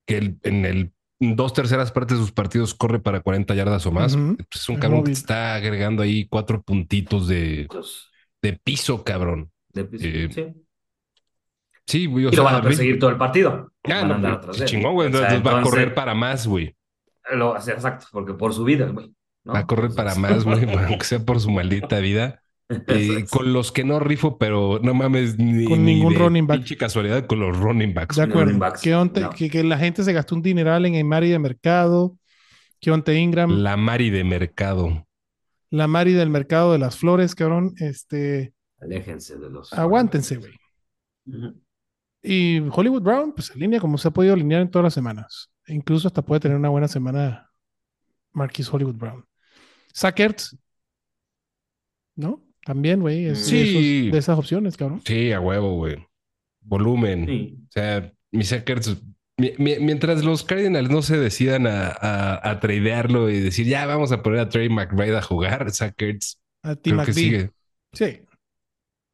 que 0.06 0.18
el- 0.18 0.38
en 0.42 0.64
el 0.64 0.92
dos 1.20 1.52
terceras 1.52 1.92
partes 1.92 2.16
de 2.18 2.22
sus 2.24 2.32
partidos 2.32 2.74
corre 2.74 3.00
para 3.00 3.20
40 3.20 3.54
yardas 3.54 3.84
o 3.86 3.92
más, 3.92 4.16
pues 4.16 4.62
es 4.62 4.68
un 4.68 4.76
cabrón 4.76 5.00
que 5.02 5.06
te 5.06 5.12
está 5.12 5.54
agregando 5.54 6.02
ahí 6.02 6.26
cuatro 6.28 6.62
puntitos 6.62 7.28
de, 7.28 7.62
Entonces, 7.62 8.08
de 8.42 8.52
piso, 8.54 9.04
cabrón. 9.04 9.50
de- 9.72 9.88
Eh, 10.00 10.28
sí. 10.32 10.46
Sí, 11.88 12.06
güey. 12.06 12.26
o 12.26 12.28
Y 12.30 12.36
lo 12.36 12.44
van 12.44 12.54
a 12.56 12.62
perseguir 12.62 12.98
todo 12.98 13.10
el 13.10 13.16
partido. 13.16 13.72
Van 13.82 13.96
a 13.96 14.04
no, 14.04 14.14
andar 14.14 14.32
atrás 14.34 14.58
de 14.58 14.64
él. 14.64 14.68
chingón, 14.70 14.94
güey. 14.94 15.08
O 15.08 15.10
sea, 15.12 15.20
Entonces 15.34 15.46
va 15.54 15.58
a 15.58 15.62
correr 15.62 15.94
para 15.94 16.14
más, 16.14 16.46
güey. 16.46 16.76
Lo, 17.32 17.52
o 17.52 17.60
sea, 17.60 17.74
exacto, 17.74 18.06
porque 18.12 18.34
por 18.34 18.52
su 18.54 18.62
vida, 18.64 18.86
güey. 18.88 19.12
¿no? 19.44 19.54
Va 19.54 19.60
a 19.60 19.66
correr 19.66 19.90
para 19.96 20.14
más, 20.14 20.44
güey, 20.44 20.60
aunque 20.88 21.04
sea 21.04 21.18
por 21.24 21.40
su 21.40 21.50
maldita 21.50 21.98
vida. 21.98 22.42
Eh, 22.86 23.24
con 23.30 23.54
los 23.54 23.72
que 23.72 23.82
no 23.82 23.98
rifo, 23.98 24.36
pero 24.36 24.78
no 24.82 24.92
mames, 24.92 25.38
ni, 25.38 25.64
Con 25.64 25.86
ni 25.86 25.94
ningún 25.94 26.12
de 26.12 26.18
running 26.18 26.46
back. 26.46 26.58
pinche 26.58 26.76
casualidad 26.76 27.26
con 27.26 27.40
los 27.40 27.56
running 27.56 27.94
backs. 27.94 28.16
De 28.16 28.24
acuerdo. 28.24 28.42
running 28.44 28.58
backs, 28.58 28.82
Que, 28.82 28.94
onte- 28.94 29.22
no. 29.22 29.30
que, 29.30 29.48
que 29.48 29.64
la 29.64 29.78
gente 29.78 30.04
se 30.04 30.12
gastó 30.12 30.34
un 30.34 30.42
dineral 30.42 30.84
en 30.84 31.08
Mari 31.08 31.30
de 31.30 31.38
mercado. 31.38 32.18
Que 32.78 32.90
Onte 32.90 33.14
Ingram, 33.18 33.48
la, 33.52 33.70
La 33.70 33.76
Mari 33.78 34.10
de 34.10 34.22
mercado. 34.22 35.06
Mari 35.70 36.12
del 36.12 36.28
mercado 36.28 36.72
de 36.72 36.78
las 36.78 36.98
flores, 36.98 37.34
cabrón. 37.34 37.72
Este, 37.78 38.52
Aléjense 38.82 39.38
de 39.38 39.48
los. 39.48 39.72
aguántense, 39.72 40.36
güey. 40.36 40.52
Ujú. 41.26 41.58
Y 42.22 42.60
Hollywood 42.72 43.02
Brown, 43.02 43.32
pues 43.32 43.46
se 43.46 43.52
alinea 43.54 43.80
como 43.80 43.96
se 43.98 44.08
ha 44.08 44.10
podido 44.10 44.34
alinear 44.34 44.62
en 44.62 44.70
todas 44.70 44.84
las 44.84 44.94
semanas. 44.94 45.50
E 45.66 45.74
incluso 45.74 46.08
hasta 46.08 46.22
puede 46.22 46.40
tener 46.40 46.56
una 46.56 46.68
buena 46.68 46.88
semana 46.88 47.50
Marquis 48.32 48.72
Hollywood 48.72 48.96
Brown. 48.96 49.24
Sackers, 49.92 50.56
¿no? 52.16 52.42
También, 52.64 53.00
güey, 53.00 53.26
es 53.26 53.46
Sí. 53.46 53.56
de, 53.56 53.62
esos- 53.70 54.12
de 54.12 54.18
esas 54.18 54.38
opciones, 54.38 54.76
cabrón. 54.76 55.00
Sí, 55.04 55.32
a 55.32 55.40
huevo, 55.40 55.76
güey. 55.76 55.96
Volumen. 56.60 57.26
Sí. 57.26 57.58
O 57.68 57.70
sea, 57.70 58.12
mis 58.30 58.48
Sackers, 58.48 58.96
mi- 59.38 59.52
mi- 59.58 59.78
mientras 59.78 60.24
los 60.24 60.42
Cardinals 60.44 60.90
no 60.90 61.00
se 61.02 61.16
decidan 61.16 61.66
a, 61.66 61.88
a, 61.88 62.50
a 62.50 62.60
tradearlo 62.60 63.30
y 63.30 63.40
decir, 63.40 63.66
ya 63.66 63.86
vamos 63.86 64.12
a 64.12 64.22
poner 64.22 64.40
a 64.40 64.48
Trey 64.48 64.68
McBride 64.68 65.16
a 65.16 65.22
jugar, 65.22 65.70
Sackers, 65.70 66.40
A 66.62 66.74
creo 66.76 67.04
que 67.04 67.12
sigue. 67.12 67.50
Sí. 67.92 68.20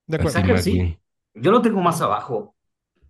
De 0.07 0.17
acuerdo. 0.17 0.31
Sackers, 0.31 0.65
sí. 0.65 0.99
Yo 1.35 1.51
lo 1.53 1.63
tengo 1.63 1.81
más 1.81 2.01
abajo. 2.01 2.54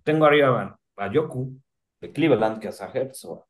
Tengo 0.05 0.27
arriba 0.27 0.79
a 0.97 1.13
Yoku 1.13 1.59
de 2.01 2.13
Cleveland 2.13 2.61
que 2.61 2.69
a 2.69 2.73
Sahertz. 2.73 3.25
o- 3.25 3.47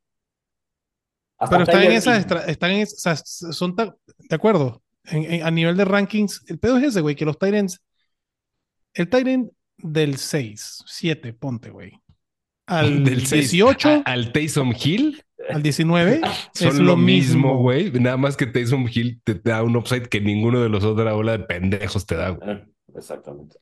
Hasta 1.36 1.56
Pero 1.58 1.64
están 1.64 1.82
en 1.82 1.92
esas, 1.92 2.48
están 2.48 2.70
en, 2.70 2.80
es- 2.80 2.94
o 2.94 2.98
sea, 2.98 3.12
s- 3.12 3.52
son 3.52 3.74
de 3.76 3.92
acuerdo. 4.34 4.80
En- 5.04 5.30
en- 5.30 5.42
a 5.42 5.50
nivel 5.50 5.76
de 5.76 5.84
rankings, 5.84 6.42
el 6.48 6.58
pedo 6.58 6.78
es 6.78 6.84
ese, 6.84 7.00
güey, 7.00 7.14
que 7.16 7.24
los 7.26 7.38
Tyrants, 7.38 7.82
el 8.94 9.10
Tyrant 9.10 9.50
del 9.78 10.16
6, 10.16 10.82
7, 10.86 11.32
ponte, 11.34 11.70
güey. 11.70 12.00
Al 12.66 13.04
Del 13.04 13.26
6 13.26 13.50
18, 13.50 14.02
al 14.06 14.32
Taysom 14.32 14.72
Hill 14.82 15.22
al 15.50 15.62
19, 15.62 16.20
son 16.54 16.68
es 16.68 16.78
lo 16.78 16.96
mismo, 16.96 17.58
güey. 17.58 17.90
Nada 17.90 18.16
más 18.16 18.36
que 18.36 18.46
Taysom 18.46 18.88
Hill 18.90 19.20
te 19.24 19.34
da 19.34 19.62
un 19.62 19.76
upside 19.76 20.08
que 20.08 20.20
ninguno 20.20 20.62
de 20.62 20.68
los 20.70 20.84
otra 20.84 21.14
ola 21.14 21.32
de 21.36 21.40
pendejos 21.44 22.06
te 22.06 22.14
da, 22.16 22.30
güey. 22.30 22.50
Eh, 22.56 22.64
Exactamente. 22.96 23.58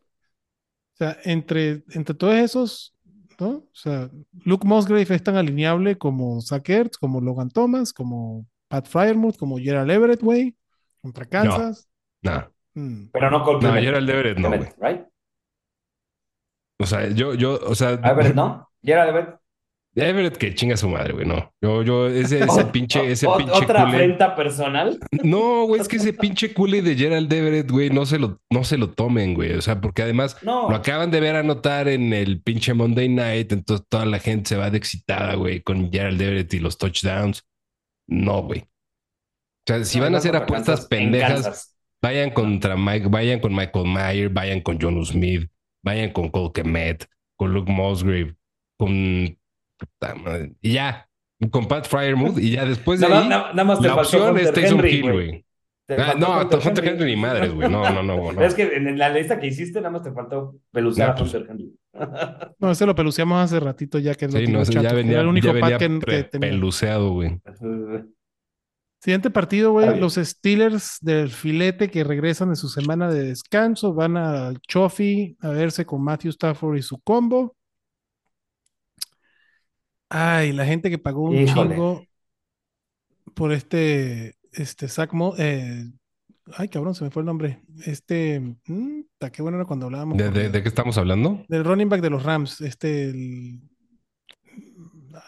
O 0.95 0.97
sea, 0.97 1.17
entre, 1.25 1.85
entre 1.91 2.15
todos 2.15 2.35
esos, 2.35 2.95
¿no? 3.39 3.49
O 3.49 3.71
sea, 3.73 4.11
Luke 4.45 4.67
Musgrave 4.67 5.15
es 5.15 5.23
tan 5.23 5.37
alineable 5.37 5.97
como 5.97 6.41
Zach 6.41 6.69
Ertz, 6.69 6.99
como 6.99 7.21
Logan 7.21 7.51
Thomas, 7.51 7.93
como 7.93 8.47
Pat 8.69 8.87
Fryermuth, 8.87 9.37
como 9.37 9.59
Gerald 9.59 9.91
Everett, 9.91 10.23
güey, 10.23 10.57
contra 11.01 11.25
Kansas. 11.25 11.89
No, 12.23 12.53
Mm. 12.75 13.11
Pero 13.13 13.31
no 13.31 13.45
con 13.45 13.61
no. 13.61 13.73
Gerald 13.75 14.09
Everett 14.09 14.39
no, 14.39 14.49
güey. 14.49 14.61
Right? 14.79 15.07
O 16.81 16.87
sea, 16.87 17.09
yo, 17.09 17.35
yo, 17.35 17.61
o 17.67 17.75
sea, 17.75 17.93
Everett, 17.93 18.35
¿no? 18.35 18.69
Gerald 18.83 19.11
Everett. 19.11 19.42
Everett 19.95 20.39
que 20.39 20.55
chinga 20.55 20.77
su 20.77 20.89
madre, 20.89 21.13
güey. 21.13 21.27
No, 21.27 21.53
yo, 21.61 21.83
yo, 21.83 22.07
ese, 22.09 22.43
ese 22.45 22.65
pinche, 22.73 23.13
ese 23.13 23.27
pinche 23.37 23.53
Otra 23.53 23.83
afrenta 23.89 24.35
personal. 24.35 24.99
No, 25.23 25.65
güey, 25.67 25.81
es 25.83 25.89
que 25.89 25.97
ese 25.97 26.15
pinche 26.15 26.55
culé 26.55 26.81
de 26.81 26.95
Gerald 26.97 27.31
Everett, 27.31 27.71
güey, 27.71 27.91
no 27.91 28.07
se 28.07 28.19
lo, 28.19 28.41
no 28.51 28.65
se 28.65 28.79
lo 28.79 28.91
tomen, 28.91 29.35
güey. 29.35 29.53
O 29.53 29.61
sea, 29.61 29.81
porque 29.83 30.03
además 30.03 30.37
No. 30.43 30.71
lo 30.71 30.77
acaban 30.77 31.11
de 31.11 31.21
ver 31.21 31.37
anotar 31.37 31.89
en 31.89 32.13
el 32.15 32.41
pinche 32.41 32.73
Monday 32.73 33.09
Night, 33.11 33.53
entonces 33.53 33.87
toda 33.91 34.07
la 34.07 34.19
gente 34.19 34.49
se 34.49 34.57
va 34.57 34.71
de 34.71 34.79
excitada, 34.79 35.35
güey, 35.35 35.61
con 35.61 35.93
Gerald 35.93 36.21
Everett 36.21 36.55
y 36.55 36.59
los 36.61 36.79
touchdowns. 36.79 37.45
No, 38.09 38.43
güey. 38.43 38.61
O 38.61 38.67
sea, 39.67 39.85
si 39.85 39.99
No, 39.99 40.05
van 40.05 40.15
a 40.15 40.19
hacer 40.19 40.35
apuestas 40.37 40.81
Kansas, 40.81 40.89
pendejas, 40.89 41.77
vayan 42.03 42.31
contra 42.31 42.77
Mike, 42.77 43.09
vayan 43.09 43.41
con 43.41 43.55
Michael 43.55 43.87
Mayer, 43.87 44.29
vayan 44.31 44.61
con 44.63 44.79
John 44.81 45.05
Smith, 45.05 45.49
vayan 45.85 46.11
con 46.13 46.31
Cole 46.31 46.51
Kemet, 46.55 47.07
con 47.37 47.53
Luke 47.53 47.71
Musgrave, 47.71 48.35
con 48.79 49.39
y 50.61 50.73
ya, 50.73 51.09
con 51.51 51.67
Pat 51.69 51.87
Fryermuth, 51.87 52.39
y 52.39 52.53
ya 52.53 52.65
después 52.65 53.01
de 53.01 53.09
Nada, 53.09 53.23
ahí, 53.23 53.29
nada- 53.29 53.49
nada 53.53 53.65
más 53.65 53.81
te 53.81 53.89
la 53.89 53.95
opción 53.97 54.39
es 54.39 54.57
Henry, 54.57 54.91
Hill, 54.91 55.13
güey. 55.13 55.45
Te 55.85 55.95
Ah, 55.95 56.13
faltó 56.17 56.57
no, 56.59 56.63
Hunter 56.69 56.89
Henry 56.89 57.05
ni 57.07 57.17
madres, 57.17 57.53
güey. 57.53 57.69
No, 57.69 57.83
no, 57.93 58.03
no, 58.03 58.33
no. 58.33 58.43
Es 58.43 58.55
que 58.55 58.63
en 58.77 58.97
la 58.97 59.09
lista 59.11 59.39
que 59.41 59.49
hiciste, 59.49 59.81
nada 59.81 59.91
más 59.91 60.03
te 60.03 60.13
faltó 60.13 60.55
pelucear 60.71 61.09
No, 61.09 61.15
a 61.15 61.17
pues. 61.19 61.35
Hunter 61.35 61.51
Henry. 61.51 61.73
No, 62.61 62.71
ese 62.71 62.87
lo 62.87 62.95
peluceamos 62.95 63.39
hace 63.43 63.59
ratito 63.61 63.99
ya 63.99 64.15
que 64.15 64.27
lo 64.27 64.33
Sí, 64.39 64.47
no, 64.47 64.63
ya 64.63 64.93
venía, 64.95 65.13
era 65.15 65.23
el 65.23 65.27
único 65.27 65.49
ya 65.49 65.53
venía 65.53 65.79
que, 65.79 65.99
que 65.99 66.23
tenía. 66.25 66.51
peluceado, 66.51 67.11
güey. 67.11 67.39
Siguiente 69.01 69.31
partido, 69.31 69.73
güey. 69.73 69.99
Los 69.99 70.15
Steelers 70.15 70.99
del 71.01 71.29
filete 71.31 71.91
que 71.91 72.05
regresan 72.05 72.51
de 72.51 72.57
su 72.57 72.69
semana 72.69 73.11
de 73.11 73.25
descanso 73.25 73.93
van 73.93 74.17
al 74.17 74.61
Chofi 74.61 75.37
a 75.41 75.49
verse 75.49 75.85
con 75.85 76.03
Matthew 76.05 76.31
Stafford 76.31 76.77
y 76.77 76.83
su 76.83 77.01
combo. 77.03 77.57
Ay, 80.15 80.53
la 80.53 80.67
gente 80.67 80.91
que 80.91 80.99
pagó 80.99 81.23
un 81.23 81.37
Híjole. 81.39 81.71
chingo 81.71 82.05
por 83.35 83.53
este, 83.53 84.37
este 84.53 84.87
Zach 84.89 85.13
Mo- 85.15 85.35
eh, 85.39 85.91
ay, 86.57 86.69
cabrón, 86.69 86.95
se 86.95 87.05
me 87.05 87.11
fue 87.11 87.23
el 87.23 87.27
nombre. 87.27 87.63
Este, 87.87 88.41
mm, 88.67 89.01
ta, 89.19 89.31
qué 89.33 89.41
bueno 89.41 89.57
era 89.57 89.65
cuando 89.67 89.87
hablábamos 89.87 90.19
¿De, 90.19 90.53
qué 90.63 90.69
estamos 90.69 90.99
hablando? 90.99 91.45
del 91.49 91.65
running 91.65 91.89
back 91.89 92.03
de 92.03 92.11
los 92.11 92.23
Rams, 92.25 92.61
este, 92.61 93.09
el, 93.09 93.61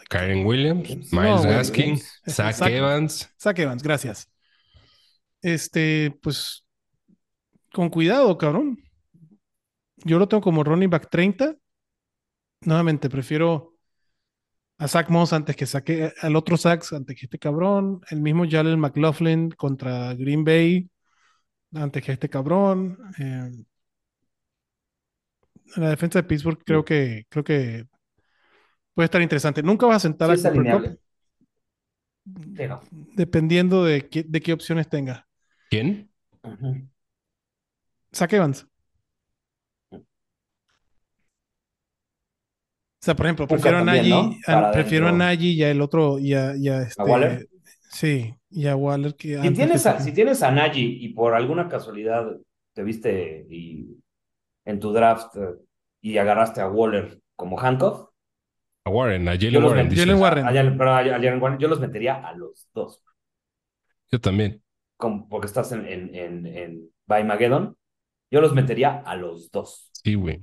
Karen 0.09 0.45
Williams, 0.45 1.11
No, 1.11 1.21
Miles 1.21 1.41
güey, 1.41 1.53
Gaskin, 1.53 1.97
Zach 2.27 2.55
Zach- 2.55 2.69
Evans. 2.71 3.29
Zach 3.41 3.57
Evans, 3.57 3.81
gracias. 3.81 4.29
Este, 5.41 6.11
pues, 6.21 6.63
con 7.73 7.89
cuidado, 7.89 8.37
cabrón. 8.37 8.77
Yo 9.97 10.19
lo 10.19 10.27
tengo 10.27 10.41
como 10.41 10.63
running 10.63 10.89
back 10.89 11.09
30. 11.09 11.55
Nuevamente, 12.61 13.09
prefiero 13.09 13.74
a 14.77 14.87
Zach 14.87 15.09
Moss 15.09 15.33
antes 15.33 15.55
que 15.55 15.65
saque 15.65 16.13
al 16.21 16.35
otro 16.35 16.57
Zach, 16.57 16.83
antes 16.93 17.15
que 17.15 17.25
este 17.25 17.39
cabrón. 17.39 18.01
El 18.09 18.21
mismo 18.21 18.45
Jalen 18.49 18.79
McLaughlin 18.79 19.51
contra 19.51 20.13
Green 20.15 20.43
Bay, 20.43 20.89
antes 21.73 22.03
que 22.03 22.11
este 22.11 22.29
cabrón. 22.29 22.97
Eh, 23.19 23.51
la 25.77 25.89
defensa 25.89 26.19
de 26.19 26.27
Pittsburgh 26.27 26.63
creo 26.63 26.83
que, 26.85 27.25
creo 27.29 27.43
que 27.43 27.87
puede 28.93 29.05
estar 29.05 29.21
interesante. 29.21 29.63
Nunca 29.63 29.85
vas 29.85 29.97
a 29.97 29.99
sentar 29.99 30.37
Sí, 30.37 30.47
a 30.47 30.51
Cooper 30.51 30.99
dependiendo 33.15 33.83
de 33.83 34.09
qué, 34.09 34.23
de 34.23 34.41
qué 34.41 34.53
opciones 34.53 34.89
tenga. 34.89 35.27
¿Quién? 35.69 36.09
Zach 38.13 38.31
Evans. 38.33 38.67
Sea, 43.05 43.15
por 43.15 43.25
ejemplo, 43.25 43.47
prefiero 43.47 43.77
a 43.77 43.83
Nagy, 43.83 44.09
¿no? 44.09 44.17
a- 44.17 44.33
Para 44.45 44.71
prefiero 44.71 45.07
a. 45.07 45.11
Nagy 45.11 45.51
y 45.51 45.63
a 45.63 45.71
el 45.71 45.81
otro, 45.81 46.19
y 46.19 46.33
a, 46.33 46.55
y 46.55 46.69
a 46.69 46.81
este. 46.83 47.03
Waller? 47.03 47.47
Sí, 47.89 48.33
y 48.49 48.67
a 48.67 48.75
Waller 48.75 49.15
que 49.15 49.41
Si 49.41 49.49
tienes, 49.51 49.83
que 49.83 49.89
a, 49.89 49.99
si 49.99 50.11
tienes 50.11 50.43
a 50.43 50.51
Nagy 50.51 50.97
y 51.01 51.09
por 51.13 51.33
alguna 51.33 51.69
casualidad 51.69 52.25
te 52.73 52.83
viste 52.83 53.45
y, 53.49 53.97
en 54.65 54.79
tu 54.79 54.91
draft 54.91 55.35
eh, 55.37 55.55
y 56.01 56.17
agarraste 56.17 56.61
a 56.61 56.67
Waller 56.69 57.19
como 57.35 57.59
handcuff, 57.59 58.09
A 58.83 58.89
Warren, 58.89 59.27
a 59.27 59.33
Jalen 59.33 59.63
Warren. 59.63 59.85
met- 59.87 59.89
dices. 59.89 60.05
Jalen 60.05 60.21
Warren. 60.21 60.45
a- 60.45 60.49
a 60.49 60.53
Jalen- 60.53 60.77
pero 60.77 60.91
a- 60.91 60.99
a 60.99 61.03
Jalen 61.03 61.41
Warren, 61.41 61.59
yo 61.59 61.67
los 61.67 61.79
metería 61.79 62.15
a 62.15 62.33
los 62.35 62.67
dos. 62.73 63.01
Yo 64.11 64.19
también. 64.19 64.61
como- 64.97 65.27
porque 65.29 65.47
estás 65.47 65.71
en, 65.71 65.85
en, 65.85 66.15
en, 66.15 66.45
en 66.47 67.27
Mageddon, 67.27 67.75
yo 68.31 68.41
los 68.41 68.53
metería 68.53 69.01
a 69.05 69.15
los 69.15 69.51
dos. 69.51 69.89
Sí, 70.03 70.15
güey. 70.15 70.41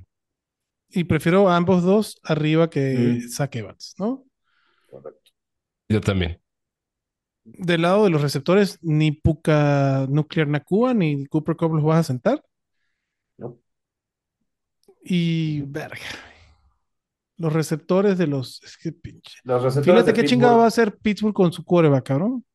Y 0.95 1.05
prefiero 1.05 1.49
a 1.49 1.55
ambos 1.57 1.83
dos 1.83 2.19
arriba 2.23 2.69
que 2.69 3.19
Mm. 3.23 3.29
Zach 3.29 3.55
Evans, 3.55 3.95
¿no? 3.97 4.25
Correcto. 4.89 5.31
Yo 5.89 6.01
también. 6.01 6.39
Del 7.45 7.81
lado 7.81 8.03
de 8.05 8.09
los 8.09 8.21
receptores, 8.21 8.77
ni 8.81 9.11
Puka 9.11 10.05
Nuclear 10.09 10.47
Nakua 10.47 10.93
ni 10.93 11.25
Cooper 11.25 11.55
Cup 11.55 11.73
los 11.75 11.83
vas 11.83 11.99
a 11.99 12.03
sentar. 12.03 12.43
No. 13.37 13.57
Y 15.03 15.61
verga. 15.63 15.97
Los 17.37 17.51
receptores 17.51 18.17
de 18.17 18.27
los. 18.27 18.61
Es 18.63 18.77
que 18.77 18.91
pinche. 18.91 19.37
Los 19.43 19.61
receptores 19.63 20.03
Fíjate 20.03 20.13
qué 20.13 20.21
Pittsburgh- 20.21 20.29
chingado 20.29 20.57
va 20.59 20.63
a 20.65 20.67
hacer 20.67 20.95
Pittsburgh 20.97 21.33
con 21.33 21.51
su 21.51 21.63
quarterback, 21.65 22.05
cabrón. 22.05 22.45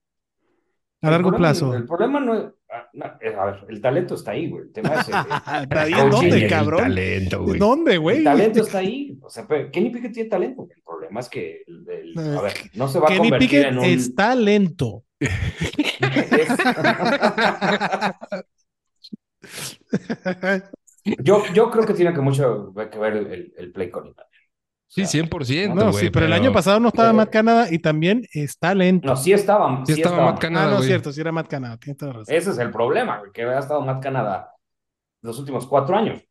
A 1.03 1.09
el 1.09 1.11
largo 1.13 1.31
problema- 1.31 1.39
plazo. 1.51 1.75
El 1.75 1.85
problema 1.87 2.21
no 2.21 2.35
es. 2.35 2.53
Ah, 2.73 2.89
no, 2.93 3.05
eh, 3.21 3.35
a 3.35 3.45
ver, 3.47 3.65
el 3.69 3.81
talento 3.81 4.15
está 4.15 4.33
ahí, 4.33 4.49
güey. 4.51 4.65
El 4.65 4.73
tema 4.73 4.95
es. 4.95 5.09
el- 5.09 5.15
¿Está 5.15 5.83
ahí 5.83 5.93
el 5.93 5.99
en 5.99 6.11
dónde, 6.11 6.37
el 6.45 6.51
cabrón? 6.51 6.83
talento, 6.83 7.43
güey. 7.43 7.59
¿Dónde, 7.59 7.93
El 7.95 8.01
güey? 8.01 8.25
talento 8.25 8.61
está 8.63 8.79
ahí. 8.79 9.19
O 9.23 9.31
sea, 9.31 9.47
pero 9.47 9.71
Kenny 9.71 9.91
Pickett 9.91 10.13
tiene 10.13 10.29
talento. 10.29 10.69
El 10.75 10.83
problema 10.83 11.21
es 11.21 11.29
que, 11.29 11.63
el- 11.67 11.89
el- 12.17 12.37
a 12.37 12.41
ver, 12.43 12.53
no 12.75 12.89
se 12.89 12.99
va 12.99 13.07
a 13.07 13.09
Kenny 13.09 13.21
convertir 13.31 13.49
Pickett 13.51 13.67
en 13.73 13.79
un. 13.79 13.85
está 13.85 14.35
lento. 14.35 15.05
yo, 21.23 21.43
yo 21.55 21.71
creo 21.71 21.87
que 21.87 21.95
tiene 21.95 22.13
que 22.13 22.21
mucho 22.21 22.73
que 22.91 22.99
ver 22.99 23.15
el, 23.17 23.27
el, 23.27 23.55
el 23.57 23.73
play 23.73 23.91
calling. 23.91 24.13
O 24.13 24.15
Sí, 24.89 25.05
sea, 25.05 25.23
100%, 25.23 25.75
No, 25.75 25.93
sí, 25.93 26.09
pero 26.11 26.25
el 26.25 26.33
año 26.33 26.51
pasado 26.51 26.81
no 26.81 26.89
estaba 26.89 27.11
Eh, 27.11 27.13
Matt 27.13 27.31
Canada 27.31 27.67
y 27.71 27.79
también 27.79 28.27
está 28.33 28.75
lento. 28.75 29.07
No, 29.07 29.17
sí 29.17 29.33
estaba. 29.33 29.85
Sí 29.85 29.93
Sí 29.93 30.01
estaba 30.01 30.17
estaba. 30.17 30.31
Matt 30.31 30.39
ah, 30.39 30.41
Canada, 30.41 30.71
no, 30.71 30.79
es 30.79 30.87
cierto, 30.87 31.13
sí 31.13 31.21
era 31.21 31.31
Matt 31.31 31.49
Canada, 31.49 31.79
toda 31.99 32.13
razón. 32.15 32.35
Ese 32.35 32.51
es 32.51 32.59
el 32.59 32.71
problema, 32.71 33.19
güey, 33.19 33.31
que 33.31 33.43
ha 33.43 33.59
estado 33.59 33.83
Matt 33.83 34.03
Canada 34.03 34.55
los 35.21 35.39
últimos 35.39 35.67
cuatro 35.67 35.97
años. 35.97 36.23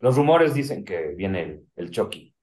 Los 0.00 0.16
rumores 0.16 0.52
dicen 0.52 0.84
que 0.84 1.14
viene 1.16 1.42
el, 1.42 1.66
el 1.76 1.90
Chucky, 1.90 2.28
el 2.28 2.35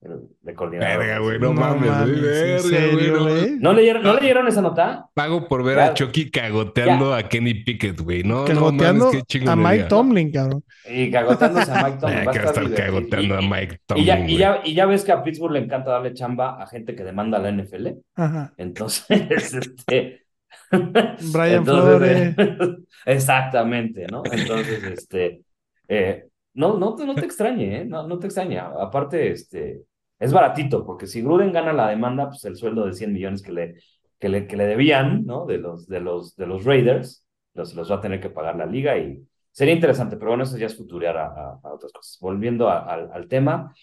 de 0.00 0.54
coordinador. 0.54 0.98
Verga, 0.98 1.18
güey, 1.18 1.38
no, 1.40 1.52
mames, 1.52 1.82
güey. 1.82 2.16
¿en 2.16 2.22
Verga, 2.22 2.58
serio, 2.60 2.92
güey, 2.92 3.10
no. 3.10 3.22
güey? 3.40 3.56
¿No 3.58 3.72
leyeron, 3.72 4.02
¿No 4.02 4.14
leyeron 4.14 4.46
esa 4.46 4.60
nota? 4.62 5.06
Pago 5.14 5.48
por 5.48 5.64
ver 5.64 5.80
a 5.80 5.94
Chucky 5.94 6.30
cagoteando 6.30 7.12
a 7.14 7.22
Kenny 7.24 7.54
Pickett, 7.64 8.00
güey. 8.00 8.22
No, 8.22 8.40
no 8.40 8.44
Cagoteando 8.44 9.06
mames, 9.06 9.22
qué 9.26 9.48
a 9.48 9.56
Mike. 9.56 9.84
Tomlin, 9.84 10.30
cabrón. 10.30 10.62
Y 10.88 11.10
cagotándose 11.10 11.72
a 11.72 11.82
Mike 11.84 11.98
Tomlin. 12.00 12.18
Ah, 12.18 12.30
a 12.30 12.32
que 12.32 12.38
a 12.38 12.44
estar 12.44 12.74
cagoteando 12.74 13.36
a 13.36 13.42
Y- 13.42 13.48
Mike 13.48 13.74
Y 13.74 13.78
Tomlin, 13.86 14.06
ya, 14.06 14.18
y, 14.28 14.36
ya, 14.36 14.60
y 14.64 14.74
ya 14.74 14.86
ves 14.86 15.04
que 15.04 15.12
a 15.12 15.24
Pittsburgh 15.24 15.52
le 15.52 15.60
encanta 15.60 15.90
darle 15.90 16.12
chamba 16.12 16.62
a 16.62 16.66
gente 16.68 16.94
que 16.94 17.02
demanda 17.02 17.38
a 17.38 17.40
la 17.40 17.48
NFL. 17.50 17.88
Ajá. 18.14 18.52
Entonces, 18.58 19.06
este. 19.54 20.22
Brian 20.70 21.58
entonces, 21.58 22.34
Flores. 22.34 22.34
eh, 22.38 22.76
exactamente, 23.06 24.06
¿no? 24.10 24.22
Entonces, 24.30 24.82
este. 24.84 25.40
eh, 25.88 26.26
no, 26.56 26.78
no, 26.78 26.96
no 26.96 27.14
te 27.18 27.24
extrañe, 27.26 27.82
¿eh? 27.82 27.84
No, 27.84 28.06
no 28.06 28.18
te 28.18 28.26
extraña. 28.26 28.66
Aparte, 28.80 29.30
este. 29.32 29.82
Es 30.18 30.32
baratito, 30.32 30.84
porque 30.86 31.06
si 31.06 31.20
Gruden 31.22 31.52
gana 31.52 31.72
la 31.74 31.88
demanda, 31.90 32.28
pues 32.30 32.44
el 32.46 32.56
sueldo 32.56 32.86
de 32.86 32.94
100 32.94 33.12
millones 33.12 33.42
que 33.42 33.52
le, 33.52 33.74
que 34.18 34.28
le, 34.30 34.46
que 34.46 34.56
le 34.56 34.66
debían, 34.66 35.26
¿no? 35.26 35.44
De 35.46 35.58
los, 35.58 35.86
de 35.88 36.00
los, 36.00 36.34
de 36.36 36.46
los 36.46 36.64
Raiders, 36.64 37.26
los, 37.54 37.74
los 37.74 37.90
va 37.90 37.96
a 37.96 38.00
tener 38.00 38.20
que 38.20 38.30
pagar 38.30 38.56
la 38.56 38.64
liga 38.66 38.96
y 38.98 39.22
sería 39.52 39.74
interesante, 39.74 40.16
pero 40.16 40.30
bueno, 40.30 40.44
eso 40.44 40.56
ya 40.56 40.66
es 40.66 40.76
futurear 40.76 41.16
a, 41.18 41.26
a- 41.26 41.60
a 41.62 41.72
otras 41.74 41.92
cosas. 41.92 42.18
Volviendo 42.20 42.68
al- 42.70 43.28
tema, 43.28 43.74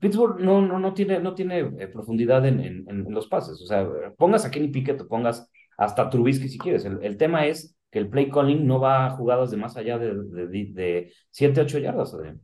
Pittsburgh 0.00 0.40
no, 0.40 0.60
no, 0.62 0.78
no 0.78 0.94
tiene, 0.94 1.18
no 1.20 1.34
tiene 1.34 1.58
eh, 1.60 1.88
profundidad 1.88 2.46
en, 2.46 2.60
en, 2.60 3.04
los 3.12 3.26
pases. 3.28 3.60
O 3.62 3.66
sea, 3.66 3.88
pongas 4.16 4.44
a 4.44 4.50
Kenny 4.50 4.68
Pickett 4.68 5.00
o 5.00 5.08
pongas 5.08 5.50
hasta 5.76 6.08
Trubisky 6.10 6.48
si 6.48 6.58
quieres. 6.58 6.84
El, 6.84 6.98
el 7.02 7.16
tema 7.16 7.46
es 7.46 7.76
que 7.90 7.98
el 7.98 8.08
play 8.10 8.30
calling 8.30 8.66
no 8.66 8.80
va 8.80 9.06
a 9.06 9.10
jugadas 9.10 9.50
de 9.50 9.56
más 9.58 9.76
allá 9.76 9.98
de, 9.98 10.14
de, 10.14 10.46
de, 10.48 10.64
de 10.72 11.12
7, 11.30 11.60
8 11.62 11.78
yardas, 11.78 12.14
Adrián. 12.14 12.40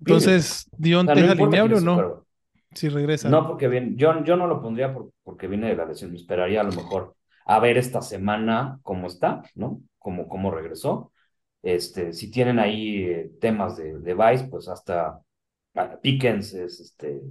Entonces, 0.00 0.66
O 0.72 0.76
¿Dionte 0.82 1.12
sea, 1.14 1.26
no 1.26 1.32
alineable 1.32 1.76
o 1.76 1.80
no? 1.80 2.26
Si 2.74 2.88
regresa. 2.88 3.28
No, 3.30 3.46
porque 3.46 3.68
viene, 3.68 3.92
yo, 3.96 4.22
yo 4.24 4.36
no 4.36 4.46
lo 4.46 4.60
pondría 4.60 4.92
por- 4.92 5.12
porque 5.22 5.46
viene 5.48 5.68
de 5.68 5.76
la 5.76 5.86
lesión. 5.86 6.10
Me 6.10 6.16
esperaría 6.18 6.60
a 6.60 6.64
lo 6.64 6.72
mejor 6.72 7.16
a 7.46 7.58
ver 7.60 7.78
esta 7.78 8.02
semana 8.02 8.78
cómo 8.82 9.06
está, 9.06 9.42
¿no? 9.54 9.80
Cómo, 9.98 10.28
cómo 10.28 10.50
regresó. 10.50 11.12
Este, 11.62 12.12
si 12.12 12.30
tienen 12.30 12.58
ahí 12.58 13.04
eh, 13.04 13.30
temas 13.40 13.76
de, 13.76 13.98
de 13.98 14.14
Vice, 14.14 14.46
pues 14.50 14.68
hasta 14.68 15.20
Pickens 16.02 16.52
es, 16.54 16.80
este, 16.80 17.22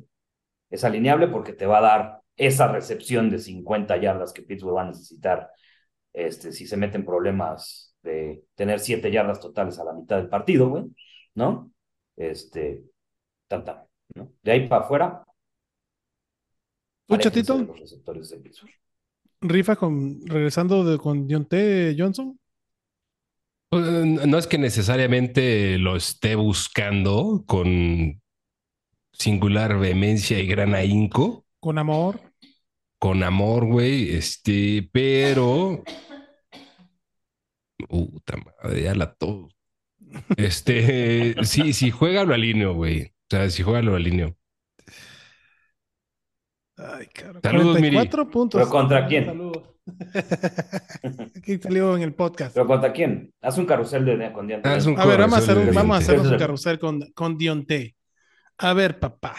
es 0.69 0.83
alineable 0.83 1.27
porque 1.27 1.53
te 1.53 1.65
va 1.67 1.79
a 1.79 1.81
dar 1.81 2.21
esa 2.35 2.67
recepción 2.67 3.29
de 3.29 3.39
50 3.39 3.97
yardas 3.97 4.33
que 4.33 4.41
Pittsburgh 4.43 4.77
va 4.77 4.83
a 4.83 4.87
necesitar 4.87 5.49
este, 6.13 6.51
si 6.51 6.65
se 6.67 6.77
meten 6.77 7.05
problemas 7.05 7.95
de 8.03 8.45
tener 8.55 8.79
7 8.79 9.11
yardas 9.11 9.39
totales 9.39 9.79
a 9.79 9.83
la 9.83 9.93
mitad 9.93 10.17
del 10.17 10.29
partido, 10.29 10.69
güey, 10.69 10.85
¿no? 11.35 11.71
Este, 12.15 12.83
tanta, 13.47 13.87
¿no? 14.15 14.31
De 14.41 14.51
ahí 14.51 14.67
para 14.67 14.85
afuera, 14.85 15.23
¿Tú, 17.07 17.17
chatito? 17.17 17.57
de 17.57 17.65
los 17.65 17.79
receptores 17.79 18.29
de 18.29 18.37
Pittsburgh. 18.37 18.73
¿Rifa 19.41 19.75
con, 19.75 20.25
regresando 20.25 20.85
de, 20.85 20.97
con 20.97 21.27
Dionte 21.27 21.95
Johnson? 21.97 22.39
Pues, 23.69 23.83
No 23.83 24.37
es 24.37 24.47
que 24.47 24.57
necesariamente 24.57 25.77
lo 25.77 25.95
esté 25.95 26.35
buscando 26.35 27.43
con 27.45 28.21
singular 29.11 29.77
vehemencia 29.77 30.39
y 30.39 30.47
gran 30.47 30.75
ahínco, 30.75 31.45
Con 31.59 31.77
amor. 31.77 32.32
Con 33.03 33.21
amor, 33.21 33.65
güey, 33.65 34.15
este, 34.15 34.89
pero... 34.93 35.83
Puta 37.89 38.35
madre, 38.37 38.83
ya 38.83 38.95
la 38.95 39.13
todo. 39.13 39.49
Este, 40.37 41.35
sí, 41.43 41.73
si 41.73 41.91
juega 41.91 42.23
lo 42.23 42.33
alineo, 42.33 42.73
güey. 42.75 43.07
O 43.07 43.09
sea, 43.29 43.49
si 43.49 43.61
juega 43.61 43.81
lo 43.81 43.97
alineo. 43.97 44.37
Ay, 46.77 47.07
caro. 47.07 47.41
Saludos, 47.43 47.75
Miri. 47.81 47.95
44 47.97 48.29
puntos. 48.29 48.61
¿Pero 48.61 48.71
contra 48.71 49.05
quién? 49.05 49.25
Saludos. 49.25 49.63
Aquí 51.35 51.57
salió 51.57 51.97
en 51.97 52.03
el 52.03 52.13
podcast. 52.13 52.53
¿Pero 52.53 52.65
contra 52.65 52.93
quién? 52.93 53.33
Haz 53.41 53.57
un 53.57 53.65
carrusel 53.65 54.05
de, 54.05 54.31
con 54.31 54.45
un 54.45 54.97
A 54.97 55.05
ver, 55.05 55.19
vamos 55.19 55.39
a 55.39 55.41
hacer, 55.41 55.73
vamos 55.73 56.07
a 56.07 56.13
Dionte. 56.13 56.29
un 56.29 56.39
carrusel 56.39 56.79
con, 56.79 57.01
con 57.13 57.37
Dionte. 57.37 57.97
A 58.59 58.71
ver, 58.71 58.97
papá. 58.97 59.35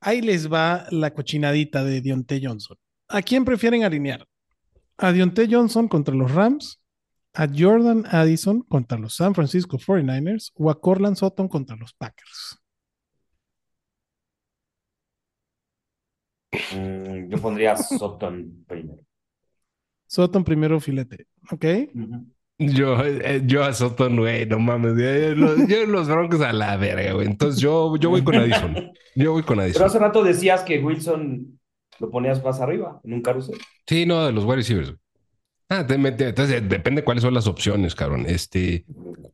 Ahí 0.00 0.22
les 0.22 0.50
va 0.50 0.86
la 0.90 1.12
cochinadita 1.12 1.84
de 1.84 2.00
Dionte 2.00 2.40
Johnson. 2.42 2.76
¿A 3.08 3.20
quién 3.22 3.44
prefieren 3.44 3.84
alinear? 3.84 4.26
¿A 4.96 5.12
Dionte 5.12 5.46
Johnson 5.50 5.88
contra 5.88 6.14
los 6.14 6.32
Rams? 6.32 6.80
¿A 7.34 7.46
Jordan 7.46 8.04
Addison 8.10 8.62
contra 8.62 8.98
los 8.98 9.14
San 9.14 9.34
Francisco 9.34 9.78
49ers? 9.78 10.52
¿O 10.54 10.70
a 10.70 10.80
Corland 10.80 11.16
Sutton 11.16 11.48
contra 11.48 11.76
los 11.76 11.92
Packers? 11.94 12.58
Mm, 16.52 17.28
yo 17.30 17.40
pondría 17.40 17.76
Sutton 17.76 18.64
primero. 18.66 19.02
Sutton 20.06 20.44
primero 20.44 20.80
filete. 20.80 21.26
¿Ok? 21.50 21.64
Yo, 22.60 23.02
eh, 23.04 23.42
yo 23.46 23.64
a 23.64 23.72
Soto, 23.72 24.08
güey, 24.14 24.44
no 24.46 24.58
mames. 24.58 24.92
Yo, 24.98 25.34
los, 25.34 25.66
yo 25.66 25.86
los 25.86 26.06
broncos 26.08 26.42
a 26.42 26.52
la 26.52 26.76
verga, 26.76 27.14
güey. 27.14 27.26
Entonces 27.26 27.60
yo, 27.60 27.96
yo 27.96 28.10
voy 28.10 28.22
con 28.22 28.34
Addison. 28.36 28.92
Yo 29.14 29.32
voy 29.32 29.42
con 29.42 29.56
Pero 29.56 29.62
Addison. 29.62 29.86
hace 29.86 29.98
rato 29.98 30.22
decías 30.22 30.62
que 30.62 30.78
Wilson 30.78 31.58
lo 31.98 32.10
ponías 32.10 32.42
más 32.44 32.60
arriba, 32.60 33.00
en 33.02 33.14
un 33.14 33.22
carrusel. 33.22 33.58
Sí, 33.86 34.04
no, 34.06 34.26
de 34.26 34.32
los 34.32 34.44
wide 34.44 34.56
receivers. 34.56 34.94
Ah, 35.70 35.86
te 35.86 35.96
mete- 35.96 36.28
entonces 36.28 36.68
depende 36.68 37.02
cuáles 37.04 37.22
son 37.22 37.32
las 37.32 37.46
opciones, 37.46 37.94
cabrón. 37.94 38.26
Este, 38.26 38.84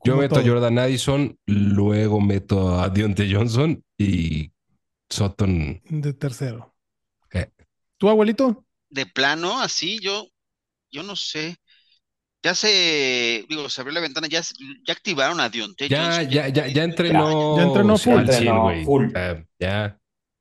yo 0.05 0.17
meto 0.17 0.37
a. 0.39 0.43
Jordan 0.45 0.79
Addison, 0.79 1.37
luego 1.47 2.21
meto 2.21 2.79
a 2.79 2.89
Deontay 2.91 3.33
Johnson 3.35 3.83
y 3.99 4.53
Sutton. 5.11 5.81
De 5.89 6.13
tercero. 6.13 6.75
Eh. 7.33 7.49
¿Tu 7.97 8.09
abuelito? 8.09 8.65
De 8.91 9.07
plano, 9.07 9.61
así 9.61 9.99
yo, 10.01 10.27
yo 10.93 11.03
no 11.03 11.17
sé. 11.17 11.57
Ya 12.47 12.55
se, 12.55 13.45
digo, 13.49 13.69
se 13.69 13.81
abrió 13.81 13.93
la 13.95 14.01
ventana, 14.01 14.29
ya, 14.29 14.41
ya 14.87 14.93
activaron 14.93 15.41
a 15.41 15.49
Dionte 15.49 15.89
Ya, 15.89 16.23
ya, 16.23 16.47
ya, 16.47 16.69
ya 16.69 16.85
entrenó. 16.85 17.57
Ya 17.57 17.65
entrenó 17.65 17.99
full. 17.99 18.13
al 18.19 18.27
100, 18.29 18.35
Entrenó 18.39 18.63
güey. 18.63 18.85
full. 18.85 19.07
Ya, 19.59 19.99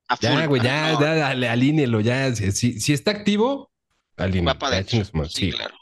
A 0.07 0.19
ya, 0.19 0.35
full. 0.37 0.45
güey, 0.47 0.61
ya, 0.61 0.91
no, 0.91 0.99
ya, 1.01 1.15
dale, 1.15 1.49
alínelo, 1.49 2.01
ya. 2.01 2.35
Si, 2.35 2.51
si- 2.79 2.93
está 2.93 3.09
activo, 3.09 3.71
alínelo. 4.17 4.53
Sí, 4.85 5.03
sí. 5.29 5.51
claro. 5.51 5.73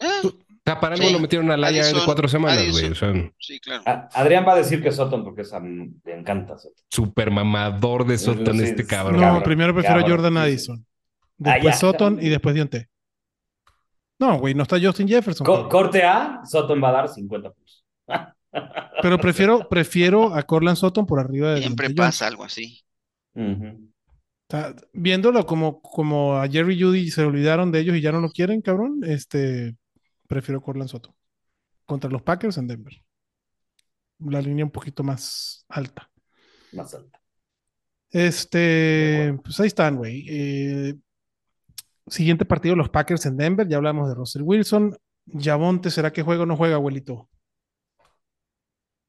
Eh, 0.00 0.06
O 0.24 0.32
sea, 0.64 0.80
para 0.80 0.94
algo 0.94 1.06
Sí. 1.06 1.12
lo 1.12 1.18
metieron 1.18 1.50
a 1.50 1.58
la 1.58 1.70
ya 1.70 1.84
de 1.84 1.92
cuatro 2.06 2.26
semanas, 2.26 2.56
güey. 2.70 2.86
Addison. 2.86 3.10
O 3.10 3.14
sea, 3.20 3.30
sí, 3.38 3.60
claro. 3.60 3.82
Adrián 4.14 4.46
va 4.48 4.54
a 4.54 4.56
decir 4.56 4.82
que 4.82 4.90
Sutton 4.90 5.22
porque 5.22 5.42
es 5.42 5.52
a- 5.52 5.60
le 5.60 5.90
encanta 6.18 6.56
Sutton. 6.56 6.82
super 6.88 7.30
mamador 7.30 8.06
de 8.06 8.16
Sutton 8.16 8.56
Sí, 8.58 8.64
este 8.64 8.86
cabrón. 8.86 9.20
No, 9.20 9.42
primero 9.42 9.74
prefiero 9.74 9.96
a 9.96 10.00
cabrón, 10.00 10.16
Jordan. 10.22 10.36
Addison. 10.38 10.86
Ah, 11.44 11.54
Después 11.56 11.74
ya. 11.74 11.78
Sutton 11.80 12.18
y 12.22 12.30
después 12.30 12.54
Dionte. 12.54 12.88
No, 14.18 14.38
güey, 14.38 14.54
no 14.54 14.62
está 14.62 14.80
Justin 14.80 15.08
Jefferson. 15.08 15.44
Co- 15.44 15.68
corte 15.68 16.02
A, 16.02 16.42
Sutton 16.44 16.82
va 16.82 16.88
a 16.90 16.92
dar 16.92 17.08
50 17.08 17.50
puntos. 17.50 17.84
Pero 19.02 19.18
prefiero, 19.18 19.68
prefiero 19.68 20.32
a 20.34 20.42
Corland 20.44 20.76
Sutton 20.76 21.04
por 21.06 21.18
arriba 21.18 21.54
de 21.54 21.62
Siempre 21.62 21.92
pasa 21.92 22.28
algo 22.28 22.44
así. 22.44 22.82
Viéndolo 24.92 25.44
como, 25.44 25.80
como 25.80 26.36
a 26.36 26.48
Jerry 26.48 26.80
Judy 26.80 27.10
se 27.10 27.24
olvidaron 27.24 27.72
de 27.72 27.80
ellos 27.80 27.96
y 27.96 28.00
ya 28.00 28.12
no 28.12 28.20
lo 28.20 28.30
quieren, 28.30 28.60
cabrón, 28.62 29.00
este, 29.04 29.76
prefiero 30.28 30.60
Corland 30.62 30.88
Soto. 30.88 31.14
Contra 31.84 32.08
los 32.08 32.22
Packers 32.22 32.56
en 32.58 32.68
Denver. 32.68 32.94
La 34.20 34.40
línea 34.40 34.64
un 34.64 34.70
poquito 34.70 35.02
más 35.02 35.64
alta. 35.68 36.08
Más 36.72 36.94
alta. 36.94 37.20
Este, 38.10 39.36
pues 39.42 39.58
ahí 39.58 39.66
están, 39.66 39.96
güey. 39.96 40.24
Eh, 40.28 40.94
siguiente 42.08 42.44
partido, 42.44 42.76
los 42.76 42.88
Packers 42.90 43.26
en 43.26 43.36
Denver. 43.36 43.66
Ya 43.68 43.76
hablamos 43.76 44.08
de 44.08 44.14
Russell 44.14 44.42
Wilson. 44.42 44.96
Yavonte, 45.26 45.90
¿será 45.90 46.12
que 46.12 46.22
juega 46.22 46.42
o 46.42 46.46
no 46.46 46.56
juega, 46.56 46.74
abuelito? 46.76 47.28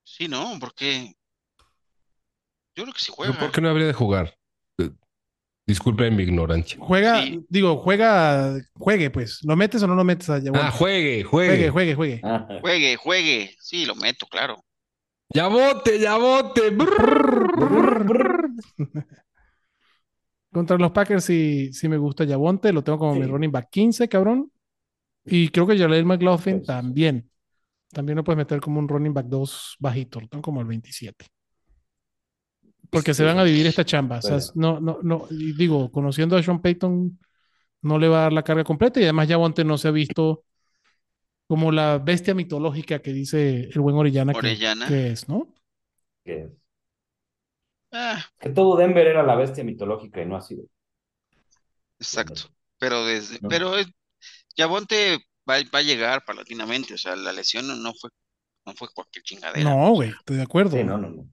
Sí, 0.04 0.28
¿no? 0.28 0.58
Porque 0.60 1.14
yo 2.76 2.84
creo 2.84 2.94
que 2.94 3.00
sí 3.00 3.12
juega. 3.14 3.38
¿Por 3.38 3.52
qué 3.52 3.60
no 3.62 3.70
habría 3.70 3.88
de 3.88 3.94
jugar? 3.94 4.38
Eh, 4.78 4.92
Disculpen 5.68 6.16
mi 6.16 6.24
ignorancia. 6.24 6.78
Juega, 6.80 7.24
Sí. 7.24 7.44
digo, 7.50 7.78
juega, 7.78 8.56
juegue, 8.76 9.10
pues. 9.10 9.40
¿Lo 9.44 9.56
metes 9.56 9.82
o 9.84 9.88
no 9.88 9.96
lo 9.96 10.04
metes 10.04 10.30
a 10.30 10.38
Yavonte? 10.40 10.66
Ah, 10.68 10.72
juegue, 10.72 11.24
juegue, 11.24 11.70
juegue. 11.70 11.70
juegue, 11.72 11.96
juegue. 11.96 12.22
Ajá. 12.24 12.48
Juegue, 12.62 12.96
juegue. 12.98 13.56
Sí, 13.60 13.86
lo 13.86 13.96
meto, 13.96 14.28
claro. 14.28 14.64
Ya 15.34 15.48
bote, 15.48 16.00
ya 16.00 16.18
bote. 16.18 16.72
Contra 20.56 20.78
los 20.78 20.92
Packers 20.92 21.26
sí, 21.26 21.74
sí 21.74 21.90
me 21.90 21.98
gusta 21.98 22.24
Yavonte, 22.24 22.72
lo 22.72 22.82
tengo 22.82 22.98
como 22.98 23.14
mi 23.16 23.26
running 23.26 23.52
back 23.52 23.68
15, 23.70 24.08
cabrón. 24.08 24.50
Y 25.26 25.50
creo 25.50 25.68
que 25.68 25.78
Jaleel 25.78 26.06
McLaughlin 26.06 26.60
Pues- 26.60 26.68
también. 26.68 27.30
También 27.92 28.16
lo 28.16 28.24
puedes 28.24 28.38
meter 28.38 28.62
como 28.62 28.80
un 28.80 28.88
running 28.88 29.14
back 29.14 29.26
2 29.26 29.76
bajito, 29.80 30.22
lo 30.22 30.30
tengo 30.30 30.42
como 30.42 30.62
el 30.62 30.68
27. 30.68 31.26
Porque 32.90 33.14
se 33.14 33.26
van 33.26 33.38
a 33.38 33.44
vivir 33.44 33.68
esta 33.68 33.84
chamba. 33.84 34.20
O 34.20 34.22
sea, 34.22 34.38
no, 34.56 34.80
no, 34.80 35.00
no, 35.04 35.28
y 35.30 35.52
digo, 35.58 35.92
conociendo 35.92 36.38
a 36.38 36.42
Sean 36.42 36.62
Payton, 36.62 37.20
no 37.82 38.00
le 38.00 38.08
va 38.08 38.20
a 38.20 38.22
dar 38.22 38.34
la 38.34 38.44
carga 38.44 38.64
completa 38.64 39.02
y 39.02 39.04
además 39.04 39.28
Yavonte 39.28 39.66
no 39.66 39.78
se 39.78 39.90
ha 39.90 39.92
visto 39.92 40.46
como 41.48 41.74
la 41.74 41.98
bestia 41.98 42.34
mitológica 42.34 43.00
que 43.00 43.12
dice 43.12 43.68
el 43.74 43.82
buen 43.82 43.98
Orellana, 43.98 44.32
que- 44.32 44.40
Orellana. 44.40 44.88
que 44.88 45.08
es, 45.12 45.28
¿no? 45.28 45.54
Que, 46.24 46.50
Ah, 47.98 48.24
que 48.40 48.50
todo 48.50 48.76
Denver 48.78 49.08
era 49.08 49.24
la 49.24 49.36
bestia 49.36 49.64
mitológica 49.64 50.22
y 50.22 50.26
no 50.26 50.36
ha 50.36 50.42
sido. 50.42 50.66
exacto. 52.00 52.50
Pero 52.78 53.06
desde, 53.06 53.40
No. 53.42 53.50
pero 53.50 53.78
eh, 53.78 53.86
Yavonte 54.58 55.20
va, 55.50 55.56
va 55.74 55.80
a 55.80 55.84
llegar 55.84 56.24
paulatinamente. 56.26 56.94
O 56.94 56.98
sea, 56.98 57.16
la 57.16 57.32
lesión 57.32 57.68
no, 57.82 57.94
fue, 57.94 58.10
no 58.66 58.74
fue 58.74 58.90
cualquier 58.94 59.24
chingadera. 59.24 59.70
No, 59.70 59.92
güey, 59.94 60.10
estoy 60.10 60.38
de 60.38 60.44
acuerdo. 60.44 60.78
Sí, 60.78 60.84
no, 60.84 60.98
no, 60.98 61.10
no. 61.10 61.30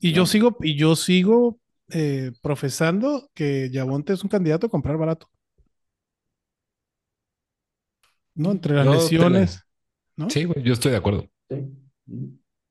Y 0.00 0.12
yo 0.12 0.26
sigo, 0.26 0.56
y 0.60 0.76
yo 0.76 0.96
sigo 0.96 1.58
eh, 1.90 2.32
profesando 2.42 3.30
que 3.34 3.70
Yavonte 3.70 4.12
es 4.12 4.22
un 4.22 4.30
candidato 4.30 4.66
a 4.66 4.70
comprar 4.70 4.96
barato. 4.96 5.28
¿No? 8.34 8.50
Entre 8.50 8.74
las 8.74 8.86
lesiones, 8.86 9.62
¿no? 10.16 10.28
Sí, 10.28 10.44
güey, 10.44 10.62
yo 10.62 10.72
estoy 10.72 10.90
de 10.92 10.98
acuerdo. 10.98 11.28
Sí. 11.48 11.56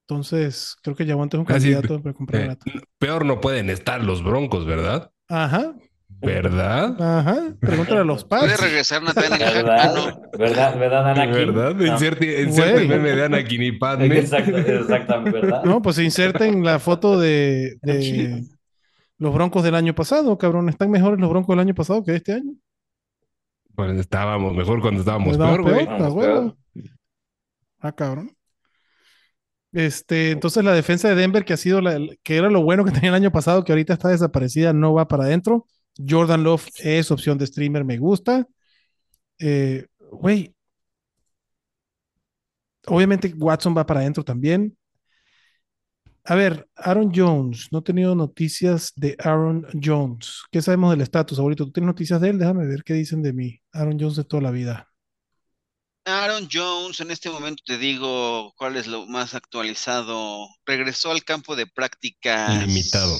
Entonces, 0.07 0.75
creo 0.83 0.95
que 0.95 1.05
Yavonte 1.05 1.37
es 1.37 1.39
un 1.41 1.45
Ah, 1.49 1.59
sí, 1.59 1.71
candidato 1.71 2.01
para 2.01 2.13
comprar 2.13 2.41
Eh, 2.41 2.47
barato. 2.47 2.65
peor 2.99 3.25
no 3.25 3.39
pueden 3.39 3.69
estar 3.69 4.03
los 4.03 4.23
broncos, 4.23 4.65
¿verdad? 4.65 5.11
Ajá, 5.29 5.73
¿Verdad? 6.21 6.95
ajá. 7.19 7.55
Pregúntale 7.59 8.01
a 8.01 8.03
los 8.03 8.23
Puede 8.23 8.47
Pats. 8.47 8.61
regresar 8.61 9.01
Nathaniel 9.03 9.31
Hackett, 9.41 9.65
¿no? 9.65 9.71
¿Verdad? 9.71 10.19
¿Verdad? 10.37 10.77
¿Verdad, 10.79 11.09
Anakin? 11.11 11.33
¿Verdad? 11.33 11.75
No. 11.75 11.85
Inserte, 11.85 12.41
inserte 12.43 12.73
Güey. 12.73 12.87
meme 12.87 13.11
de 13.15 13.23
Anakin 13.25 13.63
y 13.63 13.71
Padme. 13.73 14.19
Exacto, 14.19 14.57
exactamente, 14.57 15.39
¿verdad? 15.41 15.63
No, 15.63 15.81
pues 15.81 15.97
inserten 15.99 16.63
la 16.63 16.79
foto 16.79 17.19
de, 17.19 17.77
de 17.81 18.45
los 19.17 19.33
broncos 19.33 19.63
del 19.63 19.75
año 19.75 19.95
pasado, 19.95 20.37
cabrón. 20.37 20.69
Están 20.69 20.91
mejores 20.91 21.19
los 21.19 21.29
broncos 21.29 21.53
del 21.55 21.59
año 21.65 21.73
pasado 21.75 22.03
que 22.03 22.11
de 22.11 22.17
este 22.17 22.33
año. 22.33 22.53
Pues 23.75 23.97
estábamos 23.99 24.53
mejor 24.53 24.81
cuando 24.81 24.99
estábamos 24.99 25.31
Estábamos 25.33 25.65
peor, 25.65 25.73
güey. 25.73 25.87
Ah. 25.89 26.53
Ah, 27.79 27.91
cabrón. 27.91 28.31
Este, 29.73 30.31
entonces 30.31 30.63
la 30.63 30.73
defensa 30.73 31.09
de 31.09 31.15
Denver, 31.15 31.43
que 31.45 31.53
ha 31.53 31.57
sido 31.57 31.81
la, 31.81 31.99
que 32.23 32.37
era 32.37 32.49
lo 32.49 32.63
bueno 32.63 32.85
que 32.85 32.91
tenía 32.91 33.09
el 33.09 33.15
año 33.15 33.31
pasado, 33.31 33.63
que 33.63 33.71
ahorita 33.71 33.93
está 33.93 34.09
desaparecida, 34.09 34.73
no 34.73 34.93
va 34.93 35.07
para 35.07 35.25
adentro. 35.25 35.67
Jordan 35.97 36.43
Love 36.43 36.67
es 36.79 37.11
opción 37.11 37.37
de 37.37 37.47
streamer, 37.47 37.83
me 37.85 37.97
gusta. 37.97 38.47
Eh, 39.39 39.85
Güey. 40.13 40.53
Obviamente 42.87 43.33
Watson 43.37 43.75
va 43.77 43.85
para 43.85 43.99
adentro 44.01 44.23
también. 44.23 44.77
A 46.25 46.35
ver, 46.35 46.67
Aaron 46.75 47.11
Jones. 47.13 47.67
No 47.71 47.79
he 47.79 47.81
tenido 47.81 48.15
noticias 48.15 48.93
de 48.95 49.15
Aaron 49.19 49.65
Jones. 49.81 50.43
¿Qué 50.51 50.61
sabemos 50.61 50.91
del 50.91 51.01
estatus, 51.01 51.39
ahorita? 51.39 51.65
¿Tú 51.65 51.71
tienes 51.71 51.87
noticias 51.87 52.21
de 52.21 52.29
él? 52.29 52.39
Déjame 52.39 52.65
ver 52.65 52.83
qué 52.83 52.93
dicen 52.93 53.21
de 53.21 53.33
mí. 53.33 53.59
Aaron 53.73 53.97
Jones 53.99 54.15
de 54.17 54.23
toda 54.23 54.41
la 54.43 54.51
vida. 54.51 54.92
Aaron 56.05 56.47
Jones, 56.51 56.99
en 56.99 57.11
este 57.11 57.29
momento 57.29 57.63
te 57.65 57.77
digo 57.77 58.53
cuál 58.57 58.75
es 58.75 58.87
lo 58.87 59.05
más 59.07 59.33
actualizado. 59.35 60.47
Regresó 60.65 61.11
al 61.11 61.23
campo 61.23 61.55
de 61.55 61.65
prácticas. 61.67 62.67
Limitado. 62.67 63.17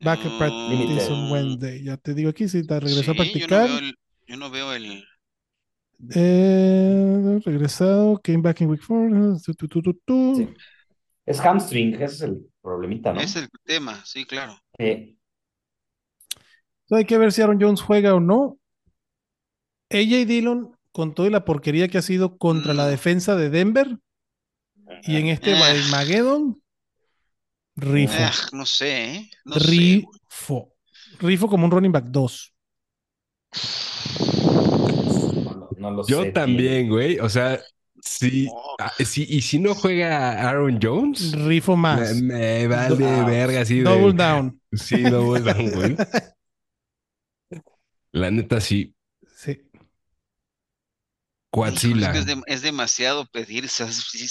Back 0.00 0.20
at 0.24 0.38
practice 0.38 0.70
Limited. 0.70 1.10
on 1.12 1.30
Wednesday. 1.30 1.84
Ya 1.84 1.96
te 1.96 2.14
digo 2.14 2.30
aquí, 2.30 2.48
si 2.48 2.66
te 2.66 2.80
regresó 2.80 3.12
a 3.12 3.14
practicar. 3.14 3.68
Yo 3.68 3.74
no 3.74 3.78
veo 3.78 3.78
el, 3.78 3.94
yo 4.26 4.36
no 4.36 4.50
veo 4.50 4.72
el- 4.72 5.04
Eh, 6.14 7.38
regresado, 7.44 8.18
came 8.20 8.38
back 8.38 8.60
in 8.62 8.68
week 8.70 8.82
four. 8.82 9.08
tu, 9.44 9.54
tu, 9.54 9.68
tu, 9.68 9.82
tu, 9.82 9.94
tu. 10.04 10.36
Sí. 10.36 10.48
Es 11.24 11.38
hamstring, 11.40 11.94
ese 11.94 12.04
es 12.06 12.20
el 12.22 12.46
problemita, 12.60 13.12
¿no? 13.12 13.20
Es 13.20 13.36
el 13.36 13.48
tema, 13.64 14.04
sí, 14.04 14.24
claro. 14.24 14.58
Sí. 14.76 14.84
Entonces 16.84 16.98
hay 16.98 17.04
que 17.04 17.18
ver 17.18 17.30
si 17.32 17.42
Aaron 17.42 17.60
Jones 17.60 17.80
juega 17.80 18.14
o 18.14 18.20
no. 18.20 18.58
AJ 19.90 20.24
Dillon, 20.26 20.76
con 20.92 21.14
toda 21.14 21.30
la 21.30 21.44
porquería 21.44 21.88
que 21.88 21.98
ha 21.98 22.02
sido 22.02 22.36
contra 22.38 22.74
la 22.74 22.86
Mm. 22.86 22.90
defensa 22.90 23.34
de 23.36 23.50
Denver 23.50 23.98
y 25.04 25.16
en 25.16 25.26
este. 25.28 25.54
Mageddon, 25.90 26.62
rifo. 27.76 28.14
Ah, 28.18 28.32
no 28.52 28.66
sé, 28.66 29.14
¿eh? 29.14 29.30
No 29.44 29.54
sé, 29.54 29.70
rifo. 29.70 30.74
Rifo 31.18 31.48
como 31.48 31.64
un 31.66 31.70
running 31.70 31.92
back 31.92 32.04
2. 32.06 32.52
No, 35.44 35.54
lo- 35.54 35.70
no 35.78 35.90
lo 35.90 36.04
sé, 36.04 36.12
Yo 36.12 36.32
también, 36.32 36.88
güey. 36.88 37.18
O 37.18 37.28
sea, 37.28 37.60
sí, 38.02 38.48
Oh. 38.52 38.76
ah, 38.78 38.92
sí, 39.04 39.26
y 39.28 39.40
si 39.42 39.58
no 39.58 39.74
juega 39.74 40.48
Aaron 40.48 40.78
Jones, 40.82 41.32
Rifo 41.32 41.76
más. 41.76 42.14
me, 42.16 42.22
me 42.34 42.66
vale 42.68 43.24
verga 43.24 43.60
así 43.62 43.78
de. 43.78 43.84
Double 43.84 44.12
down. 44.12 44.58
Sí, 44.72 45.02
double 45.02 45.40
down, 45.40 45.70
güey. 45.72 45.96
La 48.12 48.30
neta, 48.30 48.60
sí. 48.60 48.84
Sí. 48.84 48.94
Coatzila. 51.52 52.06
es, 52.08 52.12
que 52.12 52.18
es 52.18 52.26
dem- 52.26 52.44
es 52.46 52.62
demasiado 52.62 53.26
pedir. 53.26 53.64
o 53.66 53.68
sea, 53.68 53.86
si, 53.92 54.26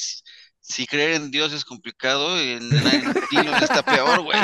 si- 0.60 0.88
creer 0.88 1.12
en 1.14 1.32
Dios 1.32 1.54
es 1.54 1.64
complicado, 1.64 2.38
en, 2.40 2.64
en 2.64 3.14
Dillon 3.32 3.56
está 3.62 3.84
peor, 3.84 4.22
güey. 4.24 4.40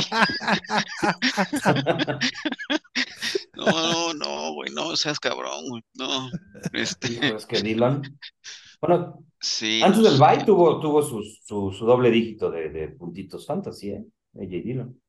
No, 3.56 3.66
no, 4.14 4.14
no, 4.14 4.54
güey, 4.54 4.72
no 4.74 4.96
seas 4.96 5.20
cabrón, 5.20 5.68
güey. 5.70 5.84
No, 5.96 6.30
este, 6.74 7.36
es 7.36 7.46
que 7.46 7.62
Dylan. 7.62 8.02
Bueno, 8.80 9.24
sí. 9.40 9.82
antes 9.84 10.04
del 10.04 10.18
sé. 10.18 10.20
bye 10.24 10.44
tuvo, 10.46 10.80
tuvo 10.80 11.02
su, 11.02 11.24
su 11.72 11.86
doble 11.86 12.12
dígito 12.12 12.52
de, 12.52 12.70
de 12.70 12.88
puntitos 12.90 13.46
fantasy, 13.46 13.90
¿eh? 13.92 14.06
AJ 14.36 14.50
Dillon. 14.64 15.02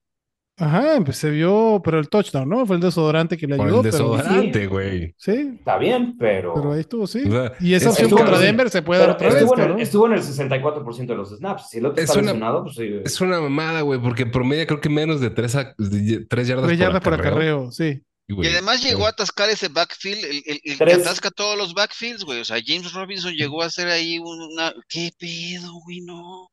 Ajá, 0.59 1.01
pues 1.05 1.17
se 1.17 1.31
vio, 1.31 1.81
pero 1.85 1.99
el 2.01 2.09
touchdown, 2.09 2.49
¿no? 2.49 2.67
Fue 2.67 2.77
el 2.77 2.83
desodorante 2.83 3.37
que 3.37 3.47
le 3.47 3.57
Por 3.57 3.67
ayudó, 3.67 3.81
el 3.81 3.91
desodorante, 3.91 4.67
güey. 4.67 5.15
sí, 5.17 5.55
Está 5.59 5.79
bien, 5.79 6.17
pero. 6.19 6.53
pero 6.55 6.73
ahí 6.73 6.81
estuvo, 6.81 7.07
sí. 7.07 7.23
O 7.27 7.31
sea, 7.31 7.53
Y 7.61 7.75
esa 7.75 7.91
es- 7.91 7.93
opción 7.93 8.11
contra. 8.11 8.39
Denver 8.39 8.69
se 8.69 8.83
puede 8.83 9.01
dar 9.01 9.11
otra 9.11 9.29
vez, 9.29 9.37
estuvo, 9.37 9.55
en 9.55 9.61
el, 9.61 9.65
cabrón. 9.67 9.81
estuvo 9.83 10.07
en 10.07 10.13
el 10.15 10.23
64% 10.23 11.07
de 11.13 11.17
los 11.17 11.31
snaps. 11.37 11.71
Si 11.71 11.79
el 11.79 11.87
otro 11.87 12.03
Es 12.03 12.09
está 12.11 12.19
una- 12.21 12.33
lesionado, 12.33 12.65
pues 12.65 12.75
sí. 12.77 12.91
Es 13.05 13.21
una 13.21 13.41
mamada, 13.41 13.83
güey, 13.83 14.01
porque 14.01 14.27
promedia 14.27 14.67
creo 14.67 14.81
que 14.81 14.89
menos 14.89 15.21
de 15.21 15.31
tres, 15.31 15.55
a- 15.55 15.75
de 15.79 16.27
tres 16.29 16.49
yardas, 16.49 16.67
Tres 16.67 16.79
yardas 16.79 17.03
por 17.03 17.15
acarreo. 17.15 17.33
acarreo, 17.33 17.71
sí. 17.73 18.03
Y 18.31 18.35
Güey, 18.35 18.51
además 18.53 18.83
llegó 18.83 18.99
pero- 18.99 19.07
a 19.07 19.11
atascar 19.11 19.49
ese 19.49 19.69
backfield, 19.69 20.23
el, 20.25 20.43
el- 20.45 20.61
el 20.65 20.77
que 20.79 20.93
atasca 20.93 21.31
todos 21.31 21.57
los 21.57 21.73
backfields, 21.73 22.25
güey. 22.25 22.41
O 22.41 22.45
sea, 22.45 22.59
James 22.63 22.93
Robinson 22.93 23.33
llegó 23.33 23.63
a 23.63 23.67
hacer 23.67 23.89
ahí 23.89 24.19
una. 24.19 24.75
¿Qué 24.89 25.11
pedo, 25.19 25.73
güey? 25.85 26.01
No. 26.03 26.51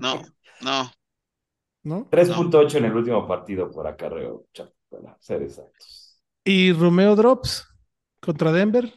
No, 0.00 0.22
no. 0.60 0.90
¿No? 1.86 2.08
3.8 2.10 2.78
en 2.78 2.84
el 2.86 2.96
último 2.96 3.26
partido 3.28 3.70
por 3.70 3.86
acarreo, 3.86 4.44
para 4.90 5.16
ser 5.20 5.42
exactos. 5.42 6.20
Y 6.44 6.72
Romeo 6.72 7.14
Drops 7.14 7.66
contra 8.20 8.50
Denver. 8.52 8.92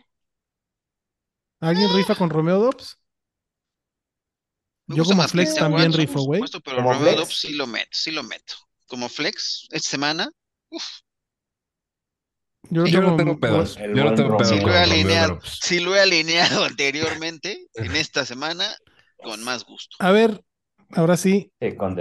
¿Alguien 1.61 1.89
rifa 1.95 2.15
con 2.15 2.29
Romeo 2.29 2.59
Drops? 2.59 2.97
Me 4.87 4.95
Yo 4.95 5.03
como 5.03 5.21
flex 5.27 5.53
también 5.55 5.89
Watson, 5.91 5.99
rifo, 6.01 6.23
güey. 6.23 6.41
pero 6.63 6.77
¿Como 6.77 6.93
Romeo 6.93 6.99
flex? 7.03 7.17
Dobbs 7.17 7.37
sí 7.39 7.53
lo 7.53 7.67
meto, 7.67 7.89
sí 7.91 8.11
lo 8.11 8.23
meto. 8.23 8.55
Como 8.87 9.07
flex, 9.07 9.67
esta 9.69 9.89
semana, 9.89 10.31
uf, 10.71 10.83
Yo, 12.71 12.83
no 13.01 13.15
tengo- 13.15 13.39
pedos. 13.39 13.77
Yo 13.77 14.03
no 14.03 14.15
tengo 14.15 14.37
pedos 14.37 14.49
sí 15.61 15.79
lo 15.79 15.95
he 15.95 15.99
alineado 16.01 16.63
anteriormente, 16.65 17.67
en 17.75 17.95
esta 17.95 18.25
semana, 18.25 18.65
con 19.21 19.43
más 19.43 19.63
gusto. 19.63 19.95
A 19.99 20.11
ver, 20.11 20.43
ahora 20.95 21.17
sí, 21.17 21.51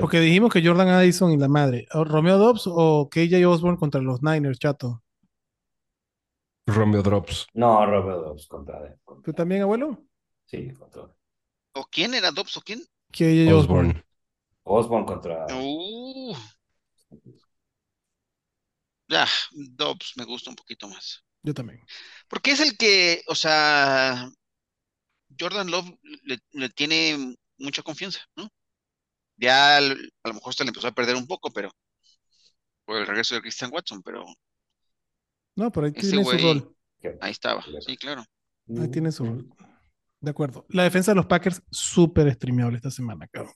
porque 0.00 0.20
dijimos 0.20 0.52
que 0.52 0.64
Jordan 0.64 0.88
Addison 0.88 1.32
y 1.32 1.36
la 1.36 1.48
madre. 1.48 1.86
¿O 1.92 2.04
¿Romeo 2.04 2.38
Dobbs 2.38 2.64
o 2.66 3.08
KJ 3.10 3.46
Osborne 3.46 3.78
contra 3.78 4.00
los 4.00 4.22
Niners, 4.22 4.58
chato? 4.58 5.02
Romeo 6.66 7.02
Drops. 7.02 7.46
No, 7.54 7.84
Robert 7.86 8.18
Dobbs 8.18 8.46
contra. 8.46 8.96
¿Tú 9.24 9.32
también, 9.32 9.62
abuelo? 9.62 10.04
Sí, 10.46 10.70
contra 10.72 11.08
¿O 11.72 11.84
quién 11.90 12.14
era 12.14 12.30
Dobbs 12.30 12.56
o 12.56 12.60
quién? 12.60 12.80
KJ 13.12 13.52
Osborne. 13.52 13.90
Osborne. 13.90 14.04
Osborne 14.64 15.06
contra. 15.06 15.46
Uh, 15.54 16.36
ya, 19.08 19.26
Dobbs 19.52 20.12
me 20.16 20.24
gusta 20.24 20.50
un 20.50 20.56
poquito 20.56 20.88
más. 20.88 21.24
Yo 21.42 21.54
también. 21.54 21.80
Porque 22.28 22.50
es 22.50 22.60
el 22.60 22.76
que, 22.76 23.22
o 23.28 23.34
sea, 23.34 24.30
Jordan 25.38 25.70
Love 25.70 25.98
le, 26.24 26.38
le 26.50 26.68
tiene 26.68 27.36
mucha 27.58 27.82
confianza, 27.82 28.20
¿no? 28.36 28.50
Ya 29.38 29.76
al- 29.78 30.12
a 30.24 30.28
lo 30.28 30.34
mejor 30.34 30.52
se 30.54 30.64
le 30.64 30.68
empezó 30.68 30.88
a 30.88 30.92
perder 30.92 31.16
un 31.16 31.26
poco, 31.26 31.50
pero 31.50 31.70
por 32.84 32.96
el 32.98 33.06
regreso 33.06 33.34
de 33.34 33.40
Christian 33.40 33.70
Watson, 33.72 34.02
pero 34.02 34.24
No, 35.56 35.72
pero 35.72 35.86
ahí 35.86 35.92
Ese 35.96 36.10
tiene 36.10 36.24
su 36.24 36.30
güey- 36.30 36.42
rol. 36.42 36.76
ahí 37.20 37.30
estaba. 37.32 37.64
Sí, 37.80 37.96
claro. 37.96 38.24
Ahí 38.80 38.88
tiene 38.90 39.10
su 39.12 39.24
rol. 39.24 39.48
De 40.20 40.30
acuerdo. 40.30 40.66
La 40.68 40.82
defensa 40.84 41.12
de 41.12 41.16
los 41.16 41.26
Packers, 41.26 41.62
súper 41.70 42.32
streameable 42.34 42.76
esta 42.76 42.90
semana, 42.90 43.26
cabrón. 43.28 43.54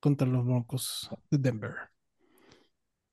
Contra 0.00 0.26
los 0.26 0.44
Broncos 0.44 1.08
de 1.30 1.38
Denver. 1.38 1.74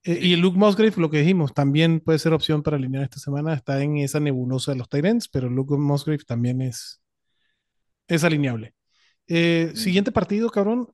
Eh, 0.03 0.17
y 0.21 0.35
Luke 0.37 0.57
Musgrave, 0.57 0.93
lo 0.97 1.09
que 1.09 1.19
dijimos, 1.19 1.53
también 1.53 1.99
puede 1.99 2.17
ser 2.19 2.33
opción 2.33 2.63
para 2.63 2.77
alinear 2.77 3.03
esta 3.03 3.19
semana. 3.19 3.53
Está 3.53 3.81
en 3.83 3.97
esa 3.97 4.19
nebulosa 4.19 4.71
de 4.71 4.77
los 4.79 4.89
Tyrants, 4.89 5.27
pero 5.27 5.49
Luke 5.49 5.75
Musgrave 5.75 6.23
también 6.25 6.61
es, 6.61 7.01
es 8.07 8.23
alineable. 8.23 8.73
Eh, 9.27 9.71
Siguiente 9.75 10.11
partido, 10.11 10.49
cabrón. 10.49 10.91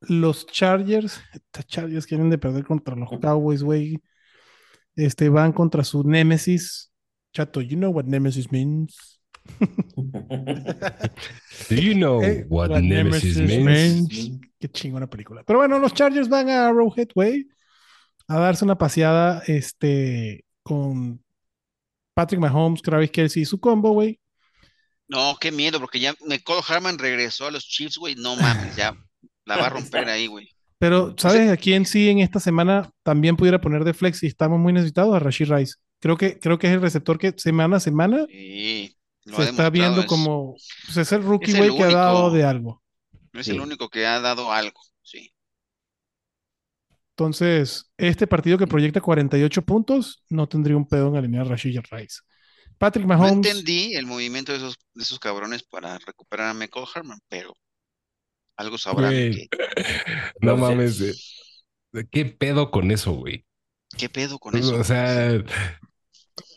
Los 0.00 0.46
Chargers. 0.46 1.20
Estos 1.32 1.66
Chargers 1.66 2.06
quieren 2.06 2.30
de 2.30 2.38
perder 2.38 2.64
contra 2.64 2.94
los 2.94 3.08
Cowboys, 3.20 3.62
güey. 3.62 4.00
Este, 4.96 5.28
van 5.28 5.52
contra 5.52 5.84
su 5.84 6.04
Nemesis. 6.04 6.92
Chato, 7.32 7.60
you 7.60 7.76
know 7.76 7.90
what 7.90 8.04
Nemesis 8.04 8.50
means. 8.50 9.20
Do 11.68 11.74
you 11.76 11.94
know 11.94 12.22
Eh, 12.22 12.44
what, 12.48 12.70
what 12.70 12.80
Nemesis, 12.82 13.36
Nemesis 13.38 13.64
means? 13.64 14.08
means. 14.12 14.40
Qué 14.58 14.68
chingona 14.68 15.06
película. 15.08 15.42
Pero 15.44 15.60
bueno, 15.60 15.78
los 15.78 15.94
Chargers 15.94 16.28
van 16.28 16.48
a 16.48 16.68
Arrowhead, 16.68 17.08
güey, 17.14 17.48
a 18.26 18.38
darse 18.38 18.64
una 18.64 18.76
paseada 18.76 19.42
este, 19.46 20.44
con 20.62 21.22
Patrick 22.14 22.40
Mahomes, 22.40 22.82
Travis 22.82 23.10
Kelsey 23.10 23.42
y 23.42 23.46
su 23.46 23.60
combo, 23.60 23.92
güey. 23.92 24.20
No, 25.06 25.36
qué 25.40 25.50
miedo, 25.50 25.80
porque 25.80 26.00
ya 26.00 26.14
Nicole 26.26 26.60
Harman 26.68 26.98
regresó 26.98 27.46
a 27.46 27.50
los 27.50 27.64
Chiefs, 27.64 27.96
güey. 27.96 28.14
No 28.16 28.36
mames, 28.36 28.76
ya 28.76 28.94
la 29.48 29.56
va 29.62 29.66
a 29.66 29.70
romper 29.70 30.08
ahí, 30.08 30.26
güey. 30.26 30.48
Pero, 30.78 31.14
¿sabes 31.18 31.50
a 31.50 31.56
quién 31.56 31.84
sí 31.86 32.08
en 32.08 32.20
esta 32.20 32.38
semana 32.38 32.90
también 33.02 33.36
pudiera 33.36 33.60
poner 33.60 33.82
de 33.84 33.94
flex 33.94 34.22
y 34.22 34.26
estamos 34.28 34.60
muy 34.60 34.72
necesitados? 34.72 35.14
A 35.14 35.18
Rashid 35.18 35.50
Rice. 35.52 35.74
Creo 36.00 36.16
que, 36.16 36.38
creo 36.38 36.58
que 36.58 36.68
es 36.68 36.72
el 36.74 36.80
receptor 36.80 37.18
que 37.18 37.34
semana 37.36 37.78
a 37.78 37.80
semana 37.80 38.24
Sí, 38.28 38.96
se 39.34 39.42
está 39.42 39.70
viendo 39.70 40.02
es- 40.02 40.06
como. 40.06 40.54
Pues 40.86 40.96
es 40.98 41.10
el 41.12 41.24
rookie, 41.24 41.50
es 41.50 41.56
güey, 41.58 41.76
que 41.76 41.82
ha 41.82 41.88
dado 41.88 42.30
de 42.30 42.44
algo. 42.44 42.80
Es 43.32 43.46
Sí. 43.46 43.52
el 43.52 43.60
único 43.60 43.88
que 43.88 44.06
ha 44.06 44.20
dado 44.20 44.52
algo, 44.52 44.80
sí. 45.02 45.32
Entonces, 47.16 47.90
este 47.96 48.26
partido 48.28 48.58
que 48.58 48.66
proyecta 48.68 49.00
48 49.00 49.62
puntos 49.62 50.22
no 50.28 50.48
tendría 50.48 50.76
un 50.76 50.86
pedo 50.86 51.08
en 51.08 51.16
alinear 51.16 51.46
a 51.46 51.50
Rashid 51.50 51.80
Rice. 51.90 52.20
Patrick 52.78 53.06
No 53.06 53.18
Mahomes. 53.18 53.34
entendí 53.50 53.94
el 53.96 54.06
movimiento 54.06 54.52
de 54.52 54.58
esos, 54.58 54.76
de 54.94 55.02
esos 55.02 55.18
cabrones 55.18 55.64
para 55.64 55.98
recuperar 55.98 56.50
a 56.50 56.54
Michael 56.54 56.86
Harman, 56.94 57.18
pero 57.28 57.54
algo 58.58 58.76
sabrán 58.76 59.10
que- 59.10 59.48
No 60.40 60.56
mames. 60.56 61.00
eh, 61.00 62.04
¿Qué 62.10 62.26
pedo 62.26 62.70
con 62.70 62.90
eso, 62.90 63.12
güey? 63.12 63.46
¿Qué 63.96 64.08
pedo 64.10 64.38
con 64.38 64.54
eso? 64.56 64.76
O 64.76 64.84
sea, 64.84 65.42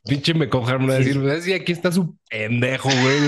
pinche 0.03 0.33
me 0.33 0.49
cojan 0.49 0.89
a 0.89 0.95
decir, 0.95 1.21
"Pues, 1.21 1.43
sí, 1.43 1.53
aquí 1.53 1.71
está 1.71 1.91
su 1.91 2.15
pendejo, 2.29 2.89
güey. 2.89 3.19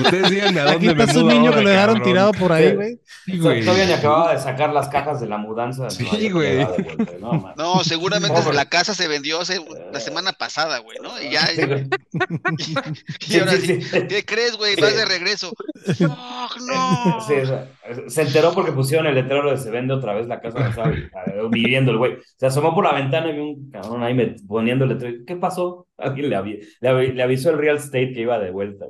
Ustedes 0.00 0.30
díganme 0.30 0.60
a 0.60 0.64
Aquí 0.70 0.86
dónde 0.86 0.94
me 0.94 1.02
está 1.04 1.14
su 1.14 1.20
mudo 1.20 1.32
niño 1.32 1.44
ahora, 1.46 1.56
que 1.58 1.64
lo 1.64 1.70
dejaron 1.70 1.94
cabrón". 1.96 2.12
tirado 2.12 2.32
por 2.32 2.52
ahí, 2.52 2.68
Sí. 2.70 2.74
güey. 2.74 2.98
Sí, 3.26 3.32
O 3.32 3.34
sea, 3.34 3.42
güey. 3.42 3.64
Todavía 3.64 3.86
ni 3.86 3.92
acababa 3.92 4.32
de 4.34 4.40
sacar 4.40 4.72
las 4.72 4.88
cajas 4.88 5.20
de 5.20 5.26
la 5.28 5.36
mudanza. 5.38 5.90
Sí, 5.90 6.04
No, 6.28 6.34
güey. 6.34 6.64
vuelta, 6.64 7.54
no, 7.56 7.84
seguramente 7.84 8.40
Pobre. 8.40 8.54
la 8.56 8.64
casa 8.66 8.94
se 8.94 9.08
vendió 9.08 9.40
hace- 9.40 9.60
la 9.92 10.00
semana 10.00 10.32
pasada, 10.32 10.78
güey, 10.78 10.98
¿no? 11.02 11.20
Y 11.20 11.30
ya, 11.30 11.46
Sí, 11.46 11.60
y 13.28 13.38
ahora 13.38 13.52
Sí, 13.52 13.60
sí, 13.60 13.66
sí, 13.66 13.82
sí. 13.82 14.06
¿qué 14.08 14.24
crees, 14.24 14.56
güey? 14.56 14.74
Sí. 14.74 14.80
Vas 14.80 14.96
de 14.96 15.04
regreso. 15.04 15.52
Fuck, 15.86 16.60
no. 16.68 17.20
Sí, 17.26 17.34
o 17.34 17.46
sea, 17.46 17.68
se 18.08 18.22
enteró 18.22 18.52
porque 18.52 18.72
pusieron 18.72 19.06
el 19.06 19.14
letrero 19.14 19.50
de 19.50 19.56
se 19.58 19.70
vende 19.70 19.94
otra 19.94 20.14
vez 20.14 20.26
la 20.26 20.40
casa 20.40 20.84
vi- 20.88 21.08
viviendo 21.50 21.90
el 21.92 21.98
güey. 21.98 22.16
Se 22.36 22.46
asomó 22.46 22.74
por 22.74 22.84
la 22.84 22.92
ventana 22.94 23.28
y 23.28 23.32
vio 23.34 23.44
un 23.44 23.70
cabrón 23.70 24.02
ahí 24.02 24.14
me- 24.14 24.36
poniendo 24.46 24.84
el 24.84 24.92
letrero. 24.92 25.16
¿Qué 25.26 25.36
pasó? 25.36 25.85
Alguien 25.98 26.30
le, 26.30 26.36
avi- 26.36 26.68
le 26.80 26.88
avi- 26.90 27.12
le 27.14 27.22
avisó 27.22 27.50
el 27.50 27.58
real 27.58 27.76
estate 27.76 28.12
que 28.12 28.20
iba 28.22 28.38
de 28.38 28.50
vuelta. 28.50 28.86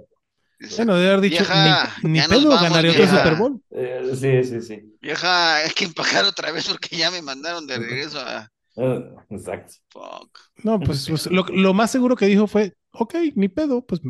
Bueno, 0.77 0.95
debe 0.97 1.09
haber 1.13 1.21
dicho, 1.21 1.45
Vieja, 1.45 1.95
ni, 2.03 2.21
pedo, 2.21 2.49
vamos, 2.49 2.63
ganaría 2.63 2.91
otro. 2.93 3.07
Super 3.07 3.35
Bowl. 3.37 3.61
Eh, 3.73 4.11
sí, 4.15 4.43
sí, 4.45 4.63
sí. 4.63 4.97
Vieja, 5.03 5.57
hay 5.57 5.71
que 5.71 5.85
empacar 5.85 6.25
otra 6.25 6.51
vez 6.51 6.67
porque 6.69 6.97
ya 6.97 7.11
me 7.11 7.21
mandaron 7.21 7.67
de 7.67 7.77
regreso 7.79 8.19
a. 8.21 8.51
Eh, 8.77 9.05
exacto. 9.31 9.75
Fuck. 9.91 10.39
No, 10.65 10.81
pues, 10.81 11.07
pues, 11.09 11.27
lo, 11.27 11.45
lo 11.49 11.75
más 11.75 11.91
seguro 11.91 12.17
que 12.17 12.27
dijo 12.27 12.47
fue, 12.47 12.75
ok, 12.93 13.15
ni 13.35 13.49
pedo, 13.49 13.85
pues 13.85 14.01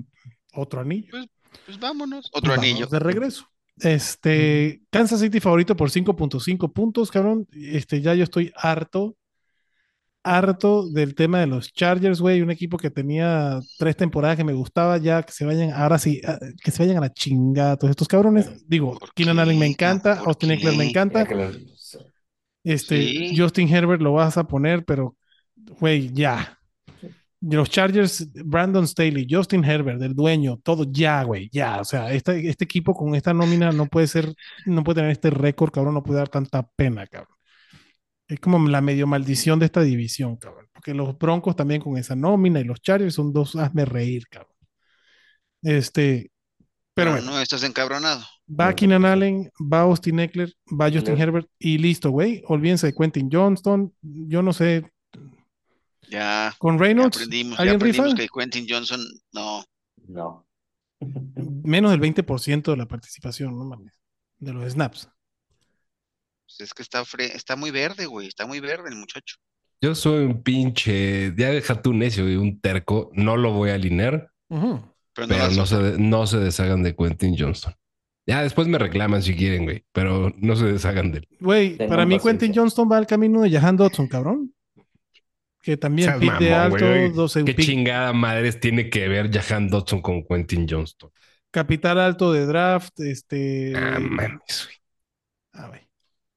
otro 0.54 0.80
anillo. 0.80 1.12
Pues 1.64 1.80
vámonos. 1.80 2.30
Otro 2.32 2.50
Vamos 2.50 2.64
anillo. 2.64 2.86
De 2.86 2.98
regreso. 3.00 3.48
Este, 3.78 4.82
Kansas 4.90 5.20
City 5.20 5.40
favorito 5.40 5.76
por 5.76 5.90
5.5 5.90 6.72
puntos, 6.72 7.10
cabrón. 7.10 7.46
Este, 7.52 8.00
ya 8.00 8.14
yo 8.14 8.24
estoy 8.24 8.52
harto, 8.56 9.16
harto 10.26 10.88
del 10.88 11.14
tema 11.14 11.40
de 11.40 11.46
los 11.46 11.72
Chargers, 11.72 12.20
güey. 12.20 12.42
Un 12.42 12.50
equipo 12.50 12.76
que 12.76 12.90
tenía 12.90 13.60
tres 13.78 13.96
temporadas 13.96 14.36
que 14.36 14.44
me 14.44 14.52
gustaba, 14.52 14.98
ya 14.98 15.22
que 15.22 15.32
se 15.32 15.44
vayan, 15.44 15.72
ahora 15.72 15.98
sí, 15.98 16.20
a- 16.26 16.38
que 16.62 16.70
se 16.70 16.82
vayan 16.82 16.98
a 16.98 17.00
la 17.02 17.12
chingada 17.12 17.76
todos 17.76 17.90
estos 17.90 18.08
cabrones. 18.08 18.66
Digo, 18.68 18.98
¿Por 18.98 19.12
Keenan? 19.14 19.38
Allen 19.38 19.58
me 19.58 19.66
encanta, 19.66 20.18
¿por 20.18 20.28
Austin 20.28 20.50
Eckler 20.52 20.76
me 20.76 20.88
encanta. 20.88 21.26
Este, 22.64 22.96
Sí. 23.02 23.34
Justin 23.36 23.68
Herbert 23.72 24.02
lo 24.02 24.12
vas 24.12 24.36
a 24.36 24.44
poner, 24.46 24.84
pero, 24.84 25.16
güey, 25.80 26.12
ya. 26.12 26.58
Los 27.40 27.70
Chargers, 27.70 28.28
Brandon 28.44 28.88
Staley, 28.88 29.26
Justin 29.30 29.62
Herbert, 29.62 30.02
el 30.02 30.14
dueño, 30.14 30.58
todo 30.64 30.84
ya, 30.90 31.22
güey, 31.22 31.48
ya. 31.52 31.80
O 31.80 31.84
sea, 31.84 32.10
este, 32.12 32.48
este 32.48 32.64
equipo 32.64 32.94
con 32.94 33.14
esta 33.14 33.32
nómina 33.34 33.70
no 33.70 33.86
puede 33.86 34.06
ser, 34.08 34.34
no 34.64 34.82
puede 34.82 34.96
tener 34.96 35.10
este 35.12 35.30
récord, 35.30 35.70
cabrón, 35.70 35.94
no 35.94 36.02
puede 36.02 36.18
dar 36.18 36.28
tanta 36.28 36.66
pena, 36.74 37.06
cabrón. 37.06 37.35
Es 38.28 38.40
como 38.40 38.58
la 38.68 38.80
medio 38.80 39.06
maldición 39.06 39.58
de 39.58 39.66
esta 39.66 39.82
división, 39.82 40.36
cabrón. 40.36 40.66
Porque 40.72 40.94
los 40.94 41.16
Broncos 41.18 41.54
también 41.56 41.80
con 41.80 41.96
esa 41.96 42.16
nómina 42.16 42.60
y 42.60 42.64
los 42.64 42.80
Chargers 42.80 43.14
son 43.14 43.32
dos 43.32 43.54
hazme 43.56 43.84
reír, 43.84 44.26
cabrón. 44.28 44.52
Este, 45.62 46.30
pero 46.94 47.12
Pero 47.12 47.22
bueno. 47.22 47.30
no 47.32 47.40
estás 47.40 47.62
encabronado. 47.62 48.24
Va 48.48 48.74
Keenan 48.74 49.04
Allen, 49.04 49.50
va 49.60 49.80
Austin 49.82 50.20
Eckler, 50.20 50.52
va 50.68 50.90
Justin. 50.90 51.18
Herbert 51.18 51.48
y 51.58 51.78
listo, 51.78 52.10
güey. 52.10 52.42
Olvídense 52.46 52.86
de 52.88 52.94
Quentin 52.94 53.28
Johnston. 53.30 53.92
Yo 54.02 54.42
no 54.42 54.52
sé. 54.52 54.90
Ya, 56.08 56.54
Con 56.58 56.78
ya 56.78 56.82
Reynolds, 56.84 57.16
aprendimos, 57.16 57.58
ya 57.58 57.62
¿alguien 57.62 57.80
rifa? 57.80 58.02
aprendimos 58.02 58.14
que 58.14 58.40
Quentin 58.40 58.66
Johnson 58.68 59.00
no. 59.32 59.64
No. 60.06 60.46
Menos 61.00 61.90
del 61.90 62.00
20% 62.00 62.70
de 62.70 62.76
la 62.76 62.86
participación, 62.86 63.58
no 63.58 63.64
mames. 63.64 63.92
De 64.38 64.52
los 64.52 64.70
snaps. 64.72 65.08
Pues 66.58 66.68
es 66.68 66.74
que 66.74 66.82
está, 66.82 67.02
fre- 67.04 67.34
está 67.34 67.56
muy 67.56 67.70
verde, 67.70 68.06
güey. 68.06 68.28
Está 68.28 68.46
muy 68.46 68.60
verde 68.60 68.88
el 68.90 68.96
muchacho. 68.96 69.36
Yo 69.80 69.94
soy 69.94 70.24
un 70.24 70.42
pinche, 70.42 71.34
ya 71.36 71.50
deja 71.50 71.82
tu 71.82 71.92
necio 71.92 72.28
y 72.30 72.36
un 72.36 72.60
terco, 72.60 73.10
no 73.14 73.36
lo 73.36 73.52
voy 73.52 73.70
a 73.70 73.74
alinear. 73.74 74.30
Pero 74.48 74.80
no 75.26 75.26
pero 75.28 75.66
se, 75.66 75.98
no 75.98 76.26
se 76.26 76.38
deshagan 76.38 76.82
de 76.82 76.94
Quentin 76.96 77.36
Johnston. 77.38 77.74
Ya 78.26 78.42
después 78.42 78.66
me 78.68 78.78
reclaman 78.78 79.22
si 79.22 79.36
quieren, 79.36 79.64
güey, 79.64 79.84
pero 79.92 80.32
no 80.38 80.56
se 80.56 80.64
deshagan 80.64 81.12
de 81.12 81.18
él. 81.18 81.28
Güey, 81.40 81.76
para 81.76 82.04
mí. 82.06 82.18
Quentin 82.18 82.52
Johnston 82.54 82.90
va 82.90 82.96
al 82.96 83.06
camino 83.06 83.42
de 83.42 83.50
Jahan 83.50 83.76
Dodson, 83.76 84.08
cabrón. 84.08 84.52
Que 85.62 85.76
también 85.76 86.08
Seas 86.08 86.20
pick 86.20 86.38
de 86.38 86.50
mamón, 86.50 86.72
alto, 86.72 86.86
güey. 86.88 87.10
12 87.12 87.44
¿Qué 87.44 87.54
pick- 87.56 87.66
chingada 87.66 88.12
madres 88.12 88.58
tiene 88.60 88.88
que 88.88 89.08
ver 89.08 89.30
Jahan 89.30 89.68
Dodson 89.68 90.00
con 90.00 90.24
Quentin 90.24 90.66
Johnston? 90.68 91.10
capital 91.50 91.98
alto 91.98 92.32
de 92.32 92.44
draft, 92.44 93.00
este. 93.00 93.72
Ah, 93.74 93.98
mames, 93.98 94.66
güey. 94.68 94.76
ah, 95.52 95.68
güey. 95.68 95.80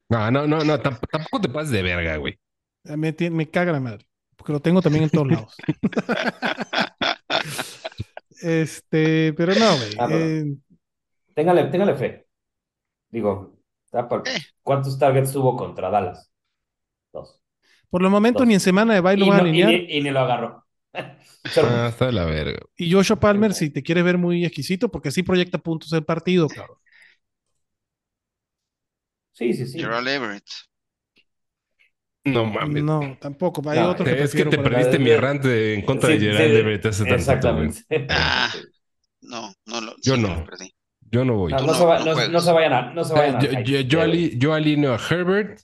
No, 0.10 0.32
no, 0.32 0.48
no, 0.48 0.64
no, 0.64 0.80
tamp- 0.80 1.08
tampoco 1.12 1.42
te 1.42 1.50
pases 1.50 1.72
de 1.72 1.84
verga, 1.84 2.18
güey. 2.18 2.38
Me, 2.84 3.16
tie- 3.16 3.32
me 3.32 3.50
caga 3.50 3.72
la 3.72 3.80
madre. 3.80 4.06
Porque 4.36 4.54
lo 4.54 4.60
tengo 4.62 4.82
también 4.82 5.04
en 5.04 5.10
todos 5.10 5.28
lados. 5.28 5.56
este, 8.42 9.34
pero 9.34 9.54
no, 9.56 9.76
güey. 9.78 9.90
Ah, 10.00 10.08
eh, 10.12 10.46
Téngale, 11.36 11.66
téngale 11.66 11.96
fe. 11.96 12.26
Digo, 13.10 13.56
por- 14.10 14.28
Eh. 14.28 14.40
¿cuántos 14.64 14.98
targets 14.98 15.32
tuvo 15.32 15.56
contra 15.56 15.90
Dallas? 15.90 16.30
Dos. 17.14 17.42
por 17.90 18.04
los 18.04 18.12
momentos 18.12 18.42
Dos. 18.42 18.48
ni 18.48 18.54
en 18.54 18.60
semana 18.60 18.94
de 18.94 19.02
baile 19.02 19.26
Y, 19.26 19.28
lo 19.28 19.32
van 19.34 19.40
a 19.40 19.44
no- 19.44 19.50
y 19.50 19.62
alinear. 19.62 19.70
ni, 19.88 19.98
y 19.98 20.02
ni 20.02 20.10
lo 20.12 20.20
agarró. 20.20 20.66
Ah, 21.56 21.88
está 21.90 22.08
de 22.08 22.12
la 22.12 22.26
verga. 22.26 22.60
Y 22.76 22.92
Joshua 22.92 23.18
Palmer, 23.18 23.54
si 23.54 23.70
te 23.70 23.82
quieres 23.82 24.04
ver 24.04 24.18
muy 24.18 24.44
exquisito, 24.44 24.92
porque 24.92 25.10
sí 25.10 25.24
proyecta 25.24 25.58
puntos 25.58 25.92
el 25.94 26.04
partido, 26.04 26.50
cabrón. 26.50 26.78
Sí, 29.40 29.54
sí, 29.54 29.66
sí. 29.68 29.80
Gerald 29.80 30.08
Everett. 30.08 30.44
No 32.26 32.46
mames. 32.46 32.84
No, 32.84 33.18
tampoco. 33.22 33.68
Hay 33.70 33.80
No, 33.80 33.96
que 33.96 34.22
es 34.22 34.34
que 34.34 34.44
te 34.46 34.58
perdiste 34.58 35.00
la- 35.00 35.04
mi 35.06 35.16
rant 35.16 35.42
de- 35.44 35.76
en 35.76 35.82
contra 35.84 36.10
Sí, 36.10 36.18
de 36.18 36.26
Gerard 36.34 36.50
sí, 36.50 36.56
Everett 36.58 36.86
hace 36.86 37.04
güey. 37.04 37.16
Exactamente. 37.16 37.82
Ah. 38.10 38.54
No, 39.22 39.54
no 39.66 39.82
lo. 39.82 39.96
Yo 40.04 40.16
sí, 40.16 40.22
no. 40.22 40.36
lo 40.36 40.44
perdí. 40.46 40.74
Yo 41.12 41.24
no 41.26 41.36
voy. 41.38 41.52
No, 41.54 41.60
no 41.60 41.66
no- 41.68 41.74
se 41.74 41.86
va- 41.86 42.00
no 42.00 42.06
no- 42.06 42.14
juegas. 42.14 42.30
no 42.32 42.42
se 42.42 42.52
vayan 42.52 42.74
a. 42.74 42.94
No 42.94 43.04
se 43.06 43.14
vayan 43.14 43.36
a 43.38 43.40
yo, 43.40 43.52
yo- 43.62 43.80
yo 43.82 44.02
ali- 44.02 44.38
yo 44.38 44.54
alineo 44.54 44.94
a 44.94 45.00
Herbert, 45.10 45.62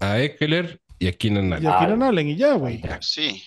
a 0.00 0.20
Eckler 0.20 0.80
y 0.98 1.06
a 1.06 1.12
Keenan 1.12 1.48
Y 1.50 1.52
Allen. 1.54 1.66
aquí 1.68 1.84
Ah, 1.84 1.96
no 1.96 2.04
Allen 2.06 2.28
y 2.28 2.36
ya, 2.36 2.54
güey. 2.54 2.82
Sí. 3.00 3.42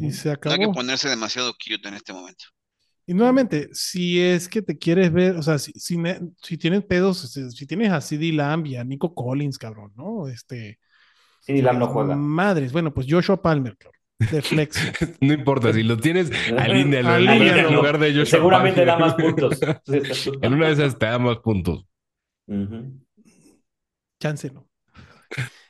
Y 0.00 0.12
se 0.12 0.28
no 0.28 0.32
hay 0.34 0.38
que 0.40 0.48
acabó. 0.54 0.72
ponerse 0.74 1.08
demasiado 1.08 1.52
cute 1.54 1.88
en 1.88 1.94
este 1.94 2.12
momento. 2.12 2.44
Y 3.06 3.14
nuevamente, 3.14 3.68
si 3.72 4.20
es 4.20 4.48
que 4.48 4.62
te 4.62 4.78
quieres 4.78 5.12
ver, 5.12 5.36
o 5.36 5.42
sea, 5.42 5.58
si, 5.58 5.72
si, 5.72 5.98
si 6.42 6.56
tienes 6.58 6.84
pedos, 6.84 7.18
si, 7.30 7.50
si 7.50 7.66
tienes 7.66 7.90
a 7.92 8.00
CD 8.00 8.32
Lamb 8.32 8.66
y 8.66 8.76
a 8.76 8.84
Nico 8.84 9.14
Collins, 9.14 9.58
cabrón, 9.58 9.92
¿no? 9.96 10.26
Este. 10.28 10.78
Sí, 11.40 11.60
Lam 11.60 11.78
no 11.78 11.88
juega. 11.88 12.16
Madres, 12.16 12.72
bueno, 12.72 12.94
pues 12.94 13.06
Joshua 13.08 13.42
Palmer, 13.42 13.76
cabrón, 13.76 14.00
de 14.30 14.40
flex. 14.40 14.78
No 15.20 15.34
importa, 15.34 15.72
si 15.74 15.82
lo 15.82 15.98
tienes, 15.98 16.30
alínealo 16.56 17.16
en 17.16 17.26
lugar, 17.26 17.38
Alínealo. 17.42 17.68
en 17.68 17.74
lugar 17.74 17.98
de 17.98 18.08
Joshua 18.12 18.26
Seguramente 18.26 18.84
da 18.86 18.96
Palmer. 18.98 19.06
más 19.06 19.14
puntos. 19.14 19.60
en 20.42 20.54
una 20.54 20.66
de 20.68 20.72
esas 20.72 20.98
te 20.98 21.04
da 21.06 21.18
más 21.18 21.36
puntos. 21.38 21.84
Ujú. 22.46 23.00
Chance, 24.20 24.50
¿no? 24.50 24.66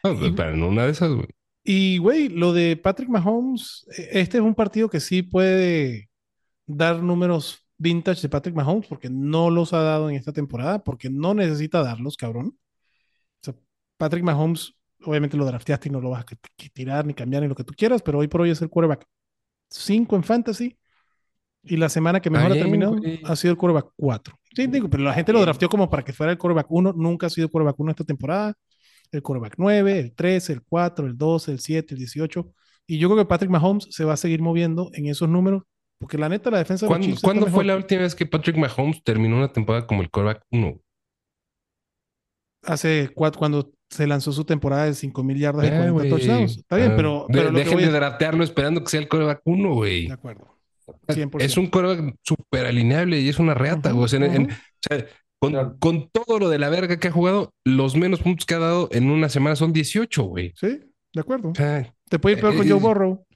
No, 0.04 0.16
pues, 0.18 0.32
pero 0.36 0.50
en 0.54 0.62
una 0.62 0.84
de 0.84 0.92
esas, 0.92 1.10
güey. 1.10 1.26
Y, 1.64 1.98
güey, 1.98 2.28
lo 2.28 2.52
de 2.52 2.76
Patrick 2.76 3.08
Mahomes, 3.08 3.86
eh, 3.98 4.08
este 4.12 4.36
es 4.38 4.42
un 4.44 4.54
partido 4.54 4.88
que 4.88 5.00
sí 5.00 5.22
puede 5.22 6.10
dar 6.66 7.02
números 7.02 7.66
vintage 7.76 8.22
de 8.22 8.28
Patrick 8.28 8.54
Mahomes, 8.54 8.86
porque 8.86 9.10
no 9.10 9.50
los 9.50 9.72
ha 9.72 9.82
dado 9.82 10.10
en 10.10 10.16
esta 10.16 10.32
temporada, 10.32 10.82
porque 10.82 11.10
no 11.10 11.34
necesita 11.34 11.82
darlos, 11.82 12.16
cabrón. 12.16 12.56
O 13.40 13.44
sea, 13.44 13.54
Patrick 13.96 14.24
Mahomes, 14.24 14.74
obviamente 15.02 15.36
lo 15.36 15.44
drafteaste 15.44 15.88
y 15.88 15.92
no 15.92 16.00
lo 16.00 16.10
vas 16.10 16.24
a 16.24 16.26
tirar 16.72 17.04
ni 17.06 17.14
cambiar 17.14 17.42
ni 17.42 17.48
lo 17.48 17.54
que 17.54 17.64
tú 17.64 17.74
quieras, 17.76 18.02
pero 18.02 18.18
hoy 18.18 18.28
por 18.28 18.42
hoy 18.42 18.50
es 18.50 18.62
el 18.62 18.70
quarterback 18.70 19.06
5 19.70 20.16
en 20.16 20.24
fantasy. 20.24 20.78
Y 21.66 21.78
la 21.78 21.88
semana 21.88 22.20
que 22.20 22.28
mejor 22.28 22.50
ha 22.50 22.54
bien, 22.54 22.64
terminado 22.64 22.98
güey. 22.98 23.20
ha 23.24 23.34
sido 23.36 23.52
el 23.52 23.56
quarterback 23.56 23.92
4. 23.96 24.38
Sí, 24.54 24.66
digo, 24.66 24.90
pero 24.90 25.02
la 25.02 25.14
gente 25.14 25.32
lo 25.32 25.40
drafteó 25.40 25.70
como 25.70 25.88
para 25.88 26.04
que 26.04 26.12
fuera 26.12 26.30
el 26.30 26.36
quarterback 26.36 26.66
1. 26.68 26.92
Nunca 26.92 27.26
ha 27.26 27.30
sido 27.30 27.48
quarterback 27.48 27.80
1 27.80 27.90
esta 27.90 28.04
temporada 28.04 28.54
el 29.14 29.22
quarterback 29.22 29.54
9, 29.58 29.98
el 29.98 30.14
13, 30.14 30.52
el 30.54 30.62
4, 30.62 31.06
el 31.06 31.16
12, 31.16 31.52
el 31.52 31.60
7, 31.60 31.94
el 31.94 31.98
18. 31.98 32.52
Y 32.86 32.98
yo 32.98 33.08
creo 33.08 33.24
que 33.24 33.28
Patrick 33.28 33.50
Mahomes 33.50 33.86
se 33.90 34.04
va 34.04 34.14
a 34.14 34.16
seguir 34.16 34.42
moviendo 34.42 34.90
en 34.92 35.06
esos 35.06 35.28
números, 35.28 35.62
porque 36.04 36.18
la 36.18 36.28
neta, 36.28 36.50
la 36.50 36.58
defensa 36.58 36.86
de 36.86 36.88
los 36.90 36.92
¿Cuándo, 36.92 37.06
Chiefs 37.06 37.22
cuándo 37.22 37.46
fue 37.46 37.64
la 37.64 37.76
última 37.76 38.02
vez 38.02 38.14
que 38.14 38.26
Patrick 38.26 38.56
Mahomes 38.56 39.02
terminó 39.02 39.36
una 39.36 39.52
temporada 39.52 39.86
como 39.86 40.02
el 40.02 40.10
quarterback 40.10 40.44
1? 40.50 40.80
Hace 42.66 43.10
cuatro, 43.14 43.38
cuando 43.38 43.72
se 43.90 44.06
lanzó 44.06 44.32
su 44.32 44.44
temporada 44.44 44.86
de 44.86 44.94
5 44.94 45.22
mil 45.22 45.38
yardas 45.38 45.64
y 45.64 45.68
Ya, 45.68 45.72
40 45.76 45.92
güey. 45.92 46.08
touchdowns. 46.10 46.56
Está 46.58 46.76
bien, 46.76 46.92
Ah, 46.92 46.96
pero, 46.96 47.26
de- 47.28 47.34
pero 47.38 47.50
que 47.52 47.58
dejen 47.58 47.74
voy 47.74 47.84
de 47.84 47.90
draftearlo 47.90 48.42
esperando 48.44 48.82
que 48.82 48.90
sea 48.90 49.00
el 49.00 49.08
quarterback 49.08 49.42
1, 49.44 49.74
güey. 49.74 50.06
De 50.06 50.12
acuerdo. 50.14 50.48
100%. 51.08 51.44
Es 51.44 51.56
un 51.56 51.66
quarterback 51.68 52.16
súper 52.22 52.66
alineable 52.66 53.20
y 53.20 53.28
es 53.28 53.38
una 53.38 53.54
reata, 53.54 53.92
güey. 53.92 54.04
O 54.04 54.08
sea, 54.08 54.18
en- 54.24 54.34
en- 54.34 54.42
ujú. 54.44 54.52
o 54.52 54.56
sea, 54.88 55.06
con, 55.38 55.52
Claro. 55.52 55.76
con 55.78 56.08
todo 56.10 56.38
lo 56.38 56.48
de 56.48 56.58
la 56.58 56.70
verga 56.70 56.98
que 56.98 57.08
ha 57.08 57.12
jugado, 57.12 57.52
los 57.64 57.96
menos 57.96 58.20
puntos 58.20 58.46
que 58.46 58.54
ha 58.54 58.58
dado 58.58 58.88
en 58.92 59.10
una 59.10 59.28
semana 59.28 59.56
son 59.56 59.72
18, 59.74 60.22
güey. 60.24 60.52
Sí, 60.56 60.80
de 61.12 61.20
acuerdo. 61.20 61.50
O 61.50 61.54
sea, 61.54 61.92
Te 62.08 62.18
puede 62.18 62.36
ir 62.36 62.40
peor 62.40 62.56
con 62.56 62.66
eh, 62.66 62.70
Joe 62.70 62.80
Burrow. 62.80 63.26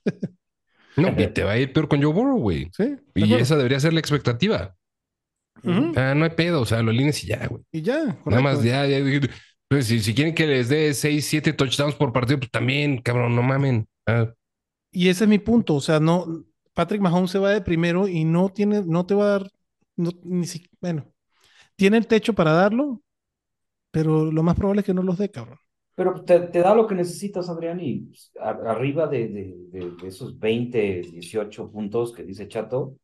No, 0.97 1.15
y 1.17 1.27
te 1.29 1.45
va 1.45 1.53
a 1.53 1.59
ir 1.59 1.73
peor 1.73 1.89
con 1.89 2.03
Joe 2.03 2.13
Burrow, 2.13 2.39
güey. 2.39 2.71
Sí, 2.71 2.97
Y 3.15 3.23
acuerdo. 3.25 3.43
esa 3.43 3.57
debería 3.57 3.81
ser 3.81 3.93
la 3.93 4.01
expectativa. 4.01 4.77
Sea, 5.93 6.15
no 6.15 6.25
hay 6.25 6.31
pedo, 6.31 6.61
o 6.63 6.67
sea, 6.67 6.83
lo 6.83 6.91
alineas 6.91 7.23
y 7.25 7.29
ya, 7.29 7.47
güey. 7.47 7.63
Y 7.73 7.83
ya, 7.83 8.19
Nada 8.29 8.43
correcto. 8.43 8.43
más, 8.43 8.63
ya, 8.63 8.87
ya. 8.87 8.99
pues, 9.69 9.87
si, 9.87 10.01
si 10.01 10.15
quieren 10.15 10.35
que 10.35 10.47
les 10.47 10.69
dé 10.69 10.95
6, 10.95 11.27
7 11.27 11.53
touchdowns 11.53 11.95
por 11.95 12.13
partido, 12.13 12.39
pues 12.39 12.51
también, 12.51 12.99
cabrón, 13.03 13.35
no 13.35 13.43
mamen. 13.43 13.87
Ah, 14.07 14.33
Y 14.93 15.09
ese 15.09 15.25
es 15.25 15.31
mi 15.31 15.39
punto. 15.39 15.75
O 15.75 15.81
sea, 15.81 16.01
no, 16.01 16.45
Patrick 16.75 17.01
Mahomes 17.01 17.31
se 17.31 17.39
va 17.39 17.51
de 17.53 17.61
primero 17.61 18.09
y 18.09 18.25
no 18.25 18.49
tiene, 18.51 18.83
no 18.87 19.07
te 19.07 19.15
va 19.15 19.25
a 19.25 19.29
dar, 19.39 19.51
no, 19.97 20.11
ni 20.25 20.47
si, 20.47 20.67
bueno, 20.81 21.13
tiene 21.77 21.99
el 21.99 22.07
techo 22.07 22.35
para 22.35 22.53
darlo, 22.53 23.03
pero 23.93 24.31
lo 24.33 24.43
más 24.43 24.57
probable 24.57 24.81
es 24.83 24.87
que 24.87 24.95
no 24.95 25.03
los 25.03 25.19
dé, 25.19 25.31
cabrón. 25.31 25.59
Pero 25.99 26.23
te, 26.25 26.39
te 26.41 26.61
da 26.61 26.75
lo 26.77 26.87
que 26.87 26.95
necesitas, 26.95 27.49
Adrián, 27.51 27.81
y 27.81 28.01
pues, 28.03 28.33
a- 28.41 28.51
arriba 28.73 29.09
de, 29.09 29.29
de, 29.29 29.55
de- 29.73 29.91
de 30.01 30.09
esos 30.09 30.39
20, 30.39 31.03
18 31.03 31.71
puntos 31.73 32.13
que 32.13 32.23
dice 32.25 32.47
Chato, 32.49 32.95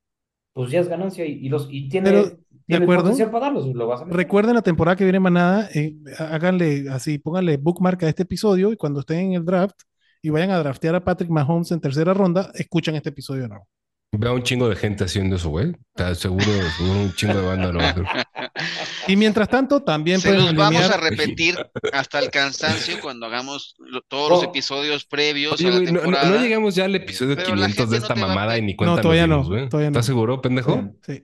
pues 0.53 0.71
ya 0.71 0.81
es 0.81 0.89
ganancia 0.89 1.27
y, 1.27 1.33
y 1.47 1.49
los, 1.51 1.69
y 1.71 1.89
tiene, 1.89 2.11
Pero, 2.11 2.25
de 2.25 2.37
tiene 2.67 2.85
acuerdo. 2.85 3.03
potencial 3.03 3.31
para 3.33 3.47
darlos, 3.47 3.67
lo 3.75 3.89
vas 3.89 4.03
a 4.03 4.05
meter. 4.05 4.19
Recuerden 4.19 4.55
la 4.55 4.63
temporada 4.63 4.97
que 4.97 5.05
viene 5.05 5.21
Manada, 5.21 5.69
eh, 5.75 5.97
háganle 6.19 6.87
así, 6.91 7.19
pónganle 7.19 7.57
bookmark 7.57 8.05
a 8.05 8.09
este 8.09 8.23
episodio 8.25 8.73
y 8.73 8.77
cuando 8.77 9.01
estén 9.01 9.19
en 9.19 9.33
el 9.35 9.45
draft 9.45 9.77
y 10.23 10.31
vayan 10.31 10.51
a 10.53 10.59
draftear 10.61 10.95
a 10.95 11.05
Patrick 11.05 11.31
Mahomes 11.31 11.73
en 11.73 11.81
tercera 11.81 12.15
ronda, 12.15 12.53
escuchan 12.55 12.95
este 12.95 13.11
episodio 13.11 13.43
de 13.43 13.49
nuevo. 13.49 13.69
Veo 14.19 14.31
a 14.31 14.35
un 14.35 14.43
chingo 14.43 14.69
de 14.69 14.77
gente 14.77 15.05
haciendo 15.05 15.37
eso, 15.37 15.49
güey. 15.51 15.75
Está 15.95 16.15
seguro, 16.15 16.45
seguro 16.77 17.01
un 17.01 17.15
chingo 17.15 17.35
de 17.35 17.47
banda 17.47 17.73
lo 17.73 17.79
va 17.81 17.87
a 17.87 17.91
hacer. 17.91 18.05
Y 19.09 19.17
mientras 19.17 19.49
tanto, 19.49 19.83
también 19.83 20.21
Se 20.21 20.33
los 20.35 20.55
vamos 20.55 20.83
a 20.91 20.97
repetir 20.97 21.57
hasta 21.93 22.19
el 22.21 22.31
cansancio 22.31 23.01
cuando 23.01 23.27
hagamos 23.27 23.75
lo- 23.79 24.03
todos 24.03 24.31
los 24.31 24.41
Oh. 24.41 24.45
episodios 24.45 25.05
previos 25.05 25.55
Oye, 25.55 25.67
a 25.67 25.71
la 25.71 25.77
güey, 25.79 25.87
no, 25.87 25.93
no- 25.93 26.01
temporada. 26.03 26.31
no 26.31 26.37
llegamos 26.43 26.75
ya 26.75 26.85
al 26.85 26.95
episodio 26.95 27.37
Pero 27.37 27.55
la 27.57 27.67
500 27.67 27.91
de 27.91 27.99
no 27.99 28.03
esta 28.03 28.15
mamada 28.15 28.57
y 28.59 28.63
ni 28.63 28.77
cuenta 28.77 28.97
No, 28.97 29.01
todavía 29.03 29.27
nos 29.27 29.49
no, 29.49 29.55
dimos, 29.57 29.71
todavía. 29.71 29.89
¿Estás 29.89 30.07
seguro, 30.07 30.41
pendejo? 30.41 30.93
Sí. 31.07 31.23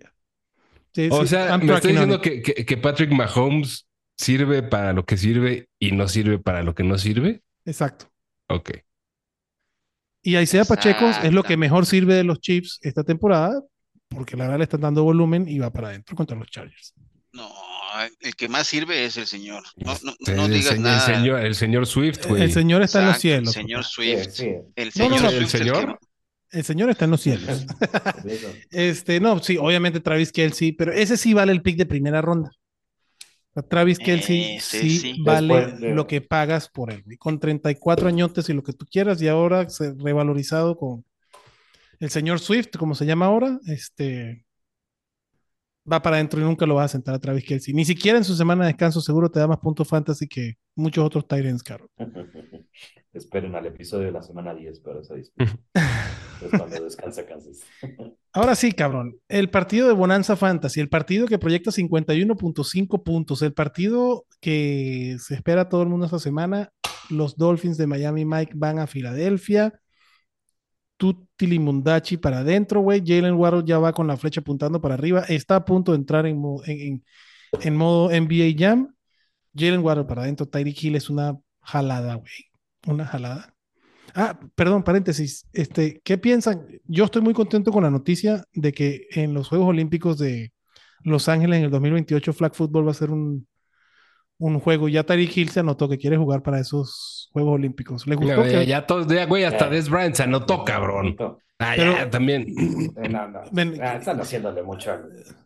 Sí, 0.95 1.09
O 1.11 1.23
sí, 1.23 1.29
sea, 1.29 1.51
I'm 1.51 1.65
me 1.65 1.73
on 1.73 1.81
diciendo 1.81 2.21
que, 2.21 2.43
que, 2.43 2.65
que 2.67 2.77
Patrick 2.77 3.13
Mahomes 3.13 3.87
sirve 4.17 4.63
para 4.63 4.93
lo 4.93 5.05
que 5.05 5.17
sirve 5.17 5.69
y 5.79 5.93
no 5.93 6.09
sirve 6.09 6.39
para 6.39 6.63
lo 6.63 6.75
que 6.75 6.83
no 6.83 6.99
sirve. 6.99 7.43
Exacto. 7.65 8.11
Ok. 8.49 8.71
Y 10.23 10.37
Isaiah 10.37 10.65
Pacheco 10.65 11.09
es 11.23 11.33
lo 11.33 11.43
que 11.43 11.57
mejor 11.57 11.87
sirve 11.87 12.15
de 12.15 12.25
los 12.25 12.41
Chiefs 12.41 12.79
esta 12.83 13.05
temporada, 13.05 13.61
porque 14.09 14.37
la 14.37 14.45
verdad 14.45 14.59
le 14.59 14.65
están 14.65 14.81
dando 14.83 15.03
volumen 15.05 15.49
y 15.49 15.59
va 15.59 15.71
para 15.73 15.89
adentro 15.89 16.15
contra 16.17 16.37
los 16.37 16.49
Chargers. 16.51 16.93
No, 17.33 17.49
el 18.21 18.35
que 18.35 18.49
más 18.49 18.67
sirve 18.67 19.05
es 19.05 19.17
el 19.17 19.27
señor. 19.27 19.63
No, 19.77 19.97
no, 20.03 20.13
El, 20.27 20.37
no 20.37 20.49
digas 20.49 20.67
señor, 20.75 20.81
nada. 20.81 21.07
el 21.07 21.15
señor, 21.17 21.41
el 21.45 21.55
señor 21.55 21.87
Swift, 21.87 22.27
güey. 22.27 22.43
El 22.43 22.53
señor 22.53 22.83
está 22.83 23.01
en 23.01 23.07
los 23.07 23.19
cielos. 23.19 23.57
El 23.57 23.63
señor. 23.63 23.85
Swift. 23.85 24.29
Sí, 24.33 24.45
sí, 24.45 24.51
El 24.77 24.87
No, 24.87 24.93
señor 24.93 25.11
no, 25.11 25.21
no. 25.23 25.29
¿El 25.31 25.35
Swift. 25.49 25.55
el 25.55 25.61
señor? 25.61 25.99
que- 25.99 26.59
El 26.59 26.65
señor 26.65 26.91
está 26.91 27.05
en 27.05 27.11
los 27.13 27.21
cielos. 27.21 27.67
Este, 28.71 29.21
no, 29.21 29.39
sí, 29.41 29.57
obviamente 29.57 30.01
Travis 30.01 30.33
Kelsey, 30.33 30.73
pero 30.73 30.93
ese 30.93 31.17
sí 31.17 31.33
vale 31.35 31.53
el 31.53 31.63
pick 31.63 31.77
de 31.77 31.87
primera 31.87 32.21
ronda. 32.21 32.51
Travis 33.69 33.99
Kelsey 33.99 34.57
Ese 34.57 34.81
sí, 34.81 34.99
sí. 34.99 35.23
vale 35.23 35.73
de- 35.73 35.95
lo 35.95 36.07
que 36.07 36.21
pagas 36.21 36.69
por 36.69 36.93
él. 36.93 37.03
güey. 37.05 37.17
Con 37.17 37.39
34 37.41 38.09
añotes 38.09 38.49
y 38.49 38.53
lo 38.53 38.63
que 38.63 38.73
tú 38.73 38.87
quieras, 38.87 39.21
y 39.21 39.29
ahora 39.29 39.69
se 39.69 39.93
revalorizado 39.99 40.77
con 40.77 41.05
el 41.99 42.11
señor 42.11 42.39
Swift, 42.41 42.71
como 42.79 42.95
se 42.95 43.05
llama 43.07 43.27
ahora, 43.27 43.59
este 43.67 44.45
va 45.91 46.01
para 46.03 46.17
adentro 46.17 46.41
y 46.41 46.45
nunca 46.45 46.65
lo 46.67 46.77
vas 46.77 46.85
a 46.87 46.89
sentar 46.93 47.15
a 47.15 47.19
Travis 47.19 47.45
Kelsey. 47.45 47.75
Ni 47.75 47.85
siquiera 47.85 48.17
en 48.19 48.25
su 48.25 48.35
semana 48.37 48.65
de 48.65 48.69
descanso 48.73 49.01
seguro 49.01 49.31
te 49.31 49.41
da 49.41 49.49
más 49.49 49.59
puntos 49.59 49.89
fantasy 49.89 50.29
que 50.29 50.55
muchos 50.77 51.05
otros 51.05 51.27
Tyrants, 51.27 51.63
caro. 51.63 51.91
Esperen 53.13 53.55
al 53.57 53.67
episodio 53.67 54.07
de 54.07 54.13
la 54.13 54.23
semana 54.23 54.55
10 54.55 54.81
para 54.81 55.01
esa 55.01 55.15
discusión. 55.15 55.59
es 55.75 56.51
cuando 56.57 56.85
descansa 56.85 57.27
Kansas. 57.27 57.61
Ahora 58.33 58.55
sí, 58.55 58.71
cabrón. 58.73 59.17
El 59.29 59.51
partido 59.51 59.89
de 59.89 59.95
Bonanza 59.95 60.37
Fantasy, 60.37 60.81
el 60.81 60.89
partido 60.89 61.27
que 61.27 61.39
proyecta 61.39 61.73
51.5 61.73 63.03
puntos, 63.03 63.43
el 63.43 63.53
partido 63.53 64.25
que 64.41 65.17
se 65.19 65.35
espera 65.35 65.69
todo 65.69 65.83
el 65.83 65.89
mundo 65.89 66.07
esta 66.07 66.21
semana. 66.21 66.71
Los 67.09 67.37
Dolphins 67.37 67.77
de 67.77 67.89
Miami 67.89 68.25
Mike 68.25 68.53
van 68.55 68.79
a 68.79 68.87
Filadelfia. 68.87 69.75
Tutti 70.97 71.59
Mundachi 71.59 72.19
para 72.19 72.41
adentro, 72.41 72.81
güey. 72.83 73.03
Jalen 73.05 73.35
Waddle 73.35 73.63
ya 73.65 73.79
va 73.79 73.93
con 73.93 74.07
la 74.07 74.17
flecha 74.17 74.41
apuntando 74.41 74.81
para 74.81 74.95
arriba. 74.95 75.23
Está 75.29 75.57
a 75.57 75.65
punto 75.65 75.93
de 75.93 75.99
entrar 75.99 76.27
en, 76.27 76.39
mo- 76.39 76.63
en- 76.67 76.81
en- 76.81 77.05
en 77.63 77.77
modo 77.77 78.11
NBA 78.11 78.55
Jam. 78.57 78.95
Jalen 79.57 79.81
Waddle 79.81 80.05
para 80.05 80.23
adentro. 80.23 80.47
Tyreek 80.47 80.85
Hill 80.85 80.95
es 80.97 81.11
una 81.11 81.37
jalada, 81.63 82.15
güey. 82.15 82.31
Una 82.87 83.07
jalada. 83.07 83.55
Ah, 84.15 84.39
perdón, 84.55 84.83
paréntesis. 84.83 85.47
Este, 85.53 86.01
¿qué 86.05 86.19
piensan? 86.19 86.67
Yo 86.85 87.05
estoy 87.05 87.23
muy 87.23 87.35
contento 87.35 87.71
con 87.71 87.85
la 87.85 87.91
noticia 87.91 88.45
de 88.53 88.73
que 88.73 89.07
en 89.13 89.35
los 89.35 89.49
Juegos 89.49 89.69
Olímpicos 89.69 90.19
de 90.19 90.53
Los 91.03 91.29
Ángeles 91.29 91.59
en 91.59 91.65
el 91.67 91.71
2028 91.71 92.33
flag 92.33 92.55
football 92.55 92.87
va 92.87 92.91
a 92.91 92.95
ser 92.95 93.11
un, 93.11 93.47
un 94.39 94.59
juego. 94.59 94.89
Ya 94.89 95.05
Tyreek 95.05 95.37
Hill 95.37 95.51
se 95.51 95.61
anotó 95.61 95.89
que 95.89 95.99
quiere 95.99 96.17
jugar 96.17 96.43
para 96.43 96.59
esos 96.59 97.29
Juegos 97.33 97.55
Olímpicos. 97.55 98.07
¿Le 98.07 98.17
gustó? 98.17 98.43
Que- 98.43 98.67
ya 98.67 98.85
todos, 98.87 99.07
ya, 99.07 99.27
güey, 99.27 99.45
hasta 99.45 99.67
Ya. 99.67 99.71
Des 99.71 99.89
Bryant 99.89 100.15
se 100.17 100.25
anotó, 100.25 100.65
cabrón. 100.65 101.17
Ah, 101.63 101.75
Pero- 101.77 101.93
ya, 101.93 102.11
también. 102.11 102.47
Eh, 102.49 103.09
no, 103.11 103.19
Ah, 103.21 103.97
están 103.97 104.19
haciéndole 104.19 104.63
mucho. 104.63 104.91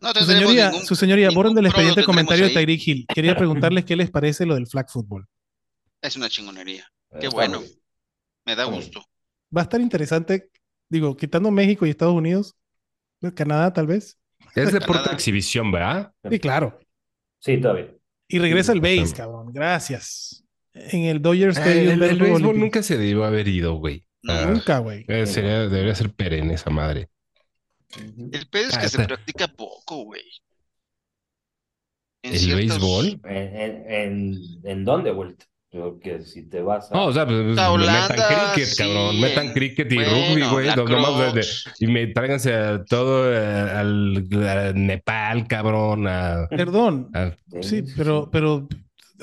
No 0.01 0.11
Su 0.13 0.25
señoría, 0.25 0.71
ningún- 0.71 0.85
su 0.87 0.95
señoría, 0.95 1.29
borren 1.29 1.53
del 1.53 1.65
expediente 1.67 2.03
comentario 2.05 2.45
de. 2.45 2.53
Tyreek 2.53 2.87
Hill. 2.87 3.05
Quería 3.13 3.35
preguntarles 3.37 3.83
qué 3.85 3.95
les 3.97 4.09
parece 4.09 4.45
lo 4.45 4.55
del 4.55 4.65
flag 4.65 4.89
football. 4.89 5.25
Es 6.01 6.15
una 6.15 6.29
chingonería. 6.29 6.85
Qué 7.11 7.27
Está 7.27 7.29
bueno. 7.35 7.59
bien. 7.59 7.71
Me 8.45 8.55
da 8.55 8.65
gusto. 8.65 9.01
Va 9.55 9.61
a 9.61 9.63
estar 9.63 9.79
interesante 9.81 10.49
Digo, 10.87 11.17
quitando 11.17 11.49
México 11.49 11.85
y 11.85 11.89
Estados 11.89 12.13
Unidos, 12.13 12.55
Canadá 13.33 13.73
tal 13.73 13.87
vez. 13.87 14.19
Es 14.53 14.71
deporte 14.71 14.85
Canadá. 14.93 15.09
de 15.09 15.15
exhibición, 15.15 15.71
¿verdad? 15.71 16.13
Sí, 16.29 16.39
claro. 16.39 16.79
Sí, 17.39 17.57
todavía. 17.59 17.91
Y 18.27 18.37
regresa 18.39 18.71
el 18.71 18.81
base, 18.81 19.13
cabrón. 19.15 19.51
Gracias. 19.51 20.43
En 20.73 21.03
el 21.05 21.21
Dodger 21.21 21.49
Eh, 21.49 21.51
Stadium. 21.53 21.93
el, 21.93 22.03
el 22.03 22.19
béisbol 22.19 22.59
nunca 22.59 22.83
se 22.83 22.97
debió 22.97 23.23
haber 23.25 23.47
ido, 23.47 23.73
güey. 23.75 24.05
Ah, 24.27 24.45
Nunca, 24.47 24.79
güey. 24.79 25.05
eh, 25.07 25.25
debería 25.25 25.95
ser 25.95 26.11
perenne 26.13 26.53
esa 26.55 26.69
madre. 26.69 27.09
El 27.97 28.47
pedo 28.49 28.69
es 28.69 28.75
Ah, 28.77 28.81
que 28.81 28.89
se 28.89 29.01
está. 29.01 29.07
practica 29.07 29.47
poco, 29.47 30.03
güey. 30.05 30.23
¿El 32.23 32.37
ciertos- 32.37 32.57
béisbol? 32.57 33.21
¿En, 33.25 33.55
en, 33.57 33.91
en, 33.91 34.35
en 34.63 34.85
dónde, 34.85 35.11
güey? 35.11 35.35
Creo 35.75 35.99
que 35.99 36.21
si 36.21 36.43
te 36.47 36.61
vas 36.61 36.89
a... 36.89 36.95
No, 36.95 37.07
o 37.07 37.11
sea, 37.11 37.25
pues, 37.25 37.57
Holanda, 37.57 38.07
metan 38.07 38.27
cricket, 38.53 38.65
sí, 38.69 38.77
cabrón. 38.77 39.19
Metan 39.19 39.51
cricket 39.51 39.91
y 39.91 39.95
bueno, 39.95 40.11
rugby, 40.11 40.41
güey. 40.49 40.67
no- 40.73 40.85
nomás 40.85 41.17
de- 41.17 41.25
de- 41.25 41.31
cross. 41.33 41.73
y 41.81 41.87
me 41.87 42.07
tráiganse 42.07 42.53
a 42.53 42.85
todo 42.85 43.29
eh, 43.33 43.37
al, 43.37 44.25
a 44.47 44.71
Nepal, 44.73 45.47
cabrón. 45.49 46.07
A, 46.07 46.47
Perdón. 46.49 47.09
a- 47.13 47.31
Sí, 47.61 47.83
pero, 47.97 48.29
pero 48.31 48.69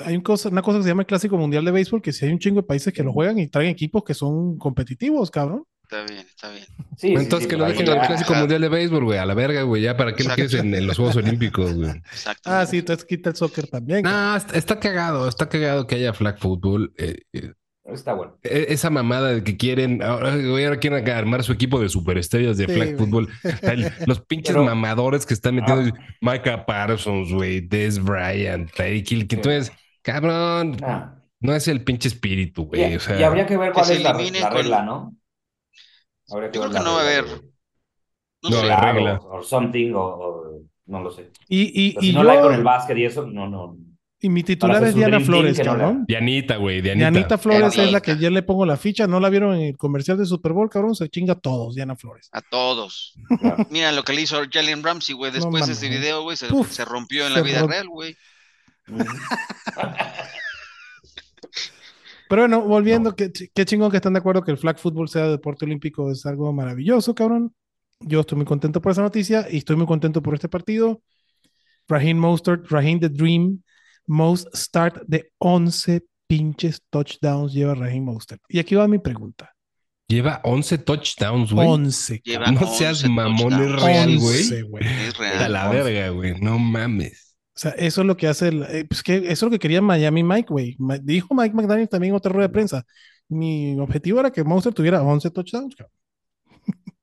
hay 0.05 0.15
un 0.15 0.21
cosa, 0.21 0.49
una 0.49 0.61
cosa 0.61 0.77
que 0.77 0.83
se 0.83 0.89
llama 0.89 1.01
el 1.01 1.07
Clásico 1.07 1.37
Mundial 1.37 1.65
de 1.65 1.71
Béisbol, 1.71 2.03
que 2.03 2.13
si 2.13 2.25
hay 2.25 2.31
un 2.31 2.37
chingo 2.37 2.61
de 2.61 2.67
países 2.67 2.93
que 2.93 3.01
lo 3.01 3.11
juegan 3.11 3.39
y 3.39 3.47
traen 3.47 3.69
equipos 3.69 4.03
que 4.03 4.13
son 4.13 4.55
competitivos, 4.59 5.31
cabrón. 5.31 5.63
Está 5.83 6.03
bien, 6.05 6.25
está 6.27 6.49
bien. 6.49 6.63
Sí, 6.97 7.07
sí, 7.09 7.13
Entonces 7.13 7.43
sí, 7.43 7.47
que 7.49 7.57
lo 7.57 7.65
dejen 7.65 7.87
en 7.87 7.93
el 7.99 8.07
Clásico 8.07 8.33
Mundial 8.33 8.61
de 8.61 8.69
Béisbol, 8.69 9.03
güey. 9.03 9.19
A 9.19 9.25
la 9.25 9.33
verga, 9.33 9.61
güey. 9.63 9.81
Ya, 9.83 9.95
¿para 9.97 10.15
qué 10.15 10.23
lo 10.23 10.33
quieres 10.33 10.53
en, 10.55 10.73
en 10.73 10.87
los 10.87 10.97
Juegos 10.97 11.15
Olímpicos, 11.17 11.73
güey? 11.73 11.89
Exacto. 12.11 12.41
Ah, 12.49 12.65
sí, 12.65 12.79
entonces 12.79 13.05
quita 13.05 13.29
el 13.29 13.35
soccer 13.35 13.67
también. 13.67 14.01
No, 14.03 14.35
está, 14.35 14.57
está 14.57 14.79
cagado. 14.79 15.27
Está 15.27 15.49
cagado 15.49 15.85
que 15.85 15.95
haya 15.95 16.13
flag 16.13 16.39
football. 16.39 16.93
Eh, 16.97 17.17
eh, 17.33 17.51
Está 17.85 18.13
bueno. 18.13 18.37
e- 18.43 18.67
esa 18.69 18.89
mamada 18.89 19.33
de 19.33 19.43
que 19.43 19.57
quieren, 19.57 20.01
ahora, 20.01 20.35
güey, 20.37 20.63
ahora 20.63 20.79
quieren 20.79 21.07
armar 21.09 21.43
su 21.43 21.51
equipo 21.51 21.81
de 21.81 21.89
superestrellas 21.89 22.57
de 22.57 22.65
Sí, 22.65 22.71
flag 22.73 22.97
football. 22.97 23.29
El- 23.61 23.91
los 24.07 24.21
pinches 24.21 24.53
Pero- 24.55 24.63
mamadores 24.63 25.25
que 25.25 25.33
están 25.33 25.55
metiendo 25.55 25.93
Ah. 25.95 26.15
Micah 26.21 26.65
Parsons, 26.65 27.31
güey, 27.33 27.59
Des 27.59 28.01
Bryant, 28.01 28.71
Tyreek 28.71 29.11
Hill, 29.11 29.27
que 29.27 29.35
entonces, 29.35 29.71
cabrón, 30.01 30.77
Ah. 30.81 31.15
no 31.41 31.53
es 31.53 31.67
el 31.67 31.83
pinche 31.83 32.07
espíritu, 32.07 32.63
Y, 32.71 32.77
güey. 32.77 32.95
O 32.95 32.99
sea, 33.01 33.19
y 33.19 33.23
habría 33.23 33.45
que 33.45 33.57
ver 33.57 33.73
cuál 33.73 33.91
es 33.91 34.01
la, 34.01 34.13
la 34.13 34.47
con- 34.49 34.57
regla, 34.57 34.83
¿no? 34.83 35.13
Habría 36.33 36.51
Yo 36.51 36.61
creo 36.61 36.71
que 36.73 36.79
no 36.79 36.93
va 36.93 36.99
a 36.99 37.03
haber. 37.03 37.25
No 38.43 38.49
No, 38.49 38.59
sé. 38.59 38.65
la 38.65 38.79
regla. 38.81 39.19
O, 39.23 39.37
o 39.39 39.43
something, 39.43 39.93
o, 39.93 40.01
o- 40.01 40.61
no 40.87 41.01
lo 41.01 41.11
sé. 41.11 41.31
Y, 41.47 41.61
y, 41.87 41.91
Pero 41.93 42.03
y 42.03 42.07
si 42.09 42.13
no 42.13 42.19
yo, 42.21 42.23
la 42.25 42.33
hay 42.33 42.41
con 42.41 42.53
el 42.53 42.63
básquet 42.63 42.97
y 42.97 43.05
eso, 43.05 43.25
no, 43.25 43.47
no. 43.47 43.77
y 44.19 44.27
mi 44.29 44.43
titular 44.43 44.83
es 44.83 44.93
Diana 44.95 45.19
Flores, 45.21 45.57
no 45.59 45.63
la- 45.63 45.69
cabrón. 45.71 46.05
Dianita, 46.07 46.57
güey, 46.57 46.81
Dianita. 46.81 47.09
Dianita 47.11 47.37
Flores 47.37 47.77
es 47.77 47.91
la 47.91 48.01
que 48.01 48.11
ayer 48.11 48.31
le 48.33 48.43
pongo 48.43 48.65
la 48.65 48.75
ficha. 48.75 49.07
No 49.07 49.19
la 49.21 49.29
vieron 49.29 49.55
en 49.55 49.61
el 49.61 49.77
comercial 49.77 50.17
de 50.17 50.25
Super 50.25 50.51
Bowl, 50.51 50.69
cabrón. 50.69 50.93
Se 50.95 51.07
chinga 51.09 51.33
a 51.33 51.39
todos, 51.39 51.75
Diana 51.75 51.95
Flores. 51.95 52.27
A 52.33 52.41
todos. 52.41 53.13
Claro. 53.39 53.65
Mira 53.69 53.91
lo 53.93 54.03
que 54.03 54.11
le 54.13 54.21
hizo 54.21 54.41
Jalen 54.51 54.83
Ramsey, 54.83 55.15
güey. 55.15 55.31
Después 55.31 55.65
de 55.67 55.73
ese 55.73 55.87
video, 55.87 56.23
güey, 56.23 56.35
se, 56.35 56.47
rompió 56.85 57.23
en 57.27 57.29
se 57.33 57.39
la 57.39 57.41
vida 57.43 57.61
romp- 57.63 57.69
real, 57.69 57.87
güey. 57.87 58.17
Pero 62.33 62.41
bueno, 62.47 62.61
volviendo, 62.63 63.15
qué, 63.15 63.31
chi- 63.31 63.49
qué 63.53 63.63
chingón 63.63 63.91
que 63.91 63.97
están 63.97 64.13
de 64.13 64.17
acuerdo 64.17 64.41
que 64.41 64.49
el 64.49 64.57
flag 64.57 64.79
football 64.79 65.07
sea 65.07 65.27
deporte 65.27 65.65
olímpico. 65.65 66.09
Es 66.09 66.25
algo 66.25 66.51
maravilloso, 66.51 67.13
cabrón. 67.13 67.53
Yo 67.99 68.21
estoy 68.21 68.37
muy 68.37 68.45
contento 68.45 68.81
por 68.81 68.91
esa 68.91 69.03
noticia 69.03 69.45
y 69.51 69.57
estoy 69.57 69.75
muy 69.75 69.85
contento 69.85 70.19
por 70.23 70.33
este 70.33 70.49
partido. 70.49 71.03
Raheem 71.87 72.17
Mostert, 72.17 72.65
Raheem 72.71 72.99
the 72.99 73.09
Dream, 73.09 73.61
most 74.07 74.47
start 74.55 75.03
de 75.05 75.31
11 75.37 76.01
pinches 76.25 76.81
touchdowns 76.89 77.53
lleva 77.53 77.75
Raheem 77.75 78.03
Mostert. 78.03 78.41
Y 78.49 78.57
aquí 78.57 78.73
va 78.73 78.87
mi 78.87 78.97
pregunta. 78.97 79.53
Lleva 80.07 80.41
11 80.43 80.79
touchdowns, 80.79 81.53
güey. 81.53 81.67
11. 81.67 82.19
Lleva 82.23 82.45
cabrón. 82.45 82.61
No 82.63 82.73
seas 82.73 83.03
11 83.03 83.09
mamón, 83.09 83.53
es 83.53 83.71
real, 83.79 84.17
güey. 84.17 84.39
11, 84.41 84.61
güey. 84.63 84.83
Es 84.87 85.19
A 85.19 85.21
real. 85.21 85.53
la 85.53 85.69
verga, 85.69 86.09
güey. 86.09 86.33
No 86.41 86.57
mames. 86.57 87.32
O 87.55 87.59
sea, 87.59 87.71
eso 87.71 88.01
es 88.01 88.07
lo 88.07 88.17
que 88.17 88.27
hace, 88.27 88.47
el, 88.47 88.63
eh, 88.63 88.85
pues 88.87 89.03
que 89.03 89.17
eso 89.17 89.31
es 89.31 89.41
lo 89.43 89.49
que 89.51 89.59
quería 89.59 89.81
Miami 89.81 90.23
Mike, 90.23 90.47
güey. 90.49 90.75
Ma- 90.79 90.97
Dijo 90.97 91.35
Mike 91.35 91.53
McDaniel 91.55 91.87
también 91.87 92.13
en 92.13 92.17
otra 92.17 92.31
rueda 92.31 92.47
de 92.47 92.53
prensa. 92.53 92.83
Mi 93.29 93.79
objetivo 93.79 94.19
era 94.19 94.31
que 94.31 94.43
Monster 94.43 94.73
tuviera 94.73 95.01
11 95.03 95.29
touchdowns, 95.29 95.75
cabrón. 95.75 95.93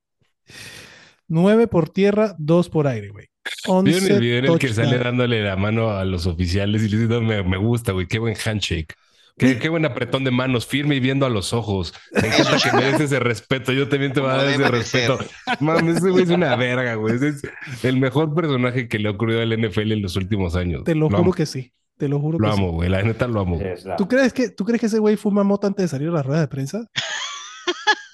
9 1.28 1.66
por 1.68 1.88
tierra, 1.88 2.34
2 2.38 2.68
por 2.68 2.86
aire, 2.88 3.08
güey. 3.10 3.26
11 3.66 3.90
¿Vieron 4.00 4.10
el 4.16 4.20
video 4.20 4.38
en 4.38 4.44
el 4.46 4.58
que 4.58 4.68
sale 4.74 4.98
dándole 4.98 5.42
la 5.42 5.56
mano 5.56 5.90
a 5.90 6.04
los 6.04 6.26
oficiales 6.26 6.82
y 6.82 6.88
le 6.88 6.96
dice, 6.98 7.08
"No, 7.08 7.20
me, 7.22 7.42
me 7.42 7.56
gusta, 7.56 7.92
güey, 7.92 8.06
qué 8.06 8.18
buen 8.18 8.34
handshake. 8.36 8.94
Qué, 9.40 9.58
qué 9.58 9.68
buen 9.68 9.84
apretón 9.86 10.22
de 10.24 10.30
manos, 10.30 10.66
firme 10.66 10.94
y 10.96 11.00
viendo 11.00 11.24
a 11.26 11.30
los 11.30 11.52
ojos. 11.52 11.92
Me 12.12 12.20
encanta 12.28 12.56
que 12.62 12.72
mereces 12.76 13.00
ese 13.00 13.18
respeto. 13.20 13.72
Yo 13.72 13.88
también 13.88 14.12
te 14.12 14.20
voy 14.20 14.30
a 14.30 14.34
dar 14.34 14.48
ese 14.48 14.68
respeto. 14.68 15.18
Mames, 15.60 15.96
ese 15.96 16.10
güey 16.10 16.24
es 16.24 16.30
una 16.30 16.54
verga, 16.56 16.94
güey. 16.96 17.14
Ese 17.16 17.28
Es 17.28 17.42
el 17.84 17.96
mejor 17.98 18.34
personaje 18.34 18.86
que 18.88 18.98
le 18.98 19.08
ha 19.08 19.12
ocurrido 19.12 19.40
al 19.40 19.56
NFL 19.58 19.92
en 19.92 20.02
los 20.02 20.16
últimos 20.16 20.54
años. 20.56 20.84
Te 20.84 20.94
lo, 20.94 21.06
juro 21.06 21.18
amo, 21.18 21.32
que 21.32 21.46
sí. 21.46 21.72
Te 21.96 22.08
lo 22.08 22.18
juro 22.20 22.38
Lo 22.38 22.48
que 22.50 22.54
sí. 22.54 22.58
amo, 22.60 22.72
güey. 22.72 22.88
La 22.90 23.02
neta 23.02 23.26
lo 23.26 23.40
amo. 23.40 23.60
La- 23.84 23.96
¿Tú 23.96 24.06
crees, 24.08 24.32
que, 24.32 24.50
¿Tú 24.50 24.64
crees 24.64 24.80
que 24.80 24.86
ese 24.86 24.98
güey 24.98 25.16
fuma 25.16 25.42
mota 25.42 25.66
antes 25.66 25.84
de 25.84 25.88
salir 25.88 26.08
a 26.08 26.12
la 26.12 26.22
rueda 26.22 26.40
de 26.40 26.48
prensa? 26.48 26.86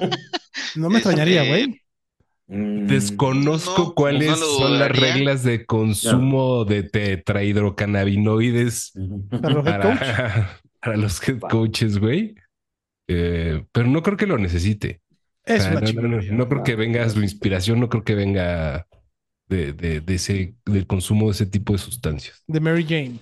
No 0.77 0.89
me 0.90 0.98
extrañaría, 0.98 1.43
güey. 1.44 1.81
Mm, 2.48 2.86
Desconozco 2.86 3.82
No, 3.82 3.94
cuáles 3.94 4.31
no 4.31 4.36
son 4.36 4.78
las 4.78 4.93
reglas 4.93 5.43
de 5.43 5.66
consumo 5.66 6.65
de 6.65 6.85
tetrahidrocannabinoides 6.85 8.93
Para 9.43 9.61
head 9.61 9.82
coach. 9.82 9.98
Para, 10.87 10.97
los 10.97 11.27
head 11.29 11.41
coaches, 11.41 11.99
güey. 11.99 12.35
Eh, 13.09 13.65
pero 13.73 13.89
no 13.89 14.03
creo 14.03 14.17
que 14.17 14.27
lo 14.27 14.39
necesite. 14.39 15.03
Es 15.45 15.61
O 15.61 15.63
sea, 15.63 15.71
una 15.71 15.81
no, 15.81 15.93
no, 15.93 16.09
no, 16.09 16.21
chingonería. 16.21 16.33
no 16.33 16.49
creo 16.49 16.63
que 16.63 16.77
venga 16.77 17.09
su 17.09 17.23
inspiración, 17.23 17.81
no 17.81 17.89
creo 17.89 18.05
que 18.05 18.15
venga 18.15 18.87
de, 19.49 19.73
de- 19.73 20.01
de 20.01 20.15
ese, 20.15 20.57
del 20.67 20.87
consumo 20.87 21.27
de 21.27 21.33
ese 21.33 21.47
tipo 21.47 21.73
de 21.73 21.79
sustancias. 21.79 22.43
de 22.47 22.61
Mary 22.61 22.85
Jane. 22.85 23.21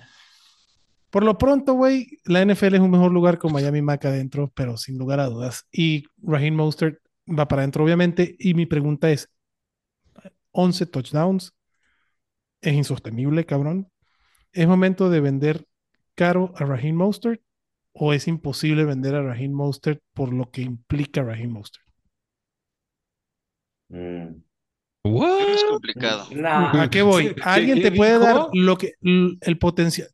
Por 1.10 1.22
lo 1.24 1.38
pronto, 1.38 1.74
güey, 1.74 2.18
la 2.24 2.44
NFL 2.44 2.74
es 2.74 2.80
un 2.80 2.90
mejor 2.90 3.12
lugar 3.12 3.38
con 3.38 3.52
Miami 3.52 3.82
Mac 3.82 4.04
adentro, 4.04 4.50
pero 4.54 4.76
sin 4.76 4.98
lugar 4.98 5.20
a 5.20 5.26
dudas. 5.26 5.64
Y 5.70 6.06
Raheem 6.22 6.54
Mostert 6.54 6.98
va 7.28 7.46
para 7.46 7.62
adentro, 7.62 7.84
obviamente. 7.84 8.34
Y 8.38 8.54
mi 8.54 8.66
pregunta 8.66 9.10
es: 9.12 9.30
11 10.52 10.86
touchdowns. 10.86 11.52
Es 12.60 12.72
insostenible, 12.74 13.44
cabrón. 13.46 13.90
¿Es 14.52 14.66
momento 14.66 15.08
de 15.10 15.20
vender 15.20 15.66
caro 16.16 16.52
a 16.56 16.64
Raheem 16.64 16.96
Mostert? 16.96 17.40
¿O 17.96 18.12
es 18.12 18.26
imposible 18.28 18.84
vender 18.84 19.14
a 19.14 19.22
Raheem 19.22 19.52
Mostert 19.52 20.00
por 20.14 20.32
lo 20.32 20.50
que 20.50 20.62
implica 20.62 21.22
Raheem 21.22 21.50
Mostert? 21.52 21.84
mm, 23.90 24.26
What? 25.04 25.48
Es 25.48 25.64
complicado. 25.64 26.26
nah. 26.34 26.82
¿A 26.82 26.90
qué 26.90 27.02
voy? 27.02 27.34
¿Alguien 27.42 27.76
¿qué 27.78 27.90
te 27.90 27.92
puede 27.96 28.18
dar 28.18 28.48
lo 28.52 28.76
que 28.78 28.94
el 29.02 29.58
potencial? 29.58 30.08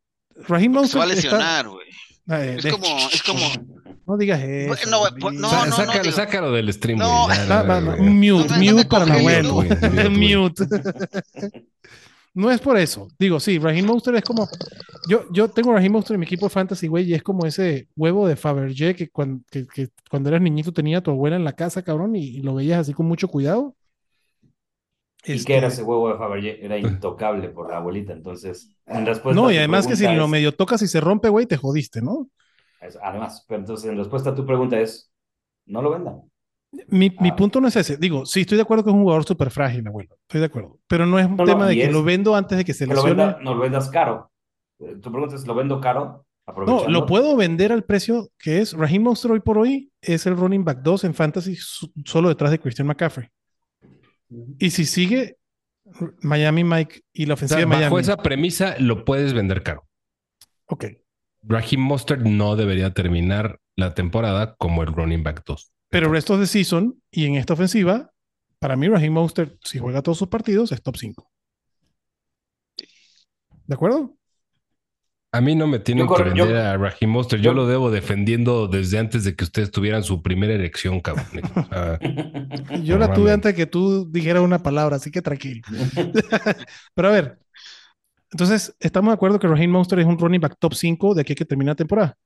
Raheem 0.48 0.72
Se 0.84 0.98
va 0.98 1.04
a 1.04 1.06
Mostert 1.06 1.24
lesionar, 1.24 1.68
güey. 1.68 1.86
Eh, 2.28 2.54
Es 2.58 2.64
de- 2.64 2.70
como, 2.72 2.86
es 3.12 3.22
como, 3.22 3.40
No 4.06 4.16
digas 4.16 4.40
eso. 4.42 4.90
No, 4.90 5.02
pues, 5.20 5.34
no, 5.36 5.48
sácalo, 5.48 6.02
digo- 6.02 6.14
sácalo 6.16 6.52
del 6.52 6.72
stream, 6.72 6.98
No. 6.98 7.28
la. 7.28 7.62
Mute, 7.98 7.98
No 7.98 8.56
no 8.56 8.56
mute 8.58 8.74
me 8.74 8.84
para 8.84 9.06
mute, 9.06 9.42
güey. 9.42 9.68
Mute. 10.10 10.64
No 12.34 12.50
es 12.50 12.60
por 12.60 12.78
eso. 12.78 13.08
Digo, 13.18 13.40
sí, 13.40 13.58
Raheem 13.58 13.86
Monster 13.86 14.14
es 14.14 14.22
como. 14.22 14.48
Yo, 15.08 15.24
yo 15.32 15.48
tengo 15.50 15.72
Raheem 15.72 15.92
Monster 15.92 16.14
en 16.14 16.20
mi 16.20 16.26
equipo 16.26 16.46
de 16.46 16.50
fantasy, 16.50 16.86
güey, 16.88 17.04
y 17.10 17.14
es 17.14 17.22
como 17.22 17.44
ese 17.46 17.88
huevo 17.96 18.28
de 18.28 18.36
Fabergé 18.36 18.94
que, 18.94 19.10
cuan- 19.10 19.44
que, 19.50 19.66
que 19.66 19.88
cuando 20.10 20.28
eras 20.28 20.40
niñito 20.42 20.72
tenía 20.72 21.02
tu 21.02 21.10
abuela 21.10 21.36
en 21.36 21.44
la 21.44 21.54
casa, 21.54 21.82
cabrón, 21.82 22.14
y, 22.16 22.24
y 22.38 22.42
lo 22.42 22.54
veías 22.54 22.80
así 22.80 22.92
con 22.94 23.06
mucho 23.06 23.28
cuidado. 23.28 23.74
¿Y 25.32 25.32
Este, 25.34 25.44
qué 25.44 25.56
era 25.56 25.68
ese 25.68 25.82
huevo 25.82 26.08
de 26.10 26.18
Fabergé? 26.18 26.64
Era 26.64 26.78
intocable 26.78 27.48
por 27.50 27.70
la 27.70 27.76
abuelita. 27.78 28.12
Entonces, 28.12 28.76
en 28.86 29.06
respuesta 29.06 29.46
No, 29.46 29.50
y 29.50 29.56
además 29.56 29.86
que 29.86 29.96
si 29.96 30.06
lo 30.08 30.28
medio 30.28 30.52
tocas 30.54 30.82
y 30.82 30.88
se 30.88 31.00
rompe, 31.00 31.28
güey, 31.28 31.46
te 31.46 31.56
jodiste, 31.56 32.02
¿no? 32.02 32.28
es- 32.80 32.96
además, 33.02 33.44
pero 33.48 33.60
entonces 33.60 33.90
en 33.90 33.96
respuesta 33.98 34.30
a 34.30 34.34
tu 34.34 34.46
pregunta 34.46 34.78
es, 34.80 35.10
no 35.66 35.82
lo 35.82 35.90
vendan. 35.90 36.29
Mi, 36.88 37.10
mi 37.20 37.30
Ah. 37.30 37.36
punto 37.36 37.60
no 37.60 37.68
es 37.68 37.76
ese. 37.76 37.96
Digo, 37.96 38.24
sí, 38.26 38.42
estoy 38.42 38.56
de 38.56 38.62
acuerdo 38.62 38.84
que 38.84 38.90
es 38.90 38.94
un 38.94 39.02
jugador 39.02 39.24
súper 39.24 39.50
frágil, 39.50 39.86
abuelo. 39.86 40.16
Estoy 40.22 40.40
de 40.40 40.46
acuerdo. 40.46 40.78
Pero 40.86 41.04
no 41.06 41.18
es 41.18 41.26
un 41.26 41.36
No, 41.36 41.44
no, 41.44 41.52
tema 41.52 41.66
de 41.66 41.74
que 41.74 41.84
es- 41.84 41.92
lo 41.92 42.02
vendo 42.04 42.36
antes 42.36 42.56
de 42.58 42.64
que 42.64 42.74
se 42.74 42.86
lo 42.86 42.94
lesione. 42.94 43.14
venda, 43.24 43.38
no 43.42 43.54
lo 43.54 43.60
vendas 43.60 43.88
caro. 43.90 44.30
Eh, 44.78 44.96
Tu 45.02 45.10
pregunta 45.10 45.34
es, 45.34 45.46
¿lo 45.46 45.54
vendo 45.54 45.80
caro? 45.80 46.24
No, 46.66 46.88
lo 46.88 47.06
puedo 47.06 47.36
vender 47.36 47.70
al 47.72 47.84
precio 47.84 48.28
que 48.38 48.60
es. 48.60 48.72
Raheem 48.72 49.02
Monster 49.02 49.30
hoy 49.30 49.40
por 49.40 49.56
hoy 49.58 49.92
es 50.00 50.26
el 50.26 50.36
running 50.36 50.64
back 50.64 50.78
2 50.82 51.04
en 51.04 51.14
fantasy 51.14 51.54
su- 51.54 51.92
solo 52.04 52.28
detrás 52.28 52.50
de 52.50 52.58
Christian 52.58 52.88
McCaffrey. 52.88 53.28
Y 54.58 54.70
si 54.70 54.84
sigue 54.84 55.36
Miami 56.22 56.64
Mike 56.64 57.02
y 57.12 57.26
la 57.26 57.34
O 57.34 57.36
ofensiva 57.36 57.58
sea, 57.58 57.60
de 57.60 57.66
Miami. 57.66 57.84
bajo 57.84 57.98
esa 58.00 58.16
premisa 58.16 58.74
lo 58.78 59.04
puedes 59.04 59.32
vender 59.32 59.62
caro. 59.62 59.84
Ok. 60.66 60.86
Raheem 61.42 61.80
Mostert 61.82 62.22
no 62.22 62.56
debería 62.56 62.92
terminar 62.94 63.58
la 63.76 63.94
temporada 63.94 64.54
como 64.56 64.82
el 64.82 64.88
running 64.92 65.22
back 65.22 65.42
2. 65.46 65.72
Pero 65.90 66.10
restos 66.10 66.38
de 66.40 66.46
season 66.46 67.00
y 67.10 67.26
en 67.26 67.34
esta 67.34 67.52
ofensiva, 67.54 68.12
para 68.58 68.76
mí 68.76 68.88
Raheem 68.88 69.12
Monster, 69.12 69.58
si 69.64 69.78
juega 69.78 70.02
todos 70.02 70.18
sus 70.18 70.28
partidos, 70.28 70.72
es 70.72 70.82
top 70.82 70.96
5. 70.96 71.30
¿De 73.66 73.74
acuerdo? 73.74 74.16
A 75.32 75.40
mí 75.40 75.54
no 75.54 75.68
me 75.68 75.78
tienen 75.78 76.08
Yo 76.08 76.14
que 76.14 76.24
yo- 76.24 76.44
vender 76.44 76.56
a 76.56 76.76
Raheem 76.76 77.10
Monster. 77.10 77.38
Yo, 77.38 77.50
yo- 77.50 77.54
lo 77.54 77.66
debo 77.66 77.90
defendiendo 77.90 78.66
desde 78.66 78.98
antes 78.98 79.22
de 79.24 79.36
que 79.36 79.44
ustedes 79.44 79.70
tuvieran 79.70 80.02
su 80.02 80.22
primera 80.22 80.52
elección, 80.54 81.00
cabrón. 81.00 81.26
Yo 82.84 82.98
la 82.98 83.12
tuve 83.12 83.32
antes 83.32 83.52
de 83.52 83.56
que 83.56 83.66
tú 83.66 84.10
dijeras 84.10 84.42
una 84.42 84.60
palabra, 84.60 84.96
así 84.96 85.10
que 85.12 85.22
tranquilo. 85.22 85.62
Pero 86.94 87.08
a 87.08 87.12
ver, 87.12 87.38
entonces, 88.32 88.74
¿estamos 88.80 89.10
de 89.10 89.14
acuerdo 89.14 89.38
que 89.38 89.46
Raheem 89.46 89.70
Monster 89.70 90.00
es 90.00 90.06
un 90.06 90.18
running 90.18 90.40
back 90.40 90.56
top 90.58 90.74
5 90.74 91.14
de 91.14 91.20
aquí 91.20 91.32
a 91.32 91.36
que 91.36 91.44
termine 91.44 91.70
la 91.70 91.76
temporada? 91.76 92.16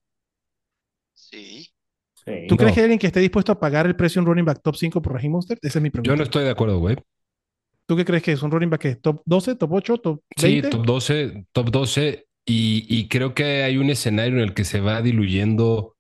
Sí. 2.27 2.33
Sí. 2.43 2.47
¿Tú 2.49 2.55
No. 2.55 2.59
crees 2.59 2.75
que 2.75 2.81
hay 2.81 2.85
alguien 2.85 2.99
que 2.99 3.07
esté 3.09 3.21
dispuesto 3.21 3.53
a 3.53 3.59
pagar 3.61 3.87
el 3.87 3.97
precio 3.97 4.21
de 4.21 4.25
un 4.25 4.27
running 4.27 4.45
back 4.45 4.61
top 4.63 4.77
5 4.77 5.03
por 5.03 5.13
Raheem 5.15 5.33
Monster? 5.33 5.59
Esa 5.63 5.79
es 5.79 5.83
mi 5.83 5.91
pregunta. 5.91 6.11
yo 6.11 6.17
no 6.17 6.23
estoy 6.23 6.45
de 6.45 6.51
acuerdo, 6.51 6.79
güey. 6.79 6.97
¿Tú 7.87 7.97
qué 7.97 8.05
crees 8.05 8.23
que 8.23 8.33
es? 8.33 8.43
¿Un 8.43 8.51
running 8.51 8.71
back 8.71 8.81
que 8.81 8.89
es 8.89 9.01
top 9.03 9.21
12, 9.27 9.57
top 9.57 9.73
8, 9.73 9.99
top 9.99 10.21
Sí, 10.37 10.47
20? 10.61 10.71
top 10.71 10.87
12, 10.87 11.47
top 11.53 11.71
12. 11.71 12.27
Y, 12.47 12.87
y 12.89 13.09
creo 13.09 13.35
que 13.35 13.63
hay 13.63 13.77
un 13.79 13.89
escenario 13.91 14.35
en 14.35 14.41
el 14.41 14.55
que 14.55 14.65
se 14.65 14.81
va 14.81 15.01
diluyendo 15.03 15.97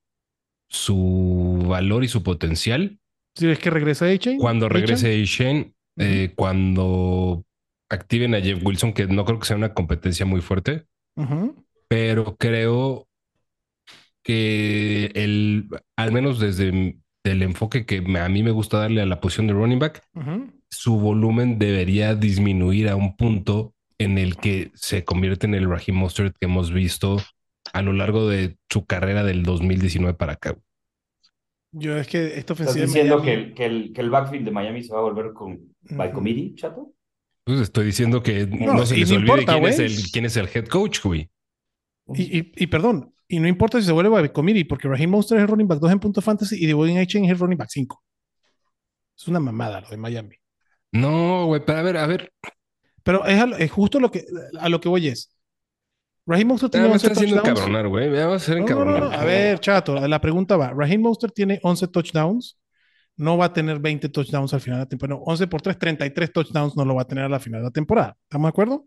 su 0.68 1.64
valor 1.68 2.04
y 2.04 2.08
su 2.08 2.22
potencial. 2.22 2.98
Si 3.36 3.48
es 3.48 3.58
que 3.58 3.70
regresa 3.70 4.06
A-Chain. 4.06 4.38
Cuando 4.38 4.66
A-Chain. 4.66 4.80
regrese 4.82 5.24
Shane, 5.24 5.74
cuando 6.36 7.44
activen 7.90 8.34
a 8.34 8.40
Jeff 8.40 8.60
Wilson, 8.64 8.92
que 8.92 9.06
no 9.06 9.24
creo 9.24 9.38
que 9.38 9.46
sea 9.46 9.56
una 9.56 9.74
competencia 9.74 10.24
muy 10.26 10.40
fuerte, 10.40 10.86
pero 11.88 12.36
creo 12.36 13.06
que 14.24 15.12
el, 15.14 15.68
al 15.96 16.10
menos 16.12 16.40
desde 16.40 16.98
el 17.24 17.42
enfoque 17.42 17.86
que 17.86 18.00
me- 18.00 18.18
a 18.20 18.28
mí 18.28 18.42
me 18.42 18.50
gusta 18.50 18.78
darle 18.78 19.00
a 19.02 19.06
la 19.06 19.20
posición 19.20 19.46
de 19.46 19.52
running 19.52 19.78
back, 19.78 20.02
su 20.70 20.98
volumen 20.98 21.58
debería 21.60 22.16
disminuir 22.16 22.88
a 22.88 22.96
un 22.96 23.16
punto 23.16 23.74
en 23.98 24.18
el 24.18 24.36
que 24.36 24.72
se 24.74 25.04
convierte 25.04 25.46
en 25.46 25.54
el 25.54 25.68
Raheem 25.70 25.96
Mostert 25.96 26.34
que 26.38 26.46
hemos 26.46 26.72
visto 26.72 27.22
a 27.72 27.80
lo 27.82 27.92
largo 27.92 28.28
de 28.28 28.56
su 28.68 28.84
carrera 28.84 29.22
del 29.22 29.44
2019 29.44 30.14
para 30.18 30.32
acá. 30.32 30.56
Yo 31.72 31.96
es 31.96 32.06
que 32.08 32.38
esta 32.38 32.52
¿Estás 32.54 32.60
ofensiva 32.60 32.80
de 32.82 32.86
diciendo 32.86 33.18
Miami- 33.18 33.24
que 33.24 33.34
el, 33.34 33.54
que, 33.54 33.64
el, 33.66 33.92
que 33.92 34.00
el 34.00 34.10
backfield 34.10 34.44
de 34.44 34.50
Miami 34.50 34.82
se 34.82 34.92
va 34.92 34.98
a 35.00 35.02
volver 35.02 35.32
con 35.32 35.74
by 35.90 36.08
Ujú. 36.08 36.14
committee, 36.16 36.54
chato? 36.56 36.92
Pues 37.44 37.60
estoy 37.60 37.86
diciendo 37.86 38.22
que 38.22 38.46
no, 38.46 38.74
No, 38.74 38.86
se 38.86 38.96
les 38.96 39.10
olvide 39.10 39.20
importa, 39.22 39.52
quién, 39.54 39.64
es 39.66 39.78
el, 39.78 39.92
quién 40.12 40.24
es 40.24 40.36
el 40.36 40.48
head 40.52 40.66
coach, 40.66 41.00
güey. 41.02 41.28
Y, 42.14 42.38
y, 42.38 42.52
y 42.56 42.66
perdón, 42.66 43.13
y 43.28 43.40
no 43.40 43.48
importa 43.48 43.80
si 43.80 43.86
se 43.86 43.92
vuelve 43.92 44.16
a 44.18 44.32
committee, 44.32 44.64
porque 44.64 44.88
Raheem 44.88 45.10
Monster 45.10 45.38
es 45.38 45.42
el 45.42 45.48
running 45.48 45.66
back 45.68 45.80
2 45.80 45.92
en 45.92 46.00
punto 46.00 46.20
fantasy 46.20 46.62
y 46.62 46.66
Devon 46.66 46.96
A-Chain 46.98 47.24
es 47.24 47.30
el 47.30 47.38
running 47.38 47.58
back 47.58 47.70
5. 47.70 48.02
Es 49.16 49.28
una 49.28 49.40
mamada 49.40 49.80
lo 49.80 49.88
de 49.88 49.96
Miami. 49.96 50.36
No, 50.92 51.46
güey, 51.46 51.64
pero 51.64 51.78
a 51.78 51.82
ver, 51.82 51.96
a 51.96 52.06
ver, 52.06 52.32
Pero 53.02 53.24
es, 53.26 53.38
a 53.40 53.44
es 53.58 53.70
justo 53.70 54.00
lo 54.00 54.10
que, 54.10 54.24
a 54.60 54.68
lo 54.68 54.80
que 54.80 54.88
voy 54.88 55.08
es. 55.08 55.30
Raheem 56.26 56.48
Monster 56.48 56.70
tiene 56.70 56.88
me 56.88 56.94
11 56.94 57.06
estás 57.06 57.12
haciendo 57.12 57.36
touchdowns. 57.36 57.60
encabronar, 57.60 57.88
güey. 57.88 58.08
Me 58.10 58.24
vas 58.24 58.32
a 58.32 58.36
hacer 58.36 58.56
No, 58.58 58.66
no, 58.74 58.84
no, 58.84 58.96
encabronar. 58.96 59.10
no. 59.10 59.12
A 59.12 59.24
ver, 59.24 59.60
chato, 59.60 59.94
la 60.06 60.20
pregunta 60.20 60.56
va. 60.56 60.70
Raheem 60.72 61.00
Monster 61.02 61.30
tiene 61.32 61.60
11 61.62 61.88
touchdowns. 61.88 62.58
No 63.16 63.36
va 63.36 63.46
a 63.46 63.52
tener 63.52 63.78
20 63.78 64.08
touchdowns 64.08 64.54
al 64.54 64.60
final 64.60 64.78
de 64.80 64.84
la 64.84 64.88
temporada. 64.88 65.18
No, 65.20 65.24
11 65.26 65.46
por 65.48 65.62
3, 65.62 65.78
33 65.78 66.32
touchdowns 66.32 66.76
no 66.76 66.84
lo 66.84 66.94
va 66.94 67.02
a 67.02 67.06
tener 67.06 67.24
a 67.24 67.28
la 67.28 67.40
final 67.40 67.60
de 67.60 67.64
la 67.66 67.70
temporada. 67.70 68.16
¿Estamos 68.24 68.46
de 68.46 68.50
acuerdo? 68.50 68.86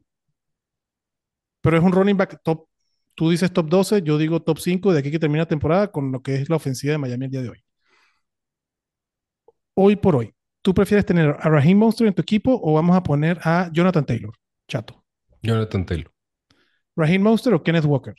Pero 1.62 1.78
es 1.78 1.84
un 1.84 1.92
running 1.92 2.18
back 2.18 2.40
top. 2.44 2.68
Tú 3.18 3.31
dices 3.31 3.52
top 3.52 3.68
12, 3.68 4.03
yo 4.03 4.19
digo 4.19 4.44
top 4.44 4.60
5 4.60 4.94
de 4.94 4.99
aquí 4.99 5.10
que 5.10 5.18
termina 5.18 5.41
la 5.41 5.48
temporada 5.48 5.91
con 5.91 6.11
lo 6.11 6.22
que 6.22 6.35
es 6.35 6.49
la 6.49 6.56
ofensiva 6.57 6.91
de 6.91 6.99
Miami 6.99 7.26
el 7.26 7.31
día 7.31 7.41
de 7.41 7.49
hoy. 7.49 7.64
Hoy 9.73 9.95
por 9.95 10.15
hoy, 10.15 10.35
¿tú 10.61 10.72
prefieres 10.76 11.03
tener 11.03 11.30
a 11.39 11.49
Raheem 11.49 11.80
Monster 11.80 12.06
en 12.06 12.14
tu 12.14 12.22
equipo 12.22 12.60
o 12.64 12.73
vamos 12.73 12.95
a 12.95 13.02
poner 13.02 13.39
a 13.44 13.72
Jonathan 13.73 14.06
Taylor? 14.06 14.34
Chato. 14.68 15.03
Jonathan 15.41 15.84
Taylor. 15.84 16.11
¿Raheem 16.95 17.23
Monster 17.23 17.56
o 17.56 17.64
Kenneth 17.64 17.85
Walker? 17.85 18.14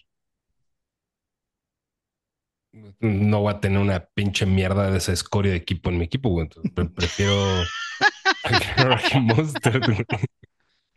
No 3.01 3.41
voy 3.43 3.55
a 3.55 3.61
tener 3.61 3.79
una 3.79 4.05
pinche 4.15 4.47
mierda 4.47 4.91
de 4.91 4.99
esa 4.99 5.13
escoria 5.13 5.53
de 5.53 5.59
equipo 5.59 5.91
en 5.91 5.99
mi 5.99 6.05
equipo, 6.07 6.29
güey. 6.31 6.45
Entonces, 6.47 6.73
pre- 6.73 6.87
prefiero 6.91 7.35
a 8.45 8.85
Raheem 8.85 9.25
Mostert, 9.25 9.85
güey. 9.87 10.05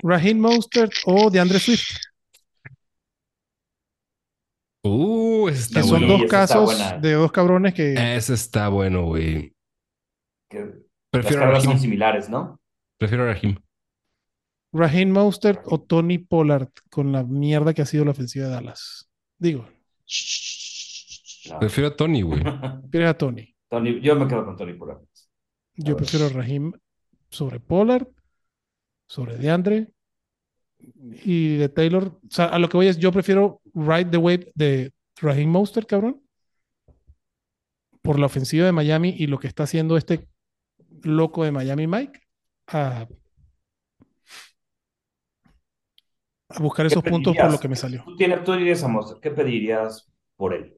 ¿Raheem 0.04 0.40
Monster 0.40 0.90
o 1.06 1.30
DeAndre 1.30 1.60
Swift? 1.60 1.96
Uh, 4.84 5.48
ese 5.50 5.60
está 5.62 5.82
Que 5.82 5.88
son 5.88 6.00
bueno. 6.02 6.18
Dos 6.18 6.30
casos 6.32 7.02
de 7.02 7.14
dos 7.14 7.32
cabrones 7.32 7.74
que. 7.74 7.94
Ese 8.16 8.34
está 8.34 8.70
bueno, 8.70 9.06
güey. 9.06 9.54
Que 10.50 10.60
las 10.60 10.70
Prefiero 11.12 11.38
a 11.38 11.46
carreras 11.46 11.64
son 11.64 11.80
similares, 11.80 12.30
¿no? 12.30 12.60
Prefiero 12.98 13.24
a 13.24 13.34
Raheem. 13.34 13.58
Raheem 14.74 15.10
Mostert 15.12 15.62
o 15.66 15.82
Tony 15.82 16.18
Pollard 16.18 16.70
con 16.90 17.12
la 17.12 17.24
mierda 17.24 17.74
que 17.74 17.82
ha 17.82 17.86
sido 17.86 18.06
la 18.06 18.12
ofensiva 18.12 18.46
de 18.48 18.52
Dallas. 18.54 19.10
Digo, 19.38 19.68
No. 21.50 21.60
Prefiero 21.60 21.90
a 21.90 21.96
Tony, 21.96 22.22
güey. 22.22 22.42
prefieres 22.82 23.10
a 23.10 23.18
Tony. 23.18 23.56
Tony, 23.70 24.00
yo 24.02 24.16
me 24.16 24.28
quedo 24.28 24.46
con 24.46 24.56
Tony 24.56 24.78
ahora. 24.80 25.00
Yo 25.76 25.94
A 25.94 25.96
ver. 25.96 25.96
prefiero 25.98 26.26
a 26.28 26.30
Raheem 26.30 26.72
sobre 27.30 27.60
Pollard, 27.60 28.08
sobre 29.08 29.38
DeAndre 29.38 29.90
y 30.80 31.58
de 31.58 31.70
Taylor. 31.70 32.20
O 32.24 32.30
sea, 32.30 32.46
a 32.46 32.60
lo 32.60 32.70
que 32.70 32.78
voy 32.78 32.88
es, 32.88 32.98
yo 32.98 33.12
prefiero 33.12 33.61
ride 33.74 34.06
the 34.12 34.18
wave 34.18 34.52
de 34.56 34.92
Raheem 35.22 35.50
Mostert, 35.50 35.88
cabrón, 35.88 36.22
por 38.02 38.20
la 38.20 38.26
ofensiva 38.26 38.66
de 38.66 38.72
Miami 38.72 39.16
y 39.18 39.28
lo 39.28 39.40
que 39.40 39.48
está 39.48 39.64
haciendo 39.64 39.98
este 39.98 40.28
loco 41.04 41.44
de 41.44 41.52
Miami, 41.52 41.88
Mike, 41.88 42.20
a, 42.68 43.08
a 46.50 46.60
buscar 46.60 46.86
esos 46.86 47.04
¿Qué 47.04 47.10
puntos 47.10 47.36
por 47.36 47.52
lo 47.52 47.60
que 47.60 47.68
me 47.68 47.76
salió. 47.76 48.04
Tú, 48.04 48.16
tienes, 48.16 48.44
tú 48.44 48.54
dirías 48.54 48.84
a 48.84 48.88
Monster, 48.88 49.18
¿qué 49.22 49.32
pedirías 49.32 50.12
por 50.36 50.54
él? 50.54 50.78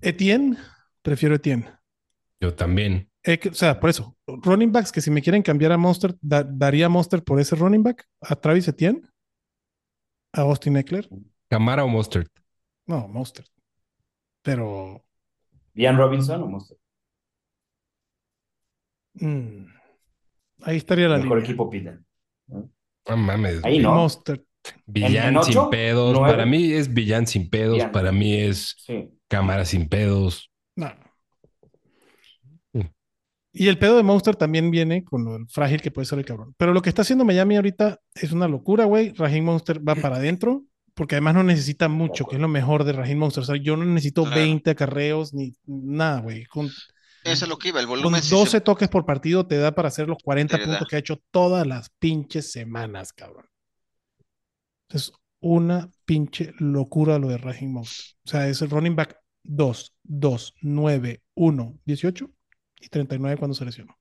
Etienne, 0.00 0.56
prefiero 1.02 1.34
Etienne. 1.34 1.70
Yo 2.40 2.54
también. 2.54 3.10
Eh, 3.22 3.38
que- 3.38 3.50
o 3.50 3.54
sea, 3.54 3.78
por 3.78 3.90
eso, 3.90 4.16
running 4.26 4.72
backs 4.72 4.90
que 4.92 5.00
si 5.02 5.10
me 5.10 5.20
quieren 5.20 5.42
cambiar 5.42 5.72
a 5.72 5.76
Monster, 5.78 6.14
da- 6.20 6.42
daría 6.42 6.86
a 6.86 6.88
Monster 6.88 7.22
por 7.22 7.38
ese 7.38 7.54
running 7.54 7.82
back, 7.82 8.06
a 8.22 8.34
Travis 8.34 8.66
Etienne, 8.68 9.02
a 10.32 10.40
Austin 10.42 10.76
Eckler, 10.76 11.08
Camara 11.48 11.84
o 11.84 11.88
Mostert. 11.88 12.30
no, 12.86 13.08
Monster. 13.08 13.44
Pero 14.42 15.04
¿Ian 15.74 15.96
Robinson 15.98 16.42
o 16.42 16.46
Monster? 16.46 16.76
mm, 19.14 19.64
ahí 20.62 20.76
estaría 20.76 21.08
la 21.08 21.18
Mejor 21.18 21.38
línea. 21.38 21.44
equipo 21.50 21.70
piden. 21.70 22.04
No 22.48 23.16
mames. 23.16 23.64
Ahí 23.64 23.78
no. 23.78 23.94
Monster. 23.94 24.44
Villán 24.86 25.28
¿En- 25.30 25.36
en 25.36 25.42
sin 25.44 25.70
pedos. 25.70 26.18
Para 26.18 26.44
mí 26.46 26.72
es 26.72 26.92
Villán 26.92 27.26
sin 27.26 27.48
pedos. 27.48 27.74
Villán. 27.74 27.92
Para 27.92 28.12
mí 28.12 28.34
es 28.34 28.76
Sí. 28.78 29.10
Cámara 29.28 29.64
sin 29.64 29.88
pedos. 29.88 30.50
No. 30.76 30.92
Y 33.52 33.66
el 33.68 33.78
pedo 33.78 33.96
de 33.96 34.02
Monster 34.04 34.36
también 34.36 34.70
viene 34.70 35.02
con 35.04 35.24
lo 35.24 35.38
frágil 35.48 35.80
que 35.82 35.90
puede 35.90 36.06
ser 36.06 36.18
el 36.20 36.24
cabrón. 36.24 36.54
Pero 36.56 36.72
lo 36.72 36.82
que 36.82 36.88
está 36.88 37.02
haciendo 37.02 37.24
Miami 37.24 37.56
ahorita 37.56 38.00
es 38.14 38.30
una 38.32 38.46
locura, 38.46 38.84
güey. 38.84 39.12
Raheem 39.14 39.44
Monster 39.44 39.80
va 39.86 39.96
para 39.96 40.16
adentro, 40.18 40.64
porque 40.94 41.16
además 41.16 41.34
no 41.34 41.42
necesita 41.42 41.88
mucho, 41.88 42.26
que 42.26 42.36
es 42.36 42.40
lo 42.40 42.46
mejor 42.48 42.84
de 42.84 42.92
Raheem 42.92 43.18
Monster. 43.18 43.42
O 43.42 43.46
sea, 43.46 43.56
yo 43.56 43.76
no 43.76 43.84
necesito 43.84 44.22
Claro. 44.22 44.36
20 44.40 44.70
acarreos 44.70 45.34
ni 45.34 45.54
nada, 45.66 46.20
güey. 46.20 46.44
Con, 46.44 46.66
Eso 46.66 47.44
es 47.44 47.48
lo 47.48 47.58
que 47.58 47.68
iba, 47.70 47.80
el 47.80 47.86
con 47.86 47.96
volumen. 47.98 48.22
se- 48.22 48.34
12 48.36 48.60
toques 48.60 48.88
por 48.88 49.04
partido 49.04 49.44
te 49.46 49.56
da 49.56 49.74
para 49.74 49.88
hacer 49.88 50.06
los 50.08 50.22
40 50.22 50.56
Te 50.56 50.62
da. 50.62 50.66
puntos 50.68 50.86
que 50.88 50.96
ha 50.96 51.00
hecho 51.00 51.20
todas 51.32 51.66
las 51.66 51.90
pinches 51.98 52.52
semanas, 52.52 53.12
cabrón. 53.12 53.46
Es 54.90 55.12
una 55.40 55.90
pinche 56.04 56.52
locura 56.58 57.18
lo 57.18 57.28
de 57.28 57.38
Raheem 57.38 57.72
Monster. 57.72 58.14
O 58.26 58.28
sea, 58.28 58.48
es 58.48 58.62
el 58.62 58.70
running 58.70 58.94
back 58.96 59.16
2, 59.42 59.94
2, 60.04 60.54
9, 60.62 61.22
1, 61.34 61.78
18 61.84 62.30
y 62.80 62.88
39 62.88 63.36
cuando 63.36 63.54
se 63.54 63.64
lesionó. 63.64 63.96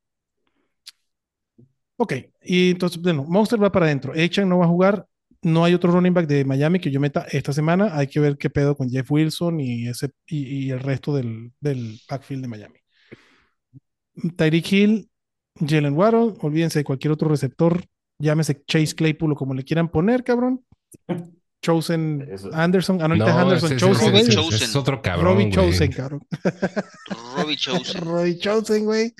Ok, 1.97 2.13
y 2.41 2.71
entonces, 2.71 3.01
bueno, 3.01 3.25
Monster 3.25 3.61
va 3.61 3.71
para 3.71 3.85
adentro. 3.85 4.15
Echan 4.15 4.47
no 4.47 4.59
va 4.59 4.65
a 4.65 4.69
jugar. 4.69 5.05
No 5.41 5.65
hay 5.65 5.73
otro 5.73 5.91
running 5.91 6.13
back 6.13 6.27
de 6.27 6.45
Miami 6.45 6.79
que 6.79 6.91
yo 6.91 6.99
meta 6.99 7.25
esta 7.31 7.51
semana. 7.51 7.97
Hay 7.97 8.07
que 8.07 8.19
ver 8.19 8.37
qué 8.37 8.49
pedo 8.49 8.75
con 8.75 8.89
Jeff 8.89 9.11
Wilson 9.11 9.59
y, 9.59 9.87
ese, 9.87 10.11
y, 10.25 10.69
el 10.69 10.79
resto 10.79 11.13
del, 11.13 11.51
del 11.59 11.99
backfield 12.09 12.43
de 12.43 12.47
Miami. 12.47 12.79
Tyreek 14.35 14.71
Hill, 14.71 15.09
Jalen 15.55 15.93
Waddle, 15.93 16.35
olvídense 16.41 16.79
de 16.79 16.85
cualquier 16.85 17.11
otro 17.11 17.29
receptor, 17.29 17.83
llámese 18.17 18.63
Chase 18.65 18.95
Claypool 18.95 19.33
o 19.33 19.35
como 19.35 19.53
le 19.53 19.63
quieran 19.63 19.89
poner, 19.89 20.23
cabrón. 20.23 20.63
Chosen 21.61 22.25
Eso. 22.31 22.49
Anderson, 22.53 23.01
ah, 23.01 23.07
no, 23.09 23.15
es 23.15 23.21
Anderson, 23.21 23.71
ese- 23.73 23.77
Chosen, 23.79 24.15
ese- 24.15 24.27
ese- 24.27 24.35
Chosen. 24.35 24.63
es 24.69 24.75
otro 24.75 25.01
cabrón. 25.01 25.25
Robbie. 25.25 25.51
Chosen, 25.51 25.91
cabrón. 25.91 26.21
Robbie 27.35 27.57
Chosen. 27.57 28.01
Robbie 28.05 28.37
Chosen, 28.39 28.85
güey. 28.85 29.13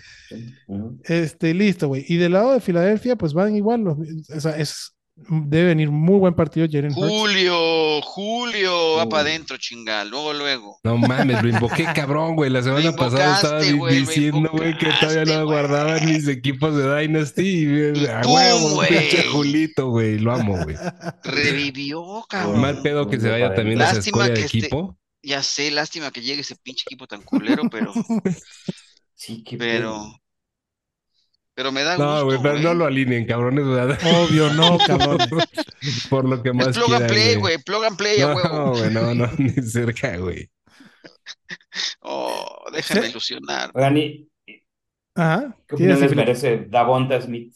Este, 1.04 1.54
listo, 1.54 1.88
güey. 1.90 2.06
Y 2.08 2.16
del 2.18 2.34
lado 2.34 2.54
de 2.54 2.62
Filadelfia, 2.62 3.16
pues 3.18 3.34
van 3.34 3.56
igual. 3.56 3.82
los- 3.82 3.98
o 4.36 4.40
sea, 4.40 4.58
es 4.58 4.96
Debe 5.28 5.66
venir 5.70 5.92
muy 5.92 6.18
buen 6.18 6.34
partido 6.34 6.66
Hurts. 6.66 6.96
Julio, 6.96 8.02
Julio, 8.02 8.96
va 8.98 9.10
para 9.10 9.24
adentro, 9.24 9.58
chinga, 9.58 10.04
luego, 10.06 10.34
luego. 10.34 10.80
No 10.84 10.98
mames, 10.98 11.44
lo 11.44 11.50
invoqué 11.50 11.84
cabrón, 11.96 12.36
güey. 12.36 12.50
La 12.50 12.62
semana 12.64 12.92
pasada 12.94 13.36
estaba 13.36 13.60
diciendo, 13.62 14.50
güey, 14.52 14.78
que 14.78 14.88
todavía 15.00 15.24
invocaste, 15.24 15.26
lo 15.26 15.46
güey. 15.46 15.58
guardaba 15.60 15.98
en 15.98 16.06
mis 16.06 16.28
equipos 16.28 16.76
de 16.76 17.02
Dynasty. 17.02 17.42
Y, 17.42 18.00
Y 18.04 18.08
a 18.08 18.22
huevo, 18.22 18.70
güey. 18.76 18.90
pinche 18.90 19.24
Julito, 19.30 19.90
güey. 19.90 20.20
Lo 20.20 20.34
amo, 20.34 20.58
güey. 20.64 20.76
Revivió, 21.24 22.26
cabrón. 22.30 22.62
Mal 22.62 22.82
pedo 22.82 23.08
que 23.10 23.20
se 23.20 23.30
vaya 23.30 23.54
también 23.54 23.82
a 23.82 23.90
esa 23.92 24.00
escuela 24.00 24.28
de 24.30 24.34
que 24.36 24.42
este- 24.46 24.58
equipo. 24.60 24.98
Ya 25.22 25.44
sé, 25.44 25.70
lástima 25.70 26.12
que 26.12 26.22
llegue 26.22 26.42
ese 26.42 26.56
pinche 26.56 26.84
equipo 26.88 27.06
tan 27.06 27.22
culero, 27.24 27.64
pero, 27.70 27.92
Sí, 29.16 29.44
qué 29.44 29.58
pero, 29.58 29.92
pedo. 29.92 30.22
Pero 31.60 31.74
me 31.74 31.84
da 31.84 31.98
No, 31.98 32.06
gusto, 32.24 32.26
güey, 32.28 32.38
pero 32.42 32.54
güey. 32.54 32.64
no 32.64 32.74
lo 32.74 32.86
alineen, 32.86 33.26
cabrones. 33.26 33.68
¿verdad? 33.68 34.00
Obvio, 34.24 34.50
no, 34.54 34.78
cabrones. 34.88 35.28
Por 36.10 36.24
lo 36.24 36.42
que 36.42 36.50
Es 36.52 36.56
más 36.56 36.78
plug 36.78 36.94
and 36.94 37.08
play, 37.08 37.36
güey, 37.36 37.58
plug 37.58 37.84
and 37.84 37.98
play 37.98 38.20
No, 38.22 38.34
huevo. 38.34 38.72
güey, 38.78 38.94
no, 38.94 39.14
no, 39.14 39.28
ni 39.38 39.50
cerca, 39.50 40.16
güey. 40.16 40.50
Oh, 42.02 42.64
déjame 42.74 43.02
Sí. 43.04 43.10
ilusionar. 43.12 43.72
Oigan, 43.74 43.98
¿y 43.98 44.30
Ajá. 45.16 45.54
qué 45.68 45.76
¿quieres 45.76 45.98
opinión 45.98 46.00
les 46.00 46.16
merece 46.16 46.66
Davonta 46.70 47.22
Smith? 47.22 47.54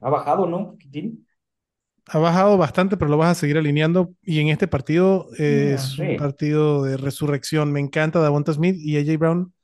¿Ha 0.00 0.10
bajado, 0.10 0.46
no? 0.46 0.58
Un 0.58 0.70
poquitín. 0.72 1.28
Ha 2.08 2.18
bajado 2.18 2.58
bastante, 2.58 2.96
pero 2.96 3.10
lo 3.10 3.18
vas 3.18 3.30
a 3.30 3.40
seguir 3.40 3.56
alineando. 3.56 4.12
Y 4.22 4.40
en 4.40 4.48
este 4.48 4.66
partido 4.66 5.28
eh, 5.38 5.74
es 5.76 5.92
sí. 5.92 6.02
un 6.02 6.16
partido 6.16 6.82
de 6.82 6.96
resurrección. 6.96 7.72
Me 7.72 7.78
encanta 7.78 8.18
Davonta 8.18 8.52
Smith 8.52 8.76
y 8.78 8.98
AJ 8.98 9.16
Brown. 9.18 9.54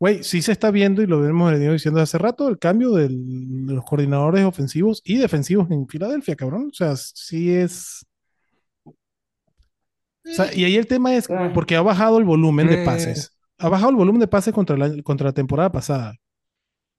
Güey, 0.00 0.22
sí 0.24 0.40
se 0.40 0.52
está 0.52 0.70
viendo 0.70 1.02
y 1.02 1.06
lo 1.06 1.24
hemos 1.28 1.52
venido 1.52 1.74
diciendo 1.74 2.00
hace 2.00 2.16
rato 2.16 2.48
el 2.48 2.58
cambio 2.58 2.92
del- 2.92 3.66
de 3.66 3.74
los 3.74 3.84
coordinadores 3.84 4.44
ofensivos 4.46 5.02
y 5.04 5.18
defensivos 5.18 5.70
en 5.70 5.86
Filadelfia, 5.86 6.34
cabrón. 6.36 6.68
O 6.72 6.74
sea, 6.74 6.96
sí 6.96 7.52
es. 7.52 8.06
O 8.84 10.32
sea, 10.32 10.54
y 10.54 10.64
ahí 10.64 10.76
el 10.76 10.86
tema 10.86 11.14
es 11.14 11.28
Ah. 11.30 11.50
porque 11.54 11.76
ha 11.76 11.82
bajado 11.82 12.18
el 12.18 12.24
volumen 12.24 12.66
de 12.68 12.82
Eh. 12.82 12.84
pases. 12.84 13.36
Ha 13.58 13.68
bajado 13.68 13.90
el 13.90 13.96
volumen 13.96 14.20
de 14.20 14.28
pases 14.28 14.54
contra 14.54 14.76
la, 14.76 15.02
contra 15.02 15.26
la 15.28 15.32
temporada 15.34 15.70
pasada. 15.70 16.14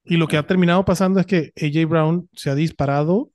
Y 0.04 0.18
lo 0.18 0.28
que 0.28 0.38
ha 0.38 0.46
terminado 0.46 0.86
pasando 0.86 1.20
es 1.20 1.26
que 1.26 1.52
AJ 1.60 1.86
Brown 1.88 2.30
se 2.34 2.52
ha 2.52 2.56
disparado 2.56 3.31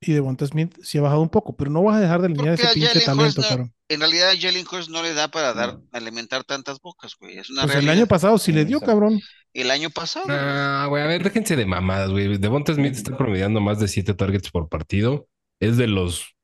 y 0.00 0.12
Devonta 0.12 0.46
Smith 0.46 0.74
se 0.82 0.98
ha 0.98 1.02
bajado 1.02 1.20
un 1.20 1.28
poco, 1.28 1.54
pero 1.56 1.70
no 1.70 1.82
vas 1.82 1.96
a 1.96 2.00
dejar 2.00 2.20
de 2.20 2.26
alinear 2.28 2.54
ese 2.54 2.68
pinche 2.72 3.00
Jalen 3.00 3.32
talento, 3.34 3.42
no-. 3.58 3.70
En 3.88 4.00
realidad, 4.00 4.30
Jalen 4.40 4.64
Hurts 4.70 4.88
no 4.88 5.02
le 5.02 5.12
da 5.14 5.28
para 5.28 5.52
dar, 5.52 5.74
No. 5.74 5.82
alimentar 5.92 6.44
tantas 6.44 6.80
bocas, 6.80 7.14
güey. 7.20 7.38
Es 7.38 7.50
una 7.50 7.62
Pues 7.64 7.74
el 7.76 7.88
año 7.88 8.06
pasado 8.06 8.38
sí 8.38 8.52
le 8.52 8.64
dio, 8.64 8.78
Exacto. 8.78 8.92
cabrón. 8.92 9.20
El 9.52 9.70
año 9.70 9.90
pasado. 9.90 10.26
güey. 10.26 10.38
Ah, 10.40 10.86
güey, 10.88 11.02
a 11.02 11.06
ver, 11.06 11.22
déjense 11.24 11.56
de 11.56 11.66
mamadas, 11.66 12.10
güey. 12.10 12.38
Devonta 12.38 12.72
Smith 12.72 12.94
está 12.94 13.16
promediando 13.16 13.60
más 13.60 13.78
de 13.80 13.88
siete 13.88 14.14
targets 14.14 14.50
por 14.50 14.68
partido. 14.68 15.26
Es 15.60 15.76
de 15.76 15.86
los 15.88 16.34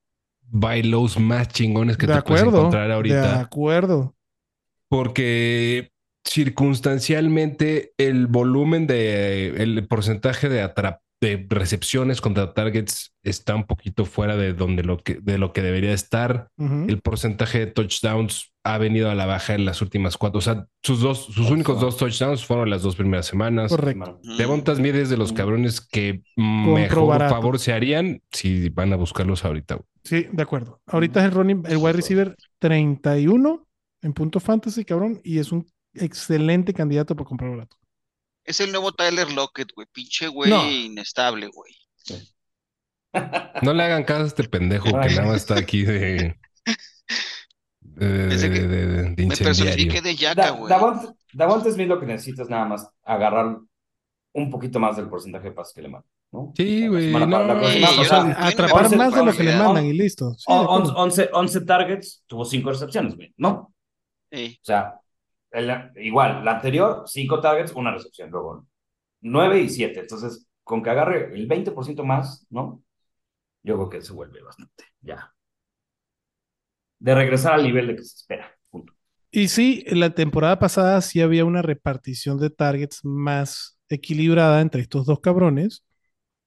buy 0.49 0.83
lows 0.83 1.19
más 1.19 1.49
chingones 1.49 1.97
que 1.97 2.07
de 2.07 2.15
te 2.15 2.23
puedes 2.23 2.45
encontrar 2.45 2.89
De 2.89 2.95
ahorita. 2.95 3.41
acuerdo. 3.41 4.15
Porque 4.89 5.91
circunstancialmente 6.28 7.93
el 7.99 8.27
volumen 8.27 8.87
de 8.87 9.49
el 9.62 9.87
porcentaje 9.87 10.49
de 10.49 10.62
atrap 10.62 11.01
de 11.20 11.47
recepciones 11.48 12.20
contra 12.20 12.52
targets 12.52 13.14
está 13.22 13.55
un 13.55 13.64
poquito 13.64 14.05
fuera 14.05 14.36
de 14.36 14.52
donde 14.52 14.82
lo 14.82 14.98
que 14.98 15.14
de 15.14 15.38
lo 15.38 15.52
que 15.52 15.62
debería 15.62 15.93
estar. 15.93 16.48
El 16.59 17.01
porcentaje 17.01 17.60
de 17.60 17.66
touchdowns 17.66 18.52
ha 18.64 18.78
venido 18.78 19.10
a 19.10 19.14
la 19.14 19.26
baja 19.26 19.55
en 19.55 19.64
las 19.64 19.80
últimas 19.80 20.16
cuatro. 20.16 20.38
O 20.38 20.43
sea, 20.43 20.66
sus 20.82 21.01
dos, 21.01 21.24
sus 21.26 21.51
únicos 21.51 21.80
dos 21.80 21.97
touchdowns 21.97 22.44
fueron 22.44 22.68
las 22.68 22.82
dos 22.82 22.97
primeras 22.97 23.26
semanas. 23.26 23.70
Correcto. 23.70 24.20
Mm. 24.22 24.36
Devonta 24.36 24.74
Smith 24.74 24.94
es 24.94 25.09
de 25.09 25.16
los 25.16 25.32
cabrones 25.32 25.80
que 25.80 26.22
Compro 26.34 26.74
mejor 26.74 27.09
barato. 27.09 27.34
favor 27.34 27.59
se 27.59 27.72
harían 27.72 28.20
si 28.30 28.68
van 28.68 28.93
a 28.93 28.97
buscarlos 28.97 29.44
ahorita. 29.44 29.78
Sí, 30.05 30.26
de 30.30 30.43
acuerdo. 30.43 30.80
Ahorita 30.86 31.20
es 31.20 31.26
el 31.26 31.32
running, 31.32 31.62
el 31.66 31.78
wide 31.78 31.94
receiver 31.94 32.36
31 32.59 33.66
en 34.02 34.12
punto 34.12 34.38
fantasy, 34.38 34.84
cabrón, 34.84 35.20
y 35.24 35.38
es 35.38 35.51
un 35.51 35.66
excelente 35.94 36.74
candidato 36.74 37.16
para 37.16 37.26
comprar 37.28 37.51
barato. 37.51 37.76
Es 38.47 38.60
el 38.60 38.70
nuevo 38.73 38.93
Tyler 38.93 39.31
Lockett, 39.32 39.73
güey. 39.74 39.86
Pinche 39.93 40.28
güey 40.28 40.51
No. 40.51 40.66
inestable, 40.70 41.48
güey. 41.48 41.74
No 43.62 43.73
le 43.73 43.82
hagan 43.82 44.05
caso 44.05 44.24
a 44.24 44.27
este 44.27 44.44
pendejo 44.44 44.85
que 44.86 44.93
nada 44.93 45.23
más 45.23 45.36
está 45.36 45.59
aquí 45.59 45.82
de. 45.85 46.36
de, 47.81 48.06
de- 48.28 48.48
de- 48.48 48.66
de 48.68 48.86
Me 49.16 49.23
incendiario. 49.24 49.44
personifiqué 49.44 50.02
de 50.02 50.14
Yaka, 50.16 50.43
Da- 50.43 50.51
güey. 50.51 50.68
Davonta 50.70 51.14
Davonta 51.32 51.70
Smith 51.73 51.89
lo 51.89 51.98
que 52.01 52.06
necesita 52.06 52.43
es 52.43 52.48
nada 52.51 52.66
más 52.66 52.89
agarrar 53.05 53.59
un 54.35 54.51
poquito 54.51 54.78
más 54.78 54.97
del 54.97 55.09
porcentaje 55.09 55.48
de 55.48 55.52
pases 55.52 55.74
que 55.74 55.82
le 55.82 55.89
mandan. 55.89 56.10
¿no? 56.32 56.52
Sí, 56.56 56.86
güey, 56.89 57.10
no, 57.12 57.70
sí, 57.70 57.82
atrapar 58.36 58.94
más 58.97 59.14
de 59.14 59.24
lo 59.24 59.32
que 59.32 59.43
le 59.44 59.52
once- 59.52 59.64
mandan 59.64 59.86
y 59.86 59.93
listo. 59.93 60.35
Sí, 60.35 60.44
de 60.52 60.59
on- 60.59 60.64
acuerdo. 60.82 60.94
11, 60.97 61.31
11 61.32 61.60
targets, 61.62 62.23
tuvo 62.27 62.44
5 62.44 62.70
recepciones, 62.70 63.16
güey. 63.16 63.32
No, 63.39 63.73
Ey, 64.31 64.59
O 64.60 64.64
sea, 64.64 64.94
igual, 65.97 66.45
la 66.45 66.53
anterior, 66.53 67.05
5 67.07 67.41
targets, 67.41 67.73
una 67.73 67.93
recepción, 67.93 68.31
luego 68.31 68.66
9 69.20 69.61
y 69.61 69.69
7. 69.69 70.01
Entonces, 70.01 70.49
con 70.65 70.83
que 70.83 70.91
agarre 70.91 71.35
el 71.35 71.49
20% 71.49 72.05
más, 72.05 72.47
¿no? 72.51 72.83
Yo 73.62 73.77
creo 73.77 73.89
que 73.91 74.03
se 74.03 74.12
vuelve 74.12 74.43
bastante, 74.43 74.85
ya. 75.01 75.33
De 76.99 77.15
regresar 77.15 77.55
al 77.55 77.62
nivel 77.62 77.89
de 77.89 77.97
que 77.97 78.03
se 78.05 78.16
espera. 78.16 78.51
Punto. 78.70 78.93
Y 79.31 79.49
sí, 79.49 79.85
la 79.89 80.11
temporada 80.11 80.59
pasada 80.59 81.01
sí 81.01 81.20
había 81.20 81.45
una 81.45 81.62
repartición 81.62 82.39
de 82.39 82.51
targets 82.51 83.05
más 83.05 83.78
equilibrada 83.89 84.61
entre 84.61 84.83
estos 84.83 85.07
dos 85.07 85.20
cabrones. 85.20 85.85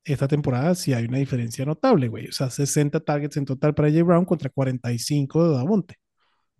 Esta 0.03 0.27
temporada 0.27 0.76
sí 0.76 0.94
hay 0.94 1.06
una 1.06 1.19
diferencia 1.19 1.65
notable, 1.65 2.07
güey. 2.07 2.27
O 2.27 2.31
sea, 2.31 2.49
60 2.49 2.99
targets 3.02 3.38
en 3.38 3.45
total 3.45 3.76
para 3.76 3.90
J. 3.90 4.03
Brown 4.03 4.26
contra 4.26 4.49
45 4.49 5.49
de 5.49 5.56
Davonte. 5.56 5.95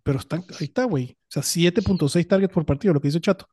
Pero 0.02 0.18
están, 0.18 0.44
ahí 0.58 0.66
está, 0.66 0.84
güey. 0.84 1.16
O 1.28 1.30
sea, 1.30 1.42
7.6 1.42 2.26
targets 2.26 2.52
por 2.52 2.64
partido, 2.66 2.94
lo 2.94 3.00
que 3.00 3.08
hizo 3.08 3.18
Chato. 3.18 3.46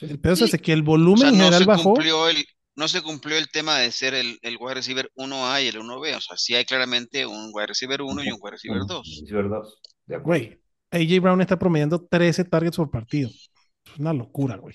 El 0.00 0.18
pedo 0.20 0.36
Sí. 0.36 0.44
es 0.44 0.60
que 0.60 0.72
el 0.72 0.82
O 0.82 0.84
volumen 0.84 1.18
sea, 1.18 1.30
no 1.30 1.36
general 1.36 1.60
se 1.60 1.66
bajó. 1.66 1.82
cumplió 1.94 2.28
el, 2.28 2.44
no 2.76 2.88
se 2.88 3.02
cumplió 3.02 3.36
el 3.36 3.50
tema 3.50 3.78
de 3.78 3.90
ser 3.92 4.14
el, 4.14 4.38
el 4.42 4.56
wide 4.58 4.74
receiver 4.76 5.10
1A 5.16 5.62
y 5.64 5.68
el 5.68 5.76
1B. 5.76 6.16
O 6.16 6.20
sea, 6.20 6.36
sí 6.36 6.54
hay 6.54 6.64
claramente 6.64 7.26
un 7.26 7.50
wide 7.52 7.66
receiver 7.68 8.00
1 8.02 8.24
y 8.24 8.30
un 8.30 8.38
wide 8.40 8.52
receiver 8.52 8.82
2. 8.86 9.18
Receiver 9.20 9.48
2. 9.48 9.80
De 10.06 10.16
acuerdo. 10.16 10.26
Güey, 10.26 10.60
AJ 10.90 11.20
Brown 11.22 11.40
está 11.40 11.58
promediando 11.58 12.06
13 12.06 12.44
targets 12.44 12.76
por 12.76 12.90
partido. 12.90 13.28
Es 13.28 13.98
una 13.98 14.12
locura, 14.12 14.56
güey. 14.56 14.74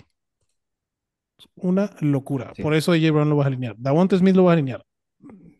Una 1.55 1.95
locura. 2.01 2.51
Sí. 2.55 2.61
Por 2.61 2.73
eso 2.75 2.91
AJ 2.91 3.11
Brown 3.11 3.29
lo 3.29 3.37
vas 3.37 3.45
a 3.45 3.47
alinear. 3.47 3.75
Davonte 3.77 4.17
Smith 4.17 4.35
lo 4.35 4.43
vas 4.45 4.51
a 4.51 4.53
alinear. 4.53 4.83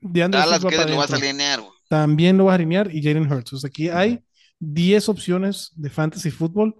DeAndre 0.01 0.39
Dallas 0.39 0.63
va 0.65 0.85
lo 0.85 0.97
vas 0.97 1.11
a 1.11 1.15
alinear, 1.15 1.59
güey. 1.61 1.71
También 1.89 2.37
lo 2.37 2.45
vas 2.45 2.53
a 2.53 2.55
alinear 2.55 2.93
y 2.93 3.01
Jalen 3.01 3.31
Hurts. 3.31 3.53
O 3.53 3.57
sea, 3.57 3.67
aquí 3.69 3.89
hay 3.89 4.19
10 4.59 5.09
opciones 5.09 5.71
de 5.75 5.89
fantasy 5.89 6.31
fútbol 6.31 6.75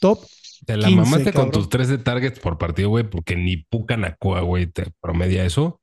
top. 0.00 0.24
Te 0.64 0.76
la 0.76 0.88
15, 0.88 0.96
mamaste 0.96 1.32
con 1.32 1.44
cabrón. 1.44 1.50
tus 1.52 1.68
13 1.68 1.98
targets 1.98 2.38
por 2.40 2.58
partido, 2.58 2.88
güey, 2.88 3.08
porque 3.08 3.36
ni 3.36 3.58
Pucanacua, 3.58 4.40
güey, 4.40 4.66
te 4.66 4.90
promedia 5.00 5.44
eso. 5.44 5.80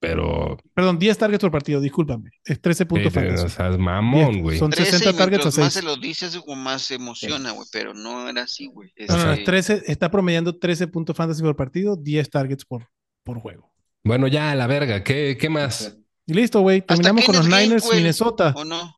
Pero. 0.00 0.56
Perdón, 0.74 0.98
10 0.98 1.18
targets 1.18 1.40
por 1.42 1.50
partido, 1.50 1.80
discúlpame. 1.80 2.30
Es 2.44 2.60
13 2.60 2.86
puntos 2.86 3.12
fantasy. 3.12 3.44
o 3.44 3.48
sea, 3.48 3.68
es 3.68 3.78
mamón, 3.78 4.32
10, 4.32 4.42
güey. 4.42 4.58
Son 4.58 4.70
13 4.70 4.90
60 4.92 5.10
y 5.10 5.18
targets 5.18 5.40
a 5.40 5.44
mientras 5.44 5.58
más 5.58 5.72
6. 5.72 5.74
se 5.74 5.82
lo 5.82 5.96
dices, 5.96 6.36
como 6.38 6.62
más 6.62 6.82
se 6.82 6.94
emociona, 6.94 7.50
güey. 7.50 7.66
Pero 7.72 7.94
no 7.94 8.28
era 8.28 8.42
así, 8.42 8.66
güey. 8.66 8.92
No, 9.08 9.16
no, 9.16 9.24
no, 9.24 9.32
es 9.32 9.38
Este, 9.40 9.44
13, 9.44 9.82
está 9.86 10.10
promediando 10.10 10.56
13 10.56 10.86
puntos 10.86 11.16
fantasy 11.16 11.42
por 11.42 11.56
partido, 11.56 11.96
10 11.96 12.30
targets 12.30 12.64
por, 12.64 12.88
por 13.24 13.40
juego. 13.40 13.72
Bueno, 14.04 14.28
ya, 14.28 14.52
a 14.52 14.54
la 14.54 14.68
verga. 14.68 15.02
¿Qué, 15.02 15.36
qué 15.38 15.48
más? 15.48 15.98
Y 16.26 16.34
listo, 16.34 16.60
güey. 16.60 16.82
Terminamos 16.82 17.24
con 17.24 17.34
los 17.34 17.48
Niners, 17.48 17.84
Minnesota. 17.92 18.54
¿O 18.56 18.64
no? 18.64 18.97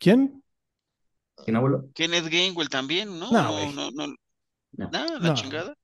¿Quién? 0.00 0.42
¿Quién 1.44 1.56
abuelo? 1.56 1.88
Kenneth 1.94 2.26
Gainwell 2.28 2.68
también, 2.68 3.18
¿no? 3.18 3.30
No, 3.30 3.42
No, 3.42 3.52
güey. 3.52 3.72
no, 3.74 3.90
no. 3.92 4.06
No. 4.72 4.90
Nada, 4.90 5.18
la 5.20 5.28
No. 5.28 5.34
chingada. 5.34 5.74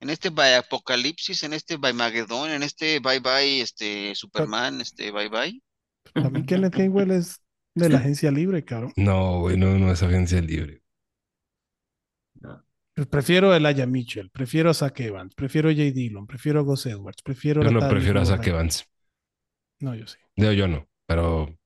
En 0.00 0.10
este 0.10 0.30
by 0.30 0.54
Apocalipsis, 0.54 1.42
en 1.44 1.52
este 1.52 1.76
by 1.76 1.92
Magedón, 1.92 2.50
en 2.50 2.62
este 2.62 2.98
bye 3.00 3.20
bye, 3.20 3.60
este 3.60 4.14
Superman, 4.14 4.80
este 4.80 5.10
bye 5.10 5.28
bye. 5.28 5.62
Para 6.14 6.30
mí 6.30 6.44
Kenneth 6.44 6.74
Gainwell 6.74 7.10
es 7.10 7.40
de 7.74 7.88
la 7.90 7.98
agencia 7.98 8.30
libre, 8.30 8.64
cabrón. 8.64 8.92
No, 8.96 9.40
güey, 9.40 9.56
no, 9.58 9.78
no 9.78 9.92
es 9.92 10.02
agencia 10.02 10.40
libre. 10.40 10.82
Pues 12.94 13.06
Prefiero 13.08 13.52
a 13.52 13.56
Elijah 13.56 13.86
Mitchell, 13.86 14.30
prefiero 14.30 14.70
a 14.70 14.74
Zach 14.74 14.98
Evans, 15.00 15.34
prefiero 15.34 15.68
a 15.70 15.74
Jay 15.74 15.90
Dillon, 15.92 16.26
prefiero 16.26 16.60
a 16.60 16.62
Gus 16.62 16.86
Edwards, 16.86 17.22
prefiero 17.22 17.62
Yo 17.62 17.70
no 17.70 17.78
Latavius 17.80 17.98
prefiero 17.98 18.20
a 18.20 18.26
Zach 18.26 18.38
Murray. 18.38 18.50
Evans. 18.52 18.84
No, 19.80 19.94
yo 19.94 20.06
sí. 20.06 20.18
Yo, 20.36 20.52
yo 20.52 20.66
no, 20.68 20.86
pero. 21.06 21.56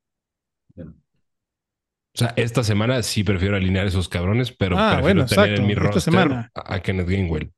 O 2.14 2.18
sea, 2.18 2.32
esta 2.36 2.62
semana 2.62 3.02
sí 3.02 3.24
prefiero 3.24 3.56
alinear 3.56 3.86
esos 3.86 4.08
cabrones, 4.08 4.52
pero 4.52 4.76
Ah, 4.78 5.00
prefiero 5.00 5.02
bueno, 5.02 5.26
tener 5.26 5.44
exacto. 5.46 5.60
en 5.62 5.66
mi 5.66 5.72
Esta 5.72 5.84
roster 5.84 6.02
semana. 6.02 6.50
a, 6.54 6.74
a 6.74 6.82
Kenneth 6.82 7.08
Gainwell. 7.08 7.52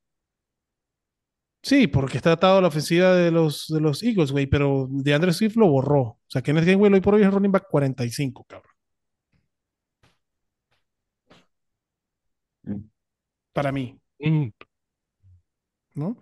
Sí, 1.62 1.88
porque 1.88 2.16
está 2.16 2.32
atado 2.32 2.58
a 2.58 2.60
la 2.62 2.68
ofensiva 2.68 3.12
de 3.12 3.30
los, 3.32 3.66
de 3.68 3.80
los 3.80 4.02
Eagles, 4.02 4.30
güey, 4.32 4.46
pero 4.46 4.86
DeAndre 4.88 5.32
Swift 5.32 5.56
lo 5.56 5.66
borró. 5.68 6.00
O 6.02 6.20
sea, 6.28 6.40
Kenneth 6.42 6.64
Gainwell 6.64 6.94
hoy 6.94 7.00
por 7.00 7.14
hoy 7.14 7.22
es 7.22 7.32
running 7.32 7.50
back 7.52 7.66
45, 7.68 8.44
cabrón. 8.48 8.72
Mm. 12.64 12.88
Para 13.52 13.72
mí, 13.72 13.98
Mm, 14.18 14.48
¿no? 15.94 16.16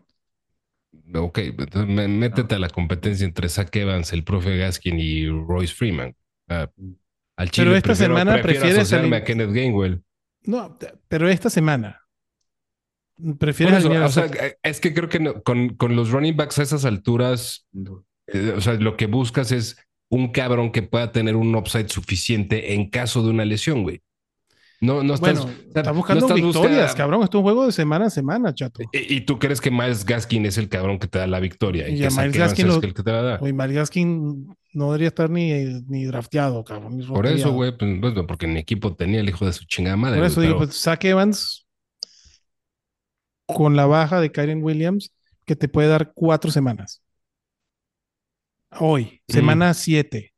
Ok, 1.15 1.39
métete 2.09 2.55
a 2.57 2.59
la 2.59 2.69
competencia 2.69 3.25
entre 3.27 3.49
Zach 3.49 3.75
Evans, 3.77 4.13
el 4.13 4.25
profe 4.25 4.57
Gaskin 4.57 4.99
y 4.99 5.27
Royce 5.29 5.75
Freeman. 5.75 6.17
Ah, 6.49 6.69
al 7.37 7.51
Chile 7.51 7.67
Pero 7.67 7.77
esta 7.77 7.87
prefiero- 7.89 8.17
semana 8.17 8.43
prefieres 8.43 8.93
a 8.93 9.25
Kenneth 9.25 9.51
Gainwell. 9.53 10.03
No, 10.43 10.79
pero 11.09 11.29
esta 11.29 11.51
semana. 11.51 12.01
¿Prefieres 13.39 13.77
eso, 13.79 13.87
alinear 13.89 14.09
o 14.09 14.13
sea, 14.13 14.27
eh, 14.27 14.57
es 14.63 14.81
que 14.81 14.93
creo 14.93 15.09
que 15.09 15.21
no- 15.21 15.43
con, 15.43 15.77
con 15.77 15.95
los 15.95 16.11
running 16.11 16.37
backs 16.37 16.59
a 16.59 16.63
esas 16.65 16.85
alturas, 16.85 17.67
eh, 18.27 18.53
o 18.57 18.61
sea, 18.61 18.75
lo 18.75 18.97
que 18.97 19.07
buscas 19.07 19.53
es 19.53 19.77
un 20.11 20.33
cabrón 20.33 20.73
que 20.73 20.83
pueda 20.83 21.13
tener 21.13 21.37
un 21.37 21.55
upside 21.55 21.89
suficiente 21.89 22.75
en 22.75 22.91
caso 22.91 23.23
de 23.23 23.31
una 23.31 23.45
lesión, 23.45 23.83
güey. 23.85 24.03
No, 24.85 25.03
no 25.03 25.15
estás, 25.15 25.39
Bueno, 25.39 25.43
o 25.43 25.47
sea, 25.47 25.67
estás 25.69 25.87
no 25.87 25.95
buscando 25.95 26.27
estás 26.27 26.41
victorias, 26.43 26.95
cabrón. 26.95 27.23
Esto 27.23 27.39
es 27.39 27.41
un 27.41 27.45
juego 27.45 27.67
de 27.67 27.73
semana 27.73 28.07
a 28.07 28.11
semana, 28.11 28.55
chato. 28.55 28.83
Y, 28.93 29.15
y 29.17 29.21
tú 29.23 29.39
crees 29.39 29.61
que 29.61 29.71
Miles 29.71 30.05
Gaskin 30.05 30.45
es 30.47 30.59
el 30.59 30.69
cabrón 30.69 30.99
que 30.99 31.07
te 31.09 31.19
da 31.19 31.27
la 31.27 31.41
victoria 31.41 31.89
y, 31.89 31.95
Y 31.95 32.01
que 32.01 32.11
Miles 32.11 32.37
Gaskin 32.37 32.69
es 32.69 32.83
el 32.83 32.95
que 32.95 33.03
te 33.03 33.13
la 33.13 33.23
da. 33.23 33.39
Oye, 33.41 33.53
Miles 33.53 33.75
Gaskin 33.77 34.55
no 34.75 34.87
debería 34.87 35.09
estar 35.09 35.31
ni, 35.31 35.53
ni 35.89 36.05
drafteado, 36.05 36.63
cabrón. 36.65 36.99
ni 36.99 37.07
Por 37.07 37.27
eso, 37.27 37.53
güey, 37.53 37.77
pues, 37.77 37.99
bueno, 38.01 38.27
porque 38.27 38.47
mi 38.47 38.59
equipo 38.59 38.95
tenía 38.95 39.21
el 39.21 39.29
hijo 39.29 39.47
de 39.47 39.53
su 39.53 39.65
chingada 39.65 39.97
madre. 39.97 40.19
Por 40.19 40.27
eso 40.27 40.41
digo, 40.41 40.59
pues 40.59 40.75
Zach 40.81 41.03
Evans 41.05 41.67
con 43.47 43.77
la 43.77 43.87
baja 43.87 44.21
de 44.21 44.33
Kyren 44.33 44.63
Williams 44.63 45.13
que 45.47 45.57
te 45.57 45.69
puede 45.69 45.89
dar 45.89 46.13
cuatro 46.15 46.51
semanas. 46.51 47.03
Hoy, 48.81 49.21
Mm. 49.29 49.33
semana 49.33 49.75
7. 49.75 50.34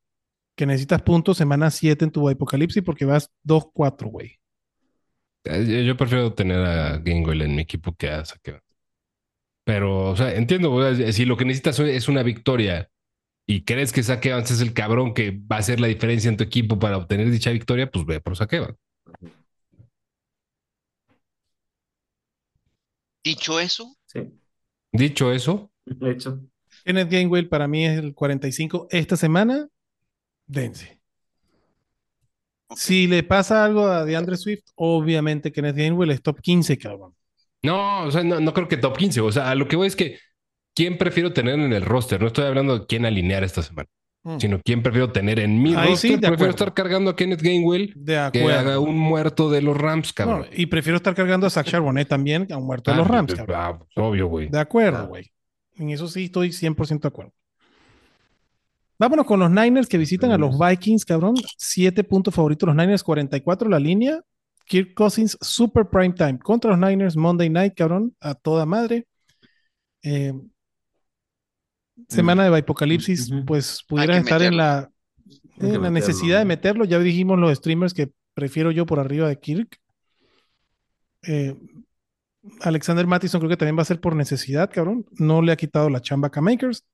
Que 0.57 0.66
necesitas 0.66 1.03
puntos, 1.03 1.37
semana 1.37 1.70
7 1.70 2.07
en 2.07 2.11
tu 2.11 2.28
apocalipsis 2.28 2.83
porque 2.83 3.05
vas 3.05 3.31
2-4, 3.45 4.09
güey. 4.09 4.39
Eh, 5.45 5.65
Yo 5.69 5.81
yo 5.83 5.97
prefiero 5.97 6.33
tener 6.35 6.59
a 6.59 6.99
Gainwell 6.99 7.43
en 7.43 7.55
mi 7.55 7.62
equipo 7.62 7.95
que 7.95 8.09
a 8.09 8.24
Evans. 8.45 8.62
Pero, 9.65 10.11
o 10.11 10.16
sea, 10.16 10.35
entiendo, 10.35 10.70
güey, 10.70 11.12
si 11.12 11.24
lo 11.24 11.37
que 11.37 11.45
necesitas 11.45 11.78
es 11.81 12.09
una 12.09 12.23
victoria 12.23 12.89
y 13.47 13.65
crees 13.65 13.93
que 13.93 14.03
Zach 14.03 14.24
Evans 14.24 14.51
es 14.51 14.61
el 14.61 14.73
cabrón 14.73 15.15
que 15.15 15.31
va 15.33 15.57
a 15.57 15.59
hacer 15.61 15.81
la 15.81 15.89
diferencia 15.89 16.28
en 16.28 16.37
tu 16.37 16.45
equipo 16.45 16.78
para 16.78 16.97
obtener 16.97 17.31
dicha 17.31 17.51
victoria, 17.51 17.91
pues 17.91 18.05
ve 18.07 18.20
por 18.20 18.37
Zach 18.37 18.53
Evans. 18.53 18.77
Dicho 23.24 23.59
eso, 23.59 23.97
Sí, 24.07 24.20
Dicho 24.93 25.33
eso, 25.33 25.70
de 25.85 26.12
hecho. 26.12 26.41
Kenneth 26.85 27.11
Gainwell 27.11 27.49
para 27.49 27.66
mí 27.66 27.85
es 27.85 27.99
el 27.99 28.15
45 28.15 28.87
esta 28.91 29.16
semana. 29.16 29.69
Dense. 30.47 30.98
Si 32.74 33.06
le 33.06 33.23
pasa 33.23 33.64
algo 33.64 33.86
a 33.86 34.05
DeAndre 34.05 34.36
Swift, 34.36 34.64
obviamente 34.74 35.52
Kenneth 35.52 35.77
Gainwell 35.77 36.10
es 36.10 36.23
top 36.23 36.40
15, 36.40 36.77
cabrón. 36.78 37.14
no, 37.62 38.05
o 38.05 38.10
sea, 38.10 38.23
no, 38.24 38.40
no 38.40 38.52
creo 38.55 38.68
que 38.68 38.77
top 38.77 38.97
15. 38.97 39.20
O 39.20 39.32
sea, 39.32 39.51
a 39.51 39.55
lo 39.55 39.68
que 39.68 39.77
voy 39.77 39.86
es 39.86 39.97
que 39.97 40.18
quién 40.74 40.98
prefiero 40.98 41.32
tener 41.32 41.55
en 41.59 41.73
el 41.73 41.85
roster. 41.85 42.20
No 42.20 42.27
estoy 42.28 42.44
hablando 42.44 42.78
de 42.81 42.86
quién 42.86 43.06
alinear 43.06 43.44
esta 43.44 43.62
semana, 43.62 43.89
Mm. 44.24 44.39
sino 44.40 44.60
quién 44.64 44.82
prefiero 44.82 45.12
tener 45.12 45.39
en 45.39 45.62
mi 45.62 45.70
Ahí 45.77 45.90
roster. 45.90 45.97
sí, 45.97 46.09
prefiero 46.16 46.35
acuerdo. 46.35 46.51
estar 46.51 46.74
cargando 46.74 47.10
a 47.12 47.16
Kenneth 47.16 47.40
Gainwell 47.43 47.93
De 47.94 48.28
que 48.32 48.52
haga 48.52 48.81
un 48.81 48.98
muerto 48.98 49.48
de 49.48 49.62
los 49.62 49.77
Rams, 49.77 50.09
No, 50.09 50.14
cabrón. 50.14 50.47
y 50.52 50.66
prefiero 50.66 50.97
estar 50.97 51.14
cargando 51.14 51.47
a 51.47 51.51
Zach 51.51 51.66
Charbonnet 51.68 52.09
también, 52.09 52.48
a 52.52 52.56
un 52.56 52.66
muerto 52.66 52.90
de 52.90 52.97
los 52.97 53.06
Ah, 53.09 53.12
Rams, 53.12 53.27
pues, 53.35 53.39
cabrón. 53.39 53.56
ah, 53.60 53.78
pues, 53.78 53.90
obvio, 54.05 54.27
güey. 54.27 54.48
De 54.48 54.59
acuerdo, 54.59 54.90
Claro. 54.98 55.09
güey. 55.09 55.31
En 55.77 55.90
eso 55.90 56.09
sí 56.09 56.24
estoy 56.24 56.51
100% 56.52 57.02
de 57.09 57.09
acuerdo. 57.12 57.32
Vámonos 58.98 59.27
con 59.27 59.40
los 59.40 59.51
Niners 59.51 59.89
que 59.89 59.98
visitan 59.98 60.31
a 60.31 60.39
los 60.39 60.59
Vikings, 60.59 61.05
cabrón. 61.05 61.35
Siete 61.59 62.02
puntos 62.05 62.35
favoritos 62.35 62.66
los 62.66 62.77
Niners, 62.77 63.02
44 63.02 63.68
la 63.68 63.78
línea. 63.78 64.20
Kirk 64.66 64.94
Cousins, 64.94 65.39
super 65.40 65.86
prime 65.89 66.12
time 66.12 66.39
contra 66.39 66.77
los 66.77 66.81
Niners, 66.81 67.16
Monday 67.16 67.48
night, 67.48 67.74
cabrón, 67.74 68.14
a 68.20 68.35
toda 68.35 68.66
madre. 68.66 69.06
Eh, 70.02 70.32
semana 72.09 72.48
de 72.48 72.59
Apocalipsis, 72.59 73.31
pues 73.47 73.85
pudieras 73.86 74.16
que 74.16 74.20
estar 74.23 74.43
en 74.43 74.56
la, 74.56 74.90
en 75.59 75.73
la 75.73 75.78
meterlo, 75.78 75.90
necesidad 75.90 76.39
de 76.40 76.44
meterlo. 76.44 76.85
Ya 76.85 76.98
dijimos 76.98 77.39
los 77.39 77.56
streamers 77.56 77.94
que 77.94 78.10
prefiero 78.35 78.70
yo 78.70 78.86
por 78.86 78.98
arriba 78.98 79.28
de 79.28 79.39
Kirk. 79.39 79.78
Eh, 81.23 81.55
Alexander 82.60 83.06
Mattison 83.06 83.40
creo 83.40 83.51
que 83.51 83.56
también 83.56 83.78
va 83.78 83.82
a 83.82 83.86
ser 83.86 84.01
por 84.01 84.14
necesidad, 84.14 84.70
cabrón. 84.73 85.06
No 85.12 85.43
le 85.43 85.52
ha 85.52 85.56
quitado 85.56 85.90
la 85.90 86.01
chamba 86.01 86.28
a 86.28 86.31
Cam 86.31 86.48
Akers, 86.48 86.85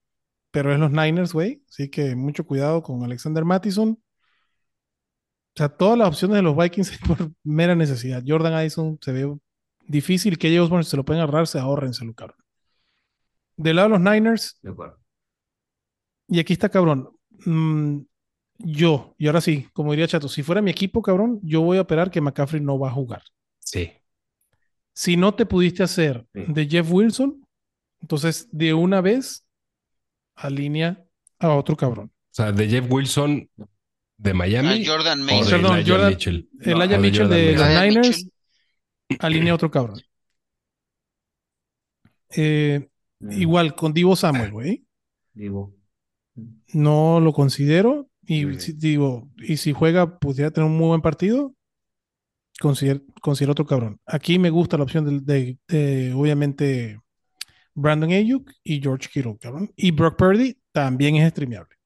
pero 0.53 0.73
es 0.73 0.79
los 0.79 0.93
Niners, 0.93 1.33
güey. 1.33 1.65
Así 1.69 1.89
que 1.91 2.15
mucho 2.15 2.47
cuidado 2.47 2.83
con 2.83 3.03
Alexander 3.03 3.45
Mattison. 3.45 3.91
O 5.55 5.57
sea, 5.59 5.69
todas 5.69 5.99
las 5.99 6.09
opciones 6.09 6.37
de 6.37 6.43
los 6.43 6.57
Vikings 6.57 6.93
es 6.93 6.99
por 7.07 7.33
mera 7.43 7.74
necesidad. 7.74 8.23
Jordan 8.27 8.55
Addison 8.55 8.99
se 9.03 9.12
ve 9.12 9.37
difícil. 9.87 10.39
Que 10.39 10.49
ellos, 10.49 10.70
bueno, 10.70 10.85
se 10.85 10.97
lo 10.97 11.05
pueden 11.05 11.23
agarrar, 11.23 11.47
se 11.49 11.59
ahorrenselo, 11.59 12.15
cabrón. 12.15 12.39
Del 13.57 13.77
lado 13.77 13.89
de 13.91 13.99
los 13.99 14.12
Niners, 14.12 14.59
De 14.62 14.70
acuerdo. 14.70 14.99
y 16.29 16.39
aquí 16.39 16.53
está, 16.53 16.69
cabrón. 16.69 17.11
Mm, 17.45 18.01
yo, 18.59 19.15
y 19.19 19.27
ahora 19.27 19.41
sí, 19.41 19.69
como 19.73 19.91
diría 19.93 20.07
Chato, 20.09 20.29
si 20.29 20.43
fuera 20.43 20.62
mi 20.62 20.70
equipo, 20.70 21.03
cabrón, 21.03 21.41
yo 21.43 21.61
voy 21.62 21.79
a 21.79 21.83
operar 21.83 22.11
que 22.11 22.20
McCaffrey 22.20 22.62
no 22.62 22.79
va 22.79 22.89
a 22.89 22.93
jugar. 22.93 23.23
Sí. 23.59 23.91
Si 24.95 25.16
no 25.16 25.35
te 25.35 25.47
pudiste 25.47 25.83
hacer 25.83 26.27
Sí. 26.35 26.45
de 26.49 26.66
Jeff 26.69 26.91
Wilson, 26.91 27.47
entonces 28.01 28.49
de 28.53 28.74
una 28.74 29.01
vez 29.01 29.47
alinea 30.35 31.03
a 31.39 31.51
otro 31.55 31.77
cabrón. 31.77 32.11
O 32.15 32.35
sea, 32.35 32.53
de 32.53 32.69
Jeff 32.69 32.87
Wilson 32.91 33.49
de 34.17 34.31
a 34.31 34.35
Miami 34.35 34.85
Jordan 34.87 35.21
Mason. 35.23 35.51
Perdón, 35.51 35.77
Elijah 35.79 35.93
Jordan- 35.95 36.11
Mitchell. 36.11 36.49
El 36.61 36.73
No, 36.75 36.81
Aya 36.81 36.85
o 36.85 36.89
de 36.89 36.99
Mitchell 37.09 37.23
Jordan 37.27 37.39
de 37.39 37.53
los 37.57 37.69
Niners 37.69 38.09
Mitchell. 38.09 38.33
alinea 39.21 39.53
a 39.53 39.55
otro 39.57 39.71
cabrón. 39.71 40.01
Eh, 42.31 42.89
Mm, 43.21 43.33
igual 43.41 43.75
con 43.77 43.93
Divo 43.93 44.17
Samuel, 44.17 44.51
güey. 44.51 44.85
Digo. 45.33 45.73
No 46.73 47.21
lo 47.21 47.33
considero. 47.33 48.09
Y 48.27 48.59
si, 48.59 48.73
digo, 48.73 49.29
y 49.37 49.59
si 49.59 49.73
juega, 49.73 50.19
pudiera 50.19 50.51
tener 50.51 50.69
un 50.69 50.77
muy 50.77 50.89
buen 50.89 51.03
partido. 51.03 51.55
Considero, 52.61 53.01
considero 53.21 53.53
otro 53.53 53.65
cabrón. 53.67 54.01
Aquí 54.07 54.41
me 54.41 54.51
gusta 54.51 54.77
la 54.77 54.83
opción 54.85 55.25
de, 55.25 55.33
de- 55.35 55.59
de, 55.69 56.13
obviamente, 56.15 57.01
Brandon 57.74 58.11
Ayuk 58.12 58.51
y 58.65 58.81
George 58.81 59.09
Kittle, 59.12 59.36
cabrón. 59.40 59.73
Y 59.77 59.90
Brock 59.90 60.16
Purdy 60.16 60.57
también 60.73 61.16
es 61.16 61.31
streameable. 61.31 61.77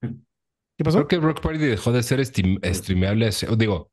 ¿Qué 0.00 0.84
pasó? 0.84 0.98
Creo 0.98 1.08
que 1.08 1.18
Brock 1.18 1.40
Purdy 1.40 1.58
dejó 1.58 1.92
de 1.92 2.02
ser 2.02 2.20
estim- 2.20 2.58
streameable. 2.74 3.30
Digo, 3.58 3.90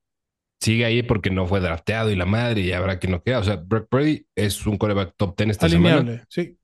sigue 0.61 0.85
ahí 0.85 1.03
porque 1.03 1.29
no 1.29 1.45
fue 1.45 1.59
drafteado 1.59 2.11
y 2.11 2.15
la 2.15 2.25
madre 2.25 2.61
y 2.61 2.71
habrá 2.71 2.97
quien 2.99 3.11
no 3.11 3.21
queda. 3.21 3.39
O 3.39 3.43
sea, 3.43 3.57
Brock 3.57 3.87
Purdy 3.89 4.25
es 4.35 4.65
un 4.65 4.77
coreback 4.77 5.13
top 5.17 5.35
10 5.37 5.49
esta 5.51 5.67
semana. 5.69 5.97
Alineable, 5.97 6.25
sí. 6.29 6.57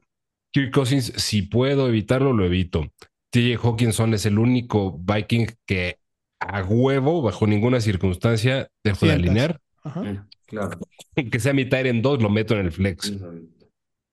Kirk 0.53 0.71
Cousins, 0.71 1.11
si 1.17 1.41
puedo 1.41 1.87
evitarlo, 1.89 2.31
lo 2.31 2.45
evito. 2.45 2.85
TJ 3.31 3.57
Hawkinson 3.57 4.13
es 4.13 4.25
el 4.25 4.37
único 4.37 4.97
Viking 4.99 5.47
que 5.65 5.97
a 6.39 6.61
huevo, 6.63 7.21
bajo 7.21 7.47
ninguna 7.47 7.81
circunstancia, 7.81 8.69
dejo 8.83 9.05
de 9.07 9.13
alinear. 9.13 9.59
Ajá. 9.83 10.27
Claro. 10.53 10.79
Que 11.31 11.39
sea 11.39 11.53
mi 11.53 11.67
en 11.71 12.01
dos, 12.01 12.21
lo 12.21 12.29
meto 12.29 12.55
en 12.55 12.65
el 12.65 12.71
flex. 12.71 13.13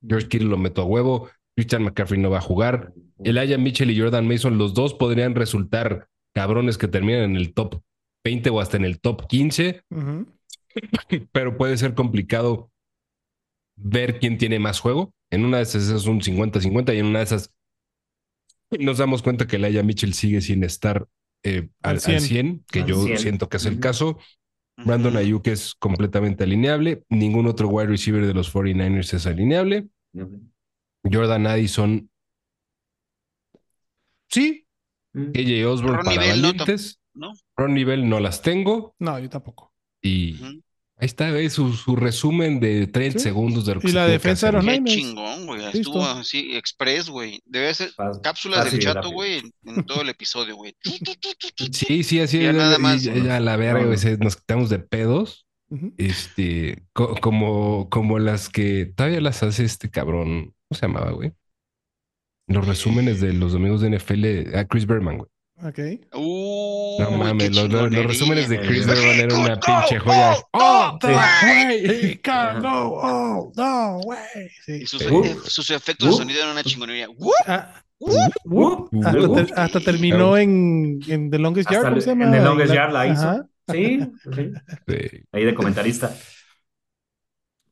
George 0.07 0.29
Kittle 0.29 0.49
lo 0.49 0.59
meto 0.59 0.83
a 0.83 0.85
huevo. 0.85 1.31
Christian 1.57 1.83
McCaffrey 1.85 2.21
no 2.21 2.31
va 2.31 2.39
a 2.39 2.43
jugar. 2.43 2.93
Elijah 3.25 3.59
Mitchell 3.59 3.91
y 3.91 3.99
Jordan 3.99 4.27
Mason, 4.27 4.59
los 4.59 4.75
dos 4.75 4.95
podrían 4.95 5.35
resultar 5.35 6.09
cabrones 6.35 6.79
que 6.79 6.89
terminan 6.89 7.23
en 7.23 7.37
el 7.37 7.53
top 7.55 7.83
20 8.25 8.51
o 8.51 8.61
hasta 8.61 8.77
en 8.77 8.85
el 8.85 9.01
top 9.01 9.27
15, 9.29 9.83
Ujú. 9.91 10.27
pero 11.33 11.57
puede 11.57 11.77
ser 11.77 11.95
complicado 11.95 12.71
ver 13.77 14.19
quién 14.19 14.39
tiene 14.39 14.59
más 14.59 14.81
juego. 14.81 15.13
En 15.31 15.45
una 15.45 15.59
de 15.59 15.63
esas 15.65 15.89
es 15.89 16.07
un 16.07 16.21
50-50 16.21 16.95
y 16.95 16.99
en 16.99 17.07
una 17.07 17.19
de 17.21 17.25
esas 17.25 17.53
nos 18.79 18.99
damos 18.99 19.23
cuenta 19.23 19.47
que 19.47 19.57
Elijah 19.57 19.83
Mitchell 19.83 20.15
sigue 20.15 20.41
sin 20.41 20.65
estar 20.65 21.07
eh, 21.43 21.71
al, 21.83 21.91
Al 21.91 21.97
al 21.97 22.01
100. 22.01 22.21
100, 22.21 22.65
que 22.71 22.81
Al 22.81 22.87
yo 22.87 23.03
100. 23.03 23.19
siento 23.19 23.49
que 23.49 23.57
es 23.57 23.67
el 23.67 23.81
caso. 23.81 24.19
Brandon 24.85 25.17
Ayuk 25.17 25.47
es 25.49 25.75
completamente 25.75 26.45
alineable. 26.45 27.05
Ningún 27.09 27.47
otro 27.47 27.69
wide 27.69 27.89
receiver 27.89 28.27
de 28.27 28.35
los 28.35 28.53
49ers 28.53 29.15
es 29.15 29.27
alineable. 29.27 29.89
Jordan 31.05 31.47
Addison. 31.47 32.11
Sí. 34.29 34.67
Mm, 35.13 35.33
KJ 35.33 35.67
Osborne 35.67 35.97
Ronnie 35.99 36.17
para 36.17 36.37
¿no? 36.37 36.43
valientes. 36.43 37.01
¿no? 37.15 37.33
Ronnie 37.57 37.85
Bell 37.85 38.09
no 38.09 38.21
las 38.21 38.43
tengo. 38.43 38.95
No, 38.99 39.19
yo 39.19 39.29
tampoco. 39.29 39.73
Y. 40.03 40.63
ahí 41.01 41.07
está, 41.07 41.31
güey, 41.31 41.51
su, 41.51 41.73
su 41.73 41.97
resumen 41.97 42.61
de 42.61 42.87
30 42.87 43.19
Sí. 43.19 43.23
segundos 43.25 43.67
de 43.67 43.75
lo 43.75 43.81
que 43.81 43.89
Y 43.89 43.91
se 43.91 43.97
la 43.97 44.07
defensa 44.07 44.47
de 44.47 44.53
los 44.55 44.65
Qué 44.65 44.71
Niners. 44.73 44.97
chingón, 44.97 45.47
güey. 45.47 45.61
Listo. 45.63 45.79
Estuvo 45.79 46.05
así, 46.05 46.57
express, 46.57 47.09
güey. 47.09 47.41
Debe 47.47 47.73
ser 47.75 47.91
fácil- 47.91 48.21
cápsulas 48.23 48.59
fácil 48.65 48.73
del 48.79 48.81
chato, 48.87 48.95
rápido. 49.01 49.13
güey, 49.13 49.39
en, 49.39 49.53
en 49.65 49.85
todo 49.87 50.03
el 50.03 50.09
episodio, 50.11 50.57
güey. 50.57 50.75
Sí, 51.73 52.03
sí, 52.05 52.21
así 52.21 52.41
Ya 52.43 52.53
nada 52.53 52.79
más. 52.79 53.03
ya, 53.03 53.15
ya 53.15 53.41
la 53.41 53.57
verga, 53.57 53.81
güey, 53.81 53.93
no. 53.93 53.99
se- 53.99 54.19
nos 54.19 54.37
quitamos 54.37 54.71
de 54.71 54.79
pedos. 54.79 55.47
Este, 55.99 56.83
co- 56.93 57.15
como, 57.21 57.89
como 57.91 58.19
las 58.19 58.49
que 58.49 58.87
todavía 58.87 59.21
las 59.21 59.43
hace 59.45 59.65
este 59.65 59.89
cabrón. 59.89 60.53
¿Cómo 60.69 60.79
se 60.79 60.87
llamaba, 60.87 61.13
güey? 61.13 61.33
Los 62.49 62.67
resúmenes 62.67 63.21
de 63.21 63.33
los 63.33 63.53
domingos 63.53 63.81
de 63.81 63.91
NFL 63.91 64.57
a 64.57 64.67
Chris 64.67 64.85
Berman, 64.87 65.19
güey. 65.19 65.30
Ok. 65.63 65.79
No 66.15 67.11
mames, 67.19 67.55
los, 67.55 67.69
los- 67.71 67.93
los 67.93 68.07
resúmenes 68.07 68.49
de 68.49 68.61
Chris 68.61 68.87
Berman 68.87 69.19
eran 69.21 69.39
una 69.41 69.61
pinche 69.61 69.99
joya. 69.99 70.37
¡Oh, 70.53 70.99
way! 71.03 71.87
Ricardo, 71.87 72.69
oh, 72.95 73.53
no, 73.57 73.99
güey. 74.01 74.19
Sí. 74.65 74.73
Y 74.83 74.87
sus, 74.87 75.03
eh, 75.03 75.37
sus 75.45 75.71
efectos 75.71 76.09
de 76.09 76.15
Uh. 76.15 76.19
sonido 76.19 76.39
eran 76.41 76.53
una 76.53 76.65
chingonería. 76.65 77.09
¡Woo! 77.11 77.33
Uh, 77.99 78.89
hasta, 79.05 79.19
uh, 79.21 79.35
ter- 79.35 79.53
hasta 79.57 79.81
terminó 79.81 80.39
en, 80.39 81.01
en 81.07 81.31
The 81.31 81.39
Longest 81.39 81.69
Yard. 81.71 81.81
Hasta 81.81 81.91
¿cómo 81.91 82.01
se 82.01 82.09
llama? 82.11 82.25
en 82.25 82.33
The 82.33 82.41
Longest 82.41 82.73
Yard 82.73 82.93
la 82.93 83.07
hizo. 83.07 83.23
Ajá. 83.29 83.47
Sí. 83.71 84.01
Sí. 84.35 85.23
Ahí 85.33 85.45
de 85.45 85.55
comentarista. 85.55 86.17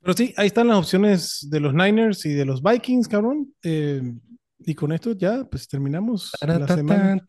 Pero 0.02 0.12
sí, 0.16 0.34
ahí 0.36 0.46
están 0.46 0.68
las 0.68 0.76
opciones 0.76 1.46
de 1.50 1.60
los 1.60 1.72
Niners 1.74 2.24
y 2.26 2.34
de 2.34 2.44
los 2.44 2.62
Vikings, 2.62 3.08
cabrón. 3.08 3.52
Eh, 3.62 4.02
y 4.58 4.74
con 4.74 4.92
esto 4.92 5.12
ya, 5.12 5.44
pues 5.44 5.68
terminamos 5.68 6.32
la 6.40 6.66
semana. 6.66 7.24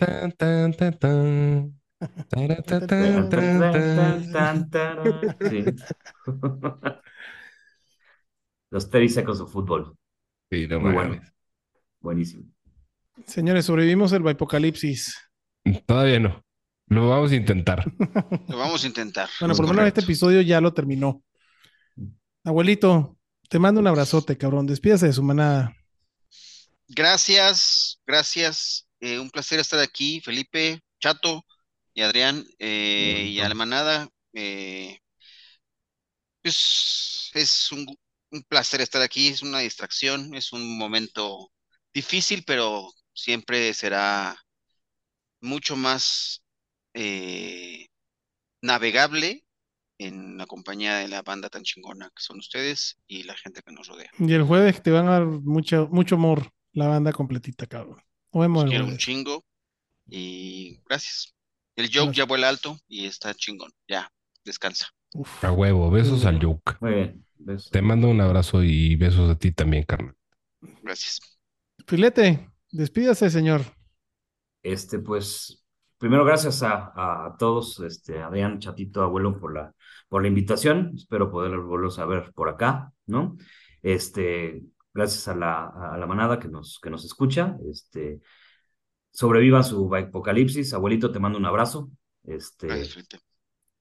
Sí. 5.50 5.66
Los 8.72 8.90
30 8.90 9.14
Seconds 9.14 9.40
of 9.42 9.52
Fútbol. 9.52 9.96
Sí, 10.52 10.68
no 10.68 10.80
Muy 10.80 10.94
bueno. 10.94 11.22
Buenísimo. 12.00 12.46
Señores, 13.26 13.66
sobrevivimos 13.66 14.14
el 14.14 14.28
apocalipsis. 14.28 15.18
Todavía 15.86 16.20
no. 16.20 16.44
Lo 16.88 17.10
vamos 17.10 17.32
a 17.32 17.36
intentar. 17.36 17.86
Lo 18.48 18.58
vamos 18.58 18.84
a 18.84 18.88
intentar. 18.88 19.30
Bueno, 19.40 19.56
por 19.56 19.66
lo 19.66 19.74
menos 19.74 19.88
este 19.88 20.02
episodio 20.02 20.42
ya 20.42 20.62
lo 20.62 20.74
terminó. 20.74 21.24
Abuelito, 22.44 23.18
te 23.48 23.60
mando 23.60 23.82
un 23.82 23.88
abrazote, 23.88 24.38
cabrón. 24.38 24.66
Despídase 24.66 25.08
de 25.08 25.14
su 25.14 25.22
manada. 25.22 25.76
Gracias, 26.90 28.00
gracias. 28.06 28.88
Eh, 29.00 29.20
un 29.20 29.30
placer 29.30 29.60
estar 29.60 29.80
aquí, 29.80 30.22
Felipe, 30.22 30.82
Chato 31.00 31.46
y 31.94 32.02
Adrián 32.02 32.44
eh, 32.58 33.28
y 33.30 33.40
a 33.40 33.48
la 33.48 33.56
manada. 33.56 34.10
eh, 34.34 35.00
pues, 36.42 37.30
es 37.34 37.72
un, 37.72 37.86
un 38.32 38.44
placer 38.44 38.82
estar 38.82 39.02
aquí, 39.02 39.28
es 39.28 39.44
una 39.44 39.60
distracción, 39.60 40.34
es 40.34 40.52
un 40.52 40.78
momento 40.78 41.52
difícil, 41.94 42.44
pero 42.46 42.92
siempre 43.14 43.74
será 43.74 44.36
mucho 45.42 45.76
más 45.76 46.44
eh, 46.96 47.86
navegable 48.62 49.46
en 50.00 50.38
la 50.38 50.48
compañía 50.48 50.98
de 50.98 51.08
la 51.08 51.22
banda 51.22 51.50
tan 51.50 51.64
chingona 51.64 52.08
que 52.10 52.24
son 52.24 52.40
ustedes 52.40 52.98
y 53.06 53.24
la 53.24 53.36
gente 53.36 53.62
que 53.62 53.72
nos 53.72 53.88
rodea. 53.88 54.10
Y 54.18 54.34
el 54.34 54.44
jueves 54.44 54.82
te 54.82 54.92
van 54.92 55.08
a 55.08 55.12
dar 55.12 55.26
mucho, 55.26 55.88
mucho 55.92 56.16
amor 56.16 56.50
la 56.80 56.88
banda 56.88 57.12
completita, 57.14 57.68
cabrón. 57.68 58.02
Nos 58.34 58.42
vemos 58.42 58.64
Los 58.64 58.70
quiero 58.72 58.86
un 58.86 58.98
chingo 58.98 59.46
y 60.08 60.82
gracias. 60.88 61.36
El 61.76 61.86
joke 61.88 61.96
Gracias. 62.08 62.16
ya 62.18 62.26
vuela 62.26 62.50
alto 62.50 62.78
y 62.88 63.06
está 63.06 63.34
chingón. 63.34 63.72
Ya, 63.88 64.12
descansa. 64.44 64.88
Uf. 65.14 65.44
A 65.44 65.52
huevo. 65.52 65.90
Besos 65.90 66.26
al 66.26 66.40
Yuke. 66.40 66.78
Muy 66.82 66.94
bien. 66.94 67.26
Besos. 67.38 67.72
Te 67.72 67.82
mando 67.82 68.10
un 68.10 68.20
abrazo 68.22 68.64
y 68.64 68.96
besos 68.96 69.30
a 69.30 69.36
ti 69.36 69.52
también, 69.52 69.84
carnal. 69.84 70.16
Gracias. 70.84 71.20
Filete, 71.88 72.50
despídase, 72.72 73.30
señor. 73.30 73.62
Este, 74.62 75.00
pues, 75.00 75.64
primero 75.98 76.26
gracias 76.26 76.62
a, 76.64 76.92
a 76.96 77.36
todos, 77.38 77.80
este, 77.80 78.22
Adrián, 78.22 78.60
Chatito, 78.60 79.02
Abuelo, 79.02 79.40
por 79.40 79.54
la, 79.54 79.74
por 80.10 80.22
la 80.22 80.28
invitación. 80.28 80.92
Espero 80.96 81.32
poder 81.32 81.58
volverlos 81.58 81.98
a 82.00 82.06
ver 82.06 82.32
por 82.34 82.50
acá, 82.50 82.92
¿no? 83.06 83.38
Este, 83.82 84.62
gracias 84.94 85.28
a 85.28 85.36
la, 85.36 85.66
a 85.68 85.98
la 85.98 86.06
manada 86.08 86.40
que 86.40 86.48
nos, 86.48 86.80
que 86.82 86.90
nos 86.90 87.06
escucha. 87.06 87.58
Este, 87.70 88.22
sobrevivan 89.12 89.64
su 89.64 89.94
apocalipsis. 89.96 90.74
Abuelito, 90.74 91.12
te 91.12 91.20
mando 91.20 91.38
un 91.40 91.46
abrazo. 91.46 91.92
Este. 92.24 92.68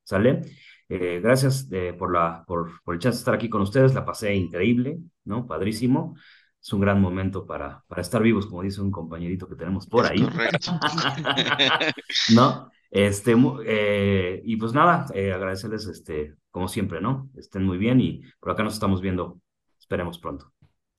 ¿Sale? 0.04 0.42
Eh, 0.88 1.20
gracias 1.22 1.68
eh, 1.70 1.94
por, 1.98 2.12
la, 2.12 2.44
por, 2.46 2.82
por 2.82 2.94
el 2.94 3.00
chance 3.00 3.16
de 3.16 3.20
estar 3.20 3.34
aquí 3.34 3.48
con 3.48 3.62
ustedes. 3.62 3.94
La 3.94 4.04
pasé 4.04 4.34
increíble, 4.34 4.98
¿no? 5.24 5.46
Padrísimo. 5.46 6.16
Es 6.60 6.72
un 6.72 6.80
gran 6.80 7.00
momento 7.00 7.46
para, 7.46 7.84
para 7.86 8.02
estar 8.02 8.22
vivos, 8.22 8.46
como 8.46 8.62
dice 8.62 8.80
un 8.80 8.90
compañerito 8.90 9.48
que 9.48 9.54
tenemos 9.54 9.86
por 9.86 10.06
Es 10.06 10.10
ahí. 10.10 10.22
correcto. 10.22 10.72
¿No? 12.34 12.70
Este, 12.90 13.34
eh, 13.66 14.40
y 14.44 14.56
pues 14.56 14.72
nada, 14.72 15.04
agradecerles, 15.04 15.86
este, 15.86 16.34
como 16.50 16.68
siempre, 16.68 17.00
¿no? 17.00 17.30
Estén 17.36 17.64
muy 17.64 17.78
bien 17.78 18.00
y 18.00 18.22
por 18.40 18.50
acá 18.52 18.62
nos 18.62 18.74
estamos 18.74 19.00
viendo. 19.00 19.40
Esperemos 19.78 20.18
pronto. 20.18 20.52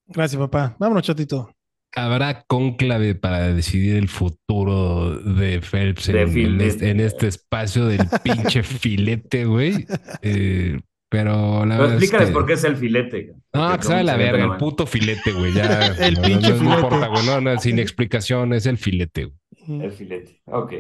Gracias, 0.10 0.40
papá. 0.40 0.76
Vámonos, 0.80 1.04
chatito. 1.04 1.52
¿Habrá 1.96 2.44
cónclave 2.44 3.16
para 3.16 3.52
decidir 3.54 3.96
el 3.96 4.10
futuro 4.10 5.20
de 5.20 5.60
Phelps 5.62 6.06
De 6.08 6.22
en, 6.22 6.28
en 6.28 6.34
filete. 6.34 6.68
este, 6.68 6.90
en 6.92 7.00
este 7.00 7.28
espacio 7.28 7.86
del 7.88 8.02
pinche 8.24 8.62
filete, 8.64 9.46
güey? 9.46 9.88
Eh, 10.22 10.80
pero 11.10 11.66
la 11.66 11.78
Pero 11.78 11.82
verdad 11.82 11.86
es 11.88 11.94
explícales 12.04 12.28
que- 12.28 12.34
por 12.34 12.46
qué 12.46 12.54
es 12.54 12.64
el 12.64 12.78
filete. 12.78 13.34
No, 13.54 13.76
que 13.78 13.84
sabe 13.84 14.04
la 14.04 14.16
verga, 14.18 14.46
el 14.46 14.58
puto 14.58 14.86
filete, 14.86 15.32
güey. 15.32 15.52
Ya, 15.54 15.88
El 16.00 16.14
no, 16.16 16.22
pinche 16.22 16.50
no, 16.50 16.56
no 16.56 16.60
filete. 16.60 16.76
importa, 16.82 17.08
güey. 17.08 17.26
No, 17.26 17.42
no, 17.42 17.58
sin 17.60 17.80
explicación, 17.80 18.54
es 18.54 18.68
el 18.68 18.78
filete, 18.78 19.26
güey. 19.26 19.82
El 19.86 19.92
filete. 19.92 20.42
Ok. 20.46 20.74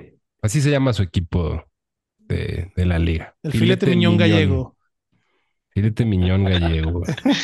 Así 0.43 0.61
se 0.61 0.69
llama 0.69 0.93
su 0.93 1.01
equipo 1.01 1.65
de, 2.19 2.72
de 2.76 2.85
la 2.85 2.99
liga. 2.99 3.35
El 3.41 3.51
filete, 3.53 3.88
miñón 3.88 4.15
gallego. 4.18 4.77
Filete 5.80 6.03
miñón 6.06 6.43
gallego. 6.45 7.03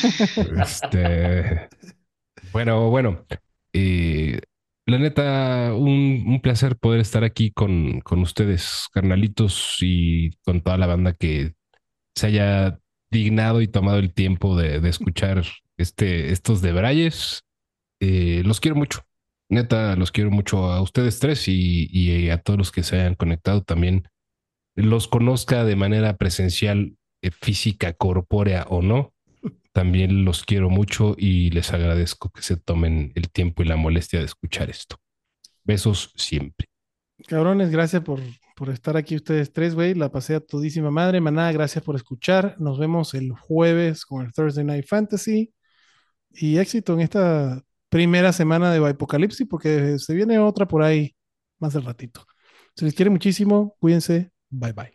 este. 0.62 1.70
Bueno, 2.52 2.90
bueno. 2.90 3.26
eh, 3.74 4.42
la 4.86 5.00
neta, 5.00 5.74
un, 5.74 6.24
un 6.28 6.42
placer 6.42 6.78
poder 6.78 7.00
estar 7.02 7.24
aquí 7.24 7.52
con, 7.52 8.02
con 8.02 8.20
ustedes, 8.22 8.88
carnalitos, 8.94 9.78
y 9.82 10.32
con 10.44 10.62
toda 10.62 10.78
la 10.78 10.88
banda 10.88 11.14
que 11.14 11.54
se 12.16 12.28
haya 12.28 12.80
dignado 13.12 13.62
y 13.62 13.68
tomado 13.70 14.00
el 14.00 14.14
tiempo 14.14 14.58
de, 14.58 14.82
de 14.82 14.90
escuchar 14.90 15.44
este, 15.78 16.32
estos 16.32 16.62
debrayes. 16.62 17.44
Eh, 18.02 18.44
los 18.46 18.60
quiero 18.60 18.76
mucho. 18.78 19.02
Neta, 19.50 19.96
los 19.96 20.12
quiero 20.12 20.32
mucho 20.32 20.72
a 20.72 20.82
ustedes 20.82 21.20
tres 21.20 21.48
y, 21.48 21.88
y 21.92 22.30
a 22.32 22.40
todos 22.42 22.60
los 22.60 22.72
que 22.72 22.84
se 22.84 22.98
hayan 23.00 23.16
conectado 23.16 23.64
también. 23.64 24.08
Los 24.76 25.08
conozca 25.08 25.64
de 25.66 25.76
manera 25.78 26.18
presencial, 26.18 26.98
física, 27.32 27.94
corpórea 27.94 28.66
o 28.70 28.82
no. 28.82 29.14
También 29.72 30.24
los 30.24 30.44
quiero 30.44 30.70
mucho 30.70 31.16
y 31.18 31.50
les 31.52 31.74
agradezco 31.74 32.30
que 32.30 32.42
se 32.42 32.56
tomen 32.56 33.12
el 33.16 33.30
tiempo 33.30 33.62
y 33.62 33.66
la 33.66 33.76
molestia 33.76 34.20
de 34.20 34.26
escuchar 34.26 34.70
esto. 34.70 34.98
Besos 35.64 36.14
siempre. 36.16 36.68
Cabrones, 37.28 37.72
gracias 37.72 38.02
por, 38.04 38.22
por 38.56 38.70
estar 38.70 38.96
aquí 38.98 39.16
ustedes 39.16 39.52
tres, 39.52 39.76
güey. 39.76 39.94
La 39.94 40.12
pasé 40.12 40.36
a 40.36 40.40
todísima 40.40 40.92
madre. 40.92 41.20
Manada, 41.20 41.52
gracias 41.52 41.84
por 41.84 41.96
escuchar. 41.96 42.56
Nos 42.60 42.80
vemos 42.80 43.14
el 43.14 43.32
jueves 43.32 44.06
con 44.06 44.26
el 44.26 44.32
Thursday 44.32 44.64
Night 44.64 44.86
Fantasy. 44.88 45.54
Y 46.32 46.58
éxito 46.58 46.94
en 46.94 47.02
esta 47.02 47.62
primera 47.90 48.34
semana 48.34 48.72
de 48.72 48.90
Apocalipsis, 48.90 49.48
porque 49.50 49.98
se 50.00 50.14
viene 50.14 50.40
otra 50.40 50.68
por 50.68 50.84
ahí 50.84 51.16
más 51.60 51.76
al 51.76 51.84
ratito. 51.84 52.26
Se 52.76 52.86
les 52.86 52.94
quiere 52.94 53.10
muchísimo. 53.10 53.76
Cuídense. 53.80 54.32
Bye 54.50 54.74
bye. 54.74 54.95